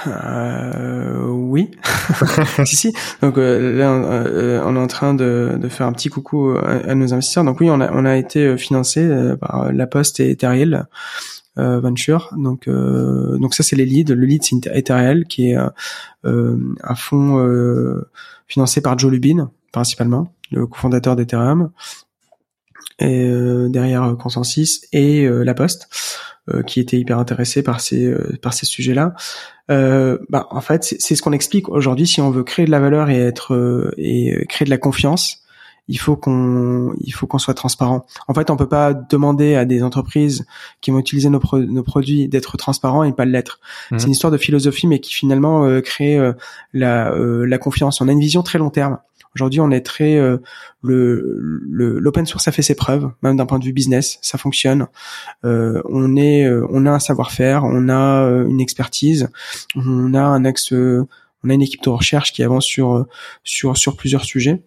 euh, 0.08 1.28
Oui. 1.28 1.72
si, 2.66 2.76
si. 2.76 2.94
Donc 3.22 3.38
euh, 3.38 3.78
là, 3.78 3.92
euh, 3.94 4.62
on 4.66 4.76
est 4.76 4.80
en 4.80 4.88
train 4.88 5.14
de, 5.14 5.58
de, 5.60 5.70
faire 5.70 5.88
un 5.88 5.94
petit 5.94 6.10
coucou 6.10 6.56
à, 6.58 6.94
nos 6.96 7.14
investisseurs. 7.14 7.44
Donc 7.44 7.62
oui, 7.62 7.70
on 7.70 7.80
a, 7.80 7.92
on 7.94 8.06
a 8.06 8.18
été 8.18 8.58
financé 8.58 9.08
par 9.40 9.72
La 9.72 9.88
Poste 9.88 10.20
et 10.20 10.32
Ethereal 10.32 10.88
Venture. 11.56 12.34
Donc, 12.38 12.70
donc 12.70 13.54
ça, 13.54 13.64
c'est 13.64 13.76
les 13.76 13.86
leads. 13.86 14.14
Le 14.14 14.26
lead, 14.26 14.44
c'est 14.44 14.68
Ethereal, 14.68 15.26
qui 15.26 15.52
est 15.52 15.56
un 15.56 16.96
fonds 16.96 18.04
financé 18.48 18.82
par 18.82 18.98
Joe 18.98 19.12
Lubin, 19.12 19.52
principalement, 19.72 20.34
le 20.52 20.68
cofondateur 20.68 21.16
d'Ethereum. 21.16 21.72
Et 23.00 23.30
derrière 23.70 24.16
Consensus 24.18 24.82
et 24.92 25.28
La 25.28 25.54
Poste. 25.54 25.88
Euh, 26.54 26.64
qui 26.64 26.80
était 26.80 26.98
hyper 26.98 27.20
intéressé 27.20 27.62
par 27.62 27.80
ces 27.80 28.06
euh, 28.06 28.38
par 28.42 28.54
ces 28.54 28.66
sujets-là. 28.66 29.14
Euh, 29.70 30.18
bah, 30.30 30.48
en 30.52 30.62
fait, 30.62 30.84
c'est 30.84 31.16
ce 31.16 31.22
qu'on 31.22 31.34
explique 31.34 31.70
aujourd'hui. 31.70 32.08
Si 32.08 32.22
on 32.22 32.32
veut 32.32 32.44
créer 32.44 32.66
de 32.66 32.72
la 32.72 32.80
valeur 32.80 33.10
et 33.10 33.20
être 33.20 33.94
et 33.98 34.46
créer 34.48 34.66
de 34.66 34.70
la 34.70 34.78
confiance, 34.78 35.44
il 35.88 36.00
faut 36.00 36.16
qu'on 36.16 36.94
il 37.02 37.12
faut 37.12 37.28
qu'on 37.28 37.38
soit 37.38 37.54
transparent. 37.54 38.06
En 38.28 38.34
fait, 38.34 38.50
on 38.50 38.56
peut 38.56 38.70
pas 38.70 38.94
demander 38.94 39.56
à 39.56 39.66
des 39.66 39.84
entreprises 39.84 40.48
qui 40.82 40.92
vont 40.92 41.00
utiliser 41.00 41.30
nos, 41.30 41.42
nos 41.54 41.84
produits 41.84 42.28
d'être 42.28 42.58
transparents 42.58 43.04
et 43.04 43.12
pas 43.12 43.26
l'être. 43.26 43.60
Mmh. 43.92 44.00
C'est 44.00 44.06
une 44.06 44.14
histoire 44.14 44.32
de 44.32 44.38
philosophie, 44.38 44.88
mais 44.88 45.00
qui 45.00 45.14
finalement 45.14 45.68
crée 45.82 46.18
la 46.74 47.14
la 47.16 47.58
confiance. 47.60 48.02
On 48.02 48.08
a 48.08 48.12
une 48.12 48.22
vision 48.22 48.42
très 48.42 48.58
long 48.58 48.72
terme. 48.72 48.98
Aujourd'hui, 49.36 49.60
on 49.60 49.70
est 49.70 49.86
très 49.86 50.16
euh, 50.16 50.38
le 50.82 52.00
l'open 52.00 52.26
source 52.26 52.48
a 52.48 52.52
fait 52.52 52.62
ses 52.62 52.76
preuves, 52.76 53.12
même 53.22 53.38
d'un 53.38 53.46
point 53.46 53.60
de 53.60 53.66
vue 53.66 53.74
business, 53.74 54.18
ça 54.22 54.38
fonctionne. 54.38 54.88
Euh, 55.46 55.82
on 55.86 56.16
est, 56.16 56.46
euh, 56.46 56.66
on 56.72 56.86
a 56.86 56.92
un 56.92 57.00
savoir-faire, 57.00 57.64
on 57.64 57.90
a 57.90 58.28
une 58.48 58.60
expertise, 58.60 59.30
on 59.76 60.14
a 60.14 60.22
un 60.22 60.46
axe, 60.46 60.72
on 60.72 61.50
a 61.50 61.54
une 61.54 61.62
équipe 61.62 61.84
de 61.84 61.90
recherche 61.90 62.34
qui 62.34 62.44
avance 62.44 62.66
sur 62.66 63.06
sur 63.44 63.78
sur 63.78 63.96
plusieurs 63.96 64.24
sujets. 64.24 64.64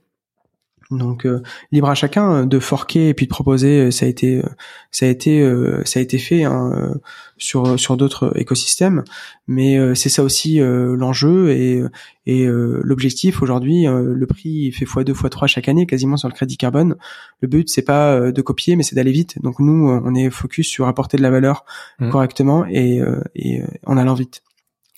Donc 0.93 1.27
euh, 1.27 1.43
libre 1.73 1.89
à 1.89 1.95
chacun 1.95 2.47
de 2.47 2.59
forquer 2.59 3.09
et 3.09 3.15
puis 3.15 3.27
de 3.27 3.31
proposer. 3.31 3.87
Euh, 3.87 3.91
ça 3.91 4.07
a 4.07 4.09
été, 4.09 4.39
euh, 4.39 4.49
ça 4.91 5.07
a 5.07 5.09
été, 5.09 5.43
ça 5.85 5.99
a 5.99 6.03
été 6.03 6.19
fait 6.19 6.45
hein, 6.45 6.95
sur 7.37 7.79
sur 7.79 7.97
d'autres 7.97 8.33
écosystèmes, 8.37 9.05
mais 9.47 9.95
c'est 9.95 10.09
ça 10.09 10.23
aussi 10.23 10.59
l'enjeu 10.61 11.51
et 11.51 11.83
et 12.27 12.47
l'objectif 12.47 13.43
aujourd'hui. 13.43 13.85
le 13.87 14.27
prix 14.27 14.71
fait 14.73 14.85
fois 14.85 15.03
2 15.05 15.15
fois 15.15 15.31
3 15.31 15.49
chaque 15.49 15.69
année 15.69 15.87
quasiment 15.87 16.17
sur 16.17 16.29
le 16.29 16.35
crédit 16.35 16.57
carbone. 16.57 16.97
Le 17.41 17.49
but 17.49 17.69
c'est 17.69 17.83
pas 17.83 18.31
de 18.31 18.43
copier, 18.43 18.77
mais 18.77 18.83
c'est 18.83 18.95
d'aller 18.95 19.13
vite. 19.13 19.41
Donc 19.43 19.59
nous 19.59 19.89
on 19.89 20.15
est 20.15 20.31
focus 20.31 20.69
sur 20.69 20.87
apporter 20.87 21.17
de 21.17 21.23
la 21.23 21.31
valeur 21.31 21.65
mmh. 21.99 22.11
correctement 22.11 22.67
et 22.67 23.01
et 23.35 23.63
en 23.87 23.97
allant 23.97 24.15
vite. 24.15 24.43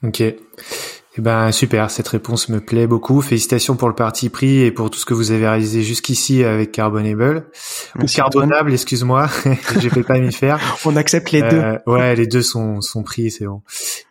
Ok. 0.03 0.23
Eh 1.17 1.21
ben 1.21 1.53
super, 1.53 1.93
cette 1.93 2.09
réponse 2.09 2.49
me 2.49 2.59
plaît 2.59 2.89
beaucoup. 2.89 3.21
Félicitations 3.21 3.77
pour 3.77 3.87
le 3.87 3.95
parti 3.95 4.31
pris 4.31 4.63
et 4.63 4.73
pour 4.73 4.91
tout 4.91 4.99
ce 4.99 5.05
que 5.05 5.15
vous 5.15 5.31
avez 5.31 5.47
réalisé 5.47 5.83
jusqu'ici 5.83 6.43
avec 6.43 6.73
Carbonable 6.73 7.47
ou 8.01 8.07
Carbonable, 8.07 8.73
excuse-moi, 8.73 9.29
j'ai 9.81 9.91
fait 9.91 10.03
pas 10.03 10.19
m'y 10.19 10.33
faire. 10.33 10.59
On 10.85 10.97
accepte 10.97 11.31
les 11.31 11.43
deux. 11.43 11.57
Euh, 11.57 11.79
ouais, 11.87 12.17
les 12.17 12.27
deux 12.27 12.43
sont 12.43 12.81
sont 12.81 13.05
pris, 13.05 13.31
c'est 13.31 13.47
bon. 13.47 13.63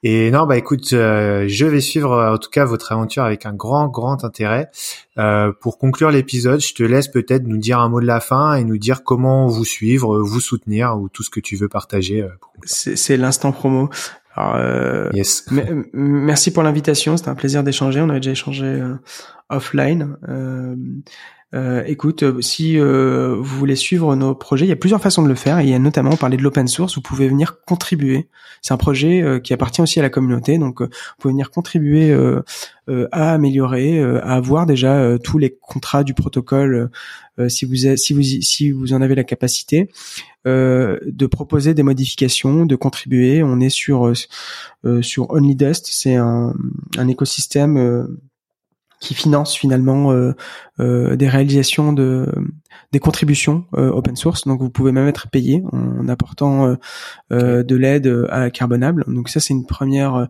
Et 0.01 0.31
non, 0.31 0.45
bah 0.45 0.55
écoute, 0.55 0.93
euh, 0.93 1.43
je 1.49 1.65
vais 1.65 1.81
suivre 1.81 2.17
en 2.17 2.37
tout 2.37 2.49
cas 2.49 2.63
votre 2.63 2.93
aventure 2.93 3.23
avec 3.23 3.45
un 3.45 3.53
grand 3.53 3.89
grand 3.89 4.23
intérêt. 4.23 4.71
Euh, 5.17 5.51
pour 5.59 5.77
conclure 5.77 6.09
l'épisode, 6.09 6.61
je 6.61 6.73
te 6.73 6.83
laisse 6.83 7.09
peut-être 7.09 7.43
nous 7.43 7.57
dire 7.57 7.79
un 7.79 7.89
mot 7.89 7.99
de 7.99 8.07
la 8.07 8.21
fin 8.21 8.53
et 8.53 8.63
nous 8.63 8.77
dire 8.77 9.03
comment 9.03 9.47
vous 9.47 9.65
suivre, 9.65 10.21
vous 10.21 10.39
soutenir 10.39 10.97
ou 10.97 11.09
tout 11.09 11.23
ce 11.23 11.29
que 11.29 11.41
tu 11.41 11.57
veux 11.57 11.67
partager. 11.67 12.25
C'est 12.63 13.17
l'instant 13.17 13.51
promo. 13.51 13.89
Alors, 14.35 14.55
euh, 14.57 15.09
merci 15.93 16.51
pour 16.51 16.63
l'invitation, 16.63 17.17
c'était 17.17 17.29
un 17.29 17.35
plaisir 17.35 17.63
d'échanger. 17.63 18.01
On 18.01 18.09
avait 18.09 18.19
déjà 18.19 18.31
échangé 18.31 18.65
euh, 18.65 18.95
offline. 19.49 20.17
Euh, 20.27 20.75
Euh, 21.53 21.83
écoute, 21.85 22.23
euh, 22.23 22.41
si 22.41 22.79
euh, 22.79 23.35
vous 23.37 23.57
voulez 23.57 23.75
suivre 23.75 24.15
nos 24.15 24.33
projets, 24.33 24.65
il 24.65 24.69
y 24.69 24.71
a 24.73 24.75
plusieurs 24.75 25.01
façons 25.01 25.21
de 25.21 25.27
le 25.27 25.35
faire. 25.35 25.61
Il 25.61 25.69
y 25.69 25.73
a 25.73 25.79
notamment 25.79 26.15
parler 26.15 26.35
de 26.37 26.41
l'open 26.41 26.67
source. 26.67 26.95
Vous 26.95 27.01
pouvez 27.01 27.27
venir 27.27 27.63
contribuer. 27.65 28.27
C'est 28.61 28.73
un 28.73 28.77
projet 28.77 29.41
qui 29.43 29.53
appartient 29.53 29.81
aussi 29.81 29.99
à 29.99 30.01
la 30.01 30.09
communauté, 30.09 30.57
donc 30.57 30.81
vous 30.81 30.87
pouvez 31.19 31.33
venir 31.33 31.51
contribuer 31.51 32.17
à 33.11 33.33
améliorer, 33.33 34.01
à 34.01 34.35
avoir 34.35 34.65
déjà 34.65 35.17
tous 35.21 35.37
les 35.37 35.53
contrats 35.61 36.05
du 36.05 36.13
protocole 36.13 36.89
si 37.49 37.65
vous 37.65 37.97
si 37.97 38.13
vous 38.13 38.23
si 38.23 38.71
vous 38.71 38.93
en 38.93 39.01
avez 39.01 39.15
la 39.15 39.25
capacité. 39.25 39.89
de 40.45 41.25
proposer 41.25 41.73
des 41.73 41.83
modifications, 41.83 42.65
de 42.65 42.75
contribuer. 42.77 43.43
On 43.43 43.59
est 43.59 43.67
sur 43.67 44.13
sur 45.01 45.29
OnlyDust, 45.29 45.89
c'est 45.91 46.15
un, 46.15 46.53
un 46.97 47.07
écosystème 47.09 48.07
qui 49.03 49.13
finance 49.15 49.53
finalement 49.53 50.13
euh, 50.13 50.31
euh, 50.79 51.17
des 51.17 51.27
réalisations 51.27 51.91
de 51.91 52.25
des 52.93 52.99
contributions 52.99 53.65
euh, 53.75 53.89
open 53.89 54.15
source. 54.15 54.47
Donc 54.47 54.61
vous 54.61 54.69
pouvez 54.69 54.91
même 54.91 55.07
être 55.07 55.27
payé 55.27 55.61
en, 55.71 56.07
apportant 56.07 56.75
de 57.29 57.75
l'aide 57.75 58.27
à 58.29 58.49
Carbonable. 58.49 59.03
Donc 59.07 59.29
ça 59.29 59.39
c'est 59.39 59.53
une 59.53 59.65
première 59.65 60.27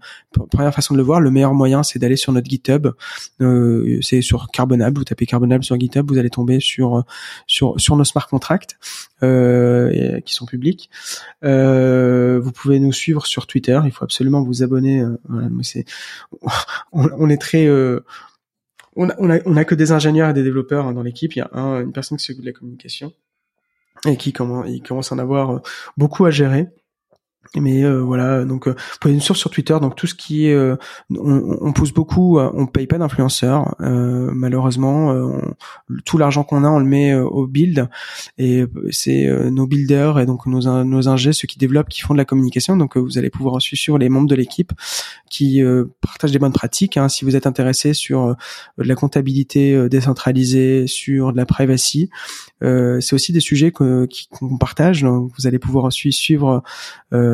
première 0.52 0.74
façon 0.74 0.94
de 0.96 0.98
le 0.98 1.04
voir. 1.04 1.22
Le 1.22 1.30
meilleur 1.30 1.54
moyen 1.54 1.84
c'est 1.84 2.00
d'aller 2.00 2.16
sur 2.16 2.32
notre 2.32 2.50
GitHub. 2.50 2.88
c'est 4.02 4.22
sur 4.22 4.48
Carbonable. 4.52 4.98
Vous 4.98 5.04
tapez 5.04 5.26
Carbonable 5.26 5.64
sur 5.64 5.80
GitHub, 5.80 6.10
vous 6.10 6.18
allez 6.18 6.32
tomber 6.32 6.60
sur 6.60 7.04
sur 7.46 7.80
sur 7.80 7.96
nos 7.96 8.06
smart 8.06 8.28
contracts 8.28 8.78
qui 9.22 10.34
sont 10.34 10.46
publics. 10.46 10.90
vous 11.44 12.52
pouvez 12.52 12.80
nous 12.80 12.94
suivre 12.94 13.26
sur 13.28 13.46
Twitter. 13.46 13.80
Il 13.86 13.92
faut 13.92 14.04
absolument 14.04 14.42
vous 14.42 14.64
abonner. 14.64 15.06
Voilà, 15.30 15.48
c'est 15.62 15.86
on, 16.92 17.08
on, 17.18 17.30
est 17.30 17.42
très 17.42 17.68
on 18.96 19.10
a, 19.10 19.40
on 19.46 19.58
a, 19.58 19.66
que 19.66 19.76
des 19.76 19.92
ingénieurs 19.92 20.30
et 20.30 20.34
des 20.34 20.44
développeurs 20.44 20.86
hein, 20.86 20.94
dans 20.94 21.04
l'équipe. 21.04 21.36
Il 21.36 21.40
y 21.40 21.42
a 21.42 21.50
une 21.82 21.94
personne 21.94 22.18
qui 22.18 22.26
s'occupe 22.26 22.44
de 22.44 22.50
la 22.50 22.54
communication 22.54 23.14
et 24.06 24.18
qui 24.18 24.34
commence 24.34 25.12
à 25.12 25.16
en 25.16 25.20
avoir 25.20 25.52
euh, 25.52 25.60
beaucoup 25.98 26.26
à 26.26 26.32
gérer. 26.32 26.68
Mais 27.56 27.84
euh, 27.84 28.00
voilà, 28.00 28.46
donc 28.46 28.68
euh, 28.68 28.72
vous 28.72 28.98
pouvez 29.00 29.14
nous 29.14 29.20
sur 29.20 29.50
Twitter. 29.50 29.78
Donc 29.80 29.96
tout 29.96 30.08
ce 30.08 30.16
qui 30.16 30.50
euh, 30.50 30.76
on, 31.12 31.58
on, 31.62 31.72
pousse 31.72 31.94
beaucoup, 31.94 32.40
on 32.40 32.66
paye 32.66 32.88
pas 32.88 32.98
d'influenceurs. 32.98 33.76
malheureusement, 33.80 35.14
tout 36.06 36.18
l'argent 36.18 36.44
qu'on 36.44 36.64
a, 36.64 36.70
on 36.70 36.80
le 36.80 36.86
met 36.86 37.14
au 37.14 37.46
build. 37.48 37.88
Et 38.38 38.64
c'est 38.90 39.30
nos 39.52 39.68
builders 39.68 40.20
et 40.20 40.26
donc 40.26 40.46
nos 40.46 40.84
nos 40.84 41.08
ingés, 41.10 41.34
ceux 41.34 41.48
qui 41.48 41.60
développent, 41.60 41.90
qui 41.90 42.02
font 42.02 42.14
de 42.14 42.18
la 42.18 42.26
communication. 42.26 42.78
Donc 42.78 42.98
vous 42.98 43.18
allez 43.18 43.30
pouvoir 43.30 43.62
suivre 43.62 43.98
les 43.98 44.10
membres 44.10 44.28
de 44.28 44.36
l'équipe 44.36 44.72
qui 45.30 45.62
partagent 46.02 46.32
des 46.32 46.40
bonnes 46.40 46.54
pratiques. 46.54 46.98
Hein. 46.98 47.10
Si 47.10 47.26
vous 47.26 47.36
êtes 47.36 47.48
intéressé 47.48 47.94
sur 47.94 48.36
de 48.78 48.84
la 48.84 48.96
comptabilité 48.96 49.90
décentralisée, 49.90 50.88
sur 50.88 51.32
de 51.32 51.38
la 51.38 51.46
privacy, 51.46 52.10
c'est 52.62 53.14
aussi 53.14 53.32
des 53.32 53.40
sujets 53.40 53.72
qu'on 53.72 54.08
partage. 54.60 55.04
Donc 55.04 55.32
vous 55.38 55.48
allez 55.48 55.60
pouvoir 55.60 55.92
suivre. 55.92 56.64
Euh, 57.14 57.33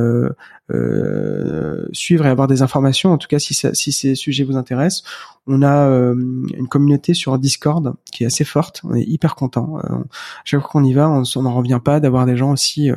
euh, 0.72 1.86
suivre 1.92 2.26
et 2.26 2.30
avoir 2.30 2.48
des 2.48 2.62
informations. 2.62 3.12
En 3.12 3.18
tout 3.18 3.28
cas, 3.28 3.40
si, 3.40 3.54
ces 3.54 4.16
sujets 4.16 4.44
vous 4.44 4.56
intéressent, 4.56 5.04
on 5.48 5.62
a 5.62 5.88
euh, 5.88 6.14
une 6.14 6.68
communauté 6.68 7.14
sur 7.14 7.38
Discord 7.40 7.96
qui 8.12 8.24
est 8.24 8.28
assez 8.28 8.44
forte. 8.44 8.82
On 8.84 8.96
est 8.96 9.04
hyper 9.04 9.36
content. 9.36 9.80
chaque 10.46 10.62
fois 10.62 10.70
qu'on 10.70 10.84
y 10.84 10.94
va, 10.94 11.10
on 11.10 11.42
n'en 11.42 11.54
revient 11.54 11.80
pas 11.84 12.00
d'avoir 12.00 12.26
des 12.26 12.38
gens 12.38 12.52
aussi 12.52 12.92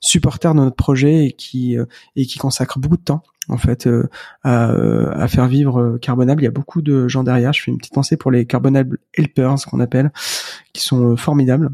supporters 0.00 0.54
de 0.54 0.60
notre 0.60 0.76
projet 0.76 1.26
et 1.26 1.32
qui 1.32 1.76
et 2.16 2.26
qui 2.26 2.38
consacrent 2.38 2.78
beaucoup 2.78 2.96
de 2.96 3.02
temps 3.02 3.22
en 3.48 3.58
fait 3.58 3.88
à, 4.42 4.70
à, 4.70 5.28
faire 5.28 5.48
vivre 5.48 5.98
Carbonable. 6.00 6.42
Il 6.42 6.44
y 6.44 6.48
a 6.48 6.52
beaucoup 6.52 6.80
de 6.80 7.08
gens 7.08 7.24
derrière. 7.24 7.52
Je 7.52 7.62
fais 7.62 7.70
une 7.70 7.78
petite 7.78 7.94
pensée 7.94 8.16
pour 8.16 8.30
les 8.30 8.46
Carbonable 8.46 8.98
Helpers, 9.14 9.66
qu'on 9.70 9.80
appelle, 9.80 10.12
qui 10.72 10.82
sont 10.82 11.16
formidables. 11.16 11.70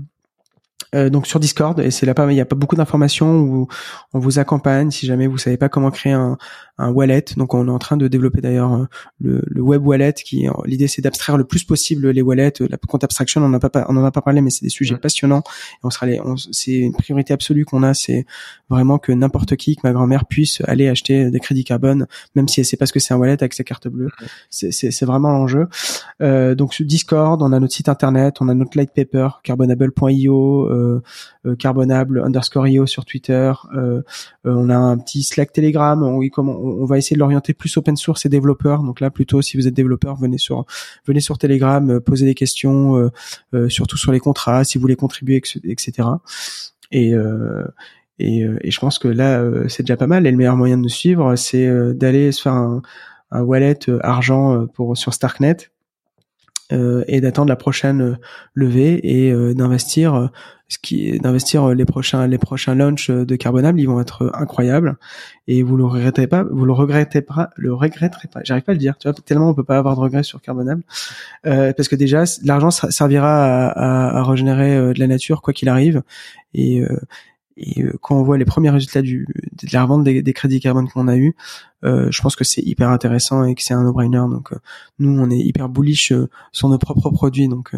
Euh, 0.94 1.10
donc 1.10 1.26
sur 1.26 1.38
Discord 1.38 1.78
et 1.80 1.90
c'est 1.90 2.06
là 2.06 2.14
pas 2.14 2.30
il 2.30 2.36
y 2.36 2.40
a 2.40 2.46
pas 2.46 2.56
beaucoup 2.56 2.76
d'informations 2.76 3.40
où 3.40 3.68
on 4.14 4.18
vous 4.18 4.38
accompagne 4.38 4.90
si 4.90 5.04
jamais 5.04 5.26
vous 5.26 5.36
savez 5.36 5.58
pas 5.58 5.68
comment 5.68 5.90
créer 5.90 6.12
un, 6.12 6.38
un 6.78 6.90
wallet. 6.90 7.24
Donc 7.36 7.52
on 7.54 7.68
est 7.68 7.70
en 7.70 7.78
train 7.78 7.96
de 7.96 8.08
développer 8.08 8.40
d'ailleurs 8.40 8.72
euh, 8.72 8.86
le, 9.20 9.42
le, 9.46 9.60
web 9.60 9.86
wallet 9.86 10.14
qui 10.14 10.46
l'idée 10.64 10.88
c'est 10.88 11.02
d'abstraire 11.02 11.36
le 11.36 11.44
plus 11.44 11.64
possible 11.64 12.08
les 12.10 12.22
wallets. 12.22 12.54
La 12.60 12.78
compte 12.78 13.04
abstraction 13.04 13.42
on 13.42 13.46
en 13.46 13.54
a 13.54 13.60
pas 13.60 13.84
on 13.88 13.96
en 13.96 14.04
a 14.04 14.10
pas 14.10 14.22
parlé 14.22 14.40
mais 14.40 14.50
c'est 14.50 14.64
des 14.64 14.70
sujets 14.70 14.96
passionnants. 14.96 15.42
Et 15.74 15.80
on 15.82 15.90
sera 15.90 16.06
les, 16.06 16.20
c'est 16.52 16.72
une 16.72 16.94
priorité 16.94 17.34
absolue 17.34 17.64
qu'on 17.64 17.82
a, 17.82 17.92
c'est 17.92 18.24
vraiment 18.70 18.98
que 18.98 19.12
n'importe 19.12 19.56
qui, 19.56 19.76
que 19.76 19.82
ma 19.84 19.92
grand-mère 19.92 20.24
puisse 20.24 20.62
aller 20.66 20.88
acheter 20.88 21.30
des 21.30 21.40
crédits 21.40 21.64
carbone 21.64 22.06
même 22.34 22.48
si 22.48 22.60
elle 22.60 22.66
sait 22.66 22.76
pas 22.76 22.86
ce 22.86 22.92
que 22.92 23.00
c'est 23.00 23.12
un 23.12 23.18
wallet 23.18 23.32
avec 23.32 23.52
sa 23.54 23.64
carte 23.64 23.88
bleue. 23.88 24.08
C'est 24.50 24.72
c'est 24.72 25.04
vraiment 25.04 25.30
l'enjeu. 25.30 25.68
Euh, 26.22 26.54
donc 26.54 26.74
sur 26.74 26.86
Discord, 26.86 27.42
on 27.42 27.52
a 27.52 27.60
notre 27.60 27.74
site 27.74 27.88
internet, 27.88 28.36
on 28.40 28.48
a 28.48 28.54
notre 28.54 28.76
light 28.76 28.90
paper 28.94 29.28
carbonable.io, 29.42 30.68
euh, 30.70 30.77
carbonable 31.58 32.22
underscore 32.24 32.68
io 32.68 32.86
sur 32.86 33.04
Twitter. 33.04 33.52
Euh, 33.74 34.02
on 34.44 34.70
a 34.70 34.76
un 34.76 34.98
petit 34.98 35.22
Slack 35.22 35.52
Telegram. 35.52 36.02
On, 36.02 36.84
va 36.84 36.98
essayer 36.98 37.14
de 37.14 37.20
l'orienter 37.20 37.54
plus 37.54 37.76
open 37.76 37.96
source 37.96 38.26
et 38.26 38.28
développeurs. 38.28 38.82
Donc 38.82 39.00
là, 39.00 39.10
plutôt, 39.10 39.42
si 39.42 39.56
vous 39.56 39.66
êtes 39.66 39.74
développeur, 39.74 40.16
venez 40.16 40.38
sur 40.38 40.66
Telegram, 41.38 41.90
euh, 41.90 42.00
posez 42.00 42.26
des 42.26 42.34
questions, 42.34 42.96
euh, 42.96 43.10
euh, 43.54 43.68
surtout 43.68 43.96
sur 43.96 44.12
les 44.12 44.20
contrats, 44.20 44.64
si 44.64 44.78
vous 44.78 44.82
voulez 44.82 44.96
contribuer, 44.96 45.42
etc. 45.64 46.08
Et 46.90 47.12
je 48.20 48.78
pense 48.80 48.98
que 48.98 49.08
là, 49.08 49.44
c'est 49.68 49.82
déjà 49.82 49.96
pas 49.96 50.06
mal. 50.06 50.26
Et 50.26 50.30
le 50.30 50.36
meilleur 50.36 50.56
moyen 50.56 50.76
de 50.76 50.82
nous 50.82 50.88
suivre, 50.88 51.36
c'est 51.36 51.68
d'aller 51.94 52.32
se 52.32 52.42
faire 52.42 52.52
un, 52.52 52.82
wallet 53.30 53.78
argent 54.00 54.66
sur 54.94 55.12
Starknet 55.12 55.70
et 56.70 57.20
d'attendre 57.20 57.48
la 57.48 57.56
prochaine 57.56 58.18
levée 58.54 59.00
et 59.02 59.54
d'investir 59.54 60.30
ce 60.68 60.78
qui 60.78 61.08
est 61.08 61.18
d'investir 61.18 61.68
les 61.74 61.84
prochains 61.86 62.26
les 62.26 62.36
prochains 62.36 62.74
launchs 62.74 63.10
de 63.10 63.36
Carbonable, 63.36 63.80
ils 63.80 63.86
vont 63.86 64.00
être 64.00 64.30
incroyables. 64.34 64.96
Et 65.46 65.62
vous 65.62 65.78
le 65.78 65.86
regrettez 65.86 66.26
pas, 66.26 66.44
vous 66.44 66.66
le 66.66 66.72
regrettez 66.72 67.22
pas, 67.22 67.50
le 67.56 67.72
regretterez 67.72 68.28
pas. 68.28 68.40
J'arrive 68.44 68.64
pas 68.64 68.72
à 68.72 68.74
le 68.74 68.78
dire, 68.78 68.98
tu 68.98 69.08
vois, 69.08 69.14
tellement 69.24 69.48
on 69.48 69.54
peut 69.54 69.64
pas 69.64 69.78
avoir 69.78 69.96
de 69.96 70.00
regrets 70.00 70.22
sur 70.22 70.42
Carbonable. 70.42 70.82
Euh, 71.46 71.72
parce 71.72 71.88
que 71.88 71.96
déjà 71.96 72.24
l'argent 72.44 72.70
servira 72.70 73.68
à, 73.68 74.18
à, 74.18 74.22
régénérer 74.24 74.76
euh, 74.76 74.92
de 74.92 75.00
la 75.00 75.06
nature 75.06 75.40
quoi 75.40 75.54
qu'il 75.54 75.70
arrive. 75.70 76.02
Et 76.52 76.80
euh, 76.82 76.98
et 77.58 77.82
euh, 77.82 77.92
quand 78.00 78.16
on 78.16 78.22
voit 78.22 78.38
les 78.38 78.44
premiers 78.44 78.70
résultats 78.70 79.02
du, 79.02 79.26
de 79.52 79.68
la 79.72 79.82
revente 79.82 80.04
des, 80.04 80.22
des 80.22 80.32
crédits 80.32 80.60
carbone 80.60 80.88
qu'on 80.88 81.08
a 81.08 81.16
eu, 81.16 81.34
euh, 81.84 82.08
je 82.10 82.22
pense 82.22 82.36
que 82.36 82.44
c'est 82.44 82.62
hyper 82.62 82.88
intéressant 82.88 83.44
et 83.44 83.54
que 83.54 83.62
c'est 83.62 83.74
un 83.74 83.82
no-brainer. 83.82 84.24
Donc 84.30 84.52
nous, 84.98 85.18
on 85.20 85.30
est 85.30 85.38
hyper 85.38 85.68
bullish 85.68 86.12
sur 86.52 86.68
nos 86.68 86.78
propres 86.78 87.10
produits. 87.10 87.48
Donc 87.48 87.74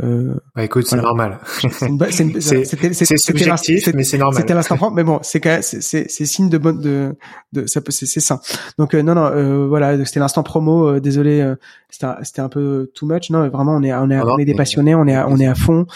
euh, 0.00 0.34
bah 0.54 0.62
écoute, 0.62 0.86
c'est 0.86 0.96
normal. 0.96 1.40
C'est 1.58 3.16
subjectif, 3.18 3.88
mais 3.94 4.04
c'est 4.04 4.18
normal. 4.18 4.40
C'était 4.40 4.54
l'instant 4.54 4.90
mais 4.92 5.02
bon, 5.02 5.18
c'est 5.22 5.42
c'est 5.62 6.08
c'est 6.08 6.26
signe 6.26 6.48
de 6.48 6.56
bonne 6.58 6.80
de 6.80 7.16
de 7.52 7.66
ça 7.66 7.80
peut 7.80 7.90
c'est 7.90 8.06
ça. 8.20 8.40
Donc 8.78 8.94
euh, 8.94 9.02
non 9.02 9.16
non 9.16 9.24
euh, 9.24 9.66
voilà, 9.66 10.04
c'était 10.04 10.20
l'instant 10.20 10.44
promo. 10.44 10.88
Euh, 10.88 11.00
désolé, 11.00 11.40
euh, 11.40 11.56
c'était 11.90 12.40
un 12.40 12.48
peu 12.48 12.92
too 12.94 13.06
much. 13.06 13.30
Non, 13.30 13.48
vraiment 13.48 13.74
on 13.74 13.82
est 13.82 13.92
on 13.92 14.08
est 14.10 14.20
on 14.20 14.38
est 14.38 14.44
des 14.44 14.54
passionnés, 14.54 14.94
on 14.94 15.06
est 15.08 15.16
à, 15.16 15.28
on 15.28 15.36
est 15.38 15.48
à 15.48 15.56
fond 15.56 15.86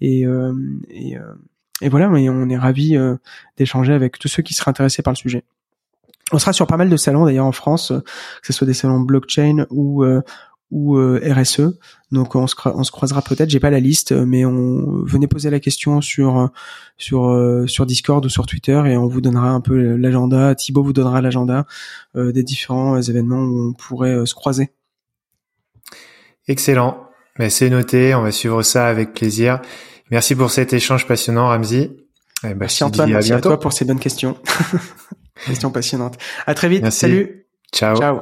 et 0.00 0.24
et 0.88 1.18
et 1.80 1.88
voilà, 1.88 2.08
on 2.10 2.48
est 2.48 2.56
ravi 2.56 2.96
d'échanger 3.56 3.92
avec 3.92 4.18
tous 4.18 4.28
ceux 4.28 4.42
qui 4.42 4.54
seraient 4.54 4.70
intéressés 4.70 5.02
par 5.02 5.12
le 5.12 5.16
sujet. 5.16 5.44
On 6.32 6.38
sera 6.38 6.52
sur 6.52 6.66
pas 6.66 6.76
mal 6.76 6.88
de 6.88 6.96
salons 6.96 7.24
d'ailleurs 7.24 7.46
en 7.46 7.52
France, 7.52 7.92
que 7.92 8.46
ce 8.46 8.52
soit 8.52 8.66
des 8.66 8.74
salons 8.74 9.00
blockchain 9.00 9.66
ou 9.70 10.04
euh, 10.96 11.20
RSE. 11.34 11.78
Donc 12.12 12.34
on 12.34 12.46
se, 12.46 12.54
croisera 12.54 13.22
peut-être. 13.22 13.50
J'ai 13.50 13.60
pas 13.60 13.70
la 13.70 13.80
liste, 13.80 14.12
mais 14.12 14.44
on 14.44 15.02
venez 15.04 15.26
poser 15.26 15.50
la 15.50 15.60
question 15.60 16.00
sur 16.00 16.50
sur 16.96 17.28
euh, 17.30 17.66
Discord 17.86 18.24
ou 18.24 18.28
sur 18.28 18.46
Twitter 18.46 18.80
et 18.86 18.96
on 18.96 19.06
vous 19.06 19.20
donnera 19.20 19.50
un 19.50 19.60
peu 19.60 19.96
l'agenda. 19.96 20.54
Thibaut 20.54 20.82
vous 20.82 20.92
donnera 20.92 21.20
l'agenda 21.20 21.66
euh, 22.16 22.32
des 22.32 22.42
différents 22.42 23.00
événements 23.00 23.42
où 23.42 23.70
on 23.70 23.72
pourrait 23.72 24.26
se 24.26 24.34
croiser. 24.34 24.70
Excellent. 26.46 27.06
Mais 27.38 27.46
ben, 27.46 27.50
c'est 27.50 27.70
noté. 27.70 28.14
On 28.14 28.22
va 28.22 28.32
suivre 28.32 28.62
ça 28.62 28.86
avec 28.86 29.14
plaisir. 29.14 29.60
Merci 30.10 30.34
pour 30.34 30.50
cet 30.50 30.72
échange 30.72 31.06
passionnant, 31.06 31.48
Ramzi. 31.48 31.90
Eh 32.42 32.48
ben, 32.48 32.56
merci 32.60 32.82
Antoine. 32.84 33.10
merci 33.10 33.32
à 33.32 33.40
toi 33.40 33.60
pour 33.60 33.72
ces 33.72 33.84
bonnes 33.84 34.00
questions. 34.00 34.36
questions 35.46 35.70
passionnantes. 35.70 36.18
À 36.46 36.54
très 36.54 36.68
vite. 36.68 36.90
Salut. 36.90 37.46
Ciao. 37.72 37.96
Ciao. 37.96 38.20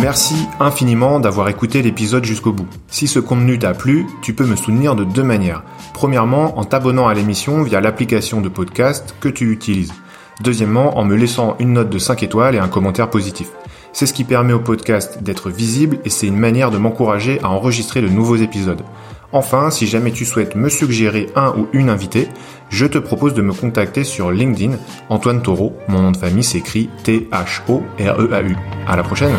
Merci 0.00 0.34
infiniment 0.58 1.20
d'avoir 1.20 1.48
écouté 1.48 1.82
l'épisode 1.82 2.24
jusqu'au 2.24 2.52
bout. 2.52 2.66
Si 2.88 3.06
ce 3.06 3.18
contenu 3.18 3.58
t'a 3.58 3.74
plu, 3.74 4.06
tu 4.22 4.34
peux 4.34 4.46
me 4.46 4.56
soutenir 4.56 4.96
de 4.96 5.04
deux 5.04 5.22
manières. 5.22 5.62
Premièrement, 5.92 6.58
en 6.58 6.64
t'abonnant 6.64 7.06
à 7.06 7.14
l'émission 7.14 7.62
via 7.62 7.80
l'application 7.80 8.40
de 8.40 8.48
podcast 8.48 9.14
que 9.20 9.28
tu 9.28 9.52
utilises. 9.52 9.92
Deuxièmement, 10.40 10.98
en 10.98 11.04
me 11.04 11.14
laissant 11.14 11.56
une 11.60 11.74
note 11.74 11.90
de 11.90 11.98
5 11.98 12.22
étoiles 12.22 12.54
et 12.54 12.58
un 12.58 12.68
commentaire 12.68 13.10
positif. 13.10 13.48
C'est 13.92 14.06
ce 14.06 14.12
qui 14.12 14.24
permet 14.24 14.52
au 14.52 14.60
podcast 14.60 15.22
d'être 15.22 15.50
visible 15.50 15.98
et 16.04 16.10
c'est 16.10 16.26
une 16.26 16.38
manière 16.38 16.70
de 16.70 16.78
m'encourager 16.78 17.40
à 17.42 17.50
enregistrer 17.50 18.00
de 18.00 18.08
nouveaux 18.08 18.36
épisodes. 18.36 18.82
Enfin, 19.32 19.70
si 19.70 19.86
jamais 19.86 20.12
tu 20.12 20.24
souhaites 20.24 20.56
me 20.56 20.68
suggérer 20.68 21.30
un 21.36 21.54
ou 21.56 21.66
une 21.72 21.88
invitée, 21.88 22.28
je 22.68 22.86
te 22.86 22.98
propose 22.98 23.34
de 23.34 23.42
me 23.42 23.52
contacter 23.52 24.04
sur 24.04 24.30
LinkedIn. 24.30 24.76
Antoine 25.08 25.42
Taureau, 25.42 25.74
mon 25.88 26.02
nom 26.02 26.10
de 26.10 26.16
famille 26.16 26.44
s'écrit 26.44 26.90
T-H-O-R-E-A-U. 27.02 28.56
À 28.86 28.96
la 28.96 29.02
prochaine! 29.02 29.36